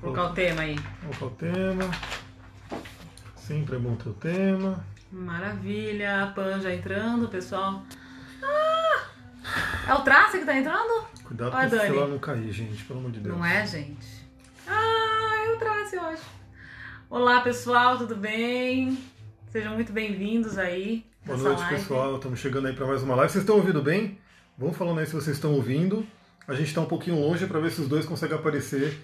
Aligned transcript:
Colocar 0.00 0.24
o 0.24 0.32
tema 0.32 0.62
aí. 0.62 0.76
Colocar 1.00 1.26
o 1.26 1.30
tema. 1.30 1.90
Sempre 3.36 3.76
é 3.76 3.78
bom 3.78 3.96
ter 3.96 4.08
o 4.08 4.14
tema. 4.14 4.84
Maravilha. 5.12 6.24
A 6.24 6.26
Pan 6.28 6.60
já 6.60 6.72
entrando, 6.74 7.28
pessoal. 7.28 7.82
Ah! 8.42 9.04
É 9.88 9.94
o 9.94 10.02
traço 10.02 10.38
que 10.38 10.44
tá 10.44 10.56
entrando? 10.56 11.04
Cuidado 11.24 11.50
pra 11.50 11.66
esse 11.66 11.78
celular 11.78 12.08
não 12.08 12.18
cair, 12.18 12.50
gente, 12.52 12.84
pelo 12.84 13.00
amor 13.00 13.10
de 13.10 13.20
Deus. 13.20 13.36
Não 13.36 13.44
é, 13.44 13.66
gente? 13.66 14.06
Ah, 14.66 15.44
é 15.46 15.52
o 15.52 15.58
traço, 15.58 15.96
eu 15.96 16.02
acho. 16.02 16.24
Olá, 17.08 17.40
pessoal, 17.40 17.98
tudo 17.98 18.16
bem? 18.16 18.96
Sejam 19.50 19.74
muito 19.74 19.92
bem-vindos 19.92 20.56
aí. 20.58 21.04
Boa 21.24 21.36
noite, 21.36 21.60
live. 21.60 21.76
pessoal. 21.76 22.16
Estamos 22.16 22.38
chegando 22.38 22.68
aí 22.68 22.72
para 22.74 22.86
mais 22.86 23.02
uma 23.02 23.16
live. 23.16 23.32
Vocês 23.32 23.42
estão 23.42 23.56
ouvindo 23.56 23.82
bem? 23.82 24.18
Vão 24.56 24.72
falando 24.72 25.00
aí 25.00 25.06
se 25.06 25.12
vocês 25.12 25.36
estão 25.36 25.52
ouvindo. 25.52 26.06
A 26.50 26.54
gente 26.56 26.66
está 26.66 26.80
um 26.80 26.86
pouquinho 26.86 27.20
longe 27.20 27.46
para 27.46 27.60
ver 27.60 27.70
se 27.70 27.80
os 27.80 27.86
dois 27.86 28.04
conseguem 28.04 28.36
aparecer 28.36 28.98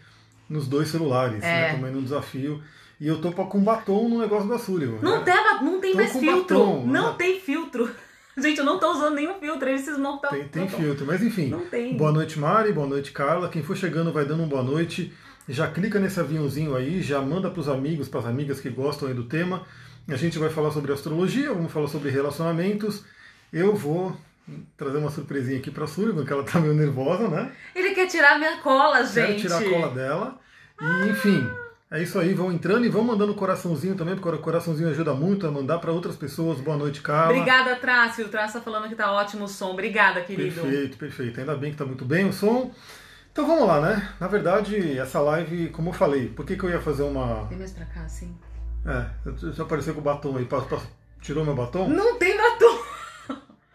nos 0.50 0.66
dois 0.66 0.88
celulares. 0.88 1.44
É. 1.44 1.46
Né? 1.46 1.74
Também 1.74 1.92
no 1.92 2.02
desafio. 2.02 2.60
E 3.00 3.06
eu 3.06 3.20
tô 3.20 3.30
com 3.30 3.62
batom 3.62 4.08
no 4.08 4.18
negócio 4.18 4.48
da 4.48 4.58
Sullivan. 4.58 4.98
Não 5.00 5.18
né? 5.18 5.24
tem, 5.24 5.64
não 5.64 5.80
tem 5.80 5.92
Tô 5.92 5.98
mais 5.98 6.12
filtro. 6.12 6.58
batom, 6.58 6.86
não 6.86 7.10
né? 7.10 7.14
tem 7.16 7.38
filtro. 7.38 7.88
Gente, 8.36 8.58
eu 8.58 8.64
não 8.64 8.80
tô 8.80 8.90
usando 8.90 9.14
nenhum 9.14 9.34
filtro. 9.34 9.78
Vocês 9.78 9.96
não 9.96 10.16
estão. 10.16 10.30
Tem, 10.30 10.48
tem 10.48 10.68
filtro, 10.68 11.06
mas 11.06 11.22
enfim. 11.22 11.46
Não 11.46 11.66
tem. 11.66 11.96
Boa 11.96 12.10
noite, 12.10 12.36
Mari. 12.36 12.72
Boa 12.72 12.86
noite, 12.88 13.12
Carla. 13.12 13.48
Quem 13.48 13.62
for 13.62 13.76
chegando 13.76 14.12
vai 14.12 14.24
dando 14.24 14.42
um 14.42 14.48
boa 14.48 14.64
noite. 14.64 15.14
Já 15.48 15.70
clica 15.70 16.00
nesse 16.00 16.18
aviãozinho 16.18 16.74
aí, 16.74 17.00
já 17.00 17.20
manda 17.22 17.48
para 17.48 17.60
os 17.60 17.68
amigos, 17.68 18.08
para 18.08 18.20
as 18.20 18.26
amigas 18.26 18.58
que 18.58 18.68
gostam 18.68 19.06
aí 19.06 19.14
do 19.14 19.22
tema. 19.22 19.62
A 20.08 20.16
gente 20.16 20.36
vai 20.38 20.50
falar 20.50 20.72
sobre 20.72 20.92
astrologia, 20.92 21.54
vamos 21.54 21.70
falar 21.70 21.86
sobre 21.86 22.10
relacionamentos. 22.10 23.04
Eu 23.52 23.76
vou 23.76 24.16
trazer 24.76 24.98
uma 24.98 25.10
surpresinha 25.10 25.58
aqui 25.58 25.70
para 25.70 25.84
a 25.84 25.86
Sullivan, 25.86 26.24
que 26.24 26.32
ela 26.32 26.44
tá 26.44 26.60
meio 26.60 26.74
nervosa, 26.74 27.28
né? 27.28 27.52
Ele 27.74 27.94
quer 27.94 28.06
tirar 28.06 28.38
minha 28.38 28.58
cola, 28.58 29.04
gente. 29.04 29.42
tirar 29.42 29.60
a 29.60 29.70
cola 29.70 29.90
dela. 29.90 30.38
E, 30.80 31.08
enfim, 31.10 31.48
é 31.90 32.02
isso 32.02 32.18
aí. 32.18 32.34
Vão 32.34 32.52
entrando 32.52 32.84
e 32.84 32.88
vão 32.88 33.02
mandando 33.02 33.34
coraçãozinho 33.34 33.96
também, 33.96 34.14
porque 34.16 34.28
o 34.28 34.38
coraçãozinho 34.38 34.88
ajuda 34.88 35.14
muito 35.14 35.46
a 35.46 35.50
mandar 35.50 35.78
para 35.78 35.92
outras 35.92 36.16
pessoas. 36.16 36.60
Boa 36.60 36.76
noite, 36.76 37.00
Carla. 37.00 37.32
Obrigada, 37.32 37.76
Trácio. 37.76 38.26
O 38.26 38.28
Trácio 38.28 38.60
tá 38.60 38.64
falando 38.64 38.88
que 38.88 38.94
tá 38.94 39.12
ótimo 39.12 39.44
o 39.44 39.48
som. 39.48 39.70
Obrigada, 39.70 40.20
querido. 40.20 40.60
Perfeito, 40.60 40.96
perfeito. 40.96 41.40
Ainda 41.40 41.56
bem 41.56 41.72
que 41.72 41.76
tá 41.76 41.84
muito 41.84 42.04
bem 42.04 42.28
o 42.28 42.32
som. 42.32 42.72
Então 43.32 43.46
vamos 43.46 43.66
lá, 43.66 43.80
né? 43.80 44.08
Na 44.18 44.28
verdade, 44.28 44.98
essa 44.98 45.20
live, 45.20 45.68
como 45.68 45.90
eu 45.90 45.92
falei, 45.92 46.28
por 46.28 46.46
que, 46.46 46.56
que 46.56 46.64
eu 46.64 46.70
ia 46.70 46.80
fazer 46.80 47.02
uma. 47.02 47.46
Tem 47.48 47.58
mais 47.58 47.72
pra 47.72 47.84
cá, 47.84 48.00
assim? 48.02 48.34
É, 48.86 49.06
já 49.52 49.64
apareceu 49.64 49.92
com 49.92 50.00
o 50.00 50.02
batom 50.02 50.36
aí. 50.36 50.48
Tirou 51.20 51.44
meu 51.44 51.54
batom? 51.54 51.88
Não 51.88 52.16
tem 52.16 52.36
batom. 52.36 52.65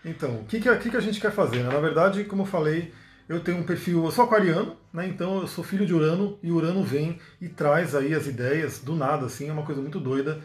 Então, 0.04 0.38
o 0.38 0.46
que, 0.46 0.60
que, 0.60 0.76
que, 0.78 0.90
que 0.90 0.98
a 0.98 1.02
gente 1.02 1.20
quer 1.20 1.32
fazer? 1.32 1.64
Né? 1.64 1.70
Na 1.70 1.80
verdade, 1.80 2.24
como 2.24 2.42
eu 2.42 2.46
falei, 2.48 2.92
eu 3.30 3.40
tenho 3.40 3.58
um 3.58 3.64
perfil, 3.64 4.04
eu 4.04 4.12
sou 4.12 4.26
aquariano, 4.26 4.76
né? 4.92 5.08
Então 5.08 5.42
eu 5.42 5.48
sou 5.48 5.64
filho 5.64 5.86
de 5.86 5.94
Urano 5.94 6.38
e 6.44 6.52
Urano 6.52 6.84
vem 6.84 7.20
e 7.40 7.48
traz 7.48 7.96
aí 7.96 8.14
as 8.14 8.28
ideias 8.28 8.80
do 8.80 8.96
nada, 8.96 9.26
assim, 9.26 9.48
é 9.48 9.54
uma 9.54 9.64
coisa 9.64 9.82
muito 9.82 10.00
doida. 10.00 10.42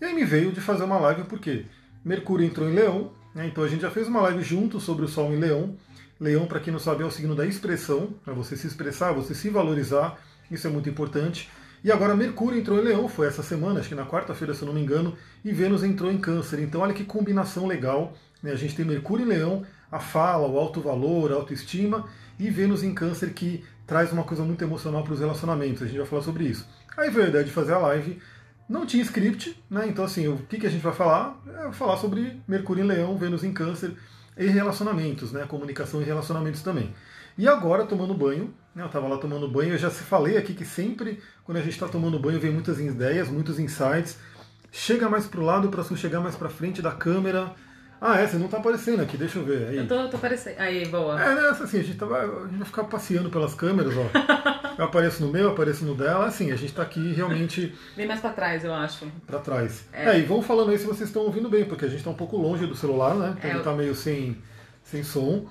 E 0.00 0.04
aí 0.04 0.14
me 0.14 0.24
veio 0.24 0.52
de 0.52 0.60
fazer 0.60 0.84
uma 0.84 0.98
live 0.98 1.24
porque 1.24 1.66
Mercúrio 2.04 2.46
entrou 2.46 2.68
em 2.68 2.74
Leão, 2.74 3.12
né? 3.34 3.46
Então 3.46 3.62
a 3.62 3.68
gente 3.68 3.82
já 3.82 3.90
fez 3.90 4.08
uma 4.08 4.22
live 4.22 4.42
junto 4.42 4.80
sobre 4.80 5.04
o 5.04 5.08
Sol 5.08 5.32
em 5.32 5.38
Leão. 5.38 5.76
Leão, 6.18 6.46
para 6.46 6.60
quem 6.60 6.72
não 6.72 6.80
sabe, 6.80 7.02
é 7.02 7.06
o 7.06 7.10
signo 7.10 7.34
da 7.34 7.46
expressão, 7.46 8.14
para 8.24 8.32
você 8.32 8.56
se 8.56 8.66
expressar, 8.66 9.12
você 9.12 9.34
se 9.34 9.50
valorizar, 9.50 10.18
isso 10.50 10.66
é 10.66 10.70
muito 10.70 10.88
importante. 10.88 11.50
E 11.82 11.90
agora 11.90 12.14
Mercúrio 12.14 12.58
entrou 12.58 12.78
em 12.78 12.84
Leão, 12.84 13.08
foi 13.08 13.26
essa 13.26 13.42
semana, 13.42 13.80
acho 13.80 13.88
que 13.88 13.94
na 13.94 14.04
quarta-feira, 14.04 14.52
se 14.52 14.62
eu 14.62 14.66
não 14.66 14.74
me 14.74 14.82
engano, 14.82 15.16
e 15.44 15.50
Vênus 15.50 15.82
entrou 15.82 16.12
em 16.12 16.18
Câncer. 16.18 16.60
Então 16.60 16.82
olha 16.82 16.92
que 16.92 17.04
combinação 17.04 17.66
legal. 17.66 18.12
Né? 18.42 18.52
A 18.52 18.56
gente 18.56 18.76
tem 18.76 18.84
Mercúrio 18.84 19.24
em 19.24 19.28
Leão, 19.28 19.64
a 19.90 19.98
fala, 19.98 20.46
o 20.46 20.58
alto 20.58 20.80
valor, 20.80 21.32
a 21.32 21.36
autoestima, 21.36 22.06
e 22.38 22.50
Vênus 22.50 22.82
em 22.82 22.94
Câncer, 22.94 23.32
que 23.32 23.64
traz 23.86 24.12
uma 24.12 24.24
coisa 24.24 24.42
muito 24.42 24.62
emocional 24.62 25.02
para 25.02 25.14
os 25.14 25.20
relacionamentos. 25.20 25.82
A 25.82 25.86
gente 25.86 25.98
vai 25.98 26.06
falar 26.06 26.22
sobre 26.22 26.44
isso. 26.44 26.66
Aí 26.96 27.10
veio 27.10 27.26
a 27.26 27.28
ideia 27.28 27.44
de 27.44 27.50
fazer 27.50 27.72
a 27.72 27.78
live. 27.78 28.20
Não 28.68 28.86
tinha 28.86 29.02
script, 29.02 29.60
né? 29.68 29.86
Então, 29.88 30.04
assim, 30.04 30.28
o 30.28 30.36
que, 30.48 30.58
que 30.58 30.66
a 30.66 30.70
gente 30.70 30.82
vai 30.82 30.92
falar? 30.92 31.42
É 31.66 31.72
falar 31.72 31.96
sobre 31.96 32.40
Mercúrio 32.46 32.84
em 32.84 32.86
Leão, 32.86 33.18
Vênus 33.18 33.42
em 33.42 33.52
Câncer 33.52 33.94
e 34.36 34.46
relacionamentos, 34.46 35.32
né? 35.32 35.44
Comunicação 35.48 36.00
e 36.00 36.04
relacionamentos 36.04 36.62
também. 36.62 36.94
E 37.38 37.48
agora, 37.48 37.84
tomando 37.84 38.14
banho, 38.14 38.54
né? 38.74 38.82
eu 38.82 38.86
estava 38.86 39.08
lá 39.08 39.16
tomando 39.18 39.48
banho, 39.48 39.72
eu 39.72 39.78
já 39.78 39.90
se 39.90 40.02
falei 40.02 40.36
aqui 40.36 40.54
que 40.54 40.64
sempre, 40.64 41.20
quando 41.44 41.58
a 41.58 41.60
gente 41.60 41.72
está 41.72 41.88
tomando 41.88 42.18
banho, 42.18 42.40
vem 42.40 42.50
muitas 42.50 42.78
ideias, 42.78 43.28
muitos 43.28 43.58
insights. 43.58 44.18
Chega 44.72 45.08
mais 45.08 45.26
para 45.26 45.40
o 45.40 45.44
lado 45.44 45.68
para 45.68 45.82
chegar 45.96 46.20
mais 46.20 46.36
para 46.36 46.48
frente 46.48 46.80
da 46.80 46.92
câmera. 46.92 47.52
Ah, 48.00 48.18
é, 48.18 48.26
você 48.26 48.38
não 48.38 48.46
está 48.46 48.56
aparecendo 48.56 49.02
aqui, 49.02 49.16
deixa 49.16 49.38
eu 49.38 49.44
ver. 49.44 49.68
Aí. 49.68 49.76
Eu 49.76 49.86
tô, 49.86 50.08
tô 50.08 50.16
parecendo. 50.16 50.56
Aí, 50.58 50.86
boa. 50.86 51.20
É, 51.20 51.34
né, 51.34 51.48
assim, 51.50 51.80
a 51.80 51.82
gente, 51.82 51.98
tava, 51.98 52.16
a 52.18 52.46
gente 52.46 52.56
vai 52.56 52.66
ficar 52.66 52.84
passeando 52.84 53.28
pelas 53.28 53.54
câmeras, 53.54 53.92
ó. 53.94 54.06
Eu 54.78 54.86
apareço 54.86 55.22
no 55.22 55.30
meu, 55.30 55.42
eu 55.42 55.50
apareço 55.50 55.84
no 55.84 55.94
dela, 55.94 56.24
assim, 56.24 56.52
a 56.52 56.56
gente 56.56 56.72
tá 56.72 56.80
aqui 56.80 57.12
realmente 57.12 57.74
Vem 57.94 58.06
mais 58.06 58.18
pra 58.18 58.30
trás, 58.30 58.64
eu 58.64 58.72
acho. 58.72 59.04
pra 59.26 59.38
trás. 59.38 59.84
É. 59.92 60.12
É, 60.12 60.18
e 60.18 60.22
vão 60.22 60.40
falando 60.40 60.70
aí 60.70 60.78
se 60.78 60.86
vocês 60.86 61.10
estão 61.10 61.20
ouvindo 61.20 61.50
bem, 61.50 61.66
porque 61.66 61.84
a 61.84 61.88
gente 61.88 62.02
tá 62.02 62.08
um 62.08 62.14
pouco 62.14 62.38
longe 62.38 62.64
do 62.64 62.74
celular, 62.74 63.14
né? 63.14 63.34
Então 63.36 63.50
É, 63.50 63.54
ele 63.54 63.62
tá 63.62 63.74
meio 63.74 63.94
sem, 63.94 64.38
sem 64.82 65.02
som. 65.02 65.46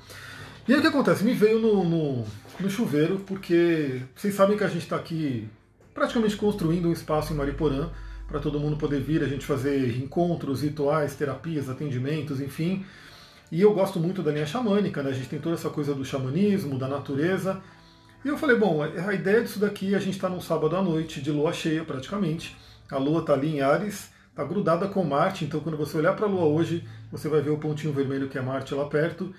E 0.69 0.71
aí 0.71 0.77
o 0.77 0.81
que 0.83 0.87
acontece? 0.87 1.23
Me 1.23 1.33
veio 1.33 1.57
no, 1.57 1.83
no, 1.83 2.23
no 2.59 2.69
chuveiro, 2.69 3.17
porque 3.25 4.03
vocês 4.15 4.35
sabem 4.35 4.55
que 4.55 4.63
a 4.63 4.67
gente 4.67 4.87
tá 4.87 4.97
aqui 4.97 5.49
praticamente 5.95 6.35
construindo 6.35 6.89
um 6.89 6.93
espaço 6.93 7.33
em 7.33 7.35
Mariporã 7.35 7.89
para 8.27 8.39
todo 8.39 8.59
mundo 8.59 8.77
poder 8.77 9.01
vir, 9.01 9.23
a 9.23 9.27
gente 9.27 9.47
fazer 9.47 9.97
encontros, 9.97 10.61
rituais, 10.61 11.15
terapias, 11.15 11.69
atendimentos, 11.69 12.39
enfim. 12.39 12.85
E 13.51 13.59
eu 13.59 13.73
gosto 13.73 13.99
muito 13.99 14.21
da 14.21 14.31
linha 14.31 14.45
xamânica, 14.45 15.01
né? 15.01 15.09
A 15.09 15.13
gente 15.13 15.27
tem 15.27 15.39
toda 15.39 15.55
essa 15.55 15.71
coisa 15.71 15.95
do 15.95 16.05
xamanismo, 16.05 16.77
da 16.77 16.87
natureza. 16.87 17.59
E 18.23 18.27
eu 18.27 18.37
falei, 18.37 18.55
bom, 18.55 18.83
a 18.83 19.11
ideia 19.11 19.41
disso 19.41 19.57
daqui, 19.57 19.95
a 19.95 19.99
gente 19.99 20.17
está 20.17 20.29
num 20.29 20.39
sábado 20.39 20.75
à 20.75 20.83
noite, 20.83 21.19
de 21.19 21.31
lua 21.31 21.51
cheia 21.51 21.83
praticamente. 21.83 22.55
A 22.91 22.97
lua 22.99 23.21
está 23.21 23.33
ali 23.33 23.55
em 23.55 23.61
Ares, 23.61 24.11
está 24.29 24.43
grudada 24.43 24.87
com 24.87 25.03
Marte, 25.03 25.45
então 25.45 25.61
quando 25.61 25.79
você 25.79 25.97
olhar 25.97 26.15
para 26.15 26.27
a 26.27 26.29
lua 26.29 26.45
hoje, 26.45 26.87
você 27.11 27.27
vai 27.27 27.41
ver 27.41 27.49
o 27.49 27.57
pontinho 27.57 27.91
vermelho 27.91 28.29
que 28.29 28.37
é 28.37 28.41
Marte 28.41 28.75
lá 28.75 28.85
perto. 28.85 29.33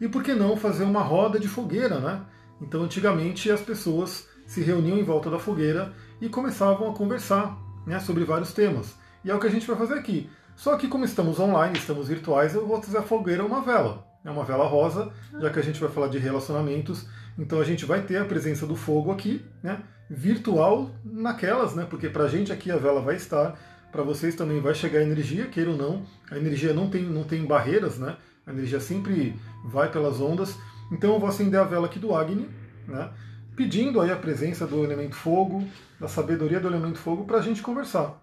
E 0.00 0.08
por 0.08 0.22
que 0.22 0.34
não 0.34 0.56
fazer 0.56 0.84
uma 0.84 1.02
roda 1.02 1.38
de 1.38 1.46
fogueira, 1.46 2.00
né? 2.00 2.22
Então 2.60 2.82
antigamente 2.82 3.50
as 3.50 3.60
pessoas 3.60 4.26
se 4.46 4.62
reuniam 4.62 4.98
em 4.98 5.04
volta 5.04 5.30
da 5.30 5.38
fogueira 5.38 5.92
e 6.20 6.28
começavam 6.28 6.90
a 6.90 6.94
conversar 6.94 7.56
né, 7.86 8.00
sobre 8.00 8.24
vários 8.24 8.52
temas. 8.52 8.94
E 9.24 9.30
é 9.30 9.34
o 9.34 9.38
que 9.38 9.46
a 9.46 9.50
gente 9.50 9.66
vai 9.66 9.76
fazer 9.76 9.94
aqui. 9.94 10.28
Só 10.56 10.76
que 10.76 10.88
como 10.88 11.04
estamos 11.04 11.38
online, 11.38 11.78
estamos 11.78 12.08
virtuais, 12.08 12.54
eu 12.54 12.66
vou 12.66 12.82
fazer 12.82 12.98
a 12.98 13.02
fogueira 13.02 13.44
uma 13.44 13.62
vela. 13.62 14.06
É 14.24 14.30
uma 14.30 14.44
vela 14.44 14.66
rosa, 14.66 15.10
já 15.40 15.48
que 15.50 15.58
a 15.58 15.62
gente 15.62 15.80
vai 15.80 15.88
falar 15.88 16.08
de 16.08 16.18
relacionamentos. 16.18 17.06
Então 17.38 17.60
a 17.60 17.64
gente 17.64 17.86
vai 17.86 18.02
ter 18.02 18.18
a 18.18 18.24
presença 18.24 18.66
do 18.66 18.76
fogo 18.76 19.10
aqui, 19.10 19.44
né? 19.62 19.82
Virtual 20.10 20.90
naquelas, 21.04 21.74
né? 21.74 21.86
Porque 21.88 22.08
pra 22.08 22.28
gente 22.28 22.52
aqui 22.52 22.70
a 22.70 22.76
vela 22.76 23.00
vai 23.00 23.16
estar, 23.16 23.58
para 23.90 24.02
vocês 24.02 24.34
também 24.34 24.60
vai 24.60 24.74
chegar 24.74 24.98
a 24.98 25.02
energia, 25.02 25.46
queira 25.46 25.70
ou 25.70 25.76
não. 25.76 26.02
A 26.30 26.36
energia 26.36 26.74
não 26.74 26.90
tem, 26.90 27.02
não 27.02 27.24
tem 27.24 27.46
barreiras, 27.46 27.98
né? 27.98 28.16
A 28.46 28.52
energia 28.52 28.80
sempre 28.80 29.34
vai 29.64 29.90
pelas 29.90 30.20
ondas. 30.20 30.56
Então 30.90 31.12
eu 31.12 31.20
vou 31.20 31.28
acender 31.28 31.60
a 31.60 31.64
vela 31.64 31.86
aqui 31.86 31.98
do 31.98 32.14
Agni, 32.14 32.48
né? 32.86 33.10
Pedindo 33.54 34.00
aí 34.00 34.10
a 34.10 34.16
presença 34.16 34.66
do 34.66 34.82
elemento 34.82 35.14
fogo, 35.14 35.66
da 35.98 36.08
sabedoria 36.08 36.60
do 36.60 36.68
elemento 36.68 36.98
fogo, 36.98 37.24
para 37.24 37.38
a 37.38 37.42
gente 37.42 37.62
conversar. 37.62 38.20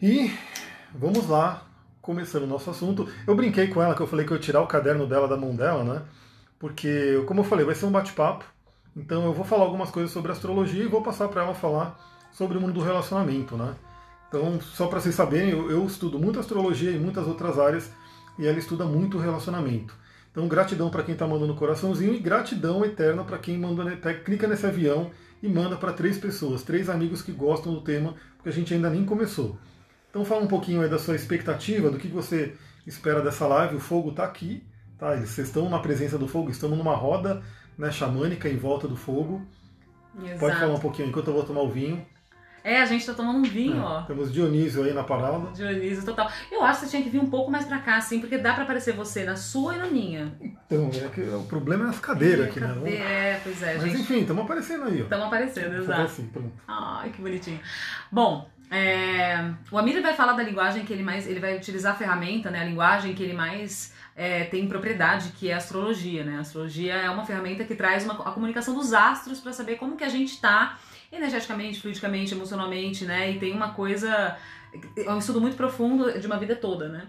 E 0.00 0.32
vamos 0.94 1.28
lá, 1.28 1.62
começando 2.00 2.44
o 2.44 2.46
nosso 2.46 2.70
assunto. 2.70 3.08
Eu 3.26 3.36
brinquei 3.36 3.68
com 3.68 3.82
ela 3.82 3.94
que 3.94 4.00
eu 4.00 4.06
falei 4.06 4.24
que 4.24 4.32
eu 4.32 4.36
ia 4.36 4.42
tirar 4.42 4.62
o 4.62 4.66
caderno 4.66 5.06
dela 5.06 5.28
da 5.28 5.36
mão 5.36 5.54
dela, 5.54 5.84
né? 5.84 6.02
Porque, 6.58 7.22
como 7.26 7.40
eu 7.40 7.44
falei, 7.44 7.64
vai 7.64 7.74
ser 7.74 7.86
um 7.86 7.90
bate-papo. 7.90 8.44
Então 8.96 9.24
eu 9.24 9.32
vou 9.32 9.44
falar 9.44 9.64
algumas 9.64 9.90
coisas 9.90 10.10
sobre 10.10 10.32
astrologia 10.32 10.82
e 10.82 10.88
vou 10.88 11.02
passar 11.02 11.28
para 11.28 11.42
ela 11.42 11.54
falar 11.54 11.98
sobre 12.32 12.56
o 12.56 12.60
mundo 12.60 12.74
do 12.74 12.82
relacionamento, 12.82 13.56
né? 13.56 13.74
Então, 14.28 14.60
só 14.60 14.86
para 14.86 15.00
vocês 15.00 15.14
saberem, 15.14 15.50
eu, 15.50 15.70
eu 15.70 15.84
estudo 15.84 16.18
muito 16.18 16.38
astrologia 16.38 16.90
e 16.90 16.98
muitas 16.98 17.26
outras 17.26 17.58
áreas 17.58 17.90
e 18.38 18.46
ela 18.46 18.58
estuda 18.58 18.84
muito 18.84 19.18
relacionamento. 19.18 19.94
Então, 20.30 20.46
gratidão 20.46 20.90
para 20.90 21.02
quem 21.02 21.14
está 21.14 21.26
mandando 21.26 21.54
coraçãozinho 21.54 22.14
e 22.14 22.18
gratidão 22.18 22.84
eterna 22.84 23.24
para 23.24 23.38
quem 23.38 23.58
manda, 23.58 23.84
né, 23.84 23.96
clica 24.24 24.46
nesse 24.46 24.64
avião 24.64 25.10
e 25.42 25.48
manda 25.48 25.76
para 25.76 25.92
três 25.92 26.18
pessoas, 26.18 26.62
três 26.62 26.88
amigos 26.88 27.20
que 27.20 27.32
gostam 27.32 27.74
do 27.74 27.80
tema, 27.80 28.14
porque 28.36 28.48
a 28.48 28.52
gente 28.52 28.72
ainda 28.72 28.88
nem 28.88 29.04
começou. 29.04 29.58
Então, 30.08 30.24
fala 30.24 30.42
um 30.42 30.46
pouquinho 30.46 30.82
aí 30.82 30.88
da 30.88 30.98
sua 30.98 31.16
expectativa, 31.16 31.90
do 31.90 31.98
que 31.98 32.08
você 32.08 32.54
espera 32.86 33.20
dessa 33.22 33.46
live. 33.46 33.76
O 33.76 33.80
fogo 33.80 34.10
está 34.10 34.24
aqui, 34.24 34.62
tá? 34.98 35.16
Vocês 35.16 35.48
estão 35.48 35.68
na 35.68 35.78
presença 35.78 36.16
do 36.16 36.28
fogo, 36.28 36.50
estamos 36.50 36.78
numa 36.78 36.94
roda 36.94 37.42
né, 37.76 37.90
xamânica 37.90 38.48
em 38.48 38.56
volta 38.56 38.86
do 38.86 38.96
fogo. 38.96 39.42
Exato. 40.22 40.40
Pode 40.40 40.56
falar 40.56 40.74
um 40.74 40.80
pouquinho 40.80 41.08
enquanto 41.08 41.28
eu 41.28 41.34
vou 41.34 41.44
tomar 41.44 41.62
o 41.62 41.70
vinho. 41.70 42.04
É, 42.62 42.80
a 42.82 42.84
gente 42.86 43.06
tá 43.06 43.14
tomando 43.14 43.38
um 43.38 43.42
vinho, 43.42 43.78
É, 43.78 43.84
ó. 43.84 44.02
Temos 44.02 44.32
Dionísio 44.32 44.84
aí 44.84 44.92
na 44.92 45.02
parada. 45.02 45.50
Dionísio 45.52 46.04
total. 46.04 46.30
Eu 46.50 46.62
acho 46.62 46.80
que 46.80 46.86
você 46.86 46.90
tinha 46.90 47.02
que 47.02 47.08
vir 47.10 47.20
um 47.20 47.30
pouco 47.30 47.50
mais 47.50 47.64
pra 47.64 47.78
cá, 47.78 47.96
assim, 47.96 48.20
porque 48.20 48.38
dá 48.38 48.52
pra 48.54 48.64
aparecer 48.64 48.94
você 48.94 49.24
na 49.24 49.36
sua 49.36 49.74
e 49.74 49.78
na 49.78 49.86
minha. 49.86 50.32
Então, 50.40 50.90
é 50.94 51.08
que 51.08 51.20
o 51.20 51.42
problema 51.44 51.86
é 51.86 51.88
as 51.88 51.98
cadeiras 51.98 52.46
aqui, 52.48 52.60
né? 52.60 52.68
Cadê? 52.68 52.96
É, 52.96 53.40
pois 53.42 53.62
é, 53.62 53.74
Mas 53.74 53.82
gente. 53.84 54.00
enfim, 54.02 54.20
estamos 54.20 54.44
aparecendo 54.44 54.84
aí, 54.84 55.00
ó. 55.00 55.04
Estamos 55.04 55.26
aparecendo, 55.26 55.76
exato. 55.76 56.02
assim, 56.02 56.26
pronto. 56.26 56.52
Ai, 56.68 57.10
que 57.10 57.20
bonitinho. 57.20 57.60
Bom, 58.12 58.48
é, 58.70 59.50
o 59.70 59.78
Amir 59.78 60.00
vai 60.00 60.14
falar 60.14 60.34
da 60.34 60.42
linguagem 60.42 60.84
que 60.84 60.92
ele 60.92 61.02
mais. 61.02 61.26
Ele 61.26 61.40
vai 61.40 61.56
utilizar 61.56 61.94
a 61.94 61.96
ferramenta, 61.96 62.50
né? 62.50 62.60
A 62.60 62.64
linguagem 62.64 63.14
que 63.14 63.22
ele 63.22 63.32
mais 63.32 63.92
é, 64.14 64.44
tem 64.44 64.68
propriedade, 64.68 65.30
que 65.30 65.50
é 65.50 65.54
a 65.54 65.56
astrologia, 65.56 66.22
né? 66.22 66.36
A 66.36 66.40
astrologia 66.40 66.94
é 66.94 67.10
uma 67.10 67.24
ferramenta 67.24 67.64
que 67.64 67.74
traz 67.74 68.04
uma, 68.04 68.14
a 68.14 68.30
comunicação 68.30 68.74
dos 68.74 68.92
astros 68.92 69.40
para 69.40 69.52
saber 69.52 69.76
como 69.76 69.96
que 69.96 70.04
a 70.04 70.08
gente 70.08 70.40
tá 70.40 70.78
energeticamente, 71.12 71.80
fluidicamente, 71.80 72.34
emocionalmente, 72.34 73.04
né? 73.04 73.30
E 73.30 73.38
tem 73.38 73.52
uma 73.52 73.74
coisa. 73.74 74.36
É 74.96 75.12
um 75.12 75.18
estudo 75.18 75.40
muito 75.40 75.56
profundo 75.56 76.18
de 76.18 76.26
uma 76.26 76.38
vida 76.38 76.54
toda, 76.54 76.88
né? 76.88 77.06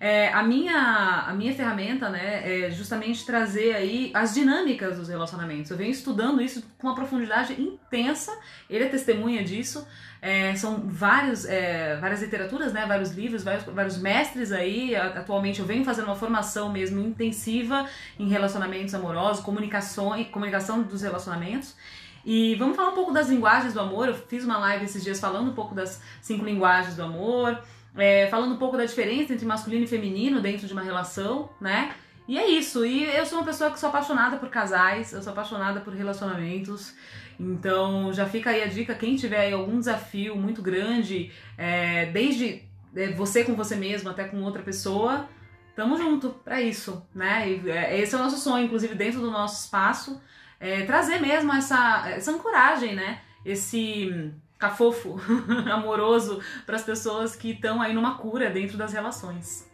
É, 0.00 0.28
a, 0.32 0.44
minha, 0.44 1.24
a 1.26 1.34
minha 1.34 1.52
ferramenta, 1.52 2.08
né, 2.08 2.66
é 2.66 2.70
justamente 2.70 3.26
trazer 3.26 3.74
aí 3.74 4.12
as 4.14 4.32
dinâmicas 4.32 4.96
dos 4.96 5.08
relacionamentos. 5.08 5.70
Eu 5.70 5.76
venho 5.76 5.90
estudando 5.90 6.40
isso 6.40 6.62
com 6.78 6.86
uma 6.86 6.94
profundidade 6.94 7.60
intensa, 7.60 8.30
ele 8.70 8.84
é 8.84 8.88
testemunha 8.88 9.42
disso. 9.42 9.86
É, 10.22 10.54
são 10.54 10.82
vários, 10.86 11.44
é, 11.44 11.96
várias 11.96 12.22
literaturas, 12.22 12.72
né, 12.72 12.86
vários 12.86 13.10
livros, 13.10 13.42
vários, 13.42 13.64
vários 13.64 13.98
mestres 13.98 14.52
aí. 14.52 14.94
Atualmente 14.94 15.58
eu 15.58 15.66
venho 15.66 15.84
fazendo 15.84 16.04
uma 16.04 16.16
formação 16.16 16.70
mesmo 16.72 17.00
intensiva 17.00 17.88
em 18.18 18.28
relacionamentos 18.28 18.94
amorosos, 18.94 19.42
comunicação, 19.42 20.22
comunicação 20.24 20.82
dos 20.82 21.02
relacionamentos. 21.02 21.74
E 22.24 22.54
vamos 22.56 22.76
falar 22.76 22.90
um 22.90 22.94
pouco 22.94 23.12
das 23.12 23.28
linguagens 23.28 23.74
do 23.74 23.80
amor. 23.80 24.08
Eu 24.08 24.14
fiz 24.14 24.44
uma 24.44 24.58
live 24.58 24.84
esses 24.84 25.02
dias 25.02 25.20
falando 25.20 25.50
um 25.50 25.54
pouco 25.54 25.74
das 25.74 26.02
cinco 26.20 26.44
linguagens 26.44 26.96
do 26.96 27.02
amor. 27.02 27.58
É, 27.96 28.28
falando 28.28 28.54
um 28.54 28.58
pouco 28.58 28.76
da 28.76 28.84
diferença 28.84 29.32
entre 29.32 29.46
masculino 29.46 29.84
e 29.84 29.88
feminino 29.88 30.40
dentro 30.40 30.66
de 30.66 30.72
uma 30.72 30.82
relação, 30.82 31.48
né? 31.60 31.94
E 32.28 32.38
é 32.38 32.46
isso. 32.46 32.84
E 32.84 33.04
eu 33.04 33.24
sou 33.24 33.38
uma 33.38 33.44
pessoa 33.44 33.70
que 33.70 33.80
sou 33.80 33.88
apaixonada 33.88 34.36
por 34.36 34.50
casais, 34.50 35.12
eu 35.12 35.22
sou 35.22 35.32
apaixonada 35.32 35.80
por 35.80 35.94
relacionamentos. 35.94 36.94
Então 37.40 38.12
já 38.12 38.26
fica 38.26 38.50
aí 38.50 38.62
a 38.62 38.66
dica, 38.66 38.94
quem 38.94 39.16
tiver 39.16 39.52
algum 39.52 39.78
desafio 39.78 40.36
muito 40.36 40.60
grande, 40.60 41.32
é, 41.56 42.06
desde 42.06 42.62
é, 42.94 43.12
você 43.12 43.44
com 43.44 43.54
você 43.54 43.76
mesmo 43.76 44.10
até 44.10 44.24
com 44.24 44.42
outra 44.42 44.62
pessoa, 44.62 45.28
tamo 45.74 45.96
junto 45.96 46.30
pra 46.30 46.60
isso, 46.60 47.06
né? 47.14 47.48
E, 47.48 47.70
é, 47.70 48.00
esse 48.00 48.14
é 48.14 48.18
o 48.18 48.20
nosso 48.20 48.38
sonho, 48.38 48.66
inclusive 48.66 48.94
dentro 48.94 49.20
do 49.20 49.30
nosso 49.30 49.64
espaço, 49.64 50.20
é, 50.60 50.84
trazer 50.84 51.20
mesmo 51.20 51.52
essa, 51.52 52.08
essa 52.10 52.30
ancoragem, 52.32 52.94
né? 52.94 53.20
Esse 53.44 54.32
cafofo 54.58 55.18
amoroso 55.72 56.40
para 56.66 56.76
as 56.76 56.82
pessoas 56.82 57.36
que 57.36 57.52
estão 57.52 57.80
aí 57.80 57.94
numa 57.94 58.16
cura 58.16 58.50
dentro 58.50 58.76
das 58.76 58.92
relações. 58.92 59.68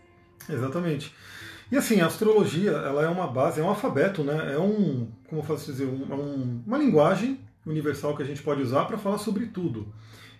Exatamente. 0.49 1.15
E 1.73 1.77
assim, 1.77 2.01
a 2.01 2.07
astrologia, 2.07 2.71
ela 2.73 3.03
é 3.03 3.09
uma 3.09 3.27
base, 3.27 3.61
é 3.61 3.65
um 3.65 3.69
alfabeto, 3.69 4.23
né? 4.23 4.53
É 4.55 4.59
um, 4.59 5.09
como 5.29 5.41
eu 5.41 5.45
dizer, 5.73 5.87
um- 5.87 6.07
é 6.11 6.15
um- 6.15 6.63
uma 6.67 6.77
linguagem 6.79 7.41
universal 7.67 8.15
que 8.15 8.23
a 8.23 8.27
gente 8.27 8.43
pode 8.43 8.61
usar 8.61 8.85
para 8.85 8.99
falar 8.99 9.17
sobre 9.19 9.47
tudo. 9.47 9.89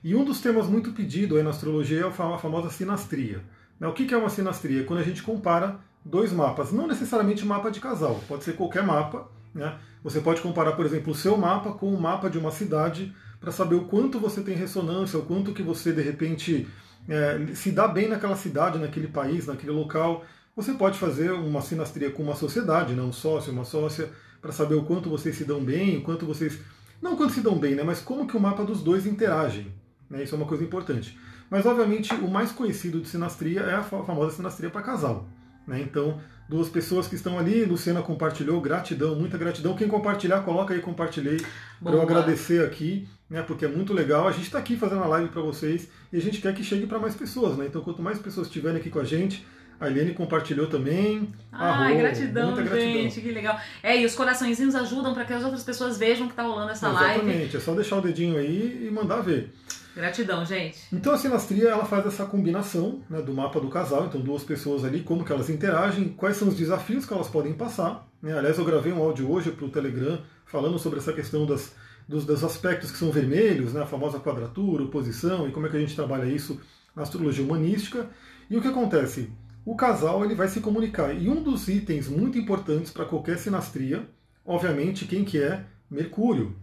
E 0.03 0.15
um 0.15 0.23
dos 0.23 0.41
temas 0.43 0.67
muito 0.69 0.93
pedido 0.93 1.43
na 1.43 1.49
astrologia 1.51 2.03
é 2.03 2.07
a 2.07 2.11
fa- 2.11 2.35
a 2.35 2.39
famosa 2.39 2.69
sinastria. 2.69 3.43
Né? 3.81 3.89
O 3.89 3.95
que 3.95 4.05
que 4.05 4.13
é 4.13 4.17
uma 4.19 4.29
sinastria? 4.29 4.83
É 4.83 4.85
quando 4.85 5.01
a 5.01 5.05
gente 5.05 5.23
compara 5.23 5.81
dois 6.05 6.31
mapas, 6.31 6.71
não 6.71 6.87
necessariamente 6.87 7.47
mapa 7.47 7.71
de 7.71 7.81
casal, 7.81 8.21
pode 8.29 8.45
ser 8.45 8.53
qualquer 8.53 8.83
mapa. 8.83 9.27
Né? 9.55 9.79
Você 10.03 10.21
pode 10.21 10.41
comparar, 10.41 10.73
por 10.73 10.85
exemplo, 10.85 11.13
o 11.13 11.17
seu 11.17 11.37
mapa 11.37 11.73
com 11.73 11.93
o 11.95 12.01
mapa 12.01 12.29
de 12.29 12.39
uma 12.39 12.51
cidade 12.51 13.15
para 13.41 13.53
saber 13.53 13.77
o 13.77 13.85
quanto 13.85 14.19
você 14.19 14.43
tem 14.43 14.57
ressonância, 14.57 15.19
o 15.19 15.23
quanto 15.23 15.53
que 15.53 15.63
você 15.63 15.93
de 15.93 16.03
repente 16.03 16.67
é, 17.09 17.55
se 17.55 17.71
dá 17.71 17.87
bem 17.87 18.09
naquela 18.09 18.37
cidade, 18.37 18.79
naquele 18.79 19.07
país, 19.07 19.47
naquele 19.47 19.73
local. 19.73 20.25
Você 20.57 20.73
pode 20.73 20.99
fazer 20.99 21.33
uma 21.33 21.61
sinastria 21.61 22.11
com 22.11 22.23
uma 22.23 22.35
sociedade, 22.35 22.95
né? 22.95 23.03
um 23.03 23.13
sócio, 23.13 23.53
uma 23.53 23.65
sócia, 23.65 24.11
para 24.41 24.53
saber 24.53 24.75
o 24.75 24.85
quanto 24.85 25.09
vocês 25.09 25.37
se 25.37 25.45
dão 25.45 25.63
bem, 25.63 25.99
o 25.99 26.03
quanto 26.03 26.27
vocês. 26.27 26.59
Não 27.01 27.17
quanto 27.17 27.33
se 27.33 27.41
dão 27.41 27.59
bem, 27.59 27.75
né? 27.75 27.83
mas 27.83 28.01
como 28.01 28.27
que 28.27 28.37
o 28.37 28.41
mapa 28.41 28.65
dos 28.65 28.83
dois 28.83 29.07
interagem. 29.07 29.73
Né? 30.09 30.23
Isso 30.23 30.35
é 30.35 30.39
uma 30.39 30.47
coisa 30.47 30.65
importante. 30.65 31.19
Mas, 31.51 31.67
obviamente, 31.67 32.15
o 32.15 32.29
mais 32.29 32.51
conhecido 32.51 33.01
de 33.01 33.09
sinastria 33.09 33.61
é 33.61 33.75
a 33.75 33.83
fa- 33.83 34.03
famosa 34.05 34.37
sinastria 34.37 34.71
para 34.71 34.83
casal. 34.83 35.29
Né? 35.67 35.81
Então, 35.81 36.21
duas 36.49 36.69
pessoas 36.69 37.07
que 37.07 37.15
estão 37.15 37.39
ali, 37.39 37.65
Luciana 37.65 38.03
compartilhou, 38.03 38.61
gratidão, 38.61 39.15
muita 39.15 39.39
gratidão. 39.39 39.75
Quem 39.75 39.89
compartilhar, 39.89 40.41
coloca 40.41 40.75
aí, 40.75 40.81
compartilhei, 40.81 41.39
para 41.83 41.93
eu 41.93 42.03
agradecer 42.03 42.65
aqui, 42.65 43.09
né? 43.29 43.43
porque 43.43 43.65
é 43.65 43.69
muito 43.69 43.93
legal. 43.93 44.29
A 44.29 44.33
gente 44.33 44.45
está 44.45 44.59
aqui 44.59 44.77
fazendo 44.77 45.03
a 45.03 45.07
live 45.07 45.31
para 45.31 45.43
vocês 45.43 45.89
e 46.13 46.17
a 46.17 46.21
gente 46.21 46.41
quer 46.41 46.55
que 46.55 46.63
chegue 46.63 46.87
para 46.87 46.99
mais 46.99 47.15
pessoas. 47.15 47.57
Né? 47.57 47.67
Então, 47.67 47.83
quanto 47.83 48.03
mais 48.03 48.19
pessoas 48.19 48.47
estiverem 48.47 48.79
aqui 48.79 48.91
com 48.91 49.01
a 49.01 49.05
gente, 49.05 49.45
a 49.81 49.89
Eliane 49.89 50.13
compartilhou 50.13 50.67
também. 50.67 51.33
Ai, 51.53 51.93
Arro, 51.93 51.99
gratidão, 51.99 52.53
muita 52.53 52.63
gratidão. 52.63 52.93
gente, 52.93 53.21
que 53.21 53.31
legal. 53.31 53.59
É, 53.83 54.01
e 54.01 54.05
os 54.05 54.15
coraçõezinhos 54.15 54.75
ajudam 54.75 55.15
para 55.15 55.25
que 55.25 55.33
as 55.33 55.43
outras 55.43 55.65
pessoas 55.65 55.99
vejam 55.99 56.29
que 56.29 56.35
tá 56.35 56.43
rolando 56.43 56.71
essa 56.71 56.89
live. 56.89 57.21
Exatamente, 57.21 57.57
é 57.57 57.61
só 57.61 57.75
deixar 57.75 57.97
o 57.97 58.01
dedinho 58.01 58.39
aí 58.39 58.87
e 58.87 58.91
mandar 58.91 59.21
ver. 59.21 59.53
Gratidão, 59.95 60.45
gente. 60.45 60.79
Então 60.93 61.13
a 61.13 61.19
sinastria 61.19 61.69
ela 61.69 61.85
faz 61.85 62.05
essa 62.07 62.27
combinação 62.27 63.03
né, 63.09 63.23
do 63.23 63.33
mapa 63.33 63.61
do 63.61 63.69
casal, 63.69 64.07
então 64.07 64.21
duas 64.21 64.43
pessoas 64.43 64.85
ali, 64.85 65.03
como 65.03 65.25
que 65.25 65.33
elas 65.33 65.49
interagem, 65.49 66.09
quais 66.09 66.37
são 66.37 66.49
os 66.49 66.57
desafios 66.57 67.07
que 67.07 67.13
elas 67.13 67.29
podem 67.29 67.53
passar. 67.53 68.09
Né? 68.21 68.37
Aliás, 68.37 68.59
eu 68.59 68.65
gravei 68.65 68.93
um 68.93 69.03
áudio 69.03 69.31
hoje 69.31 69.53
para 69.53 69.65
o 69.65 69.71
Telegram 69.71 70.21
falando 70.47 70.79
sobre 70.79 70.99
essa 70.99 71.13
questão 71.13 71.47
das, 71.47 71.75
dos, 72.09 72.25
dos 72.25 72.43
aspectos 72.43 72.91
que 72.91 72.99
são 72.99 73.11
vermelhos, 73.11 73.73
né, 73.73 73.83
a 73.83 73.87
famosa 73.87 74.19
quadratura, 74.19 74.83
oposição, 74.83 75.49
e 75.49 75.53
como 75.53 75.67
é 75.67 75.71
que 75.71 75.77
a 75.77 75.81
gente 75.81 75.95
trabalha 75.95 76.27
isso 76.27 76.61
na 76.95 77.03
astrologia 77.03 77.45
humanística. 77.45 78.09
E 78.51 78.57
o 78.57 78.61
que 78.61 78.69
acontece? 78.69 79.31
O 79.65 79.75
casal 79.75 80.25
ele 80.25 80.35
vai 80.35 80.49
se 80.49 80.61
comunicar. 80.61 81.15
E 81.15 81.29
um 81.29 81.43
dos 81.43 81.69
itens 81.69 82.09
muito 82.09 82.37
importantes 82.37 82.93
para 82.93 83.05
qualquer 83.05 83.39
sinastria, 83.39 84.07
obviamente, 84.45 85.07
quem 85.07 85.25
que 85.25 85.41
é? 85.41 85.65
Mercúrio. 85.91 86.55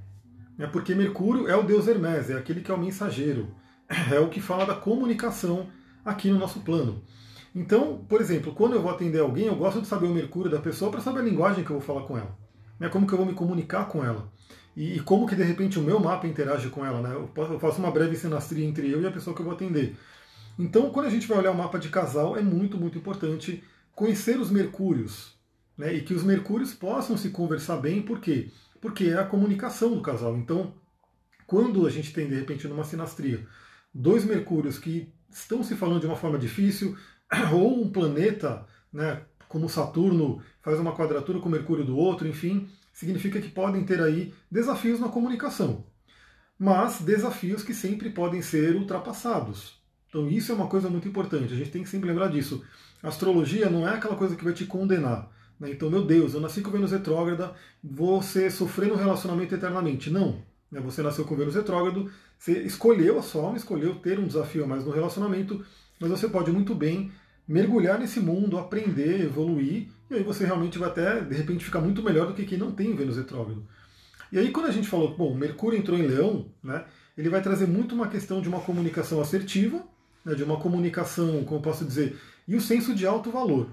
É 0.62 0.68
porque 0.68 0.94
Mercúrio 0.94 1.48
é 1.48 1.56
o 1.56 1.64
deus 1.64 1.88
Hermes, 1.88 2.30
é 2.30 2.38
aquele 2.38 2.62
que 2.62 2.70
é 2.70 2.74
o 2.74 2.78
mensageiro, 2.78 3.48
é 4.12 4.20
o 4.20 4.30
que 4.30 4.40
fala 4.40 4.64
da 4.64 4.76
comunicação 4.76 5.68
aqui 6.06 6.30
no 6.30 6.38
nosso 6.38 6.60
plano. 6.60 7.02
Então, 7.56 8.06
por 8.08 8.22
exemplo, 8.22 8.54
quando 8.54 8.74
eu 8.74 8.82
vou 8.82 8.92
atender 8.92 9.20
alguém, 9.20 9.48
eu 9.48 9.56
gosto 9.56 9.82
de 9.82 9.88
saber 9.88 10.06
o 10.06 10.14
Mercúrio 10.14 10.52
da 10.52 10.60
pessoa 10.60 10.92
para 10.92 11.02
saber 11.02 11.22
a 11.22 11.24
linguagem 11.24 11.64
que 11.64 11.72
eu 11.72 11.80
vou 11.80 11.86
falar 11.86 12.06
com 12.06 12.16
ela, 12.16 12.38
né? 12.80 12.90
como 12.90 13.08
que 13.08 13.14
eu 13.14 13.18
vou 13.18 13.26
me 13.26 13.34
comunicar 13.34 13.88
com 13.88 14.06
ela 14.06 14.32
e, 14.78 15.00
como 15.00 15.28
que 15.28 15.36
de 15.36 15.42
repente 15.42 15.80
o 15.80 15.82
meu 15.82 16.00
mapa 16.00 16.28
interage 16.28 16.70
com 16.70 16.86
ela. 16.86 17.02
Né? 17.02 17.12
Eu 17.16 17.60
faço 17.60 17.80
uma 17.80 17.90
breve 17.90 18.16
sinastria 18.16 18.64
entre 18.64 18.88
eu 18.88 19.02
e 19.02 19.08
a 19.08 19.12
pessoa 19.12 19.36
que 19.36 19.42
eu 19.42 19.46
vou 19.46 19.56
atender. 19.56 19.98
Então, 20.60 20.92
quando 20.92 21.08
a 21.08 21.10
gente 21.10 21.28
vai 21.28 21.40
olhar 21.40 21.52
o 21.52 21.58
mapa 21.58 21.80
de 21.80 21.90
casal, 21.90 22.38
é 22.38 22.42
muito, 22.44 22.78
muito 22.78 23.00
importante 23.00 23.64
conhecer 23.96 24.40
os 24.40 24.52
Mercúrios 24.52 25.34
né? 25.76 25.92
e 25.92 26.02
que 26.02 26.14
os 26.14 26.24
Mercúrios 26.24 26.72
possam 26.72 27.18
se 27.18 27.32
conversar 27.32 27.78
bem, 27.78 28.04
por 28.04 28.20
quê? 28.20 28.52
Porque 28.82 29.06
é 29.06 29.20
a 29.20 29.26
comunicação 29.26 29.96
do 29.96 30.02
casal. 30.02 30.36
Então, 30.36 30.74
quando 31.46 31.86
a 31.86 31.90
gente 31.90 32.12
tem, 32.12 32.28
de 32.28 32.36
repente, 32.36 32.68
numa 32.68 32.84
sinastria, 32.84 33.48
dois 33.94 34.26
Mercúrios 34.26 34.80
que 34.80 35.14
estão 35.30 35.64
se 35.64 35.76
falando 35.76 36.02
de 36.02 36.08
uma 36.08 36.16
forma 36.16 36.38
difícil, 36.38 36.98
ou 37.54 37.82
um 37.82 37.92
planeta, 37.92 38.66
né, 38.92 39.22
como 39.48 39.70
Saturno, 39.70 40.42
faz 40.62 40.80
uma 40.80 40.96
quadratura 40.96 41.40
com 41.40 41.48
o 41.48 41.52
Mercúrio 41.52 41.86
do 41.86 41.98
outro, 41.98 42.28
enfim, 42.28 42.68
significa 42.94 43.40
que 43.40 43.50
podem 43.50 43.84
ter 43.84 44.02
aí 44.02 44.34
desafios 44.50 45.00
na 45.00 45.10
comunicação. 45.10 45.86
Mas 46.58 47.02
desafios 47.02 47.64
que 47.64 47.74
sempre 47.74 48.10
podem 48.10 48.42
ser 48.42 48.76
ultrapassados. 48.76 49.82
Então 50.08 50.30
isso 50.30 50.52
é 50.52 50.56
uma 50.56 50.68
coisa 50.68 50.90
muito 50.90 51.08
importante, 51.08 51.54
a 51.54 51.58
gente 51.58 51.72
tem 51.72 51.84
que 51.84 51.90
sempre 51.90 52.10
lembrar 52.10 52.28
disso. 52.28 52.64
A 53.02 53.08
astrologia 53.08 53.70
não 53.70 53.88
é 53.88 53.96
aquela 53.96 54.16
coisa 54.16 54.36
que 54.36 54.44
vai 54.44 54.54
te 54.54 54.66
condenar. 54.66 55.30
Né? 55.62 55.70
Então, 55.70 55.92
meu 55.92 56.04
Deus, 56.04 56.34
eu 56.34 56.42
nasci 56.42 56.60
com 56.60 56.72
Vênus 56.72 56.92
retrógrada, 56.92 57.54
vou 57.84 58.20
ser, 58.24 58.52
sofrer 58.52 58.90
no 58.90 58.96
relacionamento 58.96 59.54
eternamente. 59.54 60.10
Não. 60.10 60.44
né? 60.72 60.82
Você 60.82 61.04
nasceu 61.04 61.24
com 61.24 61.36
Vênus 61.36 61.54
retrógrado, 61.54 62.12
você 62.38 62.64
escolheu 62.64 63.20
a 63.20 63.22
sua 63.22 63.44
alma, 63.44 63.58
escolheu 63.58 63.94
ter 63.96 64.18
um 64.18 64.26
desafio 64.26 64.64
a 64.64 64.68
mais 64.68 64.84
no 64.84 64.92
relacionamento, 64.92 65.64
mas 66.00 66.10
você 66.10 66.28
pode 66.28 66.52
muito 66.52 66.74
bem 66.74 67.12
mergulhar 67.48 68.00
nesse 68.00 68.20
mundo, 68.20 68.58
aprender, 68.58 69.22
evoluir, 69.22 69.90
e 70.10 70.16
aí 70.16 70.24
você 70.24 70.46
realmente 70.46 70.80
vai 70.80 70.90
até, 70.90 71.22
de 71.22 71.36
repente, 71.36 71.64
ficar 71.64 71.80
muito 71.80 72.02
melhor 72.02 72.26
do 72.26 72.34
que 72.34 72.46
quem 72.46 72.58
não 72.58 72.72
tem 72.72 72.96
Vênus 72.96 73.18
retrógrado. 73.18 73.64
E 74.32 74.40
aí, 74.40 74.50
quando 74.50 74.66
a 74.66 74.72
gente 74.72 74.88
falou, 74.88 75.16
bom, 75.16 75.36
Mercúrio 75.36 75.78
entrou 75.78 76.00
em 76.00 76.08
Leão, 76.08 76.48
né, 76.64 76.86
ele 77.16 77.30
vai 77.30 77.42
trazer 77.42 77.68
muito 77.68 77.94
uma 77.94 78.08
questão 78.08 78.42
de 78.42 78.50
uma 78.50 78.62
comunicação 78.62 79.22
assertiva, 79.22 79.84
né, 80.26 80.34
de 80.34 80.44
uma 80.44 80.58
comunicação, 80.58 81.44
como 81.44 81.62
posso 81.62 81.86
dizer, 81.86 82.18
e 82.48 82.56
o 82.56 82.62
senso 82.62 82.96
de 82.96 83.06
alto 83.06 83.30
valor. 83.30 83.70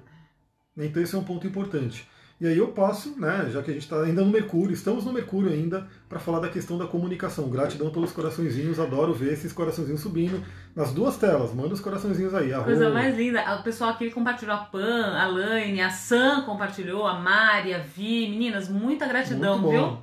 Então, 0.87 1.03
esse 1.03 1.15
é 1.15 1.19
um 1.19 1.25
ponto 1.25 1.47
importante. 1.47 2.09
E 2.41 2.47
aí 2.47 2.57
eu 2.57 2.69
passo, 2.69 3.19
né, 3.19 3.51
já 3.53 3.61
que 3.61 3.71
a 3.73 3.75
gente 3.75 3.83
está 3.83 4.01
ainda 4.01 4.23
no 4.23 4.31
Mercúrio, 4.31 4.73
estamos 4.73 5.05
no 5.05 5.13
Mercúrio 5.13 5.51
ainda, 5.51 5.89
para 6.09 6.21
falar 6.21 6.39
da 6.39 6.49
questão 6.49 6.79
da 6.79 6.87
comunicação. 6.87 7.51
Gratidão 7.51 7.91
pelos 7.91 8.13
coraçõezinhos, 8.13 8.79
adoro 8.79 9.13
ver 9.13 9.33
esses 9.33 9.53
coraçõezinhos 9.53 10.01
subindo 10.01 10.41
nas 10.77 10.93
duas 10.93 11.17
telas. 11.17 11.53
Manda 11.53 11.75
os 11.75 11.81
coraçõezinhos 11.81 12.33
aí. 12.37 12.53
Coisa 12.63 12.91
mais 12.91 13.17
linda. 13.17 13.43
O 13.57 13.65
pessoal 13.65 13.91
aqui 13.91 14.09
compartilhou 14.13 14.55
a 14.55 14.59
Pan, 14.59 15.19
a 15.19 15.27
Laine, 15.27 15.81
a 15.81 15.91
Sam 15.91 16.43
compartilhou, 16.43 17.09
a 17.09 17.19
Mari, 17.19 17.75
a 17.75 17.79
Vi. 17.79 18.29
Meninas, 18.29 18.69
muita 18.69 19.09
gratidão, 19.09 19.59
Muito 19.59 19.71
viu? 19.73 19.99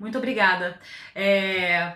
Muito 0.00 0.18
obrigada. 0.18 0.80
É, 1.14 1.94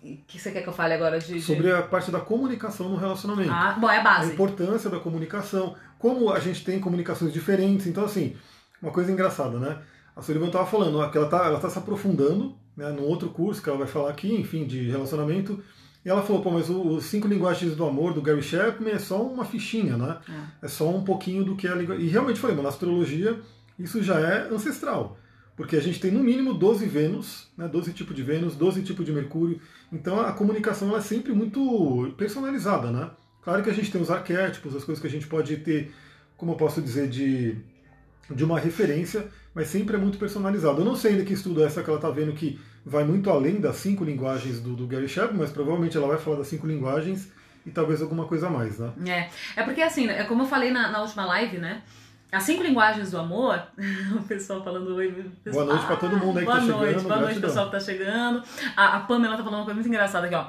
O 0.00 0.16
que 0.28 0.38
você 0.38 0.52
quer 0.52 0.62
que 0.62 0.68
eu 0.68 0.72
fale 0.72 0.94
agora 0.94 1.18
de, 1.18 1.34
de... 1.34 1.40
Sobre 1.40 1.72
a 1.72 1.82
parte 1.82 2.10
da 2.12 2.20
comunicação 2.20 2.88
no 2.88 2.96
relacionamento. 2.96 3.50
Ah, 3.52 3.76
bom, 3.78 3.90
é 3.90 3.98
a 3.98 4.02
base. 4.02 4.30
A 4.30 4.34
importância 4.34 4.88
da 4.88 5.00
comunicação, 5.00 5.74
como 5.98 6.30
a 6.30 6.38
gente 6.38 6.64
tem 6.64 6.80
comunicações 6.80 7.32
diferentes. 7.32 7.86
Então, 7.86 8.04
assim, 8.04 8.36
uma 8.80 8.92
coisa 8.92 9.10
engraçada, 9.10 9.58
né? 9.58 9.78
A 10.14 10.22
Sullivan 10.22 10.46
estava 10.46 10.66
falando 10.66 11.10
que 11.10 11.16
ela 11.16 11.26
está 11.26 11.46
ela 11.46 11.60
tá 11.60 11.70
se 11.70 11.78
aprofundando 11.78 12.54
né, 12.76 12.90
num 12.90 13.04
outro 13.04 13.28
curso 13.30 13.62
que 13.62 13.68
ela 13.68 13.78
vai 13.78 13.86
falar 13.86 14.10
aqui, 14.10 14.34
enfim, 14.34 14.66
de 14.66 14.88
relacionamento. 14.88 15.62
E 16.04 16.08
ela 16.08 16.22
falou, 16.22 16.40
pô, 16.42 16.50
mas 16.50 16.70
os 16.70 17.04
cinco 17.04 17.26
linguagens 17.26 17.74
do 17.74 17.84
amor 17.84 18.14
do 18.14 18.22
Gary 18.22 18.42
Chapman 18.42 18.92
é 18.92 18.98
só 18.98 19.22
uma 19.22 19.44
fichinha, 19.44 19.96
né? 19.96 20.18
É, 20.62 20.66
é 20.66 20.68
só 20.68 20.88
um 20.88 21.04
pouquinho 21.04 21.44
do 21.44 21.56
que 21.56 21.66
é 21.66 21.72
a 21.72 21.74
linguagem. 21.74 22.04
E 22.04 22.08
realmente 22.08 22.40
falei, 22.40 22.56
mas 22.56 22.62
na 22.64 22.70
astrologia 22.70 23.38
isso 23.78 24.02
já 24.02 24.18
é 24.18 24.48
ancestral. 24.48 25.18
Porque 25.56 25.76
a 25.76 25.80
gente 25.80 25.98
tem 25.98 26.12
no 26.12 26.22
mínimo 26.22 26.54
12 26.54 26.86
Vênus, 26.86 27.48
né, 27.56 27.66
12 27.66 27.92
tipos 27.92 28.14
de 28.14 28.22
Vênus, 28.22 28.54
12 28.54 28.82
tipos 28.82 29.04
de 29.04 29.12
Mercúrio. 29.12 29.60
Então 29.92 30.20
a 30.20 30.32
comunicação 30.32 30.96
é 30.96 31.00
sempre 31.00 31.32
muito 31.32 32.14
personalizada, 32.16 32.92
né? 32.92 33.10
Claro 33.48 33.62
que 33.62 33.70
a 33.70 33.72
gente 33.72 33.90
tem 33.90 33.98
os 33.98 34.10
arquétipos, 34.10 34.76
as 34.76 34.84
coisas 34.84 35.00
que 35.00 35.06
a 35.06 35.10
gente 35.10 35.26
pode 35.26 35.56
ter, 35.56 35.90
como 36.36 36.52
eu 36.52 36.56
posso 36.56 36.82
dizer, 36.82 37.08
de, 37.08 37.56
de 38.30 38.44
uma 38.44 38.60
referência, 38.60 39.26
mas 39.54 39.68
sempre 39.68 39.96
é 39.96 39.98
muito 39.98 40.18
personalizado. 40.18 40.82
Eu 40.82 40.84
não 40.84 40.94
sei 40.94 41.12
ainda 41.12 41.24
que 41.24 41.32
estudo 41.32 41.62
é 41.62 41.64
essa 41.64 41.82
que 41.82 41.88
ela 41.88 41.98
está 41.98 42.10
vendo 42.10 42.34
que 42.34 42.60
vai 42.84 43.04
muito 43.04 43.30
além 43.30 43.58
das 43.58 43.76
cinco 43.76 44.04
linguagens 44.04 44.60
do, 44.60 44.76
do 44.76 44.86
Gary 44.86 45.08
Chapman, 45.08 45.38
mas 45.38 45.50
provavelmente 45.50 45.96
ela 45.96 46.06
vai 46.08 46.18
falar 46.18 46.36
das 46.36 46.48
cinco 46.48 46.66
linguagens 46.66 47.32
e 47.64 47.70
talvez 47.70 48.02
alguma 48.02 48.26
coisa 48.26 48.48
a 48.48 48.50
mais, 48.50 48.78
né? 48.78 48.92
É, 49.56 49.60
é 49.62 49.64
porque 49.64 49.80
assim, 49.80 50.06
é 50.08 50.24
como 50.24 50.42
eu 50.42 50.46
falei 50.46 50.70
na, 50.70 50.90
na 50.90 51.00
última 51.00 51.24
live, 51.24 51.56
né? 51.56 51.84
As 52.30 52.42
cinco 52.42 52.62
linguagens 52.62 53.12
do 53.12 53.16
amor, 53.16 53.62
o 54.14 54.24
pessoal 54.24 54.62
falando 54.62 54.94
oi. 54.94 55.24
Pessoal, 55.42 55.64
boa 55.64 55.74
noite 55.74 55.86
para 55.86 55.96
todo 55.96 56.18
mundo 56.18 56.38
aí 56.38 56.44
que 56.44 56.50
boa 56.52 56.60
tá 56.60 56.66
noite, 56.66 56.88
chegando. 56.88 57.08
Boa 57.08 57.20
noite, 57.22 57.40
pessoal 57.40 57.64
que 57.64 57.72
tá 57.72 57.80
chegando. 57.80 58.42
A, 58.76 58.96
a 58.98 59.00
Pamela 59.00 59.38
tá 59.38 59.42
falando 59.42 59.60
uma 59.60 59.64
coisa 59.64 59.80
muito 59.80 59.88
engraçada 59.88 60.26
aqui, 60.26 60.34
ó. 60.34 60.48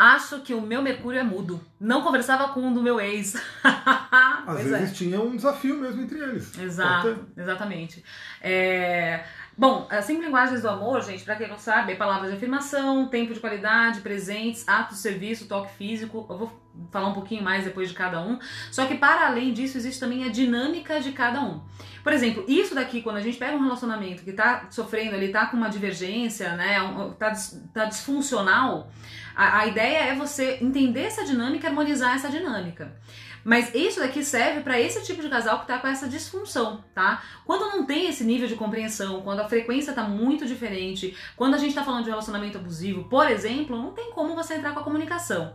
Acho 0.00 0.40
que 0.40 0.54
o 0.54 0.62
meu 0.62 0.80
Mercúrio 0.80 1.20
é 1.20 1.22
mudo. 1.22 1.60
Não 1.78 2.00
conversava 2.00 2.48
com 2.54 2.62
um 2.62 2.72
do 2.72 2.82
meu 2.82 2.98
ex. 2.98 3.34
Às 3.62 4.44
pois 4.46 4.64
vezes 4.64 4.90
é. 4.92 4.94
tinha 4.94 5.20
um 5.20 5.36
desafio 5.36 5.76
mesmo 5.76 6.00
entre 6.00 6.18
eles. 6.18 6.58
Exato, 6.58 7.26
exatamente. 7.36 8.02
É... 8.40 9.22
Bom, 9.60 9.86
as 9.90 10.06
cinco 10.06 10.22
linguagens 10.22 10.62
do 10.62 10.70
amor, 10.70 11.02
gente, 11.02 11.22
para 11.22 11.36
quem 11.36 11.46
não 11.46 11.58
sabe, 11.58 11.92
é 11.92 11.94
palavras 11.94 12.30
de 12.30 12.36
afirmação, 12.38 13.06
tempo 13.08 13.34
de 13.34 13.40
qualidade, 13.40 14.00
presentes, 14.00 14.66
atos 14.66 14.96
de 14.96 15.02
serviço, 15.02 15.46
toque 15.46 15.70
físico. 15.74 16.24
Eu 16.30 16.38
vou 16.38 16.60
falar 16.90 17.08
um 17.08 17.12
pouquinho 17.12 17.42
mais 17.42 17.64
depois 17.64 17.90
de 17.90 17.94
cada 17.94 18.22
um. 18.22 18.38
Só 18.72 18.86
que 18.86 18.94
para 18.94 19.26
além 19.26 19.52
disso, 19.52 19.76
existe 19.76 20.00
também 20.00 20.24
a 20.24 20.30
dinâmica 20.30 20.98
de 20.98 21.12
cada 21.12 21.42
um. 21.42 21.60
Por 22.02 22.10
exemplo, 22.10 22.42
isso 22.48 22.74
daqui, 22.74 23.02
quando 23.02 23.16
a 23.16 23.20
gente 23.20 23.36
pega 23.36 23.54
um 23.54 23.62
relacionamento 23.62 24.22
que 24.22 24.32
tá 24.32 24.66
sofrendo, 24.70 25.14
ele 25.14 25.28
tá 25.28 25.44
com 25.44 25.58
uma 25.58 25.68
divergência, 25.68 26.56
né, 26.56 26.76
tá, 27.18 27.34
tá 27.74 27.84
disfuncional, 27.84 28.90
a, 29.36 29.58
a 29.58 29.66
ideia 29.66 30.04
é 30.04 30.14
você 30.14 30.56
entender 30.62 31.02
essa 31.02 31.22
dinâmica 31.22 31.66
e 31.66 31.68
harmonizar 31.68 32.14
essa 32.14 32.30
dinâmica. 32.30 32.96
Mas 33.44 33.74
isso 33.74 34.00
daqui 34.00 34.22
serve 34.22 34.60
para 34.60 34.80
esse 34.80 35.02
tipo 35.04 35.22
de 35.22 35.28
casal 35.28 35.58
que 35.58 35.64
está 35.64 35.78
com 35.78 35.86
essa 35.86 36.08
disfunção, 36.08 36.84
tá? 36.94 37.22
Quando 37.44 37.66
não 37.76 37.84
tem 37.84 38.08
esse 38.08 38.24
nível 38.24 38.48
de 38.48 38.56
compreensão, 38.56 39.22
quando 39.22 39.40
a 39.40 39.48
frequência 39.48 39.90
está 39.90 40.02
muito 40.02 40.46
diferente, 40.46 41.16
quando 41.36 41.54
a 41.54 41.58
gente 41.58 41.70
está 41.70 41.84
falando 41.84 42.04
de 42.04 42.10
relacionamento 42.10 42.58
abusivo, 42.58 43.04
por 43.04 43.30
exemplo, 43.30 43.76
não 43.76 43.92
tem 43.92 44.10
como 44.10 44.34
você 44.34 44.54
entrar 44.54 44.72
com 44.72 44.80
a 44.80 44.84
comunicação. 44.84 45.54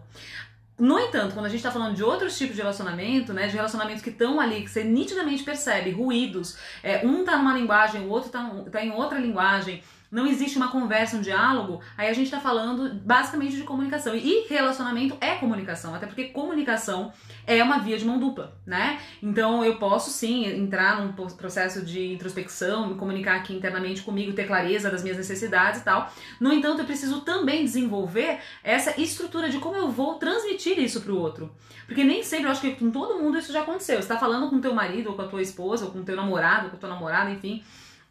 No 0.77 0.99
entanto, 0.99 1.33
quando 1.33 1.45
a 1.45 1.49
gente 1.49 1.59
está 1.59 1.71
falando 1.71 1.95
de 1.95 2.03
outros 2.03 2.37
tipos 2.37 2.55
de 2.55 2.61
relacionamento, 2.61 3.33
né, 3.33 3.47
de 3.47 3.55
relacionamentos 3.55 4.03
que 4.03 4.09
estão 4.09 4.41
ali, 4.41 4.61
que 4.61 4.69
você 4.69 4.83
nitidamente 4.83 5.41
percebe 5.41 5.91
ruídos, 5.91 6.57
é, 6.83 7.05
um 7.05 7.21
está 7.21 7.37
numa 7.37 7.53
linguagem, 7.53 8.01
o 8.01 8.09
outro 8.09 8.27
está 8.27 8.43
tá 8.69 8.83
em 8.83 8.91
outra 8.91 9.17
linguagem, 9.17 9.81
não 10.11 10.27
existe 10.27 10.57
uma 10.57 10.69
conversa, 10.69 11.17
um 11.17 11.21
diálogo, 11.21 11.81
aí 11.97 12.07
a 12.07 12.13
gente 12.13 12.25
está 12.25 12.39
falando 12.39 12.93
basicamente 12.95 13.55
de 13.55 13.63
comunicação. 13.63 14.15
E 14.15 14.47
relacionamento 14.47 15.17
é 15.19 15.35
comunicação, 15.35 15.93
até 15.95 16.05
porque 16.05 16.25
comunicação 16.25 17.11
é 17.45 17.63
uma 17.63 17.79
via 17.79 17.97
de 17.97 18.05
mão 18.05 18.19
dupla, 18.19 18.55
né? 18.65 18.99
Então 19.21 19.63
eu 19.63 19.77
posso 19.77 20.09
sim 20.09 20.45
entrar 20.45 21.01
num 21.01 21.13
processo 21.13 21.83
de 21.83 22.13
introspecção, 22.13 22.87
me 22.87 22.95
comunicar 22.95 23.35
aqui 23.35 23.53
internamente 23.53 24.01
comigo, 24.01 24.33
ter 24.33 24.47
clareza 24.47 24.89
das 24.89 25.03
minhas 25.03 25.17
necessidades 25.17 25.81
e 25.81 25.83
tal. 25.83 26.11
No 26.39 26.53
entanto, 26.53 26.79
eu 26.79 26.85
preciso 26.85 27.21
também 27.21 27.63
desenvolver 27.63 28.39
essa 28.63 28.99
estrutura 28.99 29.49
de 29.49 29.59
como 29.59 29.75
eu 29.75 29.89
vou 29.89 30.15
transmitir 30.15 30.79
isso 30.79 31.01
para 31.01 31.11
o 31.11 31.19
outro. 31.19 31.51
Porque 31.85 32.03
nem 32.03 32.23
sempre, 32.23 32.45
eu 32.45 32.51
acho 32.51 32.61
que 32.61 32.75
com 32.75 32.89
todo 32.89 33.21
mundo 33.21 33.37
isso 33.37 33.53
já 33.53 33.61
aconteceu. 33.61 33.97
Você 33.97 34.03
está 34.03 34.17
falando 34.17 34.49
com 34.49 34.59
teu 34.59 34.73
marido, 34.73 35.09
ou 35.09 35.15
com 35.15 35.21
a 35.21 35.27
tua 35.27 35.41
esposa, 35.41 35.85
ou 35.85 35.91
com 35.91 36.03
teu 36.03 36.15
namorado, 36.15 36.65
ou 36.65 36.71
com 36.71 36.77
tua 36.77 36.89
namorada, 36.89 37.29
enfim 37.29 37.63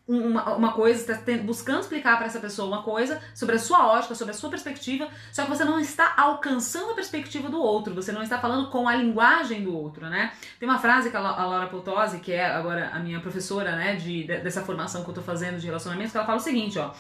uma, 0.07 0.55
uma 0.55 0.73
coisa, 0.73 1.13
está 1.13 1.33
buscando 1.43 1.81
explicar 1.81 2.17
para 2.17 2.27
essa 2.27 2.39
pessoa 2.39 2.69
uma 2.69 2.83
coisa 2.83 3.23
sobre 3.35 3.57
a 3.57 3.59
sua 3.59 3.87
ótica, 3.87 4.15
sobre 4.15 4.35
a 4.35 4.37
sua 4.37 4.51
perspectiva, 4.51 5.09
só 5.33 5.45
que 5.45 5.49
você 5.49 5.65
não 5.65 5.81
está 5.81 6.15
alcançando 6.17 6.91
a 6.91 6.95
perspectiva 6.95 7.49
do 7.49 7.61
outro, 7.61 7.95
você 7.95 8.13
não 8.13 8.23
está 8.23 8.39
falando 8.39 8.69
com 8.69 8.87
a 8.87 8.95
linguagem 8.95 9.65
do 9.65 9.75
outro, 9.75 10.07
né? 10.09 10.33
Tem 10.61 10.69
uma 10.69 10.79
frase 10.79 11.11
que 11.11 11.17
a 11.17 11.21
Laura 11.21 11.67
Potose, 11.69 12.21
que 12.21 12.33
é 12.33 12.45
agora 12.45 12.91
a 12.93 12.99
minha 12.99 13.21
professora, 13.21 13.77
né, 13.77 13.97
de, 13.97 14.25
dessa 14.25 14.63
formação 14.63 15.03
que 15.03 15.09
eu 15.09 15.13
estou 15.13 15.25
fazendo 15.25 15.59
de 15.59 15.67
relacionamentos, 15.67 16.13
que 16.13 16.19
ela 16.19 16.27
fala 16.27 16.39
o 16.39 16.43
seguinte, 16.43 16.79
ó. 16.79 16.93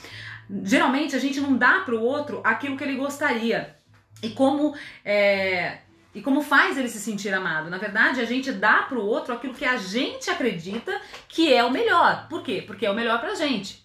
Geralmente 0.62 1.14
a 1.14 1.18
gente 1.18 1.40
não 1.40 1.56
dá 1.56 1.80
para 1.80 1.94
o 1.94 2.02
outro 2.02 2.40
aquilo 2.42 2.76
que 2.76 2.84
ele 2.84 2.96
gostaria. 2.96 3.76
E 4.22 4.30
como 4.30 4.74
é, 5.04 5.78
e 6.14 6.22
como 6.22 6.42
faz 6.42 6.78
ele 6.78 6.88
se 6.88 7.00
sentir 7.00 7.34
amado. 7.34 7.68
Na 7.68 7.78
verdade, 7.78 8.20
a 8.20 8.24
gente 8.24 8.52
dá 8.52 8.82
para 8.82 8.98
o 8.98 9.04
outro 9.04 9.34
aquilo 9.34 9.54
que 9.54 9.64
a 9.64 9.76
gente 9.76 10.30
acredita 10.30 11.00
que 11.28 11.52
é 11.52 11.64
o 11.64 11.70
melhor. 11.70 12.28
Por 12.28 12.42
quê? 12.42 12.62
Porque 12.66 12.86
é 12.86 12.90
o 12.90 12.94
melhor 12.94 13.20
para 13.20 13.32
a 13.32 13.34
gente. 13.34 13.84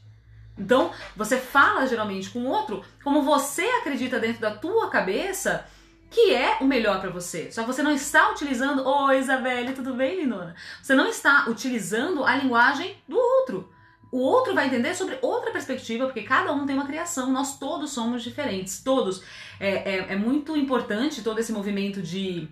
Então, 0.58 0.92
você 1.16 1.38
fala 1.38 1.88
geralmente 1.88 2.30
com 2.30 2.40
o 2.40 2.48
outro 2.48 2.84
como 3.04 3.24
você 3.24 3.64
acredita 3.64 4.20
dentro 4.20 4.42
da 4.42 4.52
tua 4.52 4.90
cabeça 4.90 5.66
que 6.12 6.34
é 6.34 6.58
o 6.60 6.66
melhor 6.66 7.00
para 7.00 7.10
você. 7.10 7.52
Só 7.52 7.62
que 7.62 7.68
você 7.68 7.84
não 7.84 7.92
está 7.92 8.32
utilizando, 8.32 8.86
oi 8.86 9.20
Isabelle, 9.20 9.74
tudo 9.74 9.94
bem, 9.94 10.22
lindona? 10.22 10.56
Você 10.82 10.96
não 10.96 11.08
está 11.08 11.46
utilizando 11.48 12.24
a 12.26 12.36
linguagem 12.36 12.98
do 13.08 13.18
outro. 13.18 13.70
O 14.12 14.18
outro 14.20 14.56
vai 14.56 14.68
entender 14.68 14.96
sobre 14.96 15.18
outra 15.22 15.52
perspectiva, 15.52 16.06
porque 16.06 16.24
cada 16.24 16.52
um 16.52 16.66
tem 16.66 16.76
uma 16.76 16.88
criação, 16.88 17.32
nós 17.32 17.60
todos 17.60 17.92
somos 17.92 18.24
diferentes, 18.24 18.84
todos. 18.84 19.24
É, 19.60 19.98
é, 19.98 20.14
é 20.14 20.16
muito 20.16 20.58
importante 20.58 21.22
todo 21.22 21.40
esse 21.40 21.52
movimento 21.52 22.02
de 22.02 22.48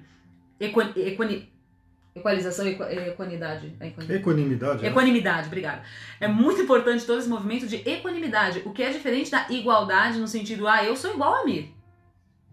equani, 0.59 1.49
equalização, 2.15 2.67
equ, 2.67 2.83
equanidade. 2.83 3.75
É 3.79 3.87
equanimidade. 4.17 4.83
Né? 4.83 4.89
Equanimidade, 4.89 5.47
obrigada. 5.47 5.81
É 6.19 6.27
muito 6.27 6.61
importante 6.61 7.05
todo 7.05 7.19
esse 7.19 7.29
movimento 7.29 7.65
de 7.67 7.77
equanimidade, 7.89 8.61
o 8.65 8.71
que 8.71 8.83
é 8.83 8.91
diferente 8.91 9.31
da 9.31 9.47
igualdade 9.49 10.19
no 10.19 10.27
sentido, 10.27 10.67
ah, 10.67 10.83
eu 10.83 10.95
sou 10.95 11.11
igual 11.11 11.41
a 11.41 11.45
mim. 11.45 11.73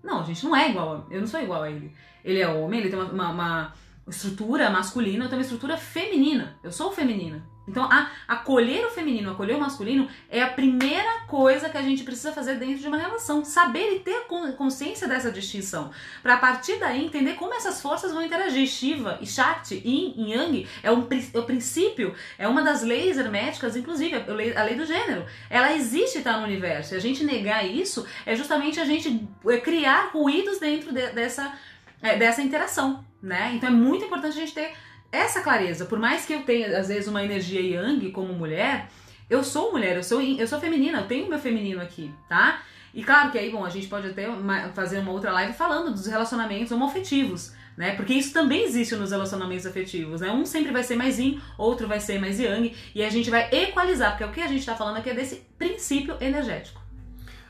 Não, 0.02 0.20
a 0.20 0.24
gente 0.24 0.44
não 0.44 0.56
é 0.56 0.70
igual, 0.70 1.06
a, 1.10 1.14
eu 1.14 1.20
não 1.20 1.26
sou 1.26 1.40
igual 1.40 1.62
a 1.62 1.70
ele. 1.70 1.92
Ele 2.24 2.40
é 2.40 2.48
homem, 2.48 2.80
ele 2.80 2.88
tem 2.88 2.98
uma, 2.98 3.10
uma, 3.10 3.30
uma 3.30 3.74
estrutura 4.08 4.70
masculina, 4.70 5.24
eu 5.24 5.28
tenho 5.28 5.40
uma 5.40 5.44
estrutura 5.44 5.76
feminina. 5.76 6.58
Eu 6.62 6.72
sou 6.72 6.90
feminina. 6.90 7.42
Então, 7.66 7.84
a, 7.84 8.10
acolher 8.28 8.84
o 8.86 8.90
feminino, 8.90 9.30
acolher 9.30 9.56
o 9.56 9.60
masculino 9.60 10.08
é 10.30 10.42
a 10.42 10.48
primeira 10.48 11.20
coisa 11.26 11.68
que 11.68 11.78
a 11.78 11.82
gente 11.82 12.04
precisa 12.04 12.32
fazer 12.32 12.56
dentro 12.56 12.78
de 12.78 12.88
uma 12.88 12.98
relação. 12.98 13.44
Saber 13.44 13.96
e 13.96 14.00
ter 14.00 14.26
consciência 14.56 15.08
dessa 15.08 15.32
distinção. 15.32 15.90
Para 16.22 16.34
a 16.34 16.36
partir 16.38 16.78
daí 16.78 17.04
entender 17.04 17.34
como 17.34 17.54
essas 17.54 17.80
forças 17.80 18.12
vão 18.12 18.22
interagir. 18.22 18.66
Shiva 18.66 19.18
e 19.20 19.26
Shakti, 19.26 19.82
Yin 19.84 20.14
e 20.16 20.32
Yang, 20.32 20.68
é, 20.82 20.90
um, 20.90 21.06
é 21.32 21.38
o 21.38 21.42
princípio, 21.42 22.14
é 22.38 22.46
uma 22.46 22.62
das 22.62 22.82
leis 22.82 23.18
herméticas, 23.18 23.76
inclusive, 23.76 24.14
a 24.16 24.62
lei, 24.62 24.74
do 24.74 24.84
gênero. 24.84 25.24
Ela 25.48 25.74
existe, 25.74 26.18
está 26.18 26.38
no 26.38 26.44
universo. 26.44 26.94
E 26.94 26.96
a 26.96 27.00
gente 27.00 27.24
negar 27.24 27.64
isso 27.64 28.06
é 28.26 28.34
justamente 28.34 28.80
a 28.80 28.84
gente 28.84 29.26
é, 29.46 29.58
criar 29.58 30.10
ruídos 30.12 30.58
dentro 30.58 30.92
de, 30.92 31.06
dessa, 31.12 31.56
é, 32.02 32.16
dessa 32.16 32.42
interação. 32.42 33.04
Né? 33.22 33.52
Então 33.54 33.70
é 33.70 33.72
muito 33.72 34.04
importante 34.04 34.36
a 34.36 34.40
gente 34.40 34.52
ter 34.52 34.74
essa 35.14 35.40
clareza, 35.40 35.84
por 35.84 35.98
mais 35.98 36.26
que 36.26 36.32
eu 36.32 36.42
tenha 36.42 36.78
às 36.78 36.88
vezes 36.88 37.08
uma 37.08 37.22
energia 37.24 37.60
yang 37.60 38.10
como 38.10 38.32
mulher, 38.32 38.88
eu 39.30 39.42
sou 39.42 39.72
mulher, 39.72 39.96
eu 39.96 40.02
sou 40.02 40.20
eu 40.20 40.46
sou 40.46 40.60
feminina, 40.60 41.00
eu 41.00 41.06
tenho 41.06 41.28
meu 41.28 41.38
feminino 41.38 41.80
aqui, 41.80 42.12
tá? 42.28 42.62
E 42.92 43.02
claro 43.02 43.32
que 43.32 43.38
aí, 43.38 43.50
bom, 43.50 43.64
a 43.64 43.70
gente 43.70 43.88
pode 43.88 44.08
até 44.08 44.28
fazer 44.72 44.98
uma 44.98 45.10
outra 45.10 45.32
live 45.32 45.52
falando 45.52 45.90
dos 45.90 46.06
relacionamentos 46.06 46.70
homoafetivos, 46.70 47.52
né? 47.76 47.96
Porque 47.96 48.12
isso 48.12 48.32
também 48.32 48.62
existe 48.62 48.94
nos 48.94 49.10
relacionamentos 49.10 49.66
afetivos, 49.66 50.20
né? 50.20 50.30
Um 50.30 50.44
sempre 50.44 50.70
vai 50.70 50.84
ser 50.84 50.94
mais 50.94 51.18
yin, 51.18 51.40
outro 51.58 51.88
vai 51.88 51.98
ser 51.98 52.20
mais 52.20 52.38
yang, 52.38 52.72
e 52.94 53.02
a 53.02 53.10
gente 53.10 53.30
vai 53.30 53.48
equalizar, 53.50 54.12
porque 54.12 54.24
o 54.24 54.32
que 54.32 54.40
a 54.40 54.46
gente 54.46 54.60
está 54.60 54.76
falando 54.76 54.98
aqui 54.98 55.10
é 55.10 55.14
desse 55.14 55.42
princípio 55.58 56.16
energético. 56.20 56.80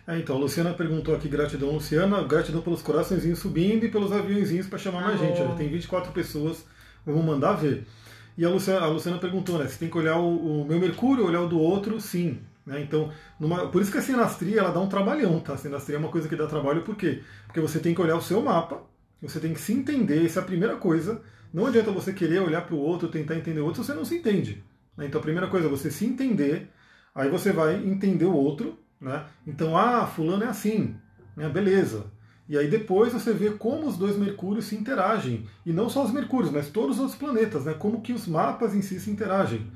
É, 0.07 0.19
então, 0.19 0.37
a 0.37 0.39
Luciana 0.39 0.73
perguntou 0.73 1.15
aqui, 1.15 1.29
gratidão, 1.29 1.71
Luciana, 1.71 2.23
gratidão 2.23 2.61
pelos 2.61 2.83
coraçõezinhos 2.83 3.39
subindo 3.39 3.85
e 3.85 3.91
pelos 3.91 4.13
aviãozinhos 4.13 4.67
para 4.67 4.79
chamar 4.79 5.03
mais 5.03 5.19
gente. 5.19 5.39
Já 5.39 5.55
tem 5.55 5.69
24 5.69 6.13
pessoas 6.13 6.65
Vamos 7.07 7.25
mandar 7.25 7.53
ver. 7.55 7.87
E 8.37 8.45
a 8.45 8.49
Luciana, 8.49 8.87
a 8.87 8.89
Luciana 8.89 9.19
perguntou, 9.19 9.59
né? 9.59 9.69
Se 9.69 9.79
tem 9.79 9.89
que 9.89 9.99
olhar 9.99 10.19
o, 10.19 10.63
o 10.63 10.65
meu 10.67 10.79
Mercúrio, 10.81 11.27
olhar 11.27 11.43
o 11.43 11.49
do 11.49 11.59
outro, 11.59 12.01
sim. 12.01 12.41
Né? 12.67 12.81
Então, 12.81 13.13
numa, 13.39 13.69
por 13.69 13.83
isso 13.83 13.93
que 13.93 13.99
a 13.99 14.03
sinastria 14.03 14.61
ela 14.61 14.71
dá 14.71 14.81
um 14.81 14.89
trabalhão, 14.89 15.39
tá? 15.41 15.55
A 15.55 15.57
sinastria 15.57 15.97
é 15.97 15.99
uma 15.99 16.09
coisa 16.09 16.29
que 16.29 16.37
dá 16.37 16.47
trabalho, 16.47 16.83
por 16.83 16.97
quê? 16.97 17.23
Porque 17.47 17.61
você 17.61 17.79
tem 17.79 17.95
que 17.95 18.01
olhar 18.01 18.17
o 18.17 18.23
seu 18.23 18.43
mapa, 18.43 18.83
você 19.21 19.39
tem 19.39 19.53
que 19.53 19.61
se 19.61 19.73
entender, 19.73 20.25
essa 20.25 20.41
é 20.41 20.43
a 20.43 20.47
primeira 20.47 20.77
coisa. 20.77 21.23
Não 21.53 21.67
adianta 21.67 21.93
você 21.93 22.13
querer 22.13 22.41
olhar 22.41 22.63
para 22.63 22.75
o 22.75 22.79
outro, 22.79 23.09
tentar 23.09 23.37
entender 23.37 23.61
o 23.61 23.67
outro, 23.67 23.85
você 23.85 23.95
não 23.95 24.05
se 24.05 24.17
entende. 24.17 24.65
Né? 24.97 25.07
Então, 25.07 25.21
a 25.21 25.23
primeira 25.23 25.49
coisa 25.49 25.67
é 25.67 25.71
você 25.71 25.91
se 25.91 26.05
entender, 26.05 26.71
aí 27.15 27.29
você 27.31 27.53
vai 27.53 27.77
entender 27.77 28.25
o 28.25 28.35
outro, 28.35 28.79
né? 29.01 29.25
Então, 29.47 29.77
ah, 29.77 30.07
fulano 30.07 30.45
é 30.45 30.49
assim. 30.49 30.97
Né? 31.37 31.49
Beleza. 31.49 32.07
E 32.49 32.59
aí 32.59 32.69
depois 32.69 33.13
você 33.13 33.33
vê 33.33 33.51
como 33.51 33.87
os 33.87 33.97
dois 33.97 34.17
Mercúrios 34.17 34.67
se 34.67 34.77
interagem. 34.77 35.47
E 35.65 35.73
não 35.73 35.89
só 35.89 36.05
os 36.05 36.13
Mercúrios, 36.13 36.53
mas 36.53 36.69
todos 36.69 36.97
os 36.97 37.01
outros 37.01 37.19
planetas, 37.19 37.65
né? 37.65 37.75
Como 37.75 38.03
que 38.03 38.13
os 38.13 38.27
mapas 38.27 38.75
em 38.75 38.83
si 38.83 39.01
se 39.01 39.11
interagem. 39.11 39.67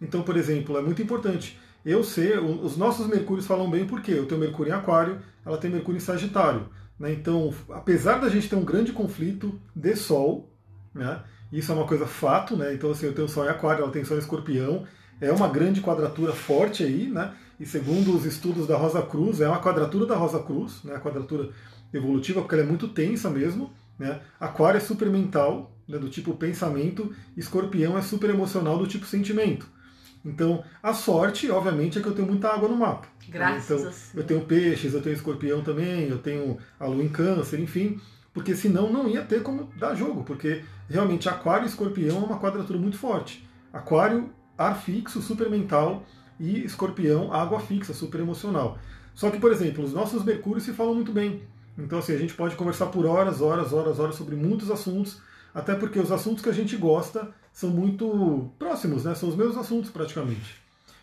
Então, 0.00 0.22
por 0.22 0.36
exemplo, 0.36 0.76
é 0.78 0.82
muito 0.82 1.02
importante. 1.02 1.58
Eu 1.84 2.02
sei, 2.02 2.38
os 2.38 2.76
nossos 2.76 3.06
Mercúrios 3.06 3.46
falam 3.46 3.70
bem 3.70 3.86
porque 3.86 4.10
eu 4.12 4.26
tenho 4.26 4.40
Mercúrio 4.40 4.70
em 4.70 4.74
Aquário, 4.74 5.18
ela 5.44 5.58
tem 5.58 5.70
Mercúrio 5.70 5.98
em 5.98 6.00
Sagitário. 6.00 6.68
Né? 6.98 7.12
Então, 7.12 7.52
apesar 7.70 8.18
da 8.18 8.28
gente 8.28 8.48
ter 8.48 8.56
um 8.56 8.64
grande 8.64 8.92
conflito 8.92 9.60
de 9.74 9.94
Sol, 9.96 10.50
né? 10.94 11.20
isso 11.52 11.70
é 11.72 11.74
uma 11.74 11.86
coisa 11.86 12.06
fato, 12.06 12.56
né? 12.56 12.72
Então, 12.72 12.90
assim, 12.90 13.06
eu 13.06 13.12
tenho 13.12 13.28
Sol 13.28 13.44
em 13.44 13.48
Aquário, 13.48 13.82
ela 13.82 13.92
tem 13.92 14.04
Sol 14.04 14.16
em 14.16 14.20
Escorpião, 14.20 14.86
é 15.20 15.30
uma 15.30 15.48
grande 15.48 15.80
quadratura 15.80 16.32
forte 16.32 16.82
aí, 16.82 17.08
né? 17.08 17.34
E 17.58 17.66
segundo 17.66 18.16
os 18.16 18.24
estudos 18.24 18.66
da 18.66 18.76
Rosa 18.76 19.02
Cruz, 19.02 19.40
é 19.40 19.48
uma 19.48 19.60
quadratura 19.60 20.06
da 20.06 20.16
Rosa 20.16 20.40
Cruz, 20.40 20.82
né? 20.82 20.94
A 20.94 21.00
quadratura 21.00 21.50
evolutiva, 21.92 22.40
porque 22.40 22.54
ela 22.54 22.64
é 22.64 22.66
muito 22.66 22.88
tensa 22.88 23.30
mesmo. 23.30 23.70
Né? 23.98 24.20
Aquário 24.40 24.78
é 24.78 24.80
super 24.80 25.08
mental, 25.08 25.72
né, 25.86 25.98
do 25.98 26.08
tipo 26.08 26.34
pensamento, 26.34 27.14
escorpião 27.36 27.96
é 27.96 28.02
super 28.02 28.30
emocional, 28.30 28.78
do 28.78 28.86
tipo 28.86 29.06
sentimento. 29.06 29.68
Então, 30.24 30.64
a 30.82 30.94
sorte, 30.94 31.50
obviamente, 31.50 31.98
é 31.98 32.02
que 32.02 32.08
eu 32.08 32.14
tenho 32.14 32.26
muita 32.26 32.48
água 32.48 32.68
no 32.68 32.76
mapa. 32.76 33.06
Graças 33.28 33.80
então, 33.80 33.92
eu 34.14 34.24
tenho 34.24 34.40
peixes, 34.40 34.94
eu 34.94 35.02
tenho 35.02 35.14
escorpião 35.14 35.62
também, 35.62 36.08
eu 36.08 36.18
tenho 36.18 36.58
a 36.80 36.86
lua 36.86 37.04
em 37.04 37.08
câncer, 37.08 37.60
enfim, 37.60 38.00
porque 38.32 38.56
senão 38.56 38.90
não 38.90 39.06
ia 39.06 39.22
ter 39.22 39.42
como 39.42 39.70
dar 39.78 39.94
jogo, 39.94 40.24
porque 40.24 40.64
realmente 40.88 41.28
aquário 41.28 41.66
e 41.66 41.68
escorpião 41.68 42.22
é 42.22 42.26
uma 42.26 42.40
quadratura 42.40 42.78
muito 42.78 42.96
forte. 42.96 43.46
Aquário, 43.70 44.30
ar 44.56 44.80
fixo, 44.80 45.20
super 45.20 45.50
mental, 45.50 46.04
e 46.38 46.64
escorpião, 46.64 47.32
água 47.32 47.60
fixa, 47.60 47.92
super 47.92 48.20
emocional. 48.20 48.78
Só 49.14 49.30
que, 49.30 49.38
por 49.38 49.52
exemplo, 49.52 49.84
os 49.84 49.92
nossos 49.92 50.24
mercúrios 50.24 50.64
se 50.64 50.72
falam 50.72 50.94
muito 50.94 51.12
bem. 51.12 51.42
Então, 51.78 51.98
assim, 51.98 52.14
a 52.14 52.18
gente 52.18 52.34
pode 52.34 52.56
conversar 52.56 52.86
por 52.86 53.06
horas, 53.06 53.40
horas, 53.40 53.72
horas, 53.72 53.98
horas 53.98 54.14
sobre 54.14 54.36
muitos 54.36 54.70
assuntos, 54.70 55.20
até 55.54 55.74
porque 55.74 55.98
os 55.98 56.10
assuntos 56.10 56.42
que 56.42 56.48
a 56.48 56.54
gente 56.54 56.76
gosta 56.76 57.32
são 57.52 57.70
muito 57.70 58.50
próximos, 58.58 59.04
né? 59.04 59.14
São 59.14 59.28
os 59.28 59.36
mesmos 59.36 59.56
assuntos 59.56 59.90
praticamente. 59.90 60.56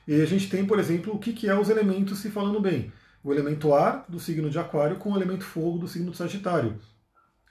E 0.08 0.22
a 0.22 0.26
gente 0.26 0.50
tem, 0.50 0.66
por 0.66 0.80
exemplo, 0.80 1.14
o 1.14 1.20
que, 1.20 1.32
que 1.32 1.48
é 1.48 1.58
os 1.58 1.70
elementos 1.70 2.20
se 2.20 2.30
falando 2.30 2.60
bem. 2.60 2.92
O 3.24 3.32
elemento 3.32 3.74
ar 3.74 4.06
do 4.10 4.20
signo 4.20 4.50
de 4.50 4.60
Aquário 4.60 4.98
com 4.98 5.12
o 5.12 5.16
elemento 5.16 5.46
fogo 5.46 5.78
do 5.78 5.88
signo 5.88 6.12
de 6.12 6.18
Sagitário. 6.18 6.80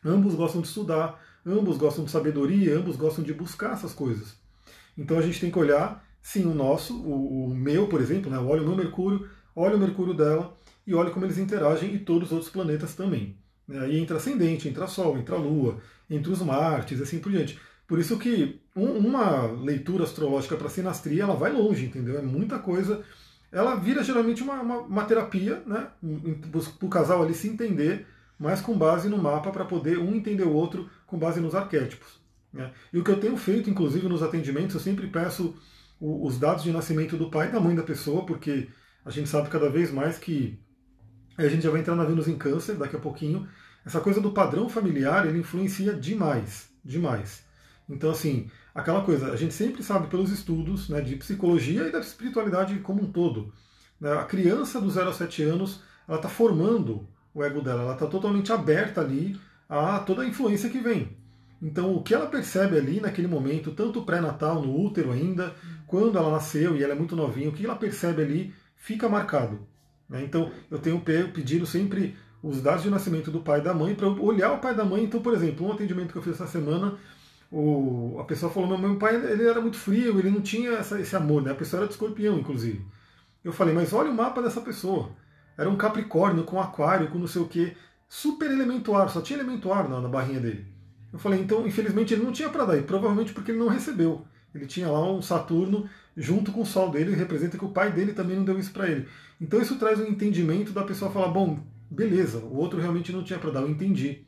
Ambos 0.04 0.34
gostam 0.34 0.60
de 0.60 0.68
estudar, 0.68 1.22
ambos 1.46 1.76
gostam 1.76 2.04
de 2.04 2.10
sabedoria, 2.10 2.76
ambos 2.76 2.96
gostam 2.96 3.22
de 3.22 3.32
buscar 3.32 3.72
essas 3.72 3.94
coisas. 3.94 4.34
Então 4.96 5.18
a 5.18 5.22
gente 5.22 5.40
tem 5.40 5.50
que 5.50 5.58
olhar, 5.58 6.04
sim, 6.22 6.44
o 6.44 6.54
nosso, 6.54 6.96
o, 6.96 7.46
o 7.46 7.54
meu, 7.54 7.86
por 7.88 8.00
exemplo, 8.00 8.30
né? 8.30 8.36
eu 8.36 8.46
olho 8.46 8.62
o 8.62 8.66
meu 8.66 8.76
Mercúrio, 8.76 9.28
olho 9.54 9.76
o 9.76 9.80
Mercúrio 9.80 10.14
dela, 10.14 10.56
e 10.86 10.94
olha 10.94 11.10
como 11.10 11.26
eles 11.26 11.38
interagem 11.38 11.94
e 11.94 11.98
todos 11.98 12.28
os 12.28 12.32
outros 12.32 12.50
planetas 12.50 12.94
também. 12.94 13.36
Né? 13.66 13.80
Aí 13.80 13.98
entra 13.98 14.16
ascendente, 14.16 14.68
entra 14.68 14.86
Sol, 14.86 15.16
entra 15.18 15.36
Lua, 15.36 15.78
entre 16.08 16.32
os 16.32 16.42
Martes 16.42 16.98
e 16.98 17.02
assim 17.02 17.18
por 17.18 17.30
diante. 17.30 17.58
Por 17.86 17.98
isso 17.98 18.18
que 18.18 18.60
um, 18.74 18.86
uma 18.98 19.46
leitura 19.46 20.04
astrológica 20.04 20.56
para 20.56 20.68
sinastria, 20.68 21.24
ela 21.24 21.34
vai 21.34 21.52
longe, 21.52 21.86
entendeu? 21.86 22.18
É 22.18 22.22
muita 22.22 22.58
coisa. 22.58 23.02
Ela 23.50 23.74
vira 23.74 24.02
geralmente 24.04 24.42
uma, 24.42 24.60
uma, 24.60 24.78
uma 24.78 25.04
terapia, 25.04 25.62
né? 25.66 25.88
Para 26.52 26.86
o 26.86 26.88
casal 26.88 27.22
ali 27.22 27.34
se 27.34 27.48
entender, 27.48 28.06
mas 28.38 28.60
com 28.60 28.78
base 28.78 29.08
no 29.08 29.18
mapa 29.18 29.50
para 29.50 29.64
poder 29.64 29.98
um 29.98 30.14
entender 30.14 30.44
o 30.44 30.52
outro 30.52 30.88
com 31.04 31.18
base 31.18 31.40
nos 31.40 31.54
arquétipos. 31.54 32.20
Né? 32.52 32.70
E 32.92 32.98
o 32.98 33.04
que 33.04 33.10
eu 33.10 33.20
tenho 33.20 33.36
feito, 33.36 33.68
inclusive 33.68 34.08
nos 34.08 34.22
atendimentos, 34.22 34.74
eu 34.74 34.80
sempre 34.80 35.08
peço 35.08 35.54
os 36.00 36.38
dados 36.38 36.64
de 36.64 36.72
nascimento 36.72 37.16
do 37.16 37.30
pai 37.30 37.48
e 37.48 37.52
da 37.52 37.60
mãe 37.60 37.74
da 37.74 37.82
pessoa, 37.82 38.24
porque 38.24 38.68
a 39.04 39.10
gente 39.10 39.28
sabe 39.28 39.50
cada 39.50 39.68
vez 39.68 39.90
mais 39.90 40.18
que 40.18 40.58
a 41.36 41.48
gente 41.48 41.62
já 41.62 41.70
vai 41.70 41.80
entrar 41.80 41.94
na 41.94 42.04
Vênus 42.04 42.28
em 42.28 42.36
Câncer 42.36 42.76
daqui 42.76 42.96
a 42.96 43.00
pouquinho. 43.00 43.48
Essa 43.84 44.00
coisa 44.00 44.20
do 44.20 44.32
padrão 44.32 44.68
familiar, 44.68 45.26
ele 45.26 45.38
influencia 45.38 45.94
demais, 45.94 46.68
demais. 46.84 47.44
Então, 47.88 48.10
assim, 48.10 48.50
aquela 48.74 49.02
coisa, 49.02 49.32
a 49.32 49.36
gente 49.36 49.54
sempre 49.54 49.82
sabe 49.82 50.08
pelos 50.08 50.30
estudos 50.30 50.88
né, 50.88 51.00
de 51.00 51.16
psicologia 51.16 51.88
e 51.88 51.92
da 51.92 52.00
espiritualidade 52.00 52.78
como 52.80 53.02
um 53.02 53.10
todo. 53.10 53.52
Né, 54.00 54.12
a 54.12 54.24
criança 54.24 54.80
do 54.80 54.90
0 54.90 55.10
a 55.10 55.12
7 55.12 55.42
anos, 55.42 55.82
ela 56.06 56.18
está 56.18 56.28
formando 56.28 57.08
o 57.34 57.42
ego 57.42 57.60
dela, 57.60 57.82
ela 57.82 57.94
está 57.94 58.06
totalmente 58.06 58.52
aberta 58.52 59.00
ali 59.00 59.38
a 59.68 59.98
toda 60.00 60.22
a 60.22 60.26
influência 60.26 60.70
que 60.70 60.78
vem. 60.78 61.16
Então, 61.62 61.94
o 61.94 62.02
que 62.02 62.14
ela 62.14 62.26
percebe 62.26 62.78
ali 62.78 63.00
naquele 63.00 63.28
momento, 63.28 63.72
tanto 63.72 64.02
pré-natal, 64.02 64.62
no 64.62 64.80
útero 64.80 65.12
ainda, 65.12 65.54
quando 65.90 66.16
ela 66.16 66.30
nasceu 66.30 66.76
e 66.76 66.84
ela 66.84 66.92
é 66.92 66.96
muito 66.96 67.16
novinha, 67.16 67.48
o 67.48 67.52
que 67.52 67.64
ela 67.64 67.74
percebe 67.74 68.22
ali 68.22 68.54
fica 68.76 69.08
marcado. 69.08 69.58
Né? 70.08 70.22
Então, 70.22 70.48
eu 70.70 70.78
tenho 70.78 71.00
pedido 71.00 71.66
sempre 71.66 72.16
os 72.40 72.62
dados 72.62 72.84
de 72.84 72.90
nascimento 72.90 73.28
do 73.28 73.40
pai 73.40 73.58
e 73.58 73.64
da 73.64 73.74
mãe 73.74 73.96
para 73.96 74.06
olhar 74.06 74.52
o 74.52 74.58
pai 74.58 74.72
e 74.72 74.76
da 74.76 74.84
mãe. 74.84 75.02
Então, 75.02 75.20
por 75.20 75.34
exemplo, 75.34 75.66
um 75.66 75.72
atendimento 75.72 76.12
que 76.12 76.18
eu 76.18 76.22
fiz 76.22 76.34
essa 76.34 76.46
semana, 76.46 76.96
o, 77.50 78.16
a 78.20 78.24
pessoa 78.24 78.52
falou: 78.52 78.78
meu, 78.78 78.96
pai 79.00 79.16
ele 79.16 79.42
era 79.42 79.60
muito 79.60 79.76
frio, 79.76 80.16
ele 80.20 80.30
não 80.30 80.40
tinha 80.40 80.70
essa, 80.74 81.00
esse 81.00 81.16
amor, 81.16 81.42
né? 81.42 81.50
a 81.50 81.56
pessoa 81.56 81.80
era 81.80 81.88
de 81.88 81.94
escorpião, 81.94 82.38
inclusive. 82.38 82.86
Eu 83.42 83.52
falei: 83.52 83.74
mas 83.74 83.92
olha 83.92 84.12
o 84.12 84.14
mapa 84.14 84.40
dessa 84.40 84.60
pessoa. 84.60 85.10
Era 85.58 85.68
um 85.68 85.76
Capricórnio 85.76 86.44
com 86.44 86.60
Aquário, 86.60 87.10
com 87.10 87.18
não 87.18 87.26
sei 87.26 87.42
o 87.42 87.48
que, 87.48 87.76
super 88.08 88.48
elemento 88.48 88.94
ar, 88.94 89.10
só 89.10 89.20
tinha 89.20 89.40
elemento 89.40 89.72
ar 89.72 89.88
na, 89.88 90.00
na 90.00 90.08
barrinha 90.08 90.38
dele. 90.38 90.66
Eu 91.12 91.18
falei: 91.18 91.40
então, 91.40 91.66
infelizmente, 91.66 92.14
ele 92.14 92.22
não 92.22 92.30
tinha 92.30 92.48
para 92.48 92.64
dar, 92.64 92.78
e 92.78 92.82
provavelmente 92.82 93.32
porque 93.32 93.50
ele 93.50 93.58
não 93.58 93.66
recebeu. 93.66 94.24
Ele 94.54 94.66
tinha 94.66 94.88
lá 94.88 95.10
um 95.10 95.22
Saturno 95.22 95.88
junto 96.16 96.52
com 96.52 96.62
o 96.62 96.66
Sol 96.66 96.90
dele, 96.90 97.14
representa 97.14 97.56
que 97.56 97.64
o 97.64 97.70
pai 97.70 97.92
dele 97.92 98.12
também 98.12 98.36
não 98.36 98.44
deu 98.44 98.58
isso 98.58 98.72
para 98.72 98.88
ele. 98.88 99.06
Então 99.40 99.60
isso 99.60 99.76
traz 99.76 100.00
um 100.00 100.06
entendimento 100.06 100.72
da 100.72 100.82
pessoa 100.82 101.10
falar, 101.10 101.28
bom, 101.28 101.60
beleza, 101.90 102.38
o 102.38 102.56
outro 102.56 102.80
realmente 102.80 103.12
não 103.12 103.22
tinha 103.22 103.38
para 103.38 103.50
dar, 103.50 103.60
eu 103.62 103.70
entendi. 103.70 104.22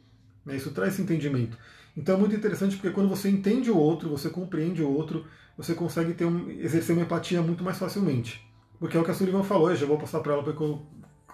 Né? 0.44 0.56
Isso 0.56 0.70
traz 0.70 0.94
esse 0.94 1.02
entendimento. 1.02 1.58
Então 1.96 2.14
é 2.14 2.18
muito 2.18 2.35
interessante 2.35 2.76
porque 2.76 2.90
quando 2.90 3.08
você 3.08 3.28
entende 3.28 3.70
o 3.70 3.76
outro, 3.76 4.08
você 4.08 4.30
compreende 4.30 4.82
o 4.82 4.90
outro, 4.90 5.26
você 5.56 5.74
consegue 5.74 6.14
ter 6.14 6.24
um, 6.24 6.50
exercer 6.50 6.96
uma 6.96 7.04
empatia 7.04 7.42
muito 7.42 7.62
mais 7.62 7.78
facilmente. 7.78 8.46
Porque 8.78 8.96
é 8.96 9.00
o 9.00 9.04
que 9.04 9.11
a 9.11 9.14
Sullivan 9.14 9.42
falou, 9.42 9.70
eu 9.70 9.76
já 9.76 9.87
vou 9.87 9.98
passar 9.98 10.20
para 10.20 10.32
ela 10.32 10.42
para 10.42 10.52
eu 10.52 10.87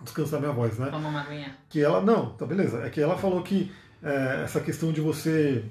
descansar 0.03 0.41
minha 0.41 0.53
voz, 0.53 0.79
né? 0.79 0.91
Toma 0.91 1.09
uma 1.09 1.23
aguinha. 1.23 1.57
Que 1.69 1.81
ela, 1.81 2.01
não, 2.01 2.31
tá 2.31 2.45
beleza. 2.45 2.83
É 2.83 2.91
que 2.91 3.01
ela 3.01 3.17
falou 3.17 3.43
que 3.43 3.71
é, 4.03 4.43
essa 4.45 4.61
questão 4.61 4.93
de 4.93 5.01
você 5.01 5.65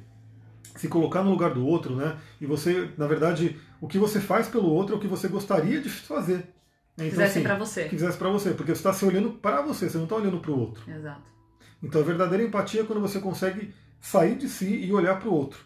se 0.76 0.88
colocar 0.88 1.24
no 1.24 1.32
lugar 1.32 1.54
do 1.54 1.66
outro, 1.66 1.96
né? 1.96 2.18
E 2.40 2.46
você, 2.46 2.90
na 2.98 3.08
verdade, 3.08 3.58
o 3.80 3.88
que 3.88 3.98
você 3.98 4.20
faz 4.20 4.48
pelo 4.48 4.70
outro 4.70 4.96
é 4.96 4.98
o 4.98 5.02
que 5.02 5.08
você 5.08 5.28
gostaria 5.28 5.82
de 5.82 5.90
fazer. 5.90 6.54
Então, 6.96 7.10
quisesse 7.10 7.32
assim, 7.38 7.44
para 7.44 7.56
você. 7.56 7.86
Quisesse 7.86 8.18
para 8.18 8.30
você, 8.30 8.52
porque 8.52 8.74
você 8.74 8.80
está 8.80 8.92
se 8.92 9.06
olhando 9.06 9.32
para 9.32 9.62
você, 9.62 9.90
você 9.90 9.98
não 9.98 10.06
está 10.06 10.16
olhando 10.16 10.40
para 10.40 10.52
o 10.52 10.60
outro. 10.60 10.90
Exato. 10.90 11.38
Então 11.82 12.02
a 12.02 12.04
verdadeira 12.04 12.44
empatia 12.44 12.82
é 12.82 12.84
quando 12.84 13.02
você 13.02 13.20
consegue 13.20 13.74
sair 14.00 14.36
de 14.36 14.50
si 14.50 14.84
e 14.84 14.92
olhar 14.92 15.20
para 15.20 15.30
o 15.30 15.34
outro. 15.34 15.60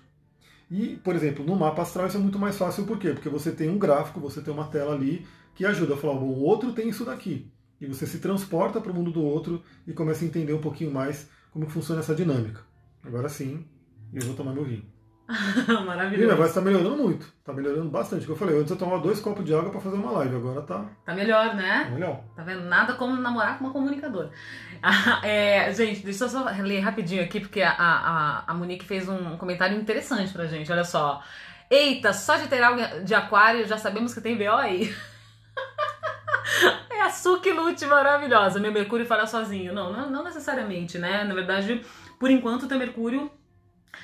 E, 0.70 0.96
por 0.98 1.16
exemplo, 1.16 1.46
no 1.46 1.56
mapa 1.56 1.82
astral 1.82 2.08
isso 2.08 2.18
é 2.18 2.20
muito 2.20 2.40
mais 2.40 2.58
fácil, 2.58 2.86
por 2.86 2.98
quê? 2.98 3.12
Porque 3.12 3.30
você 3.30 3.52
tem 3.52 3.70
um 3.70 3.78
gráfico, 3.78 4.20
você 4.20 4.42
tem 4.42 4.54
uma 4.54 4.68
tela 4.68 4.94
ali 4.94 5.26
que 5.54 5.66
ajuda 5.66 5.96
a 5.96 5.98
falar, 5.98 6.14
bom, 6.14 6.28
o 6.28 6.42
outro 6.42 6.72
tem 6.74 6.90
isso 6.90 7.06
daqui. 7.06 7.52
E 7.80 7.86
você 7.86 8.06
se 8.06 8.20
transporta 8.20 8.80
para 8.80 8.92
o 8.92 8.96
mundo 8.96 9.12
do 9.12 9.22
outro 9.22 9.62
e 9.88 9.94
começa 9.94 10.24
a 10.24 10.28
entender 10.28 10.54
um 10.54 10.62
pouquinho 10.62 10.92
mais 10.92 11.28
como 11.52 11.70
funciona 11.70 12.00
essa 12.00 12.16
dinâmica. 12.16 12.62
Agora 13.04 13.28
sim, 13.28 13.66
eu 14.14 14.22
vou 14.22 14.36
tomar 14.36 14.54
meu 14.54 14.64
vinho. 14.64 14.86
Maravilhoso. 15.86 16.24
E 16.24 16.26
minha 16.26 16.36
voz 16.36 16.50
está 16.50 16.62
melhorando 16.62 16.98
muito. 16.98 17.26
Está 17.40 17.54
melhorando 17.54 17.90
bastante. 17.90 18.26
Como 18.26 18.36
eu 18.36 18.40
falei, 18.40 18.60
antes 18.60 18.72
eu 18.72 18.78
tomava 18.78 19.02
dois 19.02 19.20
copos 19.20 19.46
de 19.46 19.54
água 19.54 19.70
para 19.70 19.80
fazer 19.80 19.96
uma 19.96 20.12
live. 20.12 20.36
Agora 20.36 20.62
tá. 20.62 20.86
Tá 21.06 21.14
melhor, 21.14 21.56
né? 21.56 21.86
Tá 21.86 21.92
melhor. 21.92 22.24
Tá 22.36 22.44
vendo? 22.44 22.64
Nada 22.64 22.94
como 22.94 23.16
namorar 23.16 23.58
com 23.58 23.66
uma 23.66 23.74
comunicadora. 23.74 24.32
Ah, 24.84 25.22
é, 25.24 25.72
gente, 25.72 26.04
deixa 26.04 26.24
eu 26.24 26.30
só 26.30 26.44
ler 26.44 26.80
rapidinho 26.80 27.24
aqui, 27.24 27.40
porque 27.40 27.62
a, 27.62 27.70
a, 27.72 28.44
a 28.48 28.54
Monique 28.56 28.84
fez 28.84 29.08
um 29.08 29.38
comentário 29.38 29.78
interessante 29.78 30.34
pra 30.34 30.48
gente. 30.48 30.72
Olha 30.72 30.84
só. 30.84 31.22
Eita, 31.70 32.12
só 32.14 32.36
de 32.36 32.48
ter 32.48 32.64
algo 32.64 32.82
de 33.04 33.14
aquário 33.14 33.68
já 33.68 33.78
sabemos 33.78 34.12
que 34.12 34.22
tem 34.22 34.36
BO 34.36 34.50
aí. 34.56 34.92
é 36.90 37.02
a 37.02 37.12
Suki 37.12 37.52
Lute 37.52 37.86
maravilhosa. 37.86 38.60
Meu 38.60 38.72
Mercúrio 38.72 39.06
fala 39.06 39.28
sozinho. 39.28 39.72
Não, 39.72 39.94
não, 39.94 40.10
não 40.10 40.24
necessariamente, 40.24 40.98
né? 40.98 41.24
Na 41.26 41.36
verdade, 41.36 41.86
por 42.20 42.32
enquanto, 42.32 42.64
o 42.64 42.68
teu 42.68 42.80
Mercúrio 42.80 43.32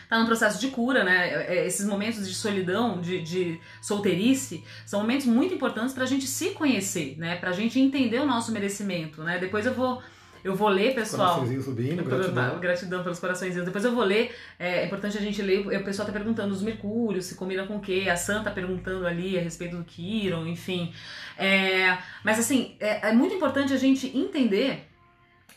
tá 0.09 0.19
num 0.19 0.25
processo 0.25 0.59
de 0.59 0.67
cura, 0.67 1.03
né? 1.03 1.29
É, 1.29 1.57
é, 1.57 1.67
esses 1.67 1.85
momentos 1.85 2.27
de 2.27 2.33
solidão, 2.33 2.99
de, 3.01 3.21
de 3.21 3.59
solteirice, 3.81 4.63
são 4.85 5.01
momentos 5.01 5.25
muito 5.25 5.53
importantes 5.53 5.93
para 5.93 6.03
a 6.03 6.07
gente 6.07 6.27
se 6.27 6.51
conhecer, 6.51 7.17
né? 7.17 7.35
Para 7.35 7.49
a 7.49 7.53
gente 7.53 7.79
entender 7.79 8.19
o 8.19 8.25
nosso 8.25 8.51
merecimento, 8.51 9.23
né? 9.23 9.37
Depois 9.39 9.65
eu 9.65 9.73
vou 9.73 10.01
eu 10.47 10.55
vou 10.55 10.69
ler, 10.69 10.95
pessoal. 10.95 11.45
Subindo, 11.45 12.03
gratidão. 12.03 12.59
Gratidão 12.59 13.03
pelos 13.03 13.19
coraçõezinhos. 13.19 13.65
Depois 13.65 13.83
eu 13.83 13.93
vou 13.93 14.03
ler. 14.03 14.33
É, 14.57 14.79
é 14.81 14.85
importante 14.85 15.17
a 15.17 15.21
gente 15.21 15.41
ler. 15.41 15.59
O 15.59 15.83
pessoal 15.83 16.05
tá 16.05 16.13
perguntando 16.13 16.53
os 16.53 16.61
Mercúrios, 16.61 17.25
se 17.25 17.35
combina 17.35 17.67
com 17.67 17.75
o 17.75 17.81
quê. 17.81 18.07
A 18.09 18.15
Santa 18.15 18.45
tá 18.45 18.51
perguntando 18.51 19.05
ali 19.05 19.37
a 19.37 19.41
respeito 19.41 19.75
do 19.75 19.83
Kiron, 19.83 20.47
enfim. 20.47 20.93
É, 21.37 21.97
mas 22.23 22.39
assim, 22.39 22.77
é, 22.79 23.09
é 23.09 23.11
muito 23.11 23.35
importante 23.35 23.73
a 23.73 23.77
gente 23.77 24.17
entender 24.17 24.86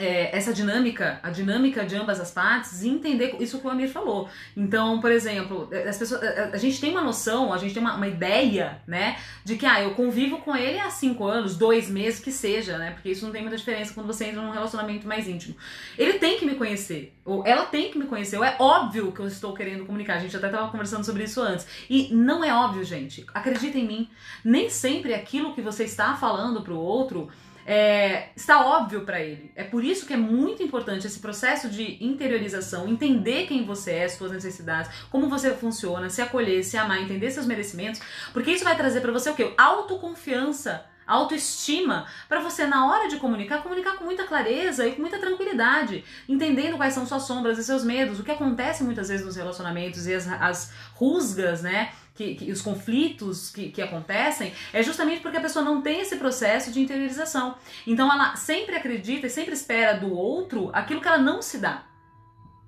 é, 0.00 0.34
essa 0.34 0.52
dinâmica, 0.52 1.20
a 1.22 1.30
dinâmica 1.30 1.84
de 1.84 1.94
ambas 1.94 2.18
as 2.18 2.30
partes 2.30 2.82
e 2.82 2.88
entender 2.88 3.36
isso 3.38 3.58
que 3.58 3.66
o 3.66 3.70
Amir 3.70 3.90
falou. 3.90 4.28
Então, 4.56 4.98
por 4.98 5.12
exemplo, 5.12 5.68
as 5.86 5.98
pessoas, 5.98 6.22
a, 6.22 6.50
a 6.54 6.56
gente 6.56 6.80
tem 6.80 6.90
uma 6.90 7.02
noção, 7.02 7.52
a 7.52 7.58
gente 7.58 7.74
tem 7.74 7.82
uma, 7.82 7.94
uma, 7.94 8.08
ideia, 8.08 8.80
né, 8.86 9.18
de 9.44 9.56
que 9.56 9.66
ah, 9.66 9.82
eu 9.82 9.90
convivo 9.90 10.38
com 10.38 10.56
ele 10.56 10.80
há 10.80 10.88
cinco 10.88 11.26
anos, 11.26 11.56
dois 11.56 11.90
meses, 11.90 12.18
que 12.18 12.32
seja, 12.32 12.78
né, 12.78 12.92
porque 12.92 13.10
isso 13.10 13.24
não 13.24 13.32
tem 13.32 13.42
muita 13.42 13.58
diferença 13.58 13.92
quando 13.92 14.06
você 14.06 14.24
entra 14.24 14.40
num 14.40 14.50
relacionamento 14.50 15.06
mais 15.06 15.28
íntimo. 15.28 15.54
Ele 15.98 16.14
tem 16.14 16.38
que 16.38 16.46
me 16.46 16.54
conhecer, 16.54 17.14
ou 17.24 17.46
ela 17.46 17.66
tem 17.66 17.90
que 17.90 17.98
me 17.98 18.06
conhecer, 18.06 18.38
ou 18.38 18.44
é 18.44 18.56
óbvio 18.58 19.12
que 19.12 19.20
eu 19.20 19.26
estou 19.26 19.52
querendo 19.52 19.84
comunicar. 19.84 20.14
A 20.14 20.20
gente 20.20 20.34
até 20.34 20.46
estava 20.46 20.70
conversando 20.70 21.04
sobre 21.04 21.24
isso 21.24 21.42
antes. 21.42 21.66
E 21.88 22.08
não 22.14 22.42
é 22.42 22.52
óbvio, 22.52 22.82
gente. 22.84 23.26
Acredita 23.34 23.78
em 23.78 23.86
mim. 23.86 24.08
Nem 24.44 24.70
sempre 24.70 25.12
aquilo 25.12 25.54
que 25.54 25.60
você 25.60 25.84
está 25.84 26.14
falando 26.14 26.62
pro 26.62 26.78
outro 26.78 27.28
é, 27.66 28.28
está 28.34 28.64
óbvio 28.64 29.02
para 29.02 29.20
ele. 29.20 29.50
É 29.54 29.64
por 29.64 29.84
isso 29.84 30.06
que 30.06 30.12
é 30.12 30.16
muito 30.16 30.62
importante 30.62 31.06
esse 31.06 31.20
processo 31.20 31.68
de 31.68 32.02
interiorização, 32.04 32.88
entender 32.88 33.46
quem 33.46 33.64
você 33.64 33.92
é, 33.92 34.08
suas 34.08 34.32
necessidades, 34.32 34.90
como 35.10 35.28
você 35.28 35.52
funciona, 35.54 36.08
se 36.08 36.22
acolher, 36.22 36.64
se 36.64 36.76
amar, 36.76 37.00
entender 37.00 37.30
seus 37.30 37.46
merecimentos, 37.46 38.00
porque 38.32 38.50
isso 38.50 38.64
vai 38.64 38.76
trazer 38.76 39.00
para 39.00 39.12
você 39.12 39.30
o 39.30 39.34
quê? 39.34 39.52
Autoconfiança 39.56 40.84
autoestima, 41.10 42.06
para 42.28 42.40
você, 42.40 42.66
na 42.66 42.86
hora 42.86 43.08
de 43.08 43.16
comunicar, 43.16 43.62
comunicar 43.62 43.96
com 43.96 44.04
muita 44.04 44.24
clareza 44.24 44.86
e 44.86 44.92
com 44.92 45.00
muita 45.00 45.18
tranquilidade, 45.18 46.04
entendendo 46.28 46.76
quais 46.76 46.94
são 46.94 47.04
suas 47.04 47.24
sombras 47.24 47.58
e 47.58 47.64
seus 47.64 47.82
medos, 47.82 48.20
o 48.20 48.22
que 48.22 48.30
acontece 48.30 48.84
muitas 48.84 49.08
vezes 49.08 49.26
nos 49.26 49.34
relacionamentos 49.34 50.06
e 50.06 50.14
as, 50.14 50.28
as 50.28 50.72
rusgas, 50.94 51.62
né? 51.62 51.90
Que, 52.20 52.34
que, 52.34 52.52
os 52.52 52.60
conflitos 52.60 53.48
que, 53.50 53.70
que 53.70 53.80
acontecem 53.80 54.52
é 54.74 54.82
justamente 54.82 55.22
porque 55.22 55.38
a 55.38 55.40
pessoa 55.40 55.64
não 55.64 55.80
tem 55.80 56.02
esse 56.02 56.16
processo 56.16 56.70
de 56.70 56.78
interiorização. 56.78 57.54
Então 57.86 58.12
ela 58.12 58.36
sempre 58.36 58.76
acredita 58.76 59.26
e 59.26 59.30
sempre 59.30 59.54
espera 59.54 59.94
do 59.94 60.14
outro 60.14 60.68
aquilo 60.74 61.00
que 61.00 61.08
ela 61.08 61.16
não 61.16 61.40
se 61.40 61.56
dá, 61.56 61.82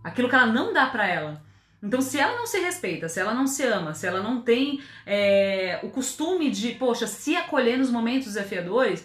aquilo 0.02 0.26
que 0.30 0.34
ela 0.34 0.46
não 0.46 0.72
dá 0.72 0.86
para 0.86 1.06
ela. 1.06 1.42
Então, 1.82 2.00
se 2.00 2.18
ela 2.18 2.34
não 2.38 2.46
se 2.46 2.60
respeita, 2.60 3.10
se 3.10 3.20
ela 3.20 3.34
não 3.34 3.46
se 3.46 3.62
ama, 3.64 3.92
se 3.92 4.06
ela 4.06 4.22
não 4.22 4.40
tem 4.40 4.80
é, 5.04 5.80
o 5.82 5.90
costume 5.90 6.48
de, 6.48 6.72
poxa, 6.76 7.06
se 7.06 7.36
acolher 7.36 7.76
nos 7.76 7.90
momentos 7.90 8.28
desafiadores, 8.28 9.04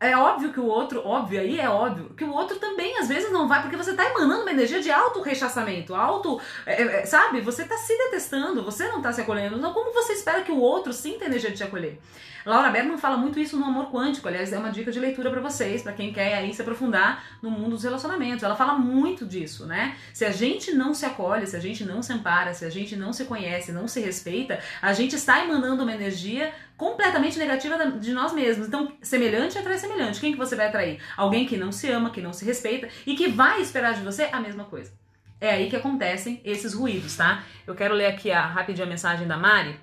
é, 0.00 0.10
é 0.10 0.16
óbvio 0.16 0.52
que 0.52 0.58
o 0.58 0.66
outro, 0.66 1.06
óbvio 1.06 1.40
aí, 1.40 1.60
é 1.60 1.68
óbvio, 1.68 2.10
que 2.16 2.24
o 2.24 2.32
outro 2.32 2.58
também 2.58 2.98
às 2.98 3.06
vezes 3.06 3.30
não 3.30 3.46
vai, 3.46 3.60
porque 3.60 3.76
você 3.76 3.94
tá 3.94 4.08
emanando 4.08 4.42
uma 4.42 4.50
energia 4.50 4.80
de 4.80 4.90
auto-rechaçamento, 4.90 5.94
auto, 5.94 6.40
é, 6.64 6.82
é, 6.82 7.06
sabe? 7.06 7.40
Você 7.40 7.64
tá 7.64 7.76
se 7.76 7.96
detestando, 7.96 8.64
você 8.64 8.88
não 8.88 9.02
tá 9.02 9.12
se 9.12 9.20
acolhendo. 9.20 9.56
Então, 9.56 9.72
como 9.72 9.92
você 9.92 10.14
espera 10.14 10.42
que 10.42 10.50
o 10.50 10.58
outro 10.58 10.92
sinta 10.92 11.24
a 11.24 11.28
energia 11.28 11.50
de 11.50 11.56
te 11.56 11.64
acolher? 11.64 12.00
Laura 12.46 12.70
Bergman 12.70 12.96
fala 12.96 13.16
muito 13.16 13.38
isso 13.38 13.58
no 13.58 13.66
Amor 13.66 13.90
Quântico, 13.90 14.26
aliás, 14.26 14.52
é 14.52 14.58
uma 14.58 14.70
dica 14.70 14.90
de 14.90 14.98
leitura 14.98 15.30
para 15.30 15.40
vocês, 15.40 15.82
para 15.82 15.92
quem 15.92 16.12
quer 16.12 16.34
aí 16.34 16.54
se 16.54 16.62
aprofundar 16.62 17.22
no 17.42 17.50
mundo 17.50 17.70
dos 17.70 17.84
relacionamentos. 17.84 18.42
Ela 18.42 18.56
fala 18.56 18.78
muito 18.78 19.26
disso, 19.26 19.66
né? 19.66 19.96
Se 20.12 20.24
a 20.24 20.30
gente 20.30 20.72
não 20.72 20.94
se 20.94 21.04
acolhe, 21.04 21.46
se 21.46 21.56
a 21.56 21.60
gente 21.60 21.84
não 21.84 22.02
se 22.02 22.12
ampara, 22.12 22.54
se 22.54 22.64
a 22.64 22.70
gente 22.70 22.96
não 22.96 23.12
se 23.12 23.26
conhece, 23.26 23.72
não 23.72 23.86
se 23.86 24.00
respeita, 24.00 24.58
a 24.80 24.92
gente 24.92 25.14
está 25.16 25.44
emanando 25.44 25.82
uma 25.82 25.92
energia 25.92 26.52
completamente 26.80 27.38
negativa 27.38 27.76
de 27.90 28.10
nós 28.10 28.32
mesmos. 28.32 28.66
Então, 28.66 28.90
semelhante 29.02 29.58
atrai 29.58 29.76
semelhante. 29.76 30.18
Quem 30.18 30.32
que 30.32 30.38
você 30.38 30.56
vai 30.56 30.68
atrair? 30.68 30.98
Alguém 31.14 31.44
que 31.44 31.58
não 31.58 31.70
se 31.70 31.90
ama, 31.90 32.08
que 32.08 32.22
não 32.22 32.32
se 32.32 32.42
respeita 32.42 32.88
e 33.06 33.14
que 33.14 33.28
vai 33.28 33.60
esperar 33.60 33.92
de 33.92 34.00
você 34.00 34.30
a 34.32 34.40
mesma 34.40 34.64
coisa. 34.64 34.90
É 35.38 35.50
aí 35.50 35.68
que 35.68 35.76
acontecem 35.76 36.40
esses 36.42 36.72
ruídos, 36.72 37.14
tá? 37.18 37.44
Eu 37.66 37.74
quero 37.74 37.92
ler 37.92 38.06
aqui 38.06 38.30
a 38.30 38.46
rapidinha 38.46 38.86
a 38.86 38.88
mensagem 38.88 39.28
da 39.28 39.36
Mari. 39.36 39.78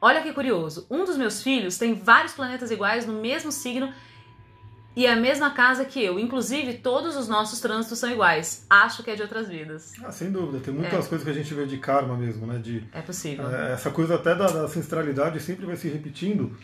Olha 0.00 0.22
que 0.22 0.32
curioso, 0.32 0.86
um 0.88 1.04
dos 1.04 1.16
meus 1.16 1.42
filhos 1.42 1.76
tem 1.76 1.92
vários 1.92 2.34
planetas 2.34 2.70
iguais 2.70 3.04
no 3.04 3.14
mesmo 3.20 3.50
signo 3.50 3.92
e 4.96 5.06
a 5.06 5.16
mesma 5.16 5.50
casa 5.50 5.84
que 5.84 6.02
eu. 6.02 6.18
Inclusive, 6.18 6.74
todos 6.74 7.16
os 7.16 7.28
nossos 7.28 7.60
trânsitos 7.60 7.98
são 7.98 8.10
iguais. 8.10 8.66
Acho 8.68 9.02
que 9.02 9.10
é 9.10 9.14
de 9.14 9.22
outras 9.22 9.48
vidas. 9.48 9.92
Ah, 10.02 10.10
sem 10.10 10.30
dúvida. 10.30 10.60
Tem 10.60 10.74
muitas 10.74 11.06
é. 11.06 11.08
coisas 11.08 11.24
que 11.24 11.30
a 11.30 11.34
gente 11.34 11.52
vê 11.54 11.66
de 11.66 11.78
karma 11.78 12.16
mesmo, 12.16 12.46
né? 12.46 12.58
De, 12.58 12.84
é 12.92 13.00
possível. 13.00 13.48
É, 13.50 13.72
essa 13.72 13.90
coisa 13.90 14.16
até 14.16 14.34
da, 14.34 14.46
da 14.46 14.60
ancestralidade 14.62 15.40
sempre 15.40 15.66
vai 15.66 15.76
se 15.76 15.88
repetindo. 15.88 16.56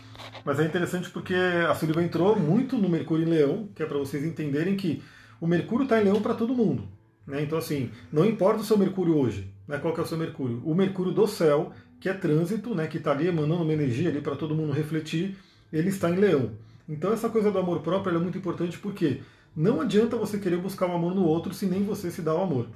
Mas 0.44 0.60
é 0.60 0.64
interessante 0.64 1.10
porque 1.10 1.34
a 1.34 1.74
Sullivan 1.74 2.04
entrou 2.04 2.38
muito 2.38 2.76
no 2.76 2.88
Mercúrio 2.88 3.26
em 3.26 3.30
Leão, 3.30 3.68
que 3.74 3.82
é 3.82 3.86
para 3.86 3.98
vocês 3.98 4.24
entenderem 4.24 4.76
que 4.76 5.02
o 5.40 5.46
Mercúrio 5.46 5.84
está 5.84 6.00
em 6.00 6.04
Leão 6.04 6.20
para 6.20 6.34
todo 6.34 6.54
mundo. 6.54 6.88
Né? 7.26 7.42
Então, 7.42 7.58
assim, 7.58 7.90
não 8.12 8.24
importa 8.24 8.60
o 8.60 8.64
seu 8.64 8.78
Mercúrio 8.78 9.16
hoje, 9.16 9.52
né? 9.66 9.78
qual 9.78 9.92
que 9.92 10.00
é 10.00 10.02
o 10.02 10.06
seu 10.06 10.18
Mercúrio. 10.18 10.62
O 10.64 10.74
Mercúrio 10.74 11.12
do 11.12 11.26
céu 11.26 11.72
que 12.00 12.08
é 12.08 12.14
trânsito, 12.14 12.74
né, 12.74 12.86
que 12.86 12.98
está 12.98 13.12
ali 13.12 13.26
emanando 13.26 13.62
uma 13.62 13.72
energia 13.72 14.08
ali 14.10 14.20
para 14.20 14.36
todo 14.36 14.54
mundo 14.54 14.72
refletir, 14.72 15.36
ele 15.72 15.88
está 15.88 16.10
em 16.10 16.16
leão. 16.16 16.52
Então 16.88 17.12
essa 17.12 17.28
coisa 17.28 17.50
do 17.50 17.58
amor 17.58 17.80
próprio 17.80 18.16
é 18.16 18.18
muito 18.18 18.38
importante 18.38 18.78
porque 18.78 19.20
não 19.56 19.80
adianta 19.80 20.16
você 20.16 20.38
querer 20.38 20.58
buscar 20.58 20.86
o 20.86 20.90
um 20.90 20.96
amor 20.96 21.14
no 21.14 21.24
outro 21.24 21.54
se 21.54 21.66
nem 21.66 21.82
você 21.82 22.10
se 22.10 22.22
dá 22.22 22.34
o 22.34 22.42
amor. 22.42 22.68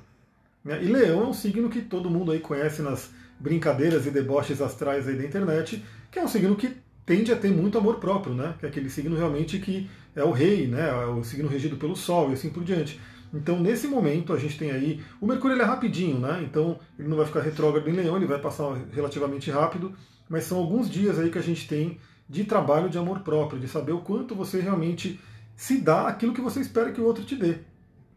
Né? 0.65 0.83
E 0.83 0.87
leão 0.87 1.23
é 1.23 1.27
um 1.27 1.33
signo 1.33 1.69
que 1.69 1.81
todo 1.83 2.11
mundo 2.11 2.33
aí 2.33 2.41
conhece 2.41 2.83
nas 2.83 3.11
brincadeiras 3.39 4.07
e 4.07 4.11
deboches 4.11 4.61
astrais 4.61 5.09
aí 5.09 5.17
da 5.17 5.25
internet, 5.25 5.83
que 6.11 6.19
é 6.19 6.25
um 6.25 6.29
signo 6.29 6.57
que 6.57 6.77
tende 7.07 7.33
a 7.33 7.37
ter 7.37 7.51
muito 7.51 7.79
amor 7.79 7.97
próprio, 7.97 8.35
né? 8.35 8.55
Que 8.61 8.67
é 8.67 8.69
aquele 8.69 8.91
signo 8.91 9.17
realmente 9.17 9.59
que 9.59 9.89
é 10.15 10.23
o 10.23 10.31
rei, 10.31 10.67
né? 10.67 10.91
É 10.91 11.07
o 11.07 11.25
signo 11.25 11.49
regido 11.49 11.77
pelo 11.77 11.97
sol 11.97 12.31
e 12.31 12.35
assim 12.35 12.51
por 12.51 12.63
diante. 12.63 13.01
Então, 13.33 13.61
nesse 13.61 13.87
momento, 13.87 14.33
a 14.33 14.39
gente 14.39 14.59
tem 14.59 14.71
aí. 14.71 15.01
O 15.21 15.27
Mercúrio 15.27 15.55
ele 15.55 15.63
é 15.63 15.65
rapidinho, 15.65 16.19
né? 16.19 16.41
Então, 16.43 16.79
ele 16.99 17.09
não 17.09 17.17
vai 17.17 17.27
ficar 17.27 17.41
retrógrado 17.41 17.89
em 17.89 17.93
Leão, 17.93 18.17
ele 18.17 18.27
vai 18.27 18.39
passar 18.39 18.77
relativamente 18.93 19.51
rápido. 19.51 19.93
Mas 20.29 20.45
são 20.45 20.59
alguns 20.59 20.91
dias 20.91 21.19
aí 21.19 21.31
que 21.31 21.39
a 21.39 21.43
gente 21.43 21.67
tem 21.67 21.99
de 22.31 22.45
trabalho 22.45 22.89
de 22.89 22.97
amor 22.97 23.21
próprio, 23.21 23.59
de 23.59 23.67
saber 23.67 23.91
o 23.91 24.03
quanto 24.03 24.37
você 24.37 24.61
realmente 24.61 25.21
se 25.57 25.81
dá 25.81 26.07
aquilo 26.07 26.33
que 26.33 26.41
você 26.41 26.61
espera 26.61 26.93
que 26.93 27.01
o 27.01 27.05
outro 27.05 27.25
te 27.25 27.35
dê. 27.35 27.59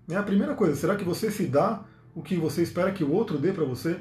É 0.08 0.15
a 0.15 0.21
primeira 0.21 0.54
coisa, 0.54 0.76
será 0.76 0.95
que 0.95 1.04
você 1.04 1.32
se 1.32 1.47
dá 1.47 1.84
o 2.13 2.21
que 2.21 2.36
você 2.36 2.62
espera 2.62 2.91
que 2.91 3.04
o 3.04 3.12
outro 3.12 3.39
dê 3.39 3.52
para 3.52 3.65
você? 3.65 3.99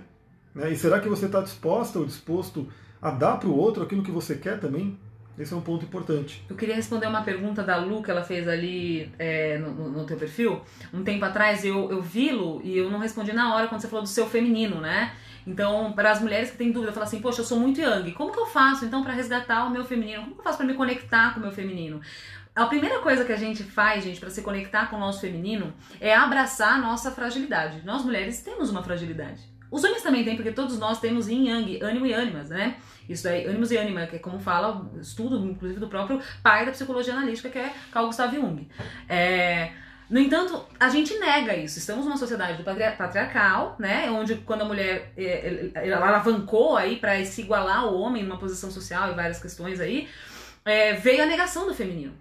Né? 0.54 0.70
E 0.70 0.76
será 0.76 1.00
que 1.00 1.08
você 1.08 1.24
está 1.24 1.40
disposta 1.40 1.98
ou 1.98 2.04
disposto 2.04 2.68
a 3.00 3.10
dar 3.10 3.38
para 3.38 3.48
o 3.48 3.56
outro 3.56 3.82
aquilo 3.82 4.02
que 4.02 4.10
você 4.10 4.34
quer 4.34 4.60
também? 4.60 4.98
Esse 5.38 5.54
é 5.54 5.56
um 5.56 5.62
ponto 5.62 5.84
importante. 5.84 6.44
Eu 6.48 6.54
queria 6.54 6.74
responder 6.74 7.06
uma 7.06 7.22
pergunta 7.22 7.62
da 7.62 7.76
Lu 7.76 8.02
que 8.02 8.10
ela 8.10 8.22
fez 8.22 8.46
ali 8.46 9.10
é, 9.18 9.56
no, 9.58 9.90
no, 9.90 10.04
teu 10.04 10.16
perfil. 10.16 10.60
Um 10.92 11.02
tempo 11.02 11.24
atrás 11.24 11.64
eu, 11.64 11.90
eu 11.90 12.02
vi, 12.02 12.30
Lu, 12.30 12.60
e 12.62 12.76
eu 12.76 12.90
não 12.90 12.98
respondi 12.98 13.32
na 13.32 13.54
hora 13.54 13.66
quando 13.66 13.80
você 13.80 13.88
falou 13.88 14.02
do 14.02 14.08
seu 14.08 14.26
feminino, 14.26 14.80
né? 14.80 15.12
Então, 15.46 15.92
para 15.92 16.10
as 16.10 16.20
mulheres 16.20 16.50
que 16.50 16.56
têm 16.56 16.70
dúvida, 16.70 16.92
falar 16.92 17.06
assim, 17.06 17.20
poxa, 17.20 17.40
eu 17.40 17.44
sou 17.44 17.58
muito 17.58 17.80
yang, 17.80 18.12
como 18.12 18.30
que 18.30 18.38
eu 18.38 18.46
faço 18.46 18.84
então 18.84 19.02
para 19.02 19.12
resgatar 19.12 19.64
o 19.64 19.70
meu 19.70 19.84
feminino? 19.84 20.22
Como 20.22 20.34
que 20.34 20.40
eu 20.40 20.44
faço 20.44 20.58
para 20.58 20.66
me 20.66 20.74
conectar 20.74 21.32
com 21.32 21.40
o 21.40 21.42
meu 21.42 21.50
feminino? 21.50 22.00
A 22.54 22.66
primeira 22.66 22.98
coisa 22.98 23.24
que 23.24 23.32
a 23.32 23.36
gente 23.36 23.62
faz, 23.62 24.04
gente, 24.04 24.20
para 24.20 24.28
se 24.28 24.42
conectar 24.42 24.90
com 24.90 24.96
o 24.96 25.00
nosso 25.00 25.22
feminino 25.22 25.72
é 25.98 26.14
abraçar 26.14 26.74
a 26.74 26.78
nossa 26.78 27.10
fragilidade. 27.10 27.80
Nós 27.84 28.04
mulheres 28.04 28.42
temos 28.42 28.68
uma 28.68 28.82
fragilidade. 28.82 29.40
Os 29.70 29.82
homens 29.84 30.02
também 30.02 30.22
têm, 30.22 30.36
porque 30.36 30.52
todos 30.52 30.78
nós 30.78 31.00
temos 31.00 31.28
yin 31.28 31.48
yang, 31.48 31.82
ânimo 31.82 32.04
e 32.04 32.12
ânimas, 32.12 32.50
né? 32.50 32.76
Isso 33.08 33.24
daí, 33.24 33.46
ânimos 33.46 33.70
e 33.70 33.76
ânima, 33.76 34.06
que 34.06 34.16
é 34.16 34.18
como 34.18 34.38
fala, 34.38 34.90
estudo, 35.00 35.44
inclusive, 35.44 35.80
do 35.80 35.88
próprio 35.88 36.20
pai 36.42 36.64
da 36.64 36.72
psicologia 36.72 37.14
analítica, 37.14 37.48
que 37.48 37.58
é 37.58 37.72
Carl 37.90 38.06
Gustav 38.06 38.34
Jung. 38.34 38.68
É, 39.08 39.72
no 40.08 40.18
entanto, 40.18 40.64
a 40.78 40.88
gente 40.88 41.18
nega 41.18 41.56
isso. 41.56 41.78
Estamos 41.78 42.04
numa 42.04 42.16
sociedade 42.16 42.62
patriarcal, 42.62 43.76
né, 43.78 44.10
onde 44.10 44.36
quando 44.36 44.62
a 44.62 44.64
mulher 44.66 45.12
é, 45.16 45.70
é, 45.74 45.88
ela 45.88 46.06
alavancou 46.06 46.76
aí 46.76 46.96
para 46.96 47.24
se 47.24 47.40
igualar 47.40 47.78
ao 47.78 47.94
homem 47.94 48.22
numa 48.22 48.38
posição 48.38 48.70
social 48.70 49.10
e 49.10 49.14
várias 49.14 49.40
questões 49.40 49.80
aí, 49.80 50.08
é, 50.64 50.92
veio 50.92 51.22
a 51.22 51.26
negação 51.26 51.66
do 51.66 51.74
feminino. 51.74 52.14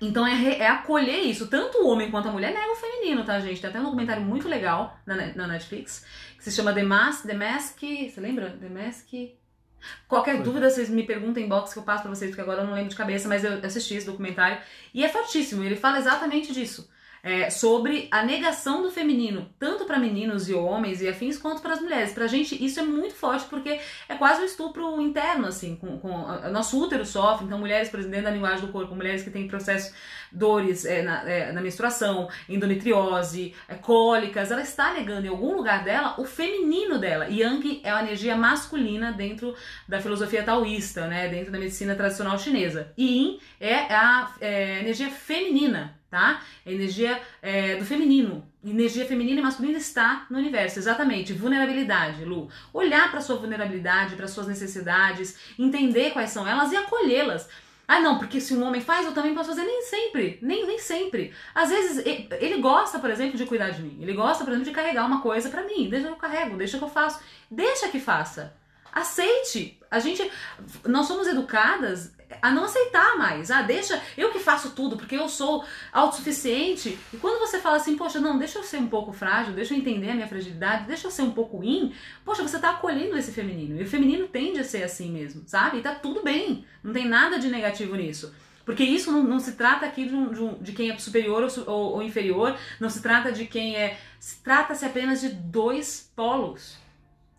Então 0.00 0.26
é, 0.26 0.58
é, 0.58 0.68
acolher 0.68 1.20
isso. 1.20 1.48
Tanto 1.48 1.78
o 1.78 1.88
homem 1.88 2.10
quanto 2.10 2.28
a 2.28 2.32
mulher 2.32 2.52
negam 2.52 2.74
o 2.74 2.76
feminino, 2.76 3.24
tá, 3.24 3.40
gente? 3.40 3.60
Tem 3.60 3.70
até 3.70 3.80
um 3.80 3.84
documentário 3.84 4.22
muito 4.22 4.46
legal 4.46 4.98
na, 5.06 5.16
na 5.34 5.46
Netflix 5.46 6.06
que 6.36 6.44
se 6.44 6.52
chama 6.52 6.72
The 6.72 6.82
Mask. 6.82 7.26
The 7.26 7.34
Mask. 7.34 7.80
Você 7.80 8.20
lembra? 8.20 8.50
The 8.50 8.68
Mask. 8.68 9.08
Qualquer 10.08 10.36
Foi. 10.36 10.44
dúvida, 10.44 10.70
vocês 10.70 10.88
me 10.88 11.02
perguntem 11.02 11.44
em 11.44 11.48
box 11.48 11.72
que 11.72 11.78
eu 11.78 11.82
passo 11.82 12.02
pra 12.02 12.14
vocês, 12.14 12.30
porque 12.30 12.42
agora 12.42 12.62
eu 12.62 12.66
não 12.66 12.74
lembro 12.74 12.90
de 12.90 12.96
cabeça, 12.96 13.28
mas 13.28 13.44
eu 13.44 13.64
assisti 13.64 13.94
esse 13.94 14.06
documentário. 14.06 14.58
E 14.92 15.04
é 15.04 15.08
fortíssimo, 15.08 15.62
ele 15.62 15.76
fala 15.76 15.98
exatamente 15.98 16.52
disso 16.52 16.88
é, 17.26 17.50
sobre 17.50 18.06
a 18.12 18.22
negação 18.22 18.82
do 18.82 18.88
feminino, 18.88 19.50
tanto 19.58 19.84
para 19.84 19.98
meninos 19.98 20.48
e 20.48 20.54
homens 20.54 21.02
e 21.02 21.08
afins, 21.08 21.36
quanto 21.36 21.60
para 21.60 21.72
as 21.72 21.80
mulheres. 21.80 22.12
Pra 22.12 22.28
gente 22.28 22.64
isso 22.64 22.78
é 22.78 22.84
muito 22.84 23.16
forte 23.16 23.46
porque 23.46 23.80
é 24.08 24.14
quase 24.14 24.42
um 24.42 24.44
estupro 24.44 25.00
interno, 25.00 25.48
assim, 25.48 25.74
com, 25.74 25.98
com 25.98 26.24
a, 26.24 26.48
nosso 26.50 26.80
útero 26.80 27.04
sofre, 27.04 27.44
então 27.44 27.58
mulheres, 27.58 27.88
por 27.88 27.98
exemplo, 27.98 28.14
dentro 28.14 28.30
da 28.30 28.36
linguagem 28.36 28.64
do 28.64 28.70
corpo, 28.70 28.94
mulheres 28.94 29.24
que 29.24 29.30
têm 29.30 29.48
processos, 29.48 29.92
dores 30.30 30.84
é, 30.84 31.02
na, 31.02 31.28
é, 31.28 31.50
na, 31.50 31.60
menstruação, 31.60 32.28
endometriose, 32.48 33.52
é, 33.66 33.74
cólicas, 33.74 34.52
ela 34.52 34.62
está 34.62 34.94
negando 34.94 35.26
em 35.26 35.30
algum 35.30 35.56
lugar 35.56 35.82
dela 35.82 36.14
o 36.18 36.24
feminino 36.24 36.96
dela. 36.96 37.26
Yang 37.28 37.80
é 37.82 37.90
a 37.90 38.02
energia 38.02 38.36
masculina 38.36 39.10
dentro 39.10 39.52
da 39.88 40.00
filosofia 40.00 40.44
taoísta, 40.44 41.08
né, 41.08 41.28
dentro 41.28 41.50
da 41.50 41.58
medicina 41.58 41.96
tradicional 41.96 42.38
chinesa. 42.38 42.92
Yin 42.96 43.40
é 43.58 43.92
a 43.92 44.32
é, 44.40 44.78
energia 44.78 45.10
feminina 45.10 45.95
tá? 46.10 46.42
A 46.64 46.70
energia 46.70 47.20
é, 47.42 47.76
do 47.76 47.84
feminino. 47.84 48.46
Energia 48.64 49.04
feminina 49.06 49.40
e 49.40 49.42
masculina 49.42 49.78
está 49.78 50.26
no 50.30 50.38
universo, 50.38 50.78
exatamente. 50.78 51.32
Vulnerabilidade, 51.32 52.24
Lu. 52.24 52.48
Olhar 52.72 53.10
para 53.10 53.20
sua 53.20 53.36
vulnerabilidade, 53.36 54.16
para 54.16 54.28
suas 54.28 54.46
necessidades, 54.46 55.38
entender 55.58 56.12
quais 56.12 56.30
são 56.30 56.46
elas 56.46 56.72
e 56.72 56.76
acolhê-las. 56.76 57.48
Ah, 57.88 58.00
não, 58.00 58.18
porque 58.18 58.40
se 58.40 58.52
um 58.52 58.64
homem 58.64 58.80
faz, 58.80 59.06
eu 59.06 59.12
também 59.12 59.34
posso 59.34 59.50
fazer. 59.50 59.62
Nem 59.62 59.82
sempre. 59.82 60.38
Nem, 60.42 60.66
nem 60.66 60.78
sempre. 60.78 61.32
Às 61.54 61.70
vezes, 61.70 62.04
ele 62.04 62.60
gosta, 62.60 62.98
por 62.98 63.10
exemplo, 63.10 63.36
de 63.36 63.46
cuidar 63.46 63.70
de 63.70 63.82
mim. 63.82 63.98
Ele 64.00 64.12
gosta, 64.12 64.42
por 64.42 64.50
exemplo, 64.50 64.68
de 64.68 64.74
carregar 64.74 65.06
uma 65.06 65.22
coisa 65.22 65.48
para 65.48 65.62
mim. 65.62 65.88
Deixa 65.88 66.06
que 66.06 66.12
eu 66.12 66.16
carrego, 66.16 66.56
deixa 66.56 66.78
que 66.78 66.84
eu 66.84 66.88
faço. 66.88 67.20
Deixa 67.48 67.88
que 67.88 68.00
faça. 68.00 68.56
Aceite. 68.92 69.78
A 69.88 70.00
gente. 70.00 70.28
Nós 70.84 71.06
somos 71.06 71.28
educadas 71.28 72.15
a 72.42 72.50
não 72.50 72.64
aceitar 72.64 73.16
mais. 73.16 73.50
Ah, 73.50 73.62
deixa 73.62 74.00
eu 74.16 74.30
que 74.30 74.38
faço 74.38 74.70
tudo, 74.70 74.96
porque 74.96 75.16
eu 75.16 75.28
sou 75.28 75.64
autossuficiente. 75.92 76.98
E 77.12 77.16
quando 77.16 77.38
você 77.38 77.58
fala 77.58 77.76
assim, 77.76 77.96
poxa, 77.96 78.20
não, 78.20 78.38
deixa 78.38 78.58
eu 78.58 78.62
ser 78.62 78.78
um 78.78 78.88
pouco 78.88 79.12
frágil, 79.12 79.54
deixa 79.54 79.74
eu 79.74 79.78
entender 79.78 80.10
a 80.10 80.14
minha 80.14 80.26
fragilidade, 80.26 80.86
deixa 80.86 81.06
eu 81.06 81.10
ser 81.10 81.22
um 81.22 81.30
pouco 81.30 81.62
in, 81.62 81.92
poxa, 82.24 82.42
você 82.42 82.58
tá 82.58 82.70
acolhendo 82.70 83.16
esse 83.16 83.32
feminino. 83.32 83.80
E 83.80 83.84
o 83.84 83.88
feminino 83.88 84.28
tende 84.28 84.60
a 84.60 84.64
ser 84.64 84.82
assim 84.82 85.10
mesmo, 85.10 85.42
sabe? 85.46 85.78
E 85.78 85.82
tá 85.82 85.94
tudo 85.94 86.22
bem. 86.22 86.64
Não 86.82 86.92
tem 86.92 87.06
nada 87.06 87.38
de 87.38 87.48
negativo 87.48 87.94
nisso. 87.96 88.32
Porque 88.66 88.82
isso 88.82 89.12
não, 89.12 89.22
não 89.22 89.38
se 89.38 89.52
trata 89.52 89.86
aqui 89.86 90.06
de, 90.06 90.14
um, 90.14 90.32
de, 90.32 90.42
um, 90.42 90.54
de 90.54 90.72
quem 90.72 90.90
é 90.90 90.98
superior 90.98 91.44
ou, 91.44 91.72
ou, 91.72 91.92
ou, 91.92 92.02
inferior, 92.02 92.58
não 92.80 92.90
se 92.90 93.00
trata 93.00 93.30
de 93.30 93.46
quem 93.46 93.76
é. 93.76 93.96
Se 94.18 94.42
trata-se 94.42 94.84
apenas 94.84 95.20
de 95.20 95.28
dois 95.28 96.12
polos: 96.16 96.76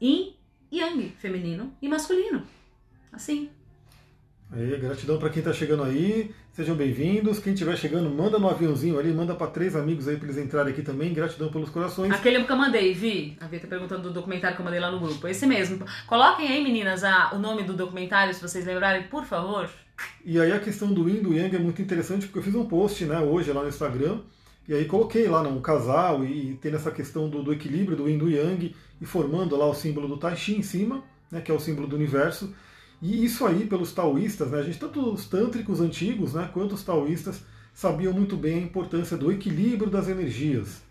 yin 0.01 0.33
e 0.71 0.79
yang, 0.79 1.13
feminino 1.19 1.75
e 1.81 1.89
masculino. 1.89 2.47
Assim. 3.11 3.49
Aí, 4.49 4.77
gratidão 4.77 5.17
para 5.19 5.29
quem 5.29 5.39
está 5.39 5.51
chegando 5.51 5.83
aí. 5.83 6.33
Sejam 6.53 6.73
bem-vindos. 6.73 7.37
Quem 7.37 7.51
estiver 7.51 7.75
chegando, 7.77 8.09
manda 8.09 8.39
no 8.39 8.49
aviãozinho 8.49 8.97
ali, 8.97 9.11
manda 9.13 9.35
para 9.35 9.47
três 9.47 9.75
amigos 9.75 10.07
aí 10.07 10.15
para 10.15 10.25
eles 10.25 10.37
entrarem 10.37 10.71
aqui 10.71 10.81
também. 10.81 11.13
Gratidão 11.13 11.49
pelos 11.49 11.69
corações. 11.69 12.13
Aquele 12.13 12.41
que 12.45 12.51
eu 12.51 12.55
mandei, 12.55 12.93
Vi. 12.93 13.37
A 13.41 13.47
Vi 13.47 13.59
tá 13.59 13.67
perguntando 13.67 14.03
do 14.03 14.13
documentário 14.13 14.55
que 14.55 14.61
eu 14.61 14.63
mandei 14.63 14.79
lá 14.79 14.89
no 14.89 15.01
grupo. 15.01 15.27
Esse 15.27 15.45
mesmo. 15.45 15.85
Coloquem 16.07 16.47
aí, 16.47 16.63
meninas, 16.63 17.03
a, 17.03 17.31
o 17.33 17.39
nome 17.39 17.63
do 17.63 17.73
documentário, 17.73 18.33
se 18.33 18.41
vocês 18.41 18.65
lembrarem, 18.65 19.03
por 19.09 19.25
favor. 19.25 19.69
E 20.23 20.39
aí 20.39 20.51
a 20.53 20.59
questão 20.59 20.93
do 20.93 21.09
Yin 21.09 21.21
do 21.21 21.33
Yang 21.33 21.57
é 21.57 21.59
muito 21.59 21.81
interessante, 21.81 22.25
porque 22.27 22.39
eu 22.39 22.43
fiz 22.43 22.55
um 22.55 22.65
post 22.65 23.03
né, 23.03 23.19
hoje 23.19 23.51
lá 23.51 23.63
no 23.63 23.69
Instagram. 23.69 24.21
E 24.65 24.73
aí 24.73 24.85
coloquei 24.85 25.27
lá 25.27 25.41
um 25.41 25.59
casal 25.59 26.23
e, 26.23 26.51
e 26.51 26.59
tendo 26.61 26.77
essa 26.77 26.91
questão 26.91 27.29
do, 27.29 27.43
do 27.43 27.51
equilíbrio 27.51 27.97
do 27.97 28.07
Yin 28.07 28.17
do 28.17 28.29
Yang 28.29 28.73
e 29.01 29.05
formando 29.05 29.57
lá 29.57 29.65
o 29.65 29.73
símbolo 29.73 30.07
do 30.07 30.15
Tai 30.15 30.37
Chi 30.37 30.55
em 30.55 30.63
cima, 30.63 31.03
né, 31.29 31.41
que 31.41 31.51
é 31.51 31.53
o 31.53 31.59
símbolo 31.59 31.85
do 31.85 31.97
universo. 31.97 32.53
E 33.01 33.23
isso 33.23 33.45
aí, 33.45 33.65
pelos 33.67 33.91
taoístas, 33.91 34.51
né, 34.51 34.59
a 34.59 34.63
gente, 34.63 34.79
tanto 34.79 35.13
os 35.13 35.27
tântricos 35.27 35.79
antigos 35.79 36.33
né, 36.33 36.49
quanto 36.51 36.73
os 36.73 36.83
taoístas, 36.83 37.41
sabiam 37.73 38.11
muito 38.11 38.35
bem 38.35 38.55
a 38.55 38.61
importância 38.61 39.15
do 39.15 39.31
equilíbrio 39.31 39.89
das 39.89 40.07
energias. 40.07 40.81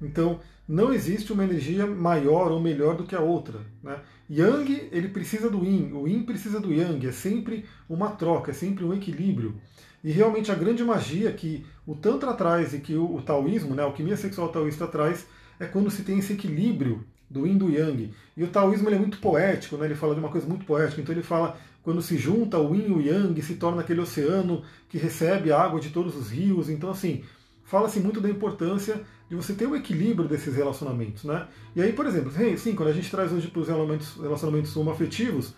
Então, 0.00 0.40
não 0.68 0.92
existe 0.92 1.32
uma 1.32 1.44
energia 1.44 1.86
maior 1.86 2.50
ou 2.52 2.60
melhor 2.60 2.96
do 2.96 3.04
que 3.04 3.14
a 3.14 3.20
outra. 3.20 3.60
Né? 3.82 3.98
Yang, 4.30 4.88
ele 4.92 5.08
precisa 5.08 5.48
do 5.48 5.64
Yin, 5.64 5.92
o 5.92 6.06
Yin 6.06 6.22
precisa 6.24 6.60
do 6.60 6.72
Yang, 6.72 7.06
é 7.06 7.12
sempre 7.12 7.64
uma 7.88 8.10
troca, 8.10 8.50
é 8.50 8.54
sempre 8.54 8.84
um 8.84 8.92
equilíbrio. 8.92 9.54
E 10.02 10.10
realmente 10.10 10.52
a 10.52 10.54
grande 10.54 10.84
magia 10.84 11.32
que 11.32 11.64
o 11.86 11.94
Tantra 11.94 12.34
traz 12.34 12.74
e 12.74 12.80
que 12.80 12.94
o, 12.94 13.16
o 13.16 13.22
taoísmo, 13.22 13.74
né, 13.74 13.82
a 13.82 13.86
alquimia 13.86 14.16
sexual 14.16 14.48
taoísta 14.48 14.86
traz, 14.86 15.26
é 15.58 15.64
quando 15.64 15.90
se 15.90 16.02
tem 16.02 16.18
esse 16.18 16.34
equilíbrio 16.34 17.04
do 17.34 17.46
Yin 17.46 17.58
do 17.58 17.68
Yang. 17.68 18.14
E 18.36 18.44
o 18.44 18.46
taoísmo 18.46 18.88
é 18.88 18.98
muito 18.98 19.18
poético, 19.18 19.76
né? 19.76 19.86
ele 19.86 19.96
fala 19.96 20.14
de 20.14 20.20
uma 20.20 20.28
coisa 20.28 20.46
muito 20.46 20.64
poética. 20.64 21.00
Então 21.00 21.12
ele 21.12 21.22
fala 21.22 21.58
quando 21.82 22.00
se 22.00 22.16
junta 22.16 22.58
o 22.58 22.74
Yin 22.74 22.86
e 22.86 22.92
o 22.92 23.00
Yang, 23.00 23.42
se 23.42 23.56
torna 23.56 23.82
aquele 23.82 24.00
oceano 24.00 24.62
que 24.88 24.96
recebe 24.96 25.50
a 25.52 25.60
água 25.60 25.80
de 25.80 25.90
todos 25.90 26.16
os 26.16 26.30
rios. 26.30 26.70
Então, 26.70 26.90
assim, 26.90 27.24
fala-se 27.64 27.98
muito 27.98 28.20
da 28.20 28.30
importância 28.30 29.02
de 29.28 29.34
você 29.34 29.52
ter 29.52 29.66
o 29.66 29.74
equilíbrio 29.74 30.28
desses 30.28 30.54
relacionamentos. 30.54 31.24
Né? 31.24 31.46
E 31.74 31.82
aí, 31.82 31.92
por 31.92 32.06
exemplo, 32.06 32.32
sim, 32.56 32.74
quando 32.74 32.88
a 32.88 32.92
gente 32.92 33.10
traz 33.10 33.32
hoje 33.32 33.48
para 33.48 33.60
os 33.60 33.66
relacionamentos, 33.66 34.16
relacionamentos 34.16 34.76
homoafetivos, 34.76 35.54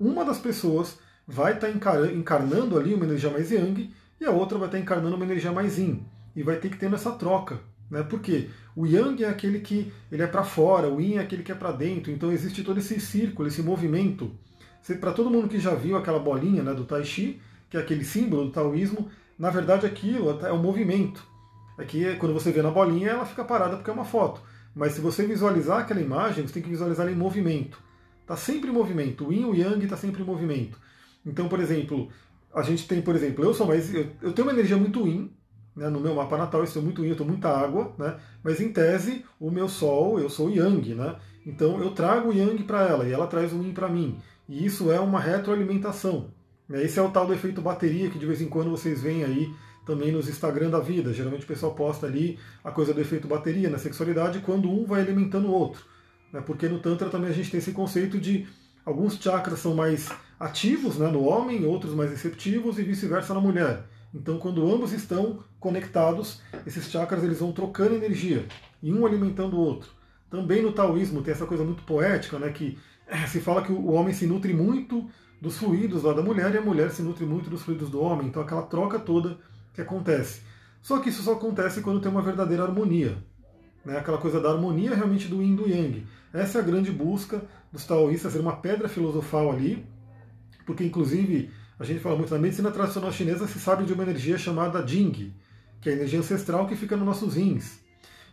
uma 0.00 0.24
das 0.24 0.38
pessoas 0.38 0.98
vai 1.26 1.52
estar 1.52 1.68
tá 1.68 2.12
encarnando 2.12 2.78
ali 2.78 2.94
uma 2.94 3.04
energia 3.04 3.30
mais 3.30 3.50
Yang 3.50 3.92
e 4.20 4.24
a 4.24 4.30
outra 4.30 4.56
vai 4.56 4.68
estar 4.68 4.78
tá 4.78 4.82
encarnando 4.82 5.14
uma 5.14 5.24
energia 5.24 5.52
mais 5.52 5.78
Yin. 5.78 6.04
E 6.34 6.42
vai 6.42 6.56
ter 6.56 6.70
que 6.70 6.78
ter 6.78 6.92
essa 6.92 7.12
troca. 7.12 7.60
Né? 7.90 8.02
Por 8.02 8.20
quê? 8.20 8.48
O 8.76 8.86
Yang 8.86 9.24
é 9.24 9.28
aquele 9.28 9.60
que 9.60 9.92
ele 10.10 10.22
é 10.22 10.26
para 10.26 10.44
fora, 10.44 10.88
o 10.88 11.00
Yin 11.00 11.16
é 11.16 11.20
aquele 11.20 11.42
que 11.42 11.52
é 11.52 11.54
para 11.54 11.72
dentro. 11.72 12.12
Então 12.12 12.30
existe 12.30 12.62
todo 12.62 12.78
esse 12.78 13.00
círculo, 13.00 13.48
esse 13.48 13.62
movimento. 13.62 14.30
Para 15.00 15.12
todo 15.12 15.30
mundo 15.30 15.48
que 15.48 15.58
já 15.58 15.74
viu 15.74 15.96
aquela 15.96 16.18
bolinha 16.18 16.62
né, 16.62 16.72
do 16.72 16.84
Tai 16.84 17.04
Chi, 17.04 17.40
que 17.68 17.76
é 17.76 17.80
aquele 17.80 18.04
símbolo 18.04 18.46
do 18.46 18.50
taoísmo, 18.50 19.10
na 19.38 19.50
verdade 19.50 19.84
aquilo 19.84 20.30
é 20.40 20.52
um 20.52 20.62
movimento. 20.62 21.26
Aqui, 21.76 22.16
quando 22.16 22.32
você 22.32 22.50
vê 22.50 22.62
na 22.62 22.70
bolinha, 22.70 23.10
ela 23.10 23.26
fica 23.26 23.44
parada 23.44 23.76
porque 23.76 23.90
é 23.90 23.92
uma 23.92 24.04
foto. 24.04 24.40
Mas 24.74 24.92
se 24.92 25.00
você 25.00 25.26
visualizar 25.26 25.80
aquela 25.80 26.00
imagem, 26.00 26.46
você 26.46 26.54
tem 26.54 26.62
que 26.62 26.68
visualizar 26.68 27.06
ela 27.06 27.14
em 27.14 27.18
movimento. 27.18 27.80
Está 28.22 28.36
sempre 28.36 28.70
em 28.70 28.72
movimento. 28.72 29.26
O 29.26 29.32
Yin 29.32 29.42
e 29.42 29.44
o 29.44 29.54
Yang 29.54 29.84
está 29.84 29.96
sempre 29.96 30.22
em 30.22 30.26
movimento. 30.26 30.78
Então, 31.24 31.48
por 31.48 31.60
exemplo, 31.60 32.08
a 32.54 32.62
gente 32.62 32.86
tem, 32.86 33.02
por 33.02 33.14
exemplo, 33.14 33.44
eu 33.44 33.54
sou 33.54 33.66
mais. 33.66 33.92
Eu, 33.94 34.08
eu 34.22 34.32
tenho 34.32 34.46
uma 34.46 34.52
energia 34.52 34.76
muito 34.76 35.06
Yin, 35.06 35.30
né, 35.78 35.88
no 35.88 36.00
meu 36.00 36.14
mapa 36.14 36.36
natal 36.36 36.60
eu 36.60 36.64
estou 36.64 36.82
muito 36.82 37.02
yin, 37.02 37.08
eu 37.08 37.12
estou 37.12 37.26
muita 37.26 37.48
água, 37.48 37.94
né, 37.96 38.16
mas 38.42 38.60
em 38.60 38.72
tese 38.72 39.24
o 39.38 39.50
meu 39.50 39.68
sol, 39.68 40.18
eu 40.18 40.28
sou 40.28 40.50
yang, 40.50 40.94
né, 40.94 41.16
então 41.46 41.80
eu 41.80 41.92
trago 41.92 42.30
o 42.30 42.32
yang 42.32 42.60
para 42.64 42.82
ela 42.82 43.08
e 43.08 43.12
ela 43.12 43.28
traz 43.28 43.52
o 43.52 43.62
yin 43.62 43.72
para 43.72 43.88
mim. 43.88 44.18
E 44.48 44.66
isso 44.66 44.90
é 44.90 44.98
uma 44.98 45.20
retroalimentação. 45.20 46.30
Né, 46.68 46.82
esse 46.82 46.98
é 46.98 47.02
o 47.02 47.10
tal 47.10 47.26
do 47.26 47.32
efeito 47.32 47.62
bateria 47.62 48.10
que 48.10 48.18
de 48.18 48.26
vez 48.26 48.42
em 48.42 48.48
quando 48.48 48.70
vocês 48.70 49.00
veem 49.00 49.24
aí 49.24 49.54
também 49.86 50.10
nos 50.10 50.28
Instagram 50.28 50.68
da 50.68 50.80
vida. 50.80 51.12
Geralmente 51.12 51.44
o 51.44 51.48
pessoal 51.48 51.74
posta 51.74 52.06
ali 52.06 52.38
a 52.62 52.70
coisa 52.70 52.92
do 52.92 53.00
efeito 53.00 53.28
bateria 53.28 53.70
na 53.70 53.78
sexualidade 53.78 54.40
quando 54.40 54.68
um 54.68 54.84
vai 54.84 55.00
alimentando 55.00 55.48
o 55.48 55.52
outro. 55.52 55.82
Né, 56.32 56.42
porque 56.44 56.68
no 56.68 56.80
Tantra 56.80 57.08
também 57.08 57.30
a 57.30 57.34
gente 57.34 57.50
tem 57.50 57.58
esse 57.58 57.72
conceito 57.72 58.18
de 58.18 58.46
alguns 58.84 59.14
chakras 59.14 59.60
são 59.60 59.74
mais 59.74 60.10
ativos 60.40 60.98
né, 60.98 61.08
no 61.08 61.22
homem, 61.24 61.64
outros 61.64 61.94
mais 61.94 62.10
receptivos 62.10 62.78
e 62.78 62.82
vice-versa 62.82 63.32
na 63.32 63.40
mulher. 63.40 63.84
Então, 64.14 64.38
quando 64.38 64.66
ambos 64.72 64.92
estão 64.92 65.44
conectados, 65.60 66.40
esses 66.66 66.90
chakras 66.90 67.22
eles 67.22 67.40
vão 67.40 67.52
trocando 67.52 67.94
energia 67.94 68.46
e 68.82 68.92
um 68.92 69.04
alimentando 69.04 69.56
o 69.56 69.60
outro. 69.60 69.90
Também 70.30 70.62
no 70.62 70.72
taoísmo 70.72 71.22
tem 71.22 71.32
essa 71.32 71.46
coisa 71.46 71.64
muito 71.64 71.82
poética, 71.82 72.38
né, 72.38 72.50
que 72.50 72.78
eh, 73.06 73.26
se 73.26 73.40
fala 73.40 73.62
que 73.62 73.72
o 73.72 73.92
homem 73.92 74.14
se 74.14 74.26
nutre 74.26 74.54
muito 74.54 75.08
dos 75.40 75.58
fluidos 75.58 76.02
lá 76.02 76.12
da 76.12 76.22
mulher 76.22 76.54
e 76.54 76.58
a 76.58 76.62
mulher 76.62 76.90
se 76.90 77.02
nutre 77.02 77.24
muito 77.24 77.50
dos 77.50 77.62
fluidos 77.62 77.90
do 77.90 78.00
homem. 78.00 78.28
Então, 78.28 78.42
aquela 78.42 78.62
troca 78.62 78.98
toda 78.98 79.38
que 79.74 79.80
acontece. 79.80 80.42
Só 80.82 80.98
que 81.00 81.10
isso 81.10 81.22
só 81.22 81.34
acontece 81.34 81.80
quando 81.82 82.00
tem 82.00 82.10
uma 82.10 82.22
verdadeira 82.22 82.64
harmonia. 82.64 83.16
Né? 83.84 83.98
Aquela 83.98 84.18
coisa 84.18 84.40
da 84.40 84.50
harmonia 84.50 84.94
realmente 84.94 85.28
do 85.28 85.42
yin 85.42 85.54
do 85.54 85.68
yang. 85.68 86.06
Essa 86.32 86.58
é 86.58 86.60
a 86.60 86.64
grande 86.64 86.90
busca 86.90 87.42
dos 87.72 87.84
taoístas, 87.84 88.32
ser 88.32 88.40
uma 88.40 88.56
pedra 88.56 88.88
filosofal 88.88 89.50
ali, 89.50 89.86
porque 90.66 90.84
inclusive 90.84 91.50
a 91.78 91.84
gente 91.84 92.00
fala 92.00 92.16
muito 92.16 92.32
na 92.32 92.40
medicina 92.40 92.70
tradicional 92.70 93.12
chinesa, 93.12 93.46
se 93.46 93.58
sabe 93.58 93.84
de 93.84 93.92
uma 93.92 94.02
energia 94.02 94.36
chamada 94.36 94.84
Jing, 94.86 95.32
que 95.80 95.88
é 95.88 95.92
a 95.92 95.96
energia 95.96 96.18
ancestral 96.18 96.66
que 96.66 96.74
fica 96.74 96.96
nos 96.96 97.06
nossos 97.06 97.34
rins. 97.34 97.78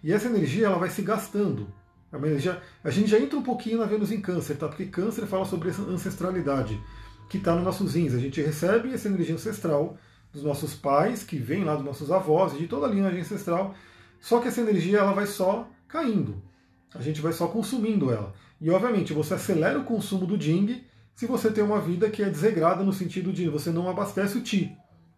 E 0.03 0.11
essa 0.11 0.27
energia 0.27 0.65
ela 0.65 0.77
vai 0.77 0.89
se 0.89 1.01
gastando. 1.01 1.67
É 2.11 2.17
uma 2.17 2.27
energia, 2.27 2.61
a 2.83 2.89
gente 2.89 3.09
já 3.09 3.19
entra 3.19 3.37
um 3.37 3.43
pouquinho 3.43 3.77
na 3.77 3.85
Vênus 3.85 4.11
em 4.11 4.19
Câncer, 4.19 4.55
tá? 4.55 4.67
porque 4.67 4.85
Câncer 4.85 5.27
fala 5.27 5.45
sobre 5.45 5.69
essa 5.69 5.81
ancestralidade 5.83 6.79
que 7.29 7.37
está 7.37 7.53
nos 7.53 7.63
nossos 7.63 7.93
rins. 7.93 8.13
A 8.13 8.19
gente 8.19 8.41
recebe 8.41 8.91
essa 8.93 9.07
energia 9.07 9.35
ancestral 9.35 9.97
dos 10.33 10.43
nossos 10.43 10.73
pais, 10.73 11.23
que 11.23 11.37
vem 11.37 11.63
lá 11.63 11.75
dos 11.75 11.85
nossos 11.85 12.11
avós, 12.11 12.57
de 12.57 12.67
toda 12.67 12.87
a 12.87 12.89
linhagem 12.89 13.21
ancestral, 13.21 13.75
só 14.19 14.39
que 14.39 14.47
essa 14.47 14.61
energia 14.61 14.99
ela 14.99 15.13
vai 15.13 15.27
só 15.27 15.69
caindo. 15.87 16.41
A 16.93 17.01
gente 17.01 17.21
vai 17.21 17.33
só 17.33 17.47
consumindo 17.47 18.11
ela. 18.11 18.33
E 18.59 18.69
obviamente 18.69 19.13
você 19.13 19.33
acelera 19.35 19.79
o 19.79 19.83
consumo 19.83 20.25
do 20.25 20.39
Jing 20.39 20.83
se 21.15 21.25
você 21.25 21.49
tem 21.49 21.63
uma 21.63 21.79
vida 21.79 22.09
que 22.09 22.21
é 22.21 22.29
desregrada 22.29 22.83
no 22.83 22.91
sentido 22.91 23.31
de 23.31 23.47
você 23.47 23.71
não 23.71 23.89
abastece 23.89 24.37
o 24.37 24.41
Ti. 24.41 24.75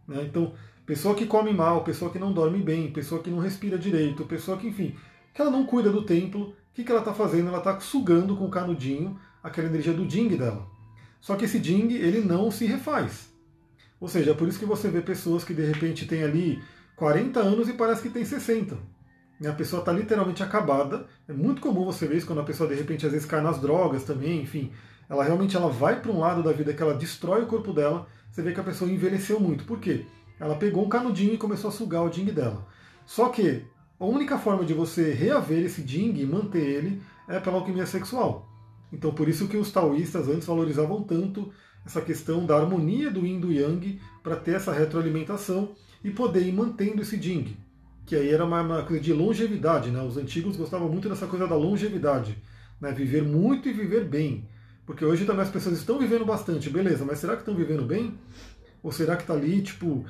Né? 0.08 0.24
Então, 0.24 0.54
pessoa 0.86 1.16
que 1.16 1.26
come 1.26 1.52
mal, 1.52 1.84
pessoa 1.84 2.12
que 2.12 2.20
não 2.20 2.32
dorme 2.32 2.60
bem, 2.60 2.92
pessoa 2.92 3.22
que 3.22 3.32
não 3.32 3.40
respira 3.40 3.80
direito, 3.80 4.24
pessoa 4.26 4.58
que, 4.58 4.68
enfim, 4.68 4.96
que 5.34 5.42
ela 5.42 5.50
não 5.50 5.66
cuida 5.66 5.92
do 5.92 6.06
templo, 6.06 6.50
o 6.50 6.54
que, 6.76 6.84
que 6.84 6.92
ela 6.92 7.02
está 7.02 7.16
fazendo? 7.16 7.48
Ela 7.48 7.58
está 7.58 7.80
sugando 7.80 8.38
com 8.38 8.46
o 8.46 8.52
canudinho 8.52 9.20
aquela 9.42 9.68
energia 9.68 9.92
do 9.92 10.08
Jing 10.08 10.38
dela. 10.38 10.68
Só 11.20 11.36
que 11.36 11.46
esse 11.46 11.62
Jing, 11.62 11.92
ele 11.96 12.22
não 12.22 12.52
se 12.52 12.68
refaz. 12.68 13.34
Ou 14.00 14.08
seja, 14.08 14.32
é 14.32 14.34
por 14.36 14.48
isso 14.48 14.60
que 14.60 14.66
você 14.66 14.90
vê 14.90 15.02
pessoas 15.02 15.44
que 15.44 15.54
de 15.54 15.66
repente 15.66 16.06
têm 16.06 16.24
ali 16.24 16.62
40 16.96 17.40
anos 17.40 17.68
e 17.68 17.74
parece 17.74 18.04
que 18.04 18.10
tem 18.10 18.24
60. 18.24 18.78
A 19.44 19.54
pessoa 19.54 19.80
está 19.80 19.92
literalmente 19.92 20.44
acabada. 20.44 21.08
É 21.28 21.34
muito 21.34 21.60
comum 21.60 21.86
você 21.86 22.06
ver 22.06 22.18
isso 22.18 22.28
quando 22.28 22.42
a 22.42 22.44
pessoa 22.44 22.70
de 22.70 22.76
repente 22.76 23.08
às 23.08 23.12
vezes 23.12 23.28
cai 23.28 23.42
nas 23.42 23.60
drogas 23.60 24.04
também, 24.04 24.44
enfim 24.44 24.72
ela 25.10 25.24
realmente 25.24 25.56
ela 25.56 25.70
vai 25.70 26.02
para 26.02 26.12
um 26.12 26.20
lado 26.20 26.44
da 26.44 26.52
vida 26.52 26.74
que 26.74 26.82
ela 26.82 26.94
destrói 26.94 27.44
o 27.44 27.48
corpo 27.48 27.74
dela, 27.74 28.08
você 28.30 28.42
vê 28.42 28.52
que 28.52 28.60
a 28.60 28.64
pessoa 28.64 28.92
envelheceu 28.92 29.40
muito. 29.40 29.64
Por 29.64 29.80
quê? 29.80 30.06
Ela 30.40 30.56
pegou 30.56 30.86
um 30.86 30.90
canudinho 30.90 31.34
e 31.34 31.38
começou 31.38 31.70
a 31.70 31.74
sugar 31.74 32.04
o 32.04 32.10
ding 32.10 32.26
dela. 32.26 32.68
Só 33.06 33.30
que 33.30 33.66
a 34.00 34.06
única 34.06 34.38
forma 34.38 34.64
de 34.64 34.74
você 34.74 35.14
reaver 35.14 35.66
esse 35.66 35.82
ding 35.82 36.14
e 36.20 36.26
manter 36.26 36.62
ele 36.62 37.02
é 37.28 37.40
pela 37.40 37.58
alquimia 37.58 37.86
sexual. 37.86 38.48
Então 38.92 39.12
por 39.12 39.28
isso 39.28 39.48
que 39.48 39.58
os 39.58 39.72
taoístas 39.72 40.28
antes 40.28 40.46
valorizavam 40.46 41.02
tanto 41.04 41.52
essa 41.86 42.02
questão 42.02 42.46
da 42.46 42.58
harmonia 42.58 43.10
do 43.10 43.26
yin 43.26 43.40
do 43.40 43.52
yang 43.52 44.00
para 44.22 44.36
ter 44.36 44.56
essa 44.56 44.74
retroalimentação 44.74 45.70
e 46.04 46.12
poder 46.12 46.42
ir 46.42 46.52
mantendo 46.52 47.02
esse 47.02 47.18
ding. 47.18 47.58
Que 48.06 48.16
aí 48.16 48.30
era 48.30 48.46
uma, 48.46 48.62
uma 48.62 48.84
coisa 48.84 49.02
de 49.02 49.14
longevidade, 49.14 49.90
né? 49.90 50.02
Os 50.02 50.18
antigos 50.18 50.56
gostavam 50.56 50.90
muito 50.90 51.10
dessa 51.10 51.28
coisa 51.28 51.48
da 51.48 51.56
longevidade, 51.56 52.38
né? 52.80 52.92
Viver 52.92 53.24
muito 53.24 53.68
e 53.68 53.74
viver 53.74 54.06
bem. 54.06 54.48
Porque 54.88 55.06
hoje 55.06 55.26
também 55.26 55.44
as 55.44 55.50
pessoas 55.50 55.78
estão 55.78 56.00
vivendo 56.00 56.26
bastante, 56.26 56.70
beleza, 56.70 57.06
mas 57.06 57.20
será 57.20 57.34
que 57.34 57.42
estão 57.42 57.54
vivendo 57.54 57.84
bem? 57.84 58.18
Ou 58.82 58.92
será 58.92 59.16
que 59.18 59.24
está 59.24 59.34
ali, 59.34 59.62
tipo, 59.62 60.06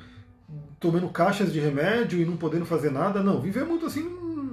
tomando 0.78 1.08
caixas 1.08 1.52
de 1.52 1.58
remédio 1.58 2.18
e 2.18 2.24
não 2.24 2.36
podendo 2.36 2.64
fazer 2.64 2.90
nada? 2.90 3.22
Não, 3.22 3.40
viver 3.40 3.64
muito 3.64 3.84
assim 3.84 4.08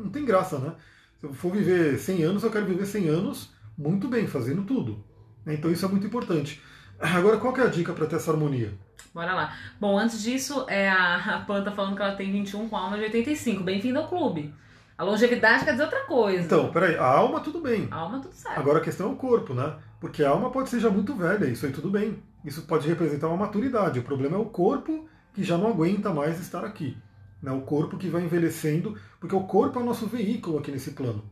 não 0.05 0.09
tem 0.09 0.25
graça, 0.25 0.59
né? 0.59 0.73
Se 1.19 1.25
eu 1.25 1.33
for 1.33 1.51
viver 1.51 1.97
100 1.97 2.23
anos, 2.23 2.43
eu 2.43 2.51
quero 2.51 2.65
viver 2.65 2.85
100 2.85 3.07
anos 3.07 3.51
muito 3.77 4.07
bem, 4.07 4.27
fazendo 4.27 4.63
tudo. 4.63 5.03
Então 5.45 5.71
isso 5.71 5.85
é 5.85 5.87
muito 5.89 6.07
importante. 6.07 6.61
Agora, 6.99 7.37
qual 7.37 7.53
que 7.53 7.61
é 7.61 7.63
a 7.65 7.69
dica 7.69 7.93
para 7.93 8.05
ter 8.05 8.15
essa 8.15 8.31
harmonia? 8.31 8.73
Bora 9.13 9.33
lá. 9.33 9.53
Bom, 9.79 9.97
antes 9.97 10.21
disso, 10.21 10.65
é 10.67 10.89
a, 10.89 11.35
a 11.35 11.39
Pan 11.41 11.63
tá 11.63 11.71
falando 11.71 11.95
que 11.95 12.01
ela 12.01 12.15
tem 12.15 12.31
21 12.31 12.67
com 12.67 12.75
alma 12.75 12.97
de 12.97 13.03
85. 13.03 13.63
Bem-vindo 13.63 13.99
ao 13.99 14.07
clube. 14.07 14.53
A 14.97 15.03
longevidade 15.03 15.65
quer 15.65 15.71
dizer 15.71 15.83
outra 15.83 16.05
coisa. 16.05 16.43
Então, 16.43 16.71
peraí, 16.71 16.95
a 16.95 17.05
alma 17.05 17.41
tudo 17.41 17.59
bem. 17.59 17.87
A 17.91 17.97
alma 17.97 18.21
tudo 18.21 18.33
certo. 18.33 18.57
Agora 18.57 18.79
a 18.79 18.81
questão 18.81 19.09
é 19.09 19.13
o 19.13 19.15
corpo, 19.15 19.53
né? 19.53 19.73
Porque 19.99 20.23
a 20.23 20.29
alma 20.29 20.51
pode 20.51 20.69
ser 20.69 20.79
já 20.79 20.89
muito 20.89 21.15
velha, 21.15 21.45
isso 21.45 21.65
aí 21.65 21.71
tudo 21.71 21.89
bem. 21.89 22.21
Isso 22.43 22.63
pode 22.63 22.87
representar 22.87 23.27
uma 23.27 23.37
maturidade. 23.37 23.99
O 23.99 24.03
problema 24.03 24.35
é 24.35 24.39
o 24.39 24.45
corpo 24.45 25.07
que 25.33 25.43
já 25.43 25.57
não 25.57 25.67
aguenta 25.67 26.13
mais 26.13 26.39
estar 26.39 26.63
aqui. 26.63 26.97
Né? 27.41 27.51
O 27.51 27.61
corpo 27.61 27.97
que 27.97 28.09
vai 28.09 28.23
envelhecendo, 28.23 28.97
porque 29.19 29.35
o 29.35 29.43
corpo 29.43 29.79
é 29.79 29.81
o 29.81 29.85
nosso 29.85 30.07
veículo 30.07 30.59
aqui 30.59 30.71
nesse 30.71 30.91
plano. 30.91 31.23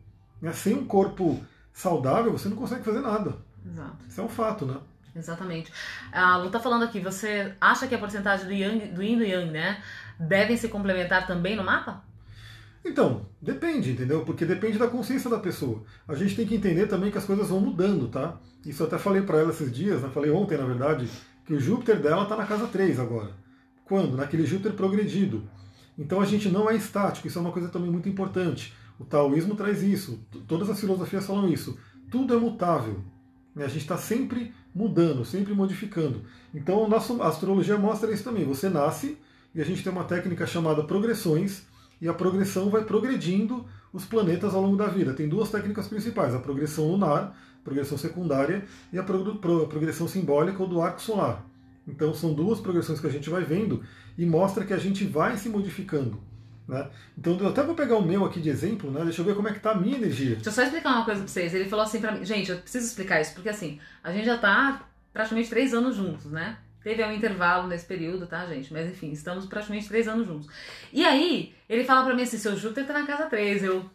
Né? 0.41 0.51
Sem 0.53 0.73
um 0.73 0.85
corpo 0.85 1.39
saudável, 1.71 2.31
você 2.31 2.49
não 2.49 2.57
consegue 2.57 2.83
fazer 2.83 3.01
nada. 3.01 3.37
Exato. 3.65 3.97
Isso 4.07 4.21
é 4.21 4.23
um 4.23 4.29
fato, 4.29 4.65
né? 4.65 4.77
Exatamente. 5.15 5.71
A 6.11 6.37
Lu 6.37 6.49
tá 6.49 6.59
falando 6.59 6.83
aqui, 6.83 6.99
você 6.99 7.53
acha 7.61 7.87
que 7.87 7.95
a 7.95 7.99
porcentagem 7.99 8.47
do, 8.47 8.53
yang, 8.53 8.87
do 8.87 9.03
yin 9.03 9.13
e 9.13 9.17
do 9.17 9.23
yang, 9.23 9.51
né, 9.51 9.81
devem 10.19 10.57
se 10.57 10.67
complementar 10.67 11.27
também 11.27 11.55
no 11.55 11.63
mapa? 11.63 12.03
Então, 12.85 13.27
depende, 13.41 13.91
entendeu? 13.91 14.25
Porque 14.25 14.45
depende 14.45 14.77
da 14.77 14.87
consciência 14.87 15.29
da 15.29 15.39
pessoa. 15.39 15.83
A 16.07 16.15
gente 16.15 16.35
tem 16.35 16.45
que 16.45 16.55
entender 16.55 16.87
também 16.87 17.11
que 17.11 17.17
as 17.17 17.25
coisas 17.25 17.47
vão 17.49 17.61
mudando, 17.61 18.09
tá? 18.09 18.39
Isso 18.65 18.83
eu 18.83 18.87
até 18.87 18.97
falei 18.97 19.21
para 19.21 19.39
ela 19.39 19.51
esses 19.51 19.71
dias, 19.71 20.01
né? 20.01 20.09
Falei 20.13 20.31
ontem, 20.31 20.57
na 20.57 20.65
verdade, 20.65 21.09
que 21.45 21.53
o 21.53 21.59
Júpiter 21.59 22.01
dela 22.01 22.25
tá 22.25 22.35
na 22.35 22.45
casa 22.45 22.67
3 22.67 22.99
agora. 22.99 23.31
Quando? 23.85 24.17
Naquele 24.17 24.45
Júpiter 24.45 24.73
progredido. 24.73 25.43
Então 25.97 26.21
a 26.21 26.25
gente 26.25 26.49
não 26.49 26.69
é 26.69 26.75
estático, 26.75 27.27
isso 27.27 27.37
é 27.37 27.41
uma 27.41 27.51
coisa 27.51 27.69
também 27.69 27.89
muito 27.89 28.09
importante. 28.09 28.73
O 28.99 29.05
taoísmo 29.05 29.55
traz 29.55 29.81
isso, 29.81 30.19
todas 30.47 30.69
as 30.69 30.79
filosofias 30.79 31.25
falam 31.25 31.47
isso. 31.47 31.77
Tudo 32.09 32.33
é 32.33 32.37
mutável. 32.37 33.01
Né? 33.55 33.65
A 33.65 33.67
gente 33.67 33.81
está 33.81 33.97
sempre 33.97 34.53
mudando, 34.73 35.23
sempre 35.23 35.53
modificando. 35.53 36.23
Então 36.53 36.85
a 36.85 36.87
nossa 36.87 37.13
astrologia 37.23 37.77
mostra 37.77 38.11
isso 38.11 38.23
também. 38.23 38.45
Você 38.45 38.69
nasce 38.69 39.17
e 39.53 39.61
a 39.61 39.65
gente 39.65 39.83
tem 39.83 39.91
uma 39.91 40.03
técnica 40.03 40.47
chamada 40.47 40.83
progressões, 40.83 41.63
e 42.01 42.07
a 42.07 42.13
progressão 42.13 42.69
vai 42.69 42.83
progredindo 42.83 43.65
os 43.91 44.05
planetas 44.05 44.53
ao 44.53 44.61
longo 44.61 44.75
da 44.75 44.87
vida. 44.87 45.13
Tem 45.13 45.29
duas 45.29 45.49
técnicas 45.49 45.87
principais: 45.87 46.33
a 46.33 46.39
progressão 46.39 46.85
lunar, 46.89 47.37
progressão 47.63 47.97
secundária, 47.97 48.65
e 48.91 48.97
a 48.97 49.03
progressão 49.03 50.07
simbólica 50.07 50.61
ou 50.61 50.67
do 50.67 50.81
arco 50.81 51.01
solar. 51.01 51.45
Então 51.87 52.13
são 52.13 52.33
duas 52.33 52.59
progressões 52.59 52.99
que 52.99 53.07
a 53.07 53.11
gente 53.11 53.29
vai 53.29 53.43
vendo 53.43 53.83
e 54.17 54.25
mostra 54.25 54.65
que 54.65 54.73
a 54.73 54.77
gente 54.77 55.05
vai 55.05 55.37
se 55.37 55.49
modificando. 55.49 56.19
Né? 56.67 56.89
Então 57.17 57.37
eu 57.37 57.49
até 57.49 57.61
vou 57.61 57.75
pegar 57.75 57.97
o 57.97 58.05
meu 58.05 58.23
aqui 58.23 58.39
de 58.39 58.49
exemplo, 58.49 58.89
né? 58.89 59.03
deixa 59.03 59.21
eu 59.21 59.25
ver 59.25 59.35
como 59.35 59.47
é 59.49 59.51
que 59.51 59.57
está 59.57 59.71
a 59.71 59.75
minha 59.75 59.97
energia. 59.97 60.35
Deixa 60.35 60.49
eu 60.49 60.53
só 60.53 60.63
explicar 60.63 60.91
uma 60.91 61.05
coisa 61.05 61.21
para 61.21 61.27
vocês. 61.27 61.53
Ele 61.53 61.69
falou 61.69 61.83
assim 61.83 61.99
para 61.99 62.13
mim, 62.13 62.25
gente, 62.25 62.51
eu 62.51 62.57
preciso 62.57 62.87
explicar 62.87 63.21
isso, 63.21 63.33
porque 63.33 63.49
assim, 63.49 63.79
a 64.03 64.11
gente 64.13 64.25
já 64.25 64.35
está 64.35 64.87
praticamente 65.11 65.49
três 65.49 65.73
anos 65.73 65.95
juntos, 65.95 66.31
né? 66.31 66.57
Teve 66.83 67.03
um 67.03 67.11
intervalo 67.13 67.67
nesse 67.67 67.85
período, 67.85 68.27
tá, 68.27 68.45
gente? 68.45 68.73
Mas 68.73 68.89
enfim, 68.89 69.11
estamos 69.11 69.45
praticamente 69.45 69.87
três 69.87 70.07
anos 70.07 70.27
juntos. 70.27 70.49
E 70.91 71.05
aí, 71.05 71.55
ele 71.69 71.85
fala 71.85 72.03
para 72.03 72.13
mim 72.13 72.23
assim, 72.23 72.37
seu 72.37 72.57
Júpiter 72.57 72.85
tá 72.85 72.93
na 72.93 73.07
casa 73.07 73.25
3, 73.27 73.63
eu... 73.63 73.89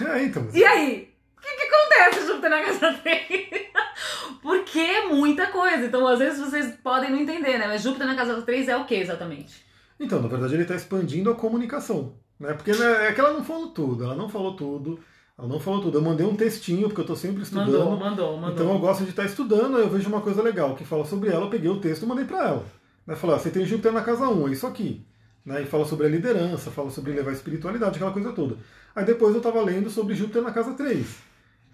É, 0.08 0.22
então. 0.22 0.48
E 0.54 0.64
aí? 0.64 1.12
O 1.36 1.40
que, 1.40 1.56
que 1.56 1.62
acontece 1.62 2.26
Júpiter 2.26 2.50
na 2.50 2.62
casa 2.62 2.94
3? 2.94 3.68
Porque 4.40 4.78
é 4.78 5.06
muita 5.08 5.48
coisa. 5.48 5.86
Então, 5.86 6.06
às 6.06 6.18
vezes, 6.18 6.38
vocês 6.38 6.74
podem 6.76 7.10
não 7.10 7.18
entender, 7.18 7.58
né? 7.58 7.66
Mas 7.66 7.82
Júpiter 7.82 8.06
na 8.06 8.14
casa 8.14 8.40
3 8.40 8.68
é 8.68 8.76
o 8.76 8.86
que 8.86 8.94
exatamente? 8.94 9.66
Então, 10.00 10.22
na 10.22 10.28
verdade, 10.28 10.54
ele 10.54 10.62
está 10.62 10.74
expandindo 10.74 11.30
a 11.30 11.34
comunicação. 11.34 12.16
Né? 12.38 12.54
Porque 12.54 12.72
né, 12.72 13.08
é 13.08 13.12
que 13.12 13.20
ela 13.20 13.32
não 13.32 13.44
falou 13.44 13.70
tudo, 13.70 14.04
ela 14.04 14.14
não 14.14 14.28
falou 14.28 14.56
tudo. 14.56 15.00
Ela 15.38 15.46
não 15.46 15.60
falou 15.60 15.80
tudo. 15.80 15.98
Eu 15.98 16.02
mandei 16.02 16.26
um 16.26 16.34
textinho, 16.34 16.88
porque 16.88 17.00
eu 17.00 17.04
estou 17.04 17.16
sempre 17.16 17.42
estudando. 17.44 17.70
Mandou, 17.70 17.96
mandou, 17.96 18.36
mandou. 18.36 18.50
Então 18.50 18.72
eu 18.72 18.78
gosto 18.80 19.04
de 19.04 19.10
estar 19.10 19.24
estudando, 19.24 19.76
aí 19.76 19.84
eu 19.84 19.88
vejo 19.88 20.08
uma 20.08 20.20
coisa 20.20 20.42
legal 20.42 20.74
que 20.74 20.84
fala 20.84 21.04
sobre 21.04 21.30
ela, 21.30 21.44
eu 21.44 21.50
peguei 21.50 21.70
o 21.70 21.80
texto 21.80 22.02
e 22.02 22.06
mandei 22.06 22.24
para 22.24 22.48
ela. 22.48 22.66
Né? 23.06 23.14
Falei, 23.14 23.36
ah, 23.36 23.38
você 23.38 23.50
tem 23.50 23.64
Júpiter 23.64 23.92
na 23.92 24.02
casa 24.02 24.28
1, 24.28 24.48
é 24.48 24.52
isso 24.52 24.66
aqui. 24.66 25.06
Né? 25.46 25.62
E 25.62 25.66
fala 25.66 25.84
sobre 25.84 26.06
a 26.06 26.10
liderança, 26.10 26.72
fala 26.72 26.90
sobre 26.90 27.12
levar 27.12 27.30
a 27.30 27.34
espiritualidade, 27.34 27.96
aquela 27.96 28.10
coisa 28.10 28.32
toda. 28.32 28.56
Aí 28.96 29.04
depois 29.04 29.32
eu 29.32 29.38
estava 29.38 29.62
lendo 29.62 29.88
sobre 29.88 30.14
Júpiter 30.14 30.42
na 30.42 30.50
casa 30.50 30.74
3. 30.74 31.06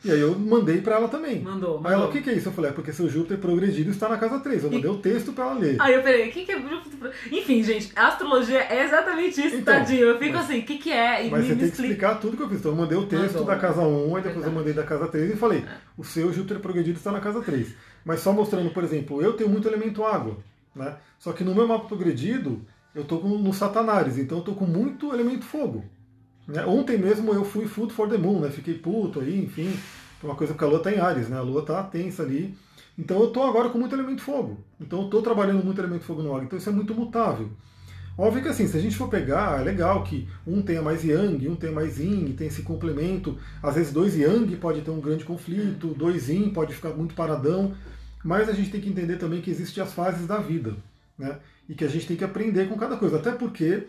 E 0.04 0.12
aí 0.12 0.20
eu 0.20 0.38
mandei 0.38 0.80
para 0.82 0.96
ela 0.96 1.08
também. 1.08 1.40
Mandou, 1.40 1.76
mandou. 1.76 1.86
Aí 1.86 1.94
ela, 1.94 2.06
o 2.06 2.12
que, 2.12 2.20
que 2.20 2.28
é 2.28 2.34
isso? 2.34 2.48
Eu 2.48 2.52
falei, 2.52 2.70
é 2.70 2.74
porque 2.74 2.92
seu 2.92 3.08
Júpiter 3.08 3.38
progredido 3.38 3.90
está 3.90 4.08
na 4.08 4.18
casa 4.18 4.38
3. 4.38 4.64
Eu 4.64 4.70
mandei 4.70 4.90
e... 4.90 4.92
o 4.92 4.98
texto 4.98 5.32
para 5.32 5.44
ela 5.44 5.54
ler. 5.54 5.76
Aí 5.80 5.94
eu 5.94 6.02
falei, 6.02 6.28
o 6.28 6.32
que, 6.32 6.44
que 6.44 6.52
é 6.52 6.60
Júpiter? 6.60 7.12
Enfim, 7.32 7.62
gente, 7.62 7.90
a 7.96 8.08
astrologia 8.08 8.60
é 8.60 8.84
exatamente 8.84 9.40
isso, 9.40 9.56
então, 9.56 9.74
tadinho. 9.74 10.06
Eu 10.06 10.18
fico 10.18 10.34
mas, 10.34 10.44
assim, 10.44 10.58
o 10.60 10.62
que, 10.64 10.78
que 10.78 10.92
é? 10.92 11.26
E 11.26 11.30
mas 11.30 11.40
me, 11.40 11.46
você 11.46 11.54
me 11.54 11.60
tem 11.60 11.68
explica... 11.68 11.70
que 11.70 11.92
explicar 11.94 12.20
tudo 12.20 12.36
que 12.36 12.42
eu 12.42 12.48
fiz. 12.48 12.58
Então 12.58 12.72
eu 12.72 12.76
mandei 12.76 12.98
o 12.98 13.06
texto 13.06 13.32
mandou, 13.32 13.46
da 13.46 13.56
casa 13.56 13.80
1, 13.80 14.16
aí 14.16 14.22
depois 14.22 14.46
eu 14.46 14.52
mandei 14.52 14.72
da 14.74 14.82
casa 14.82 15.06
3 15.06 15.32
e 15.32 15.36
falei, 15.36 15.64
o 15.96 16.04
seu 16.04 16.32
Júpiter 16.32 16.60
progredido 16.60 16.98
está 16.98 17.10
na 17.10 17.20
casa 17.20 17.40
3. 17.40 17.74
Mas 18.04 18.20
só 18.20 18.32
mostrando, 18.32 18.70
por 18.70 18.84
exemplo, 18.84 19.22
eu 19.22 19.32
tenho 19.32 19.48
muito 19.48 19.66
elemento 19.66 20.04
água. 20.04 20.36
Né? 20.74 20.96
Só 21.18 21.32
que 21.32 21.44
no 21.44 21.54
meu 21.54 21.66
mapa 21.66 21.86
progredido, 21.86 22.60
eu 22.94 23.02
estou 23.02 23.22
no 23.26 23.54
Satanares, 23.54 24.18
então 24.18 24.38
eu 24.38 24.40
estou 24.40 24.54
com 24.54 24.66
muito 24.66 25.12
elemento 25.14 25.44
fogo. 25.44 25.84
Né? 26.46 26.64
Ontem 26.66 26.98
mesmo 26.98 27.32
eu 27.32 27.44
fui 27.44 27.66
food 27.66 27.92
for 27.92 28.08
the 28.08 28.18
moon, 28.18 28.40
né? 28.40 28.50
Fiquei 28.50 28.74
puto 28.74 29.20
aí, 29.20 29.42
enfim 29.42 29.72
uma 30.24 30.34
coisa 30.34 30.52
porque 30.52 30.64
a 30.64 30.68
Lua 30.68 30.78
está 30.78 30.92
em 30.92 30.98
Ares, 30.98 31.28
né? 31.28 31.36
A 31.36 31.42
Lua 31.42 31.60
está 31.60 31.82
tensa 31.82 32.22
ali. 32.22 32.56
Então 32.98 33.18
eu 33.20 33.28
estou 33.28 33.44
agora 33.44 33.68
com 33.68 33.78
muito 33.78 33.94
elemento 33.94 34.22
fogo. 34.22 34.58
Então 34.80 35.00
eu 35.00 35.04
estou 35.06 35.22
trabalhando 35.22 35.64
muito 35.64 35.80
elemento 35.80 36.04
fogo 36.04 36.22
no 36.22 36.30
água. 36.30 36.44
Então 36.44 36.58
isso 36.58 36.68
é 36.68 36.72
muito 36.72 36.94
mutável. 36.94 37.50
Óbvio 38.16 38.42
que 38.42 38.48
assim, 38.48 38.68
se 38.68 38.76
a 38.76 38.80
gente 38.80 38.96
for 38.96 39.08
pegar, 39.08 39.60
é 39.60 39.64
legal 39.64 40.04
que 40.04 40.28
um 40.46 40.62
tenha 40.62 40.80
mais 40.80 41.02
yang, 41.04 41.48
um 41.48 41.56
tenha 41.56 41.72
mais 41.72 41.98
yin, 41.98 42.32
tem 42.32 42.46
esse 42.46 42.62
complemento. 42.62 43.36
Às 43.60 43.74
vezes 43.74 43.92
dois 43.92 44.16
yang 44.16 44.54
pode 44.56 44.82
ter 44.82 44.90
um 44.90 45.00
grande 45.00 45.24
conflito, 45.24 45.88
dois 45.88 46.28
yin 46.28 46.50
pode 46.50 46.74
ficar 46.74 46.90
muito 46.90 47.14
paradão. 47.14 47.74
Mas 48.22 48.48
a 48.48 48.52
gente 48.52 48.70
tem 48.70 48.80
que 48.80 48.88
entender 48.88 49.16
também 49.16 49.42
que 49.42 49.50
existem 49.50 49.82
as 49.82 49.92
fases 49.92 50.26
da 50.26 50.38
vida. 50.38 50.76
Né? 51.18 51.38
E 51.68 51.74
que 51.74 51.84
a 51.84 51.88
gente 51.88 52.06
tem 52.06 52.16
que 52.16 52.24
aprender 52.24 52.68
com 52.68 52.76
cada 52.76 52.96
coisa. 52.96 53.16
Até 53.16 53.32
porque 53.32 53.88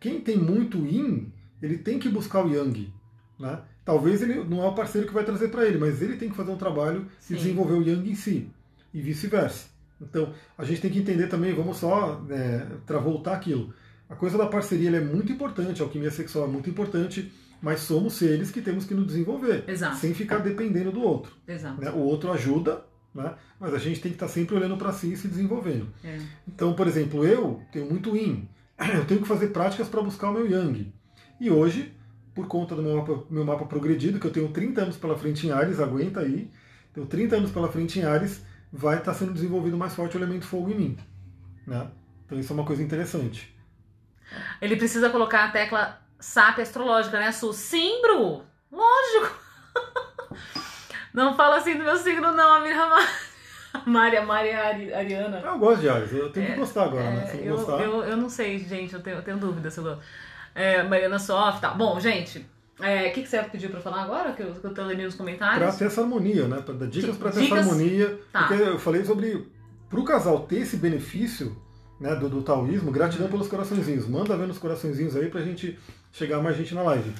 quem 0.00 0.20
tem 0.20 0.38
muito 0.38 0.78
yin, 0.78 1.30
ele 1.62 1.78
tem 1.78 1.98
que 1.98 2.08
buscar 2.08 2.44
o 2.44 2.52
yang. 2.52 2.92
Né? 3.38 3.60
Talvez 3.84 4.20
ele 4.20 4.42
não 4.42 4.64
é 4.64 4.66
o 4.66 4.74
parceiro 4.74 5.06
que 5.06 5.14
vai 5.14 5.24
trazer 5.24 5.48
para 5.48 5.64
ele, 5.64 5.78
mas 5.78 6.02
ele 6.02 6.16
tem 6.16 6.28
que 6.28 6.34
fazer 6.34 6.50
um 6.50 6.56
trabalho 6.56 7.06
Sim. 7.20 7.34
e 7.34 7.36
desenvolver 7.36 7.74
o 7.74 7.82
Yang 7.82 8.10
em 8.10 8.14
si, 8.16 8.50
e 8.92 9.00
vice-versa. 9.00 9.68
Então, 10.00 10.34
a 10.58 10.64
gente 10.64 10.80
tem 10.80 10.90
que 10.90 10.98
entender 10.98 11.28
também, 11.28 11.54
vamos 11.54 11.76
só 11.78 12.20
né, 12.20 12.66
voltar 13.02 13.34
aquilo. 13.34 13.72
A 14.08 14.14
coisa 14.14 14.36
da 14.36 14.46
parceria 14.46 14.90
é 14.90 15.00
muito 15.00 15.32
importante, 15.32 15.80
a 15.80 15.84
alquimia 15.84 16.10
sexual 16.10 16.46
é 16.46 16.48
muito 16.48 16.68
importante, 16.68 17.32
mas 17.62 17.80
somos 17.80 18.14
seres 18.14 18.50
que 18.50 18.60
temos 18.60 18.84
que 18.84 18.94
nos 18.94 19.06
desenvolver, 19.06 19.64
Exato. 19.68 19.96
sem 19.96 20.12
ficar 20.12 20.38
dependendo 20.38 20.92
do 20.92 21.02
outro. 21.02 21.32
Né? 21.80 21.90
O 21.90 21.98
outro 21.98 22.32
ajuda, 22.32 22.84
né? 23.14 23.34
mas 23.58 23.72
a 23.72 23.78
gente 23.78 24.00
tem 24.00 24.10
que 24.10 24.16
estar 24.16 24.28
sempre 24.28 24.56
olhando 24.56 24.76
para 24.76 24.92
si 24.92 25.12
e 25.12 25.16
se 25.16 25.28
desenvolvendo. 25.28 25.88
É. 26.04 26.18
Então, 26.46 26.74
por 26.74 26.86
exemplo, 26.86 27.24
eu 27.24 27.62
tenho 27.72 27.88
muito 27.88 28.16
Yin, 28.16 28.48
eu 28.94 29.04
tenho 29.06 29.22
que 29.22 29.28
fazer 29.28 29.48
práticas 29.48 29.88
para 29.88 30.02
buscar 30.02 30.30
o 30.30 30.32
meu 30.34 30.50
Yang. 30.50 30.92
E 31.40 31.50
hoje 31.50 31.96
por 32.36 32.46
conta 32.46 32.76
do 32.76 32.82
meu 32.82 32.98
mapa, 32.98 33.24
meu 33.30 33.44
mapa 33.46 33.64
progredido, 33.64 34.20
que 34.20 34.26
eu 34.26 34.30
tenho 34.30 34.50
30 34.50 34.82
anos 34.82 34.96
pela 34.98 35.16
frente 35.16 35.46
em 35.46 35.50
Ares, 35.50 35.80
aguenta 35.80 36.20
aí, 36.20 36.50
tenho 36.92 37.06
30 37.06 37.36
anos 37.36 37.50
pela 37.50 37.72
frente 37.72 37.98
em 37.98 38.04
Ares, 38.04 38.44
vai 38.70 38.98
estar 38.98 39.12
tá 39.12 39.18
sendo 39.18 39.32
desenvolvido 39.32 39.74
mais 39.78 39.94
forte 39.94 40.18
o 40.18 40.20
elemento 40.20 40.44
fogo 40.44 40.70
em 40.70 40.74
mim. 40.74 40.98
Né? 41.66 41.88
Então 42.26 42.38
isso 42.38 42.52
é 42.52 42.54
uma 42.54 42.66
coisa 42.66 42.82
interessante. 42.82 43.56
Ele 44.60 44.76
precisa 44.76 45.08
colocar 45.08 45.44
a 45.44 45.50
tecla 45.50 45.98
SAP 46.20 46.58
astrológica, 46.58 47.18
né, 47.18 47.32
Su? 47.32 47.54
Sim, 47.54 48.02
Bru! 48.02 48.42
Lógico! 48.70 49.34
não 51.14 51.34
fala 51.34 51.56
assim 51.56 51.78
do 51.78 51.84
meu 51.84 51.96
signo, 51.96 52.32
não, 52.32 52.56
a 52.56 52.60
minha 52.60 52.86
Maria, 53.86 54.20
Maria 54.26 54.60
Ariana. 54.94 55.40
Eu 55.40 55.58
gosto 55.58 55.80
de 55.80 55.88
Ares, 55.88 56.12
eu 56.12 56.30
tenho 56.30 56.48
é, 56.48 56.50
que 56.50 56.58
gostar 56.58 56.84
agora, 56.84 57.10
né? 57.10 57.16
é, 57.16 57.20
né? 57.20 57.26
Se 57.28 57.46
eu, 57.46 57.56
gostar... 57.56 57.82
eu, 57.82 58.04
eu 58.04 58.16
não 58.18 58.28
sei, 58.28 58.58
gente, 58.58 58.92
eu 58.92 59.00
tenho, 59.00 59.16
eu 59.16 59.22
tenho 59.22 59.38
dúvida 59.38 59.70
se 59.70 59.78
eu 59.78 59.98
é, 60.56 60.82
Mariana 60.82 61.18
Soft 61.18 61.58
e 61.58 61.60
tal. 61.60 61.76
Bom, 61.76 62.00
gente, 62.00 62.38
o 62.80 62.84
é, 62.84 63.10
que, 63.10 63.22
que 63.22 63.28
você 63.28 63.42
pediu 63.42 63.68
pra 63.68 63.80
falar 63.80 64.04
agora? 64.04 64.32
Que 64.32 64.42
eu, 64.42 64.54
que 64.54 64.64
eu 64.64 64.72
tô 64.72 64.82
lendo 64.82 65.02
nos 65.02 65.14
comentários? 65.14 65.58
Pra 65.58 65.72
ter 65.72 65.84
essa 65.84 66.00
harmonia, 66.00 66.48
né? 66.48 66.62
Pra 66.62 66.74
dar 66.74 66.88
dicas 66.88 67.16
pra 67.16 67.30
ter 67.30 67.42
dicas? 67.42 67.58
essa 67.58 67.70
harmonia. 67.70 68.18
Tá. 68.32 68.44
Porque 68.44 68.62
eu 68.62 68.78
falei 68.78 69.04
sobre. 69.04 69.46
Pro 69.90 70.02
casal 70.02 70.40
ter 70.40 70.60
esse 70.60 70.78
benefício 70.78 71.56
né, 72.00 72.16
do, 72.16 72.28
do 72.28 72.42
taoísmo, 72.42 72.90
gratidão 72.90 73.28
pelos 73.28 73.48
coraçõezinhos. 73.48 74.08
Manda 74.08 74.36
ver 74.36 74.48
nos 74.48 74.58
coraçõezinhos 74.58 75.14
aí 75.14 75.28
pra 75.28 75.42
gente 75.42 75.78
chegar 76.10 76.42
mais 76.42 76.56
gente 76.56 76.74
na 76.74 76.82
live. 76.82 77.12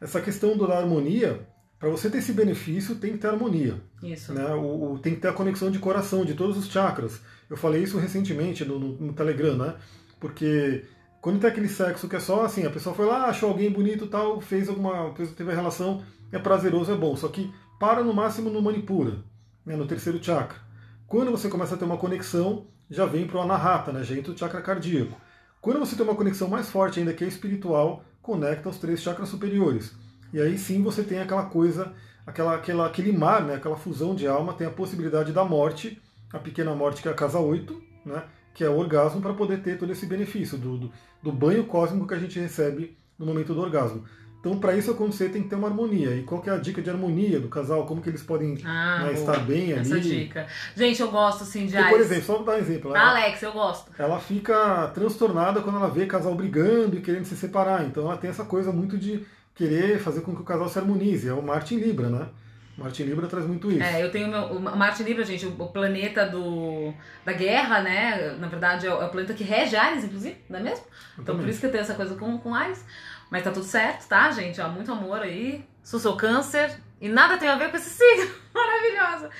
Essa 0.00 0.20
questão 0.20 0.56
do, 0.56 0.66
da 0.66 0.78
harmonia, 0.78 1.40
para 1.78 1.88
você 1.88 2.10
ter 2.10 2.18
esse 2.18 2.32
benefício, 2.32 2.96
tem 2.96 3.12
que 3.12 3.18
ter 3.18 3.28
harmonia. 3.28 3.76
Isso. 4.02 4.32
Né? 4.32 4.46
O, 4.54 4.92
o, 4.92 4.98
tem 4.98 5.14
que 5.14 5.20
ter 5.20 5.28
a 5.28 5.32
conexão 5.32 5.70
de 5.70 5.78
coração, 5.78 6.24
de 6.24 6.34
todos 6.34 6.56
os 6.56 6.66
chakras. 6.66 7.20
Eu 7.50 7.56
falei 7.56 7.82
isso 7.82 7.98
recentemente 7.98 8.64
no, 8.64 8.78
no, 8.78 8.88
no 8.98 9.12
Telegram, 9.14 9.56
né? 9.56 9.74
Porque 10.20 10.84
quando 11.22 11.38
tem 11.38 11.48
aquele 11.48 11.68
sexo 11.68 12.08
que 12.08 12.16
é 12.16 12.20
só 12.20 12.44
assim, 12.44 12.66
a 12.66 12.70
pessoa 12.70 12.96
foi 12.96 13.06
lá, 13.06 13.26
achou 13.26 13.48
alguém 13.48 13.70
bonito 13.70 14.08
tal, 14.08 14.40
fez 14.40 14.68
alguma 14.68 15.12
coisa, 15.12 15.32
teve 15.32 15.52
a 15.52 15.54
relação, 15.54 16.02
é 16.32 16.38
prazeroso, 16.38 16.90
é 16.90 16.96
bom. 16.96 17.14
Só 17.14 17.28
que 17.28 17.54
para 17.78 18.02
no 18.02 18.12
máximo 18.12 18.50
no 18.50 18.60
Manipura, 18.60 19.22
né, 19.64 19.76
no 19.76 19.86
terceiro 19.86 20.22
chakra. 20.22 20.58
Quando 21.06 21.30
você 21.30 21.48
começa 21.48 21.76
a 21.76 21.78
ter 21.78 21.84
uma 21.84 21.96
conexão, 21.96 22.66
já 22.90 23.06
vem 23.06 23.24
para 23.24 23.38
o 23.38 23.40
anahata, 23.40 23.92
né? 23.92 24.02
já 24.02 24.16
entra 24.16 24.32
o 24.32 24.36
chakra 24.36 24.60
cardíaco. 24.60 25.16
Quando 25.60 25.78
você 25.78 25.94
tem 25.94 26.04
uma 26.04 26.16
conexão 26.16 26.48
mais 26.48 26.68
forte 26.68 26.98
ainda, 26.98 27.14
que 27.14 27.22
é 27.22 27.28
espiritual, 27.28 28.04
conecta 28.20 28.68
os 28.68 28.78
três 28.78 29.00
chakras 29.00 29.28
superiores. 29.28 29.94
E 30.32 30.40
aí 30.40 30.58
sim 30.58 30.82
você 30.82 31.04
tem 31.04 31.20
aquela 31.20 31.44
coisa, 31.44 31.92
aquela, 32.26 32.56
aquela, 32.56 32.86
aquele 32.86 33.12
mar, 33.12 33.44
né? 33.44 33.54
aquela 33.54 33.76
fusão 33.76 34.12
de 34.12 34.26
alma, 34.26 34.54
tem 34.54 34.66
a 34.66 34.70
possibilidade 34.70 35.32
da 35.32 35.44
morte, 35.44 36.02
a 36.32 36.38
pequena 36.40 36.74
morte 36.74 37.00
que 37.00 37.06
é 37.06 37.12
a 37.12 37.14
casa 37.14 37.38
8, 37.38 37.80
né? 38.04 38.24
Que 38.54 38.64
é 38.64 38.68
o 38.68 38.76
orgasmo, 38.76 39.20
para 39.20 39.32
poder 39.32 39.62
ter 39.62 39.78
todo 39.78 39.92
esse 39.92 40.06
benefício 40.06 40.58
do, 40.58 40.78
do, 40.78 40.92
do 41.22 41.32
banho 41.32 41.64
cósmico 41.64 42.06
que 42.06 42.14
a 42.14 42.18
gente 42.18 42.38
recebe 42.38 42.96
no 43.18 43.26
momento 43.26 43.54
do 43.54 43.60
orgasmo. 43.60 44.04
Então, 44.42 44.58
para 44.58 44.74
isso 44.74 44.90
acontecer, 44.90 45.28
tem 45.28 45.40
que 45.40 45.48
ter 45.48 45.54
uma 45.54 45.68
harmonia. 45.68 46.16
E 46.16 46.24
qual 46.24 46.42
que 46.42 46.50
é 46.50 46.52
a 46.52 46.56
dica 46.56 46.82
de 46.82 46.90
harmonia 46.90 47.38
do 47.38 47.46
casal? 47.46 47.86
Como 47.86 48.02
que 48.02 48.08
eles 48.08 48.24
podem 48.24 48.58
ah, 48.64 49.04
né, 49.04 49.12
estar 49.12 49.38
bem 49.38 49.72
ali? 49.72 49.82
Essa 49.82 50.00
dica. 50.00 50.46
Gente, 50.74 51.00
eu 51.00 51.12
gosto, 51.12 51.44
assim, 51.44 51.66
de... 51.66 51.76
Porque, 51.76 51.90
por 51.90 52.00
exemplo, 52.00 52.24
só 52.24 52.42
dar 52.42 52.54
um 52.54 52.58
exemplo. 52.58 52.90
Ela, 52.90 53.10
Alex, 53.10 53.40
eu 53.40 53.52
gosto. 53.52 53.92
Ela 53.96 54.18
fica 54.18 54.88
transtornada 54.88 55.60
quando 55.60 55.76
ela 55.76 55.88
vê 55.88 56.06
casal 56.06 56.34
brigando 56.34 56.96
e 56.96 57.00
querendo 57.00 57.24
se 57.24 57.36
separar. 57.36 57.86
Então, 57.86 58.02
ela 58.06 58.16
tem 58.16 58.30
essa 58.30 58.44
coisa 58.44 58.72
muito 58.72 58.98
de 58.98 59.24
querer 59.54 60.00
fazer 60.00 60.22
com 60.22 60.34
que 60.34 60.42
o 60.42 60.44
casal 60.44 60.68
se 60.68 60.76
harmonize. 60.76 61.28
É 61.28 61.32
o 61.32 61.40
Marte 61.40 61.76
em 61.76 61.78
Libra, 61.78 62.08
né? 62.08 62.26
Marte 62.76 63.02
Libra 63.02 63.26
traz 63.26 63.46
muito 63.46 63.70
isso. 63.70 63.82
É, 63.82 64.02
eu 64.02 64.10
tenho 64.10 64.28
meu, 64.28 64.44
o 64.46 64.60
Marte 64.60 65.02
Libra, 65.02 65.24
gente, 65.24 65.46
o 65.46 65.66
planeta 65.66 66.26
do, 66.26 66.92
da 67.24 67.32
guerra, 67.32 67.82
né? 67.82 68.34
Na 68.38 68.48
verdade, 68.48 68.86
é 68.86 68.94
o, 68.94 69.02
é 69.02 69.06
o 69.06 69.10
planeta 69.10 69.34
que 69.34 69.44
rege 69.44 69.76
Ares, 69.76 70.04
inclusive, 70.04 70.36
não 70.48 70.58
é 70.58 70.62
mesmo? 70.62 70.84
Então, 71.18 71.36
por 71.36 71.46
isso 71.48 71.60
que 71.60 71.66
eu 71.66 71.70
tenho 71.70 71.82
essa 71.82 71.94
coisa 71.94 72.14
com, 72.14 72.38
com 72.38 72.54
Ares. 72.54 72.84
Mas 73.30 73.44
tá 73.44 73.50
tudo 73.50 73.64
certo, 73.64 74.06
tá, 74.08 74.30
gente? 74.30 74.60
Ó, 74.60 74.68
muito 74.68 74.92
amor 74.92 75.20
aí. 75.20 75.64
Sou 75.82 75.98
seu 75.98 76.16
câncer. 76.16 76.70
E 77.00 77.08
nada 77.08 77.38
tem 77.38 77.48
a 77.48 77.56
ver 77.56 77.70
com 77.70 77.76
esse 77.76 77.90
signo. 77.90 78.30
Maravilhosa. 78.54 79.30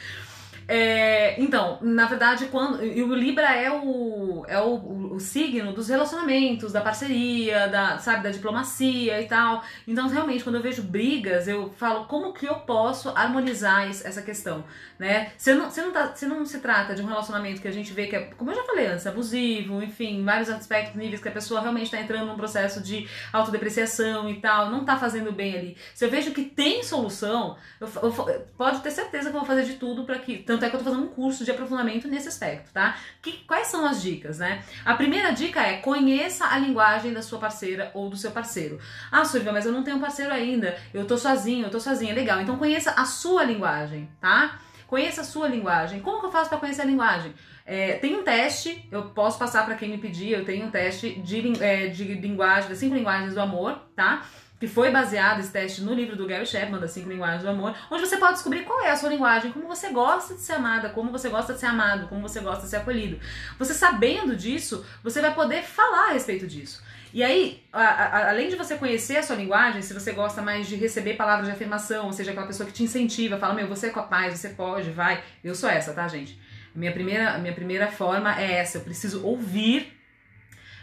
É, 0.69 1.41
então, 1.41 1.79
na 1.81 2.07
verdade, 2.07 2.47
quando. 2.47 2.85
E 2.85 3.03
o 3.03 3.15
Libra 3.15 3.55
é 3.55 3.71
o, 3.71 4.45
é 4.47 4.61
o, 4.61 5.15
o, 5.15 5.21
signo 5.21 5.73
dos 5.73 5.89
relacionamentos, 5.89 6.73
da 6.73 6.81
parceria, 6.81 7.69
da, 7.69 7.99
sabe, 7.99 8.23
da 8.23 8.31
diplomacia 8.31 9.21
e 9.21 9.27
tal. 9.27 9.63
Então, 9.87 10.09
realmente, 10.09 10.45
quando 10.45 10.57
eu 10.57 10.63
vejo 10.63 10.83
brigas, 10.83 11.49
eu 11.49 11.71
falo 11.77 12.07
como 12.07 12.33
que 12.33 12.47
eu 12.47 12.57
posso 12.61 13.09
harmonizar 13.11 13.89
essa 13.89 14.23
questão, 14.23 14.65
né? 14.99 15.33
Se 15.37 15.53
não, 15.55 15.71
se 15.71 15.81
não, 15.83 15.93
tá, 15.93 16.15
se 16.15 16.27
não 16.27 16.45
se 16.47 16.61
trata 16.61 16.95
de 16.95 17.03
um 17.03 17.07
relacionamento 17.07 17.61
que 17.61 17.69
a 17.69 17.73
gente 17.73 17.93
vê 17.93 18.07
que 18.07 18.17
é, 18.17 18.21
como 18.37 18.51
eu 18.51 18.57
já 18.57 18.65
falei 18.65 18.87
antes, 18.87 19.07
abusivo, 19.07 19.83
enfim, 19.83 20.25
vários 20.25 20.49
aspectos, 20.49 20.97
níveis 20.97 21.21
que 21.21 21.29
a 21.29 21.33
pessoa 21.33 21.61
realmente 21.61 21.87
está 21.87 22.01
entrando 22.01 22.27
num 22.27 22.37
processo 22.37 22.81
de 22.81 23.09
autodepreciação 23.33 24.29
e 24.31 24.41
tal, 24.41 24.71
não 24.71 24.85
tá 24.85 24.97
fazendo 24.97 25.33
bem 25.33 25.57
ali. 25.57 25.77
Se 25.95 26.05
eu 26.05 26.11
vejo 26.11 26.33
que 26.33 26.45
tem 26.45 26.83
solução, 26.83 27.57
eu, 27.81 27.89
eu, 28.03 28.13
pode 28.57 28.81
ter 28.81 28.91
certeza 28.91 29.31
que 29.31 29.37
eu 29.37 29.41
vou 29.41 29.47
fazer 29.47 29.65
de 29.65 29.75
tudo 29.75 30.05
para 30.05 30.19
que 30.19 30.39
tanto 30.53 30.65
é 30.67 30.69
que 30.69 30.77
eu 30.77 30.81
tô 30.81 30.85
fazendo 30.85 31.05
um 31.05 31.09
curso 31.09 31.45
de 31.45 31.51
aprofundamento 31.51 32.07
nesse 32.07 32.29
aspecto, 32.29 32.73
tá? 32.73 32.97
Que, 33.23 33.45
quais 33.47 33.69
são 33.69 33.87
as 33.87 34.03
dicas, 34.03 34.39
né? 34.39 34.63
A 34.85 34.95
primeira 34.95 35.31
dica 35.31 35.61
é 35.61 35.79
conheça 35.79 36.47
a 36.47 36.59
linguagem 36.59 37.13
da 37.13 37.23
sua 37.23 37.39
parceira 37.39 37.91
ou 37.95 38.11
do 38.11 38.17
seu 38.17 38.31
parceiro. 38.31 38.79
Ah, 39.11 39.25
Silvia, 39.25 39.53
mas 39.53 39.65
eu 39.65 39.73
não 39.73 39.83
tenho 39.83 39.99
parceiro 39.99 40.33
ainda. 40.33 40.77
Eu 40.93 41.07
tô 41.07 41.17
sozinho, 41.17 41.67
eu 41.67 41.71
tô 41.71 41.81
sozinha. 41.81 42.15
Legal. 42.15 42.41
Então 42.41 42.59
conheça 42.59 42.91
a 42.91 43.05
sua 43.07 43.45
linguagem, 43.45 44.11
tá? 44.21 44.59
Conheça 44.87 45.23
a 45.23 45.25
sua 45.25 45.49
linguagem. 45.49 46.01
Como 46.01 46.21
que 46.21 46.27
eu 46.27 46.31
faço 46.31 46.51
para 46.51 46.59
conhecer 46.59 46.83
a 46.83 46.85
linguagem? 46.85 47.33
É, 47.65 47.95
tem 47.95 48.15
um 48.15 48.23
teste, 48.23 48.87
eu 48.91 49.05
posso 49.05 49.39
passar 49.39 49.65
para 49.65 49.75
quem 49.75 49.89
me 49.89 49.97
pedir, 49.97 50.33
eu 50.33 50.45
tenho 50.45 50.67
um 50.67 50.71
teste 50.71 51.19
de, 51.21 51.63
é, 51.63 51.87
de 51.87 52.05
linguagem, 52.05 52.69
das 52.69 52.79
cinco 52.79 52.95
linguagens 52.95 53.33
do 53.33 53.41
amor, 53.41 53.79
tá? 53.97 54.27
Que 54.63 54.69
foi 54.69 54.93
baseado 54.93 55.41
esse 55.41 55.51
teste 55.51 55.83
no 55.83 55.93
livro 55.93 56.15
do 56.15 56.25
Gary 56.25 56.47
Chapman, 56.47 56.79
das 56.79 56.93
cinco 56.93 57.09
linguagens 57.09 57.43
do 57.43 57.49
amor, 57.49 57.75
onde 57.91 58.07
você 58.07 58.17
pode 58.17 58.35
descobrir 58.35 58.63
qual 58.63 58.81
é 58.81 58.91
a 58.91 58.97
sua 58.97 59.09
linguagem, 59.09 59.51
como 59.51 59.67
você 59.67 59.89
gosta 59.89 60.35
de 60.35 60.41
ser 60.41 60.53
amada, 60.53 60.91
como 60.91 61.11
você 61.11 61.29
gosta 61.29 61.53
de 61.53 61.59
ser 61.59 61.67
amado, 61.67 62.07
como 62.07 62.23
você 62.23 62.39
gosta 62.39 62.63
de 62.63 62.69
ser 62.69 62.77
acolhido. 62.77 63.19
Você 63.59 63.75
sabendo 63.75 64.37
disso, 64.37 64.87
você 65.03 65.21
vai 65.21 65.35
poder 65.35 65.65
falar 65.65 66.11
a 66.11 66.13
respeito 66.13 66.47
disso. 66.47 66.81
E 67.13 67.25
aí, 67.25 67.61
a, 67.73 67.83
a, 67.83 68.31
além 68.31 68.51
de 68.51 68.55
você 68.55 68.77
conhecer 68.77 69.17
a 69.17 69.25
sua 69.25 69.35
linguagem, 69.35 69.83
se 69.83 69.93
você 69.93 70.13
gosta 70.13 70.41
mais 70.41 70.69
de 70.69 70.77
receber 70.77 71.15
palavras 71.15 71.49
de 71.49 71.53
afirmação, 71.53 72.07
ou 72.07 72.13
seja, 72.13 72.31
aquela 72.31 72.47
pessoa 72.47 72.65
que 72.65 72.73
te 72.73 72.85
incentiva, 72.85 73.39
fala, 73.39 73.55
meu, 73.55 73.67
você 73.67 73.89
é 73.89 73.91
capaz, 73.91 74.39
você 74.39 74.51
pode, 74.51 74.93
vai. 74.93 75.25
Eu 75.43 75.57
sou 75.57 75.69
essa, 75.69 75.93
tá, 75.93 76.07
gente? 76.07 76.39
Minha 76.73 76.93
primeira, 76.93 77.37
minha 77.39 77.53
primeira 77.53 77.89
forma 77.89 78.41
é 78.41 78.53
essa, 78.53 78.79
eu 78.79 78.83
preciso 78.83 79.27
ouvir 79.27 79.93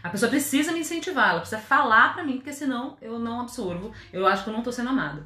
a 0.03 0.09
pessoa 0.09 0.29
precisa 0.29 0.71
me 0.71 0.79
incentivar, 0.79 1.31
ela 1.31 1.39
precisa 1.39 1.61
falar 1.61 2.13
para 2.13 2.23
mim, 2.23 2.37
porque 2.37 2.53
senão 2.53 2.97
eu 3.01 3.19
não 3.19 3.41
absorvo, 3.41 3.91
eu 4.13 4.25
acho 4.25 4.43
que 4.43 4.49
eu 4.49 4.53
não 4.53 4.61
tô 4.61 4.71
sendo 4.71 4.89
amada. 4.89 5.25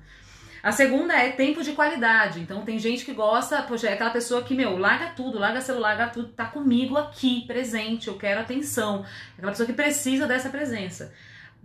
A 0.63 0.71
segunda 0.71 1.13
é 1.13 1.29
tempo 1.29 1.61
de 1.61 1.73
qualidade. 1.73 2.39
Então 2.39 2.61
tem 2.61 2.79
gente 2.79 3.03
que 3.03 3.13
gosta, 3.13 3.61
poxa, 3.63 3.89
é 3.89 3.93
aquela 3.93 4.11
pessoa 4.11 4.41
que, 4.43 4.55
meu, 4.55 4.77
larga 4.77 5.07
tudo, 5.07 5.37
larga 5.37 5.59
celular, 5.59 5.97
larga 5.97 6.13
tudo, 6.13 6.29
tá 6.29 6.45
comigo 6.45 6.97
aqui, 6.97 7.45
presente, 7.45 8.07
eu 8.07 8.17
quero 8.17 8.39
atenção. 8.39 9.03
É 9.03 9.37
aquela 9.37 9.51
pessoa 9.51 9.67
que 9.67 9.73
precisa 9.73 10.25
dessa 10.25 10.49
presença. 10.49 11.13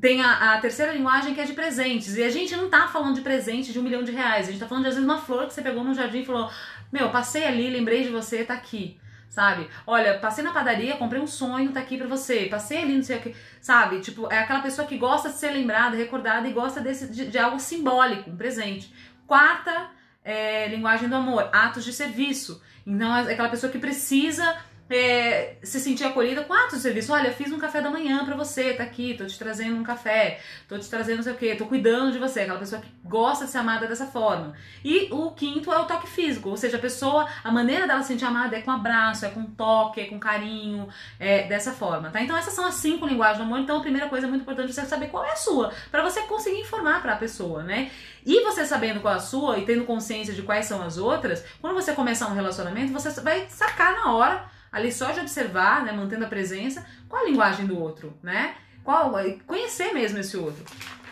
Tem 0.01 0.21
a, 0.21 0.55
a, 0.55 0.61
terceira 0.61 0.93
linguagem 0.93 1.33
que 1.33 1.41
é 1.41 1.45
de 1.45 1.53
presentes. 1.53 2.17
E 2.17 2.25
a 2.25 2.31
gente 2.31 2.57
não 2.57 2.69
tá 2.69 2.89
falando 2.89 3.15
de 3.15 3.21
presente 3.21 3.73
de 3.73 3.79
um 3.79 3.83
milhão 3.83 4.03
de 4.03 4.11
reais. 4.11 4.49
A 4.49 4.51
gente 4.51 4.61
tá 4.61 4.67
falando 4.67 4.83
de, 4.85 4.89
às 4.89 4.95
vezes, 4.97 5.09
uma 5.09 5.21
flor 5.21 5.47
que 5.47 5.55
você 5.55 5.63
pegou 5.63 5.85
no 5.85 5.95
jardim 5.95 6.21
e 6.21 6.27
falou: 6.27 6.51
Meu, 6.91 7.09
passei 7.11 7.47
ali, 7.47 7.71
lembrei 7.71 8.03
de 8.03 8.11
você, 8.11 8.45
tá 8.45 8.55
aqui 8.55 8.99
sabe? 9.29 9.69
Olha, 9.87 10.19
passei 10.19 10.43
na 10.43 10.53
padaria, 10.53 10.97
comprei 10.97 11.21
um 11.21 11.27
sonho, 11.27 11.73
tá 11.73 11.81
aqui 11.81 11.97
pra 11.97 12.07
você. 12.07 12.47
Passei 12.47 12.83
ali, 12.83 12.97
não 12.97 13.03
sei 13.03 13.19
o 13.19 13.21
que, 13.21 13.37
sabe? 13.61 14.01
Tipo, 14.01 14.33
é 14.33 14.39
aquela 14.39 14.61
pessoa 14.61 14.87
que 14.87 14.97
gosta 14.97 15.29
de 15.29 15.37
ser 15.37 15.51
lembrada, 15.51 15.97
recordada 15.97 16.49
e 16.49 16.53
gosta 16.53 16.81
desse, 16.81 17.09
de, 17.09 17.29
de 17.29 17.39
algo 17.39 17.61
simbólico, 17.61 18.31
um 18.31 18.37
presente. 18.37 18.93
Quarta 19.27 19.91
é, 20.25 20.69
linguagem 20.69 21.09
do 21.09 21.17
amor, 21.17 21.49
atos 21.53 21.85
de 21.85 21.93
serviço. 21.93 22.63
Então, 22.87 23.15
é 23.15 23.33
aquela 23.33 23.49
pessoa 23.49 23.71
que 23.71 23.79
precisa 23.79 24.57
é, 24.91 25.57
se 25.63 25.79
sentir 25.81 26.05
acolhida 26.05 26.43
com 26.45 26.53
atos 26.53 26.77
de 26.77 26.81
serviço. 26.81 27.13
Olha, 27.13 27.33
fiz 27.33 27.53
um 27.53 27.59
café 27.59 27.81
da 27.81 27.91
manhã 27.91 28.25
para 28.25 28.37
você, 28.37 28.73
tá 28.73 28.83
aqui, 28.83 29.15
tô 29.15 29.27
te 29.27 29.39
trazendo 29.39 29.77
um 29.77 29.83
café, 29.83 30.41
tô 30.69 30.79
te 30.79 30.89
trazendo 30.89 31.17
não 31.17 31.23
sei 31.23 31.33
o 31.33 31.37
que, 31.37 31.55
tô 31.57 31.67
cuidando 31.67 32.13
de 32.13 32.19
você, 32.19 32.41
aquela 32.41 32.59
pessoa 32.59 32.81
que 32.81 32.89
gosta 33.05 33.45
de 33.45 33.51
ser 33.51 33.59
amada 33.59 33.87
dessa 33.87 34.07
forma. 34.07 34.55
E 34.85 35.09
o 35.11 35.31
quinto 35.33 35.73
é 35.73 35.79
o 35.79 35.85
toque 35.85 36.07
físico, 36.07 36.49
ou 36.49 36.57
seja, 36.57 36.77
a 36.77 36.81
pessoa, 36.81 37.29
a 37.43 37.51
maneira 37.51 37.87
dela 37.87 38.03
se 38.03 38.09
sentir 38.09 38.25
amada 38.25 38.57
é 38.57 38.63
com 38.63 38.71
abraço, 38.71 39.27
é 39.27 39.29
com 39.29 39.45
toque, 39.45 40.01
é 40.01 40.05
com 40.07 40.19
carinho, 40.19 40.89
é 41.19 41.47
dessa 41.47 41.73
forma, 41.73 42.11
tá? 42.11 42.23
Então 42.23 42.37
essas 42.37 42.55
são 42.55 42.67
as 42.67 42.75
cinco 42.75 43.07
linguagens 43.07 43.39
do 43.39 43.45
amor. 43.45 43.59
Então 43.61 43.79
a 43.79 43.81
primeira 43.81 44.09
coisa 44.09 44.27
muito 44.27 44.43
importante 44.43 44.71
é 44.71 44.73
você 44.73 44.87
saber 44.87 45.09
qual 45.09 45.25
é 45.25 45.33
a 45.33 45.37
sua, 45.37 45.73
para 45.91 46.03
você 46.03 46.23
conseguir 46.23 46.61
informar 46.61 47.03
para 47.03 47.13
a 47.13 47.17
pessoa, 47.17 47.63
né? 47.63 47.91
E 48.25 48.43
você 48.43 48.65
sabendo 48.65 49.01
qual 49.01 49.15
é 49.15 49.17
a 49.17 49.21
sua 49.21 49.59
e 49.59 49.65
tendo 49.65 49.85
consciência 49.85 50.35
de 50.35 50.43
quais 50.43 50.67
são 50.67 50.83
as 50.83 50.99
outras, 50.99 51.45
quando 51.61 51.75
você 51.75 51.93
começar 51.93 52.29
um 52.29 52.35
relacionamento, 52.35 52.93
você 52.93 53.21
vai 53.21 53.47
sacar 53.49 53.95
na 53.95 54.13
hora 54.13 54.58
ali 54.71 54.93
só 54.93 55.11
de 55.11 55.21
observar, 55.21 55.85
né, 55.85 55.93
mantendo 55.93 56.25
a 56.25 56.29
presença, 56.29 56.87
qual 57.09 57.23
a 57.23 57.29
linguagem 57.29 57.67
do 57.67 57.79
outro, 57.79 58.17
né? 58.23 58.55
Qual, 58.85 59.13
conhecer 59.47 59.93
mesmo 59.93 60.19
esse 60.19 60.37
outro. 60.37 60.65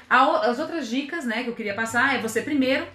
As 0.08 0.58
outras 0.58 0.88
dicas, 0.88 1.24
né, 1.24 1.42
que 1.42 1.50
eu 1.50 1.54
queria 1.54 1.74
passar 1.74 2.14
é 2.14 2.20
você 2.20 2.40
primeiro 2.40 2.86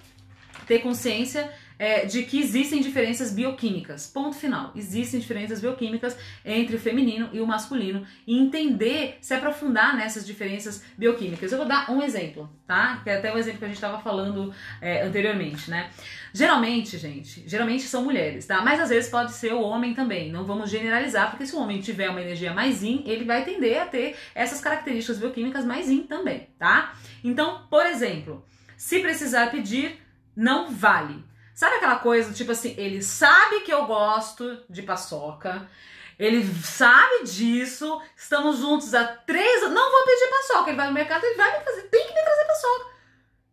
ter 0.65 0.79
consciência 0.79 1.51
é, 1.81 2.05
de 2.05 2.21
que 2.21 2.39
existem 2.39 2.79
diferenças 2.79 3.33
bioquímicas. 3.33 4.05
Ponto 4.05 4.35
final. 4.35 4.71
Existem 4.75 5.19
diferenças 5.19 5.59
bioquímicas 5.59 6.15
entre 6.45 6.75
o 6.75 6.79
feminino 6.79 7.27
e 7.33 7.39
o 7.39 7.47
masculino 7.47 8.05
e 8.27 8.37
entender, 8.37 9.17
se 9.19 9.33
aprofundar 9.33 9.97
nessas 9.97 10.23
diferenças 10.23 10.83
bioquímicas. 10.95 11.51
Eu 11.51 11.57
vou 11.57 11.67
dar 11.67 11.89
um 11.89 12.03
exemplo, 12.03 12.47
tá? 12.67 13.01
Que 13.03 13.09
é 13.09 13.17
até 13.17 13.33
o 13.33 13.37
exemplo 13.39 13.57
que 13.57 13.65
a 13.65 13.67
gente 13.67 13.77
estava 13.77 13.97
falando 13.97 14.53
é, 14.79 15.01
anteriormente, 15.01 15.71
né? 15.71 15.89
Geralmente, 16.31 16.99
gente, 16.99 17.49
geralmente 17.49 17.81
são 17.81 18.03
mulheres, 18.03 18.45
tá? 18.45 18.61
Mas 18.61 18.79
às 18.79 18.89
vezes 18.89 19.09
pode 19.09 19.31
ser 19.31 19.51
o 19.51 19.61
homem 19.63 19.95
também. 19.95 20.31
Não 20.31 20.45
vamos 20.45 20.69
generalizar, 20.69 21.31
porque 21.31 21.47
se 21.47 21.55
o 21.55 21.59
homem 21.59 21.81
tiver 21.81 22.11
uma 22.11 22.21
energia 22.21 22.53
mais 22.53 22.83
yin, 22.83 23.01
ele 23.07 23.25
vai 23.25 23.43
tender 23.43 23.81
a 23.81 23.87
ter 23.87 24.15
essas 24.35 24.61
características 24.61 25.17
bioquímicas 25.17 25.65
mais 25.65 25.89
yin 25.89 26.03
também, 26.03 26.47
tá? 26.59 26.93
Então, 27.23 27.65
por 27.71 27.87
exemplo, 27.87 28.45
se 28.77 28.99
precisar 28.99 29.49
pedir, 29.49 29.99
não 30.35 30.69
vale. 30.69 31.30
Sabe 31.53 31.75
aquela 31.75 31.97
coisa, 31.97 32.33
tipo 32.33 32.51
assim, 32.51 32.73
ele 32.77 33.01
sabe 33.01 33.61
que 33.61 33.73
eu 33.73 33.85
gosto 33.85 34.63
de 34.69 34.81
paçoca, 34.81 35.69
ele 36.17 36.43
sabe 36.63 37.23
disso, 37.23 38.01
estamos 38.15 38.59
juntos 38.59 38.93
há 38.93 39.05
três 39.05 39.63
anos, 39.63 39.75
não 39.75 39.91
vou 39.91 40.05
pedir 40.05 40.29
paçoca, 40.29 40.69
ele 40.69 40.77
vai 40.77 40.87
no 40.87 40.93
mercado, 40.93 41.23
ele 41.23 41.35
vai 41.35 41.59
me 41.59 41.65
fazer, 41.65 41.81
tem 41.83 42.07
que 42.07 42.13
me 42.13 42.21
trazer 42.23 42.45
paçoca. 42.45 42.90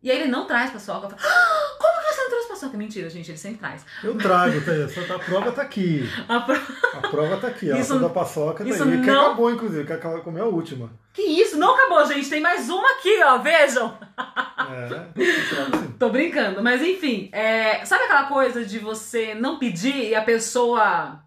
E 0.01 0.09
aí 0.09 0.21
ele 0.21 0.29
não 0.29 0.45
traz 0.45 0.71
paçoca. 0.71 1.07
Eu 1.07 1.09
falo, 1.09 1.21
ah, 1.21 1.77
como 1.77 1.99
que 2.01 2.13
você 2.13 2.21
não 2.21 2.29
trouxe 2.29 2.47
paçoca? 2.47 2.77
Mentira, 2.77 3.09
gente, 3.09 3.29
ele 3.31 3.37
sempre 3.37 3.57
traz. 3.57 3.85
Eu 4.01 4.17
trago, 4.17 4.61
tá, 4.61 5.15
a 5.15 5.19
prova 5.19 5.51
tá 5.51 5.61
aqui. 5.61 6.09
A, 6.27 6.39
pro... 6.39 6.55
a 6.55 7.07
prova 7.09 7.37
tá 7.37 7.47
aqui, 7.47 7.71
a 7.71 7.77
isso, 7.77 7.99
da 7.99 8.09
paçoca 8.09 8.63
tá 8.63 8.69
isso 8.69 8.83
aí. 8.83 8.97
Não... 8.97 9.03
Que 9.03 9.09
acabou, 9.09 9.51
inclusive, 9.51 9.85
que 9.85 9.93
acabou 9.93 10.21
comer 10.21 10.41
a 10.41 10.45
última. 10.45 10.89
Que 11.13 11.21
isso, 11.21 11.57
não 11.57 11.75
acabou, 11.75 12.05
gente. 12.05 12.29
Tem 12.29 12.39
mais 12.39 12.69
uma 12.69 12.89
aqui, 12.91 13.21
ó, 13.23 13.37
vejam. 13.39 13.97
É, 14.17 15.89
Tô 15.99 16.09
brincando, 16.09 16.63
mas 16.63 16.81
enfim, 16.81 17.29
é, 17.33 17.83
sabe 17.83 18.05
aquela 18.05 18.23
coisa 18.23 18.63
de 18.63 18.79
você 18.79 19.35
não 19.35 19.59
pedir 19.59 20.09
e 20.09 20.15
a 20.15 20.21
pessoa 20.21 21.21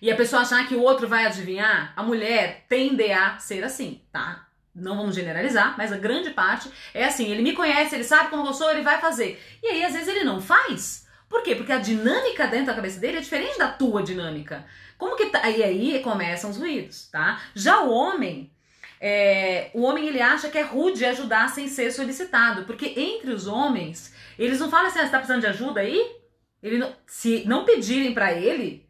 e 0.00 0.10
a 0.10 0.16
pessoa 0.16 0.42
achar 0.42 0.66
que 0.68 0.76
o 0.76 0.82
outro 0.82 1.08
vai 1.08 1.26
adivinhar? 1.26 1.92
A 1.96 2.02
mulher 2.02 2.64
tende 2.68 3.10
a 3.10 3.38
ser 3.38 3.64
assim, 3.64 4.00
tá? 4.12 4.47
Não 4.80 4.96
vamos 4.96 5.14
generalizar, 5.14 5.74
mas 5.76 5.92
a 5.92 5.98
grande 5.98 6.30
parte 6.30 6.70
é 6.94 7.04
assim, 7.04 7.30
ele 7.30 7.42
me 7.42 7.52
conhece, 7.52 7.94
ele 7.94 8.04
sabe 8.04 8.30
como 8.30 8.46
eu 8.46 8.54
sou, 8.54 8.70
ele 8.70 8.82
vai 8.82 9.00
fazer. 9.00 9.42
E 9.62 9.66
aí, 9.66 9.84
às 9.84 9.92
vezes, 9.92 10.08
ele 10.08 10.24
não 10.24 10.40
faz. 10.40 11.06
Por 11.28 11.42
quê? 11.42 11.54
Porque 11.54 11.72
a 11.72 11.78
dinâmica 11.78 12.46
dentro 12.46 12.66
da 12.66 12.74
cabeça 12.74 12.98
dele 12.98 13.18
é 13.18 13.20
diferente 13.20 13.58
da 13.58 13.68
tua 13.68 14.02
dinâmica. 14.02 14.64
Como 14.96 15.16
que 15.16 15.26
tá? 15.26 15.48
E 15.48 15.62
aí 15.62 16.00
começam 16.00 16.50
os 16.50 16.56
ruídos, 16.56 17.08
tá? 17.10 17.40
Já 17.54 17.82
o 17.82 17.90
homem, 17.90 18.50
é, 19.00 19.70
o 19.74 19.82
homem 19.82 20.08
ele 20.08 20.20
acha 20.20 20.48
que 20.48 20.58
é 20.58 20.62
rude 20.62 21.04
ajudar 21.04 21.48
sem 21.50 21.68
ser 21.68 21.92
solicitado, 21.92 22.64
porque 22.64 22.94
entre 22.96 23.30
os 23.30 23.46
homens 23.46 24.12
eles 24.38 24.58
não 24.58 24.70
falam 24.70 24.86
assim, 24.86 25.00
ah, 25.00 25.04
você 25.04 25.10
tá 25.10 25.18
precisando 25.18 25.42
de 25.42 25.46
ajuda 25.48 25.80
aí? 25.80 26.16
Ele 26.62 26.78
não, 26.78 26.92
se 27.06 27.44
não 27.46 27.64
pedirem 27.64 28.14
para 28.14 28.32
ele, 28.32 28.88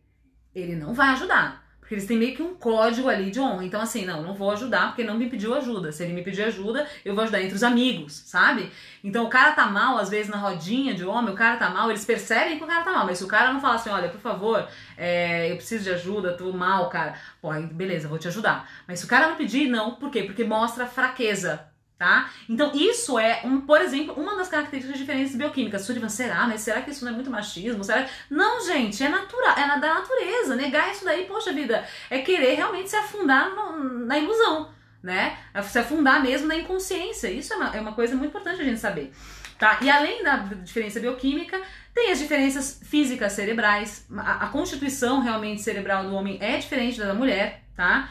ele 0.55 0.77
não 0.77 0.95
vai 0.95 1.11
ajudar. 1.11 1.68
Porque 1.89 1.95
eles 1.95 2.07
têm 2.07 2.19
meio 2.19 2.37
que 2.37 2.43
um 2.43 2.55
código 2.55 3.09
ali 3.09 3.31
de 3.31 3.41
honra. 3.41 3.65
Então, 3.65 3.81
assim, 3.81 4.05
não, 4.05 4.23
não 4.23 4.35
vou 4.35 4.51
ajudar 4.51 4.89
porque 4.89 5.03
não 5.03 5.17
me 5.17 5.31
pediu 5.31 5.55
ajuda. 5.55 5.91
Se 5.91 6.05
ele 6.05 6.13
me 6.13 6.21
pedir 6.21 6.43
ajuda, 6.43 6.87
eu 7.03 7.15
vou 7.15 7.23
ajudar 7.23 7.41
entre 7.41 7.55
os 7.55 7.63
amigos, 7.63 8.13
sabe? 8.27 8.71
Então, 9.03 9.25
o 9.25 9.31
cara 9.31 9.53
tá 9.53 9.65
mal, 9.65 9.97
às 9.97 10.11
vezes, 10.11 10.31
na 10.31 10.37
rodinha 10.37 10.93
de 10.93 11.03
homem, 11.03 11.33
o 11.33 11.37
cara 11.37 11.57
tá 11.57 11.71
mal, 11.71 11.89
eles 11.89 12.05
percebem 12.05 12.59
que 12.59 12.65
o 12.65 12.67
cara 12.67 12.85
tá 12.85 12.93
mal. 12.93 13.07
Mas 13.07 13.17
se 13.17 13.25
o 13.25 13.27
cara 13.27 13.55
não 13.55 13.61
falar 13.63 13.77
assim, 13.77 13.89
olha, 13.89 14.11
por 14.11 14.21
favor, 14.21 14.69
é, 14.99 15.51
eu 15.51 15.57
preciso 15.57 15.85
de 15.85 15.91
ajuda, 15.91 16.37
tô 16.37 16.53
mal, 16.53 16.91
cara. 16.91 17.15
Pô, 17.41 17.51
beleza, 17.73 18.07
vou 18.07 18.19
te 18.19 18.29
ajudar. 18.29 18.69
Mas 18.87 19.01
se 19.01 19.07
o 19.07 19.09
cara 19.09 19.29
não 19.29 19.37
pedir, 19.37 19.67
não. 19.67 19.93
Por 19.93 20.11
quê? 20.11 20.25
Porque 20.25 20.45
mostra 20.45 20.87
fraqueza 20.87 21.68
tá? 21.99 22.31
Então 22.49 22.71
isso 22.75 23.19
é, 23.19 23.41
um, 23.45 23.61
por 23.63 23.81
exemplo, 23.81 24.15
uma 24.15 24.37
das 24.37 24.49
características 24.49 24.99
diferentes 24.99 25.35
bioquímicas. 25.35 25.83
Sullivan, 25.83 26.09
será? 26.09 26.47
Mas 26.47 26.61
será 26.61 26.81
que 26.81 26.91
isso 26.91 27.05
não 27.05 27.13
é 27.13 27.15
muito 27.15 27.31
machismo? 27.31 27.83
Será? 27.83 28.07
Não, 28.31 28.65
gente, 28.65 29.03
é 29.03 29.09
natural, 29.09 29.59
é 29.59 29.81
da 29.81 29.95
natureza. 29.95 30.55
Negar 30.55 30.93
isso 30.93 31.05
daí, 31.05 31.25
poxa 31.25 31.53
vida, 31.53 31.85
é 32.09 32.21
querer 32.21 32.55
realmente 32.55 32.89
se 32.89 32.97
afundar 32.97 33.51
no, 33.51 34.07
na 34.07 34.17
ilusão, 34.17 34.71
né? 35.03 35.37
É 35.53 35.61
se 35.63 35.79
afundar 35.79 36.23
mesmo 36.23 36.47
na 36.47 36.57
inconsciência. 36.57 37.29
Isso 37.29 37.53
é 37.53 37.57
uma, 37.57 37.77
é 37.77 37.81
uma 37.81 37.93
coisa 37.93 38.15
muito 38.15 38.31
importante 38.31 38.61
a 38.61 38.65
gente 38.65 38.79
saber. 38.79 39.13
Tá? 39.59 39.81
E 39.83 39.91
além 39.91 40.23
da 40.23 40.37
diferença 40.37 41.01
bioquímica, 41.01 41.61
tem 41.93 42.13
as 42.13 42.21
diferenças 42.21 42.81
físicas 42.85 43.33
cerebrais. 43.33 44.07
A, 44.17 44.45
a 44.45 44.49
constituição 44.51 45.21
realmente 45.21 45.63
cerebral 45.63 46.05
do 46.05 46.15
homem 46.15 46.39
é 46.41 46.59
diferente 46.59 46.97
da 46.97 47.07
da 47.07 47.15
mulher, 47.15 47.65
tá? 47.75 48.09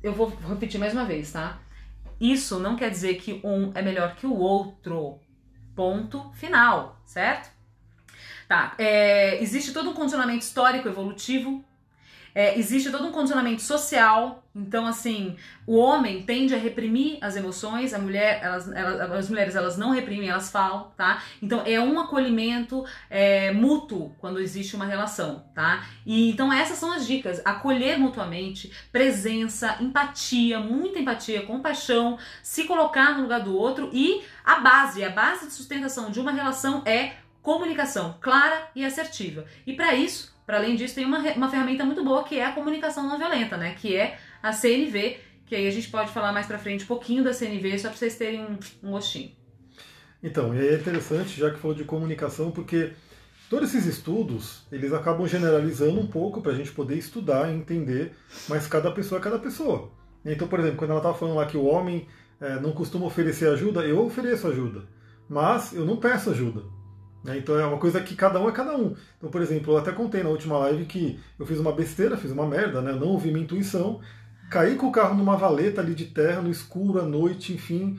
Eu 0.00 0.12
vou 0.12 0.32
repetir 0.48 0.78
mais 0.78 0.92
uma 0.92 1.04
vez, 1.04 1.32
tá? 1.32 1.58
Isso 2.22 2.60
não 2.60 2.76
quer 2.76 2.88
dizer 2.88 3.16
que 3.16 3.40
um 3.42 3.72
é 3.74 3.82
melhor 3.82 4.14
que 4.14 4.28
o 4.28 4.36
outro. 4.36 5.18
Ponto 5.74 6.30
final, 6.34 7.00
certo? 7.04 7.50
Tá, 8.46 8.76
é, 8.78 9.42
existe 9.42 9.72
todo 9.72 9.90
um 9.90 9.94
condicionamento 9.94 10.44
histórico 10.44 10.86
evolutivo 10.86 11.64
é, 12.34 12.58
existe 12.58 12.90
todo 12.90 13.06
um 13.06 13.12
condicionamento 13.12 13.62
social, 13.62 14.42
então 14.54 14.86
assim, 14.86 15.36
o 15.66 15.76
homem 15.76 16.22
tende 16.22 16.54
a 16.54 16.58
reprimir 16.58 17.18
as 17.20 17.36
emoções, 17.36 17.94
a 17.94 17.98
mulher, 17.98 18.40
elas, 18.42 18.70
elas, 18.70 19.12
as 19.12 19.28
mulheres 19.28 19.54
elas 19.54 19.76
não 19.76 19.90
reprimem, 19.90 20.28
elas 20.28 20.50
falam, 20.50 20.90
tá? 20.96 21.22
Então 21.42 21.62
é 21.64 21.80
um 21.80 21.98
acolhimento 21.98 22.84
é, 23.08 23.50
mútuo 23.52 24.14
quando 24.18 24.40
existe 24.40 24.76
uma 24.76 24.84
relação, 24.84 25.44
tá? 25.54 25.86
E 26.04 26.30
então 26.30 26.52
essas 26.52 26.78
são 26.78 26.92
as 26.92 27.06
dicas: 27.06 27.40
acolher 27.44 27.98
mutuamente, 27.98 28.72
presença, 28.90 29.76
empatia, 29.80 30.58
muita 30.60 30.98
empatia, 30.98 31.42
compaixão, 31.42 32.18
se 32.42 32.64
colocar 32.64 33.16
no 33.16 33.22
lugar 33.22 33.40
do 33.40 33.56
outro 33.56 33.90
e 33.92 34.22
a 34.44 34.60
base, 34.60 35.04
a 35.04 35.10
base 35.10 35.46
de 35.46 35.52
sustentação 35.52 36.10
de 36.10 36.20
uma 36.20 36.32
relação 36.32 36.82
é 36.84 37.14
comunicação 37.42 38.16
clara 38.20 38.68
e 38.74 38.84
assertiva. 38.84 39.44
E 39.66 39.72
para 39.74 39.94
isso 39.94 40.31
para 40.46 40.58
além 40.58 40.76
disso, 40.76 40.94
tem 40.94 41.04
uma, 41.04 41.18
uma 41.32 41.48
ferramenta 41.48 41.84
muito 41.84 42.04
boa 42.04 42.24
que 42.24 42.38
é 42.38 42.44
a 42.44 42.52
comunicação 42.52 43.06
não 43.06 43.18
violenta, 43.18 43.56
né? 43.56 43.74
Que 43.74 43.96
é 43.96 44.18
a 44.42 44.52
CNV, 44.52 45.18
que 45.46 45.54
aí 45.54 45.66
a 45.66 45.70
gente 45.70 45.88
pode 45.88 46.10
falar 46.10 46.32
mais 46.32 46.46
para 46.46 46.58
frente 46.58 46.84
um 46.84 46.86
pouquinho 46.86 47.22
da 47.22 47.32
CNV, 47.32 47.78
só 47.78 47.88
para 47.88 47.96
vocês 47.96 48.16
terem 48.16 48.44
um, 48.82 48.90
gostinho. 48.90 49.30
Então, 50.22 50.54
e 50.54 50.60
aí 50.60 50.68
é 50.68 50.74
interessante, 50.74 51.38
já 51.38 51.50
que 51.50 51.58
falou 51.58 51.76
de 51.76 51.84
comunicação, 51.84 52.50
porque 52.50 52.92
todos 53.50 53.74
esses 53.74 53.86
estudos, 53.86 54.66
eles 54.70 54.92
acabam 54.92 55.26
generalizando 55.26 56.00
um 56.00 56.06
pouco 56.06 56.40
para 56.40 56.52
a 56.52 56.54
gente 56.54 56.72
poder 56.72 56.96
estudar 56.96 57.50
e 57.50 57.56
entender, 57.56 58.12
mas 58.48 58.66
cada 58.66 58.90
pessoa 58.90 59.20
é 59.20 59.22
cada 59.22 59.38
pessoa. 59.38 59.90
Então, 60.24 60.48
por 60.48 60.60
exemplo, 60.60 60.78
quando 60.78 60.90
ela 60.90 61.00
estava 61.00 61.18
falando 61.18 61.36
lá 61.36 61.46
que 61.46 61.56
o 61.56 61.64
homem 61.64 62.06
é, 62.40 62.58
não 62.60 62.72
costuma 62.72 63.06
oferecer 63.06 63.48
ajuda, 63.48 63.80
eu 63.82 64.04
ofereço 64.04 64.48
ajuda, 64.48 64.84
mas 65.28 65.72
eu 65.72 65.84
não 65.84 65.96
peço 65.96 66.30
ajuda. 66.30 66.62
Né? 67.24 67.38
Então 67.38 67.58
é 67.58 67.64
uma 67.64 67.78
coisa 67.78 68.00
que 68.00 68.14
cada 68.14 68.40
um 68.40 68.48
é 68.48 68.52
cada 68.52 68.76
um. 68.76 68.94
Então, 69.16 69.30
por 69.30 69.40
exemplo, 69.40 69.74
eu 69.74 69.78
até 69.78 69.92
contei 69.92 70.22
na 70.22 70.30
última 70.30 70.58
live 70.58 70.84
que 70.84 71.18
eu 71.38 71.46
fiz 71.46 71.58
uma 71.58 71.72
besteira, 71.72 72.16
fiz 72.16 72.30
uma 72.30 72.46
merda, 72.46 72.80
né? 72.80 72.92
não 72.92 73.08
ouvi 73.08 73.30
minha 73.30 73.44
intuição, 73.44 74.00
caí 74.50 74.76
com 74.76 74.88
o 74.88 74.92
carro 74.92 75.14
numa 75.14 75.36
valeta 75.36 75.80
ali 75.80 75.94
de 75.94 76.06
terra, 76.06 76.42
no 76.42 76.50
escuro, 76.50 77.00
à 77.00 77.04
noite, 77.04 77.52
enfim. 77.52 77.98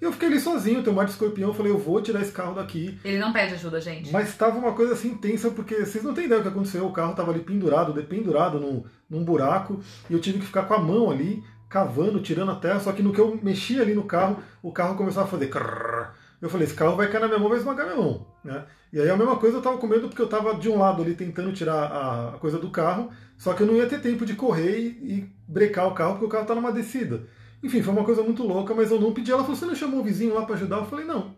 E 0.00 0.04
eu 0.04 0.12
fiquei 0.12 0.28
ali 0.28 0.40
sozinho, 0.40 0.82
tenho 0.82 0.94
mar 0.94 1.04
de 1.04 1.12
escorpião, 1.12 1.48
eu 1.48 1.54
falei, 1.54 1.72
eu 1.72 1.78
vou 1.78 2.00
tirar 2.02 2.20
esse 2.20 2.32
carro 2.32 2.54
daqui. 2.54 2.98
Ele 3.04 3.18
não 3.18 3.32
pede 3.32 3.54
ajuda, 3.54 3.80
gente. 3.80 4.12
Mas 4.12 4.28
estava 4.28 4.58
uma 4.58 4.72
coisa 4.72 4.92
assim 4.92 5.12
intensa, 5.12 5.50
porque 5.50 5.76
vocês 5.76 6.04
não 6.04 6.12
têm 6.12 6.26
ideia 6.26 6.40
do 6.40 6.44
que 6.44 6.54
aconteceu. 6.54 6.84
O 6.86 6.92
carro 6.92 7.12
estava 7.12 7.30
ali 7.30 7.40
pendurado, 7.40 7.92
dependurado 7.92 8.60
num, 8.60 8.84
num 9.08 9.24
buraco, 9.24 9.80
e 10.10 10.12
eu 10.12 10.20
tive 10.20 10.40
que 10.40 10.46
ficar 10.46 10.64
com 10.64 10.74
a 10.74 10.78
mão 10.78 11.10
ali, 11.10 11.42
cavando, 11.70 12.20
tirando 12.20 12.50
a 12.50 12.56
terra, 12.56 12.80
só 12.80 12.92
que 12.92 13.02
no 13.02 13.12
que 13.12 13.20
eu 13.20 13.38
mexi 13.42 13.80
ali 13.80 13.94
no 13.94 14.04
carro, 14.04 14.38
o 14.62 14.72
carro 14.72 14.96
começou 14.96 15.22
a 15.22 15.26
fazer. 15.26 15.48
Crrr, 15.48 16.13
eu 16.44 16.50
falei, 16.50 16.66
esse 16.66 16.76
carro 16.76 16.94
vai 16.94 17.10
cair 17.10 17.22
na 17.22 17.26
minha 17.26 17.38
mão, 17.38 17.48
vai 17.48 17.56
esmagar 17.56 17.86
minha 17.86 17.96
mão. 17.96 18.26
Né? 18.44 18.66
E 18.92 19.00
aí 19.00 19.08
a 19.08 19.16
mesma 19.16 19.36
coisa 19.36 19.56
eu 19.56 19.60
estava 19.60 19.78
com 19.78 19.86
medo 19.86 20.08
porque 20.08 20.20
eu 20.20 20.26
estava 20.26 20.54
de 20.54 20.68
um 20.68 20.78
lado 20.78 21.00
ali 21.00 21.14
tentando 21.14 21.50
tirar 21.54 21.84
a, 21.86 22.38
coisa 22.38 22.58
do 22.58 22.68
carro, 22.68 23.10
só 23.38 23.54
que 23.54 23.62
eu 23.62 23.66
não 23.66 23.74
ia 23.74 23.86
ter 23.86 23.98
tempo 24.02 24.26
de 24.26 24.34
correr 24.34 24.78
e, 24.78 24.86
e 24.86 25.32
brecar 25.48 25.88
o 25.88 25.94
carro 25.94 26.12
porque 26.12 26.26
o 26.26 26.28
carro 26.28 26.42
está 26.42 26.54
numa 26.54 26.70
descida. 26.70 27.22
Enfim, 27.62 27.82
foi 27.82 27.94
uma 27.94 28.04
coisa 28.04 28.22
muito 28.22 28.42
louca, 28.42 28.74
mas 28.74 28.90
eu 28.90 29.00
não 29.00 29.14
pedi. 29.14 29.32
Ela 29.32 29.40
falou, 29.40 29.56
você 29.56 29.64
não 29.64 29.74
chamou 29.74 30.00
o 30.00 30.04
vizinho 30.04 30.34
lá 30.34 30.44
para 30.44 30.54
ajudar? 30.56 30.76
Eu 30.76 30.84
falei, 30.84 31.06
não. 31.06 31.34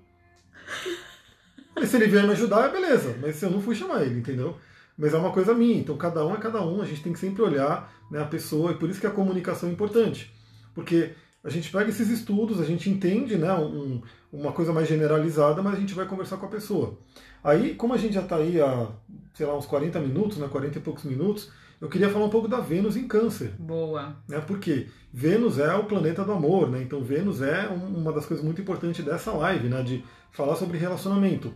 Mas 1.73 1.89
se 1.89 1.97
ele 1.97 2.09
vier 2.09 2.25
me 2.25 2.33
ajudar, 2.33 2.69
é 2.69 2.73
beleza. 2.73 3.17
Mas 3.23 3.41
eu 3.41 3.51
não 3.51 3.63
fui 3.63 3.77
chamar 3.77 4.03
ele, 4.03 4.19
entendeu? 4.19 4.57
Mas 4.99 5.15
é 5.15 5.19
uma 5.19 5.31
coisa 5.31 5.55
minha. 5.55 5.79
Então 5.79 5.97
cada 5.97 6.27
um 6.27 6.35
é 6.35 6.39
cada 6.39 6.61
um. 6.61 6.83
A 6.83 6.85
gente 6.85 7.05
tem 7.05 7.13
que 7.13 7.21
sempre 7.21 7.43
olhar 7.43 7.93
né, 8.11 8.21
a 8.21 8.25
pessoa. 8.25 8.73
E 8.73 8.75
por 8.75 8.91
isso 8.91 9.01
que 9.01 9.07
a 9.07 9.11
comunicação 9.11 9.69
é 9.69 9.73
importante. 9.73 10.35
Porque 10.75 11.15
a 11.47 11.51
gente 11.51 11.71
pega 11.71 11.89
esses 11.89 12.11
estudos, 12.11 12.61
a 12.61 12.65
gente 12.65 12.91
entende 12.91 13.37
né, 13.37 13.55
um, 13.55 14.03
uma 14.33 14.51
coisa 14.51 14.73
mais 14.73 14.89
generalizada, 14.89 15.63
mas 15.63 15.75
a 15.75 15.81
gente 15.81 15.95
vai 15.95 16.05
conversar 16.05 16.39
com 16.39 16.47
a 16.47 16.49
pessoa. 16.49 16.99
Aí, 17.43 17.77
como 17.77 17.95
a 17.95 17.97
gente 17.97 18.15
já 18.15 18.23
está 18.23 18.35
aí 18.35 18.61
há, 18.61 18.89
sei 19.33 19.47
lá, 19.47 19.57
uns 19.57 19.65
40 19.65 20.01
minutos, 20.01 20.39
né, 20.39 20.49
40 20.51 20.79
e 20.79 20.81
poucos 20.81 21.05
minutos, 21.05 21.53
eu 21.81 21.89
queria 21.89 22.11
falar 22.11 22.25
um 22.25 22.31
pouco 22.31 22.49
da 22.49 22.59
Vênus 22.59 22.97
em 22.97 23.07
Câncer. 23.07 23.53
Boa. 23.61 24.17
Né, 24.29 24.41
porque 24.41 24.89
Vênus 25.13 25.61
é 25.61 25.73
o 25.77 25.85
planeta 25.85 26.25
do 26.25 26.33
amor, 26.33 26.69
né? 26.69 26.83
Então 26.83 27.01
Vênus 27.05 27.41
é 27.41 27.69
uma 27.69 28.13
das 28.13 28.27
coisas 28.27 28.45
muito 28.45 28.61
importantes 28.61 29.05
dessa 29.05 29.31
live, 29.31 29.69
né? 29.69 29.83
De 29.83 30.05
falar 30.33 30.57
sobre 30.57 30.79
relacionamento. 30.79 31.55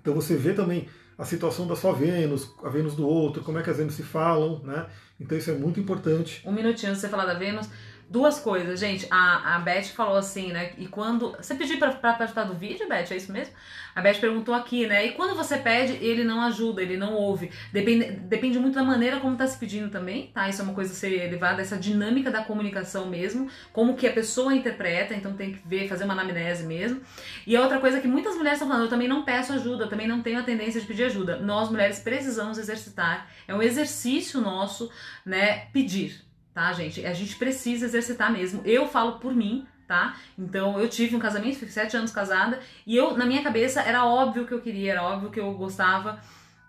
Então 0.00 0.14
você 0.14 0.36
vê 0.36 0.52
também 0.52 0.86
a 1.18 1.24
situação 1.24 1.66
da 1.66 1.76
sua 1.76 1.92
Vênus, 1.92 2.54
a 2.62 2.68
Vênus 2.68 2.94
do 2.94 3.06
outro, 3.06 3.42
como 3.42 3.58
é 3.58 3.62
que 3.62 3.70
as 3.70 3.76
Vênus 3.76 3.94
se 3.94 4.02
falam, 4.02 4.60
né? 4.64 4.86
Então 5.20 5.36
isso 5.36 5.50
é 5.50 5.54
muito 5.54 5.78
importante. 5.78 6.42
Um 6.46 6.52
minutinho 6.52 6.90
antes 6.90 7.02
de 7.02 7.06
você 7.06 7.08
falar 7.08 7.26
da 7.26 7.34
Vênus, 7.34 7.68
Duas 8.08 8.38
coisas, 8.38 8.78
gente. 8.78 9.06
A, 9.10 9.56
a 9.56 9.58
Beth 9.58 9.84
falou 9.84 10.16
assim, 10.16 10.52
né? 10.52 10.72
E 10.76 10.86
quando. 10.86 11.34
Você 11.38 11.54
pediu 11.54 11.78
pra, 11.78 11.92
pra 11.92 12.12
participar 12.12 12.44
do 12.44 12.54
vídeo, 12.54 12.88
Beth? 12.88 13.06
É 13.10 13.16
isso 13.16 13.32
mesmo? 13.32 13.54
A 13.94 14.00
Beth 14.00 14.20
perguntou 14.20 14.54
aqui, 14.54 14.86
né? 14.86 15.06
E 15.06 15.12
quando 15.12 15.34
você 15.34 15.56
pede, 15.58 15.92
ele 15.94 16.24
não 16.24 16.40
ajuda, 16.42 16.82
ele 16.82 16.96
não 16.96 17.14
ouve. 17.14 17.50
Depende, 17.72 18.10
depende 18.12 18.58
muito 18.58 18.74
da 18.74 18.82
maneira 18.82 19.20
como 19.20 19.36
tá 19.36 19.46
se 19.46 19.58
pedindo 19.58 19.90
também, 19.90 20.28
tá? 20.28 20.48
Isso 20.48 20.62
é 20.62 20.64
uma 20.64 20.74
coisa 20.74 20.92
a 20.92 20.94
ser 20.94 21.30
levada, 21.30 21.60
essa 21.60 21.76
dinâmica 21.76 22.30
da 22.30 22.42
comunicação 22.42 23.06
mesmo, 23.06 23.48
como 23.72 23.94
que 23.94 24.06
a 24.06 24.12
pessoa 24.12 24.54
interpreta, 24.54 25.14
então 25.14 25.34
tem 25.34 25.52
que 25.52 25.66
ver, 25.66 25.88
fazer 25.88 26.04
uma 26.04 26.14
anamnese 26.14 26.64
mesmo. 26.64 27.02
E 27.46 27.54
a 27.54 27.60
outra 27.60 27.80
coisa 27.80 28.00
que 28.00 28.08
muitas 28.08 28.34
mulheres 28.34 28.58
estão 28.58 28.68
falando, 28.68 28.84
eu 28.84 28.90
também 28.90 29.08
não 29.08 29.24
peço 29.24 29.52
ajuda, 29.52 29.84
eu 29.84 29.88
também 29.88 30.08
não 30.08 30.22
tenho 30.22 30.38
a 30.38 30.42
tendência 30.42 30.80
de 30.80 30.86
pedir 30.86 31.04
ajuda. 31.04 31.36
Nós, 31.36 31.70
mulheres, 31.70 31.98
precisamos 31.98 32.58
exercitar. 32.58 33.28
É 33.46 33.54
um 33.54 33.62
exercício 33.62 34.40
nosso, 34.40 34.90
né? 35.24 35.66
Pedir 35.72 36.31
tá, 36.54 36.72
gente? 36.72 37.04
A 37.04 37.12
gente 37.12 37.36
precisa 37.36 37.86
exercitar 37.86 38.32
mesmo. 38.32 38.62
Eu 38.64 38.86
falo 38.86 39.18
por 39.18 39.34
mim, 39.34 39.66
tá? 39.86 40.16
Então 40.38 40.78
eu 40.78 40.88
tive 40.88 41.16
um 41.16 41.18
casamento, 41.18 41.54
fiquei 41.54 41.68
sete 41.68 41.96
anos 41.96 42.12
casada, 42.12 42.60
e 42.86 42.96
eu, 42.96 43.16
na 43.16 43.26
minha 43.26 43.42
cabeça, 43.42 43.80
era 43.82 44.04
óbvio 44.04 44.46
que 44.46 44.52
eu 44.52 44.60
queria, 44.60 44.92
era 44.92 45.02
óbvio 45.02 45.30
que 45.30 45.40
eu 45.40 45.52
gostava. 45.54 46.20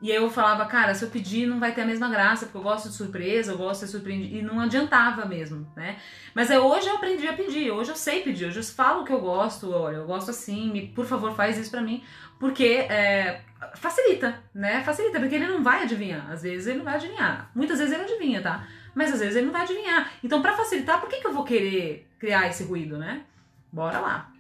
E 0.02 0.12
aí 0.12 0.18
eu 0.18 0.30
falava, 0.30 0.66
cara, 0.66 0.94
se 0.94 1.06
eu 1.06 1.10
pedir 1.10 1.48
não 1.48 1.62
vai 1.62 1.74
ter 1.74 1.80
a 1.80 1.86
mesma 1.86 2.10
graça, 2.10 2.46
porque 2.46 2.58
eu 2.58 2.62
gosto 2.62 2.90
de 2.90 2.96
surpresa, 2.96 3.54
eu 3.54 3.58
gosto 3.58 3.80
de 3.80 3.86
ser 3.86 3.92
surpreendido. 3.94 4.36
E 4.36 4.42
não 4.42 4.60
adiantava 4.60 5.26
mesmo, 5.26 5.66
né? 5.78 5.98
Mas 6.36 6.52
é, 6.52 6.60
hoje 6.60 6.90
eu 6.90 6.96
aprendi 6.96 7.26
a 7.26 7.32
pedir, 7.32 7.72
hoje 7.72 7.90
eu 7.92 7.96
sei 7.96 8.22
pedir, 8.22 8.48
hoje 8.48 8.60
eu 8.60 8.64
falo 8.66 9.06
que 9.06 9.14
eu 9.14 9.22
gosto, 9.22 9.72
olha, 9.72 9.96
eu 9.96 10.06
gosto 10.06 10.30
assim, 10.30 10.70
me, 10.70 10.88
por 10.88 11.06
favor, 11.06 11.34
faz 11.34 11.58
isso 11.58 11.72
pra 11.72 11.82
mim. 11.82 12.04
Porque 12.38 12.86
é, 12.90 13.40
facilita, 13.76 14.44
né? 14.54 14.84
Facilita, 14.84 15.22
porque 15.22 15.36
ele 15.36 15.48
não 15.48 15.64
vai 15.64 15.84
adivinhar. 15.84 16.30
Às 16.30 16.42
vezes 16.42 16.68
ele 16.68 16.80
não 16.80 16.86
vai 16.86 16.96
adivinhar. 16.96 17.50
Muitas 17.56 17.80
vezes 17.80 17.94
ele 17.94 18.04
adivinha, 18.04 18.42
tá? 18.42 18.68
Mas 18.96 19.14
às 19.14 19.20
vezes 19.20 19.36
ele 19.36 19.46
não 19.46 19.54
vai 19.54 19.64
adivinhar. 19.64 20.12
Então, 20.24 20.42
para 20.42 20.58
facilitar, 20.58 21.00
por 21.00 21.10
que, 21.10 21.20
que 21.22 21.28
eu 21.28 21.34
vou 21.34 21.44
querer 21.44 22.08
criar 22.20 22.48
esse 22.48 22.64
ruído, 22.64 22.98
né? 22.98 23.24
Bora 23.72 24.00
lá. 24.00 24.32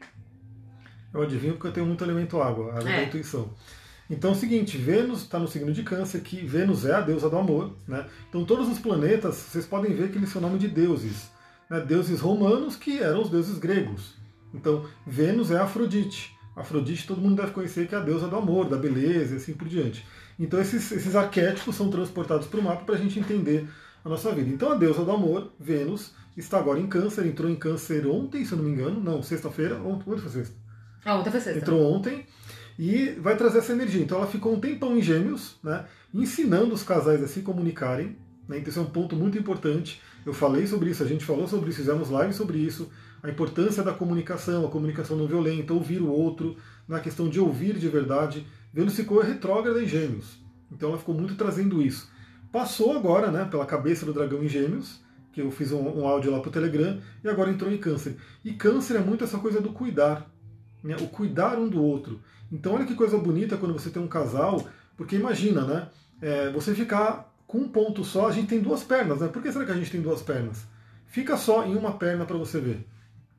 Eu 1.13 1.21
adivinho 1.21 1.53
porque 1.53 1.67
eu 1.67 1.73
tenho 1.73 1.85
muito 1.85 2.03
elemento 2.03 2.41
água, 2.41 2.73
a 2.73 2.79
é. 2.79 2.83
da 2.83 3.03
intuição. 3.03 3.53
Então 4.09 4.31
é 4.31 4.33
o 4.33 4.37
seguinte, 4.37 4.77
Vênus 4.77 5.21
está 5.21 5.39
no 5.39 5.47
signo 5.47 5.71
de 5.71 5.83
câncer, 5.83 6.21
que 6.21 6.45
Vênus 6.45 6.85
é 6.85 6.93
a 6.93 7.01
deusa 7.01 7.29
do 7.29 7.37
amor. 7.37 7.75
Né? 7.87 8.05
Então 8.29 8.43
todos 8.43 8.67
os 8.67 8.79
planetas, 8.79 9.35
vocês 9.35 9.65
podem 9.65 9.93
ver 9.93 10.11
que 10.11 10.17
eles 10.17 10.29
são 10.29 10.41
nome 10.41 10.59
de 10.59 10.67
deuses. 10.67 11.29
Né? 11.69 11.79
Deuses 11.79 12.19
romanos 12.19 12.75
que 12.75 12.99
eram 12.99 13.21
os 13.21 13.29
deuses 13.29 13.57
gregos. 13.57 14.15
Então 14.53 14.85
Vênus 15.05 15.51
é 15.51 15.57
Afrodite. 15.57 16.35
Afrodite 16.55 17.07
todo 17.07 17.21
mundo 17.21 17.41
deve 17.41 17.51
conhecer 17.51 17.87
que 17.87 17.95
é 17.95 17.97
a 17.97 18.01
deusa 18.01 18.27
do 18.27 18.35
amor, 18.35 18.69
da 18.69 18.77
beleza 18.77 19.33
e 19.33 19.37
assim 19.37 19.53
por 19.53 19.67
diante. 19.67 20.05
Então 20.39 20.59
esses, 20.59 20.91
esses 20.91 21.15
arquétipos 21.15 21.75
são 21.75 21.89
transportados 21.89 22.47
para 22.47 22.59
o 22.59 22.63
mapa 22.63 22.83
para 22.83 22.95
a 22.95 22.99
gente 22.99 23.19
entender 23.19 23.67
a 24.03 24.09
nossa 24.09 24.31
vida. 24.33 24.49
Então 24.49 24.71
a 24.71 24.75
deusa 24.75 25.03
do 25.03 25.11
amor, 25.11 25.51
Vênus, 25.59 26.13
está 26.35 26.59
agora 26.59 26.79
em 26.79 26.87
câncer, 26.87 27.25
entrou 27.25 27.49
em 27.49 27.55
câncer 27.55 28.05
ontem, 28.07 28.43
se 28.43 28.51
eu 28.51 28.57
não 28.57 28.65
me 28.65 28.71
engano, 28.71 28.99
não, 28.99 29.21
sexta-feira, 29.21 29.75
ontem, 29.75 30.09
ontem 30.09 30.21
foi 30.21 30.31
sexta. 30.31 30.55
Ah, 31.05 31.15
ontem 31.15 31.31
foi 31.31 31.39
sexta. 31.39 31.59
Entrou 31.59 31.81
ontem 31.93 32.25
e 32.77 33.11
vai 33.19 33.37
trazer 33.37 33.59
essa 33.59 33.73
energia. 33.73 34.01
Então 34.01 34.17
ela 34.17 34.27
ficou 34.27 34.53
um 34.53 34.59
tempão 34.59 34.97
em 34.97 35.01
gêmeos, 35.01 35.57
né, 35.63 35.85
ensinando 36.13 36.73
os 36.73 36.83
casais 36.83 37.23
a 37.23 37.27
se 37.27 37.41
comunicarem, 37.41 38.17
né, 38.47 38.57
então 38.57 38.69
isso 38.69 38.79
é 38.79 38.83
um 38.83 38.87
ponto 38.87 39.15
muito 39.15 39.37
importante. 39.37 40.01
Eu 40.25 40.33
falei 40.33 40.65
sobre 40.65 40.89
isso, 40.89 41.03
a 41.03 41.07
gente 41.07 41.23
falou 41.23 41.47
sobre 41.47 41.69
isso, 41.69 41.79
fizemos 41.79 42.09
live 42.09 42.33
sobre 42.33 42.57
isso, 42.57 42.89
a 43.21 43.29
importância 43.29 43.83
da 43.83 43.93
comunicação, 43.93 44.65
a 44.65 44.69
comunicação 44.69 45.15
não 45.15 45.27
violenta, 45.27 45.73
ouvir 45.73 46.01
o 46.01 46.09
outro, 46.09 46.57
na 46.87 46.99
questão 46.99 47.29
de 47.29 47.39
ouvir 47.39 47.77
de 47.77 47.87
verdade. 47.87 48.45
Vênus 48.73 48.95
ficou 48.95 49.21
retrógrada 49.21 49.81
em 49.81 49.87
gêmeos, 49.87 50.37
então 50.71 50.89
ela 50.89 50.97
ficou 50.97 51.15
muito 51.15 51.35
trazendo 51.35 51.81
isso. 51.81 52.11
Passou 52.53 52.95
agora 52.95 53.31
né, 53.31 53.45
pela 53.45 53.65
cabeça 53.65 54.05
do 54.05 54.13
dragão 54.13 54.43
em 54.43 54.47
gêmeos, 54.47 55.01
que 55.31 55.41
eu 55.41 55.49
fiz 55.49 55.71
um, 55.71 55.81
um 56.01 56.07
áudio 56.07 56.31
lá 56.31 56.39
para 56.39 56.49
o 56.49 56.51
Telegram, 56.51 57.01
e 57.23 57.27
agora 57.27 57.49
entrou 57.49 57.71
em 57.71 57.79
câncer. 57.79 58.15
E 58.45 58.53
câncer 58.53 58.95
é 58.95 58.99
muito 58.99 59.23
essa 59.23 59.39
coisa 59.39 59.59
do 59.59 59.73
cuidar, 59.73 60.29
né, 60.83 60.95
o 61.01 61.07
cuidar 61.07 61.57
um 61.57 61.67
do 61.67 61.81
outro. 61.81 62.21
Então 62.51 62.75
olha 62.75 62.85
que 62.85 62.93
coisa 62.93 63.17
bonita 63.17 63.57
quando 63.57 63.73
você 63.73 63.89
tem 63.89 63.99
um 63.99 64.07
casal, 64.07 64.63
porque 64.95 65.15
imagina, 65.15 65.65
né? 65.65 65.89
É, 66.21 66.51
você 66.51 66.75
ficar 66.75 67.33
com 67.47 67.57
um 67.57 67.67
ponto 67.67 68.03
só, 68.03 68.27
a 68.27 68.31
gente 68.31 68.49
tem 68.49 68.61
duas 68.61 68.83
pernas, 68.83 69.19
né? 69.19 69.29
Por 69.29 69.41
que 69.41 69.51
será 69.51 69.65
que 69.65 69.71
a 69.71 69.75
gente 69.75 69.89
tem 69.89 70.01
duas 70.01 70.21
pernas? 70.21 70.63
Fica 71.07 71.35
só 71.35 71.65
em 71.65 71.75
uma 71.75 71.97
perna 71.97 72.23
para 72.23 72.37
você 72.37 72.59
ver. 72.59 72.87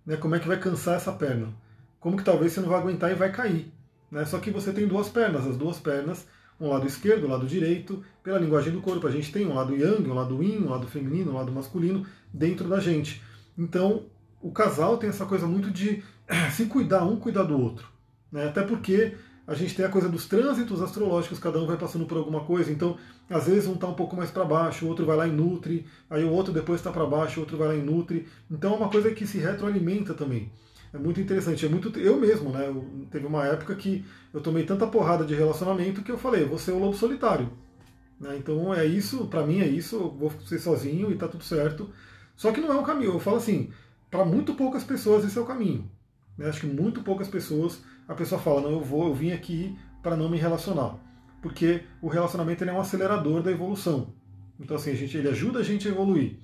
Né, 0.05 0.17
como 0.17 0.35
é 0.35 0.41
que 0.41 0.49
vai 0.49 0.59
cansar 0.59 0.97
essa 0.97 1.13
perna? 1.13 1.55
Como 2.01 2.17
que 2.17 2.25
talvez 2.25 2.53
você 2.53 2.61
não 2.61 2.69
vai 2.69 2.81
aguentar 2.81 3.13
e 3.13 3.15
vai 3.15 3.31
cair. 3.31 3.73
Né? 4.11 4.25
Só 4.25 4.41
que 4.41 4.51
você 4.51 4.73
tem 4.73 4.89
duas 4.89 5.09
pernas, 5.09 5.47
as 5.47 5.57
duas 5.57 5.79
pernas, 5.79 6.27
um 6.61 6.69
lado 6.69 6.87
esquerdo, 6.87 7.27
um 7.27 7.31
lado 7.31 7.47
direito, 7.47 8.03
pela 8.23 8.39
linguagem 8.39 8.73
do 8.73 8.81
corpo, 8.81 9.07
a 9.07 9.11
gente 9.11 9.33
tem 9.33 9.47
um 9.47 9.55
lado 9.55 9.77
yang, 9.77 10.09
um 10.09 10.15
lado 10.15 10.43
yin, 10.43 10.59
um 10.59 10.71
lado 10.71 10.87
feminino, 10.87 11.33
um 11.33 11.35
lado 11.35 11.53
masculino 11.53 12.07
dentro 12.33 12.69
da 12.69 12.81
gente. 12.81 13.23
Então, 13.57 14.07
o 14.41 14.51
casal 14.51 14.97
tem 14.97 15.09
essa 15.09 15.27
coisa 15.27 15.47
muito 15.47 15.71
de 15.71 16.03
se 16.53 16.67
cuidar, 16.67 17.05
um 17.05 17.17
cuidar 17.17 17.45
do 17.45 17.61
outro. 17.61 17.87
Né? 18.31 18.47
Até 18.49 18.63
porque 18.63 19.15
a 19.47 19.55
gente 19.55 19.75
tem 19.75 19.85
a 19.85 19.91
coisa 19.91 20.09
dos 20.09 20.27
trânsitos 20.27 20.81
astrológicos, 20.81 21.39
cada 21.39 21.59
um 21.59 21.67
vai 21.67 21.77
passando 21.77 22.07
por 22.07 22.17
alguma 22.17 22.41
coisa, 22.41 22.73
então 22.73 22.97
às 23.29 23.47
vezes 23.47 23.69
um 23.69 23.75
está 23.75 23.87
um 23.87 23.95
pouco 23.95 24.17
mais 24.17 24.31
para 24.31 24.45
baixo, 24.45 24.87
o 24.87 24.89
outro 24.89 25.05
vai 25.05 25.17
lá 25.17 25.27
e 25.27 25.31
nutre, 25.31 25.87
aí 26.09 26.25
o 26.25 26.31
outro 26.31 26.53
depois 26.53 26.81
está 26.81 26.91
para 26.91 27.05
baixo, 27.05 27.39
o 27.39 27.43
outro 27.43 27.57
vai 27.57 27.69
lá 27.69 27.75
e 27.75 27.83
nutre. 27.83 28.27
Então 28.51 28.73
é 28.73 28.77
uma 28.77 28.89
coisa 28.89 29.11
que 29.11 29.27
se 29.27 29.39
retroalimenta 29.39 30.15
também. 30.15 30.51
É 30.95 30.99
muito 30.99 31.21
interessante, 31.21 31.67
é 31.67 31.69
muito 31.69 31.99
eu 31.99 32.17
mesmo, 32.17 32.51
né? 32.51 32.69
Eu, 32.69 32.87
teve 33.11 33.27
uma 33.27 33.45
época 33.45 33.75
que 33.75 34.05
eu 34.33 34.41
tomei 34.41 34.65
tanta 34.65 34.87
porrada 34.87 35.25
de 35.25 35.35
relacionamento 35.35 36.05
que 36.05 36.13
eu 36.13 36.17
falei, 36.17 36.45
vou 36.45 36.57
ser 36.57 36.71
o 36.71 36.79
lobo 36.79 36.97
solitário. 36.97 37.51
Né? 38.21 38.37
Então 38.37 38.73
é 38.73 38.87
isso, 38.87 39.27
para 39.27 39.45
mim 39.45 39.61
é 39.61 39.67
isso, 39.67 39.97
eu 39.97 40.11
vou 40.13 40.33
ser 40.47 40.61
sozinho 40.61 41.11
e 41.11 41.17
tá 41.17 41.27
tudo 41.27 41.43
certo. 41.43 41.91
Só 42.37 42.53
que 42.53 42.61
não 42.61 42.73
é 42.73 42.77
um 42.77 42.85
caminho. 42.85 43.11
Eu 43.11 43.19
falo 43.19 43.39
assim, 43.39 43.73
para 44.09 44.25
muito 44.25 44.55
poucas 44.55 44.85
pessoas 44.85 45.25
esse 45.25 45.37
é 45.37 45.41
o 45.41 45.45
caminho. 45.45 45.91
Né? 46.39 46.49
Acho 46.49 46.61
que 46.61 46.67
muito 46.69 47.03
poucas 47.03 47.27
pessoas 47.27 47.83
a 48.07 48.15
pessoa 48.15 48.41
fala, 48.41 48.61
não, 48.61 48.71
eu 48.71 48.81
vou, 48.81 49.09
eu 49.09 49.15
vim 49.15 49.33
aqui 49.33 49.77
para 50.01 50.17
não 50.17 50.29
me 50.29 50.39
relacionar. 50.39 50.95
Porque 51.43 51.83
o 52.01 52.07
relacionamento 52.07 52.63
é 52.63 52.73
um 52.73 52.81
acelerador 52.81 53.43
da 53.43 53.51
evolução. 53.51 54.15
Então 54.61 54.77
assim, 54.77 54.93
a 54.93 54.95
gente, 54.95 55.17
ele 55.17 55.29
ajuda 55.29 55.59
a 55.59 55.65
gente 55.65 55.89
a 55.89 55.91
evoluir. 55.91 56.37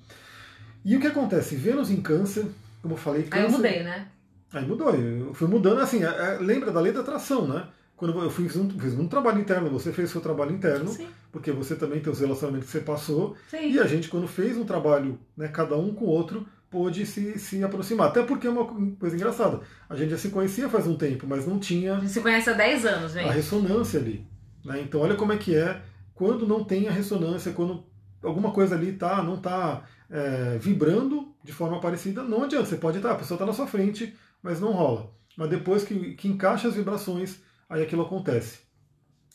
E 0.83 0.97
o 0.97 0.99
que 0.99 1.07
acontece? 1.07 1.55
Vênus 1.55 1.89
em 1.89 2.01
câncer, 2.01 2.45
como 2.81 2.95
eu 2.95 2.97
falei, 2.97 3.23
câncer... 3.23 3.45
Aí 3.45 3.45
eu 3.45 3.57
mudei, 3.57 3.83
né? 3.83 4.09
Aí 4.53 4.65
mudou, 4.65 4.93
eu 4.93 5.33
fui 5.33 5.47
mudando 5.47 5.79
assim, 5.79 6.03
é, 6.03 6.07
é, 6.07 6.37
lembra 6.39 6.71
da 6.71 6.79
lei 6.79 6.91
da 6.91 6.99
atração, 6.99 7.47
né? 7.47 7.67
Quando 7.95 8.19
eu 8.19 8.29
fiz 8.29 8.55
um, 8.55 8.69
fiz 8.69 8.93
um 8.97 9.07
trabalho 9.07 9.39
interno, 9.39 9.69
você 9.69 9.93
fez 9.93 10.09
seu 10.09 10.21
trabalho 10.21 10.51
interno, 10.51 10.89
Sim. 10.89 11.07
porque 11.31 11.51
você 11.51 11.75
também 11.75 11.99
tem 11.99 12.11
os 12.11 12.19
relacionamentos 12.19 12.65
que 12.65 12.71
você 12.71 12.83
passou, 12.83 13.35
Sim. 13.49 13.71
e 13.71 13.79
a 13.79 13.85
gente, 13.85 14.09
quando 14.09 14.27
fez 14.27 14.57
um 14.57 14.65
trabalho, 14.65 15.19
né, 15.37 15.47
cada 15.47 15.77
um 15.77 15.93
com 15.93 16.05
o 16.05 16.09
outro, 16.09 16.45
pôde 16.71 17.05
se, 17.05 17.37
se 17.37 17.63
aproximar. 17.63 18.07
Até 18.07 18.23
porque 18.23 18.47
é 18.47 18.49
uma 18.49 18.65
coisa 18.95 19.15
engraçada. 19.15 19.59
A 19.87 19.95
gente 19.95 20.09
já 20.09 20.17
se 20.17 20.29
conhecia 20.29 20.69
faz 20.69 20.87
um 20.87 20.95
tempo, 20.95 21.27
mas 21.27 21.45
não 21.45 21.59
tinha. 21.59 21.97
A 21.97 21.99
gente 21.99 22.11
se 22.11 22.21
conhece 22.21 22.49
há 22.49 22.53
10 22.53 22.85
anos, 22.85 23.11
gente. 23.11 23.29
A 23.29 23.31
ressonância 23.31 23.99
ali. 23.99 24.25
Né? 24.65 24.81
Então 24.81 25.01
olha 25.01 25.15
como 25.15 25.33
é 25.33 25.37
que 25.37 25.55
é 25.55 25.81
quando 26.15 26.47
não 26.47 26.63
tem 26.63 26.87
a 26.87 26.91
ressonância, 26.91 27.51
quando 27.51 27.83
alguma 28.23 28.51
coisa 28.51 28.75
ali 28.75 28.93
tá, 28.93 29.21
não 29.21 29.35
está 29.35 29.83
é, 30.09 30.57
vibrando 30.59 31.33
de 31.43 31.51
forma 31.51 31.79
parecida, 31.79 32.23
não 32.23 32.43
adianta. 32.43 32.65
Você 32.65 32.77
pode 32.77 32.97
estar, 32.97 33.09
tá, 33.09 33.15
a 33.15 33.17
pessoa 33.17 33.35
está 33.35 33.45
na 33.45 33.53
sua 33.53 33.67
frente, 33.67 34.15
mas 34.41 34.59
não 34.59 34.71
rola. 34.71 35.13
Mas 35.37 35.49
depois 35.49 35.83
que, 35.83 36.15
que 36.15 36.27
encaixa 36.27 36.67
as 36.67 36.75
vibrações, 36.75 37.39
aí 37.69 37.81
aquilo 37.81 38.03
acontece. 38.03 38.59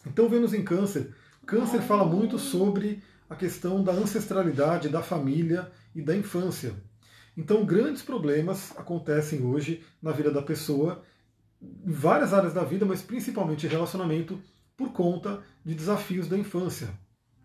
Então, 0.07 0.28
Vênus 0.28 0.54
em 0.54 0.62
Câncer. 0.62 1.14
Câncer 1.46 1.80
fala 1.80 2.04
muito 2.04 2.38
sobre 2.38 3.02
a 3.28 3.34
questão 3.34 3.82
da 3.82 3.92
ancestralidade, 3.92 4.88
da 4.88 5.02
família 5.02 5.70
e 5.94 6.02
da 6.02 6.16
infância. 6.16 6.74
Então, 7.36 7.64
grandes 7.64 8.02
problemas 8.02 8.72
acontecem 8.76 9.44
hoje 9.44 9.84
na 10.00 10.12
vida 10.12 10.30
da 10.30 10.40
pessoa, 10.40 11.02
em 11.61 11.92
várias 11.92 12.32
áreas 12.32 12.54
da 12.54 12.64
vida, 12.64 12.86
mas 12.86 13.02
principalmente 13.02 13.66
relacionamento, 13.66 14.40
por 14.76 14.92
conta 14.92 15.42
de 15.64 15.74
desafios 15.74 16.28
da 16.28 16.36
infância, 16.36 16.88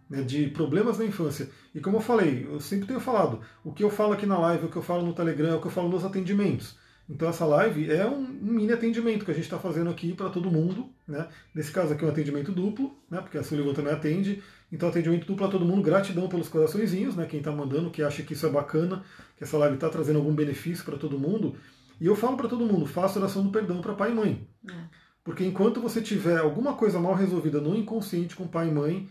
né, 0.09 0.22
de 0.22 0.47
problemas 0.49 0.97
da 0.97 1.05
infância. 1.05 1.49
E 1.74 1.80
como 1.80 1.97
eu 1.97 2.01
falei, 2.01 2.45
eu 2.49 2.59
sempre 2.59 2.88
tenho 2.88 2.99
falado, 2.99 3.41
o 3.64 3.74
que 3.74 3.84
eu 3.84 3.89
falo 3.89 4.14
aqui 4.14 4.26
na 4.26 4.38
live, 4.38 4.66
o 4.66 4.70
que 4.70 4.76
eu 4.78 4.82
falo 4.82 5.05
no 5.05 5.14
Telegram, 5.14 5.57
o 5.57 5.62
que 5.62 5.68
eu 5.68 5.72
falo 5.72 5.89
nos 5.89 6.05
atendimentos. 6.05 6.78
Então 7.12 7.28
essa 7.28 7.45
live 7.45 7.91
é 7.91 8.07
um, 8.07 8.26
mini 8.26 8.72
atendimento 8.72 9.26
que 9.26 9.32
a 9.32 9.34
gente 9.34 9.43
está 9.43 9.59
fazendo 9.59 9.89
aqui 9.89 10.14
para 10.14 10.30
todo 10.30 10.49
mundo. 10.49 10.89
Né? 11.05 11.28
Nesse 11.53 11.70
caso 11.70 11.91
aqui 11.91 12.05
é 12.05 12.07
um 12.07 12.09
atendimento 12.09 12.53
duplo, 12.53 12.95
né? 13.09 13.20
porque 13.20 13.38
a 13.38 13.43
Sullivan 13.43 13.74
também 13.74 13.91
atende. 13.91 14.41
Então 14.72 14.88
atendimento 14.88 15.28
duplo 15.28 15.36
para 15.36 15.49
todo 15.49 15.66
mundo, 15.66 15.82
gratidão 15.82 16.30
pelos 16.30 16.47
coraçõezinhos, 16.47 17.14
né? 17.18 17.26
quem 17.26 17.39
está 17.39 17.51
mandando, 17.51 17.91
que 17.91 18.01
acha 18.01 18.24
que 18.24 18.32
isso 18.32 18.45
é 18.45 18.49
bacana, 18.49 19.03
que 19.36 19.43
essa 19.43 19.57
live 19.57 19.76
está 19.76 19.89
trazendo 19.89 20.20
algum 20.20 20.34
benefício 20.34 20.86
para 20.86 20.97
todo 20.97 21.20
mundo. 21.20 21.57
E 21.99 22.05
eu 22.05 22.16
falo 22.16 22.38
para 22.38 22.47
todo 22.47 22.66
mundo, 22.66 22.86
faça 22.86 23.20
oração 23.20 23.43
do 23.43 23.51
perdão 23.51 23.82
para 23.82 23.93
pai 23.93 24.12
e 24.12 24.16
mãe. 24.16 24.47
É. 24.70 24.74
Porque 25.22 25.43
enquanto 25.43 25.82
você 25.82 26.01
tiver 26.01 26.38
alguma 26.38 26.76
coisa 26.76 26.97
mal 26.97 27.14
resolvida 27.14 27.59
no 27.59 27.76
inconsciente 27.76 28.38
com 28.38 28.47
pai 28.47 28.70
e 28.70 28.72
mãe, 28.72 29.09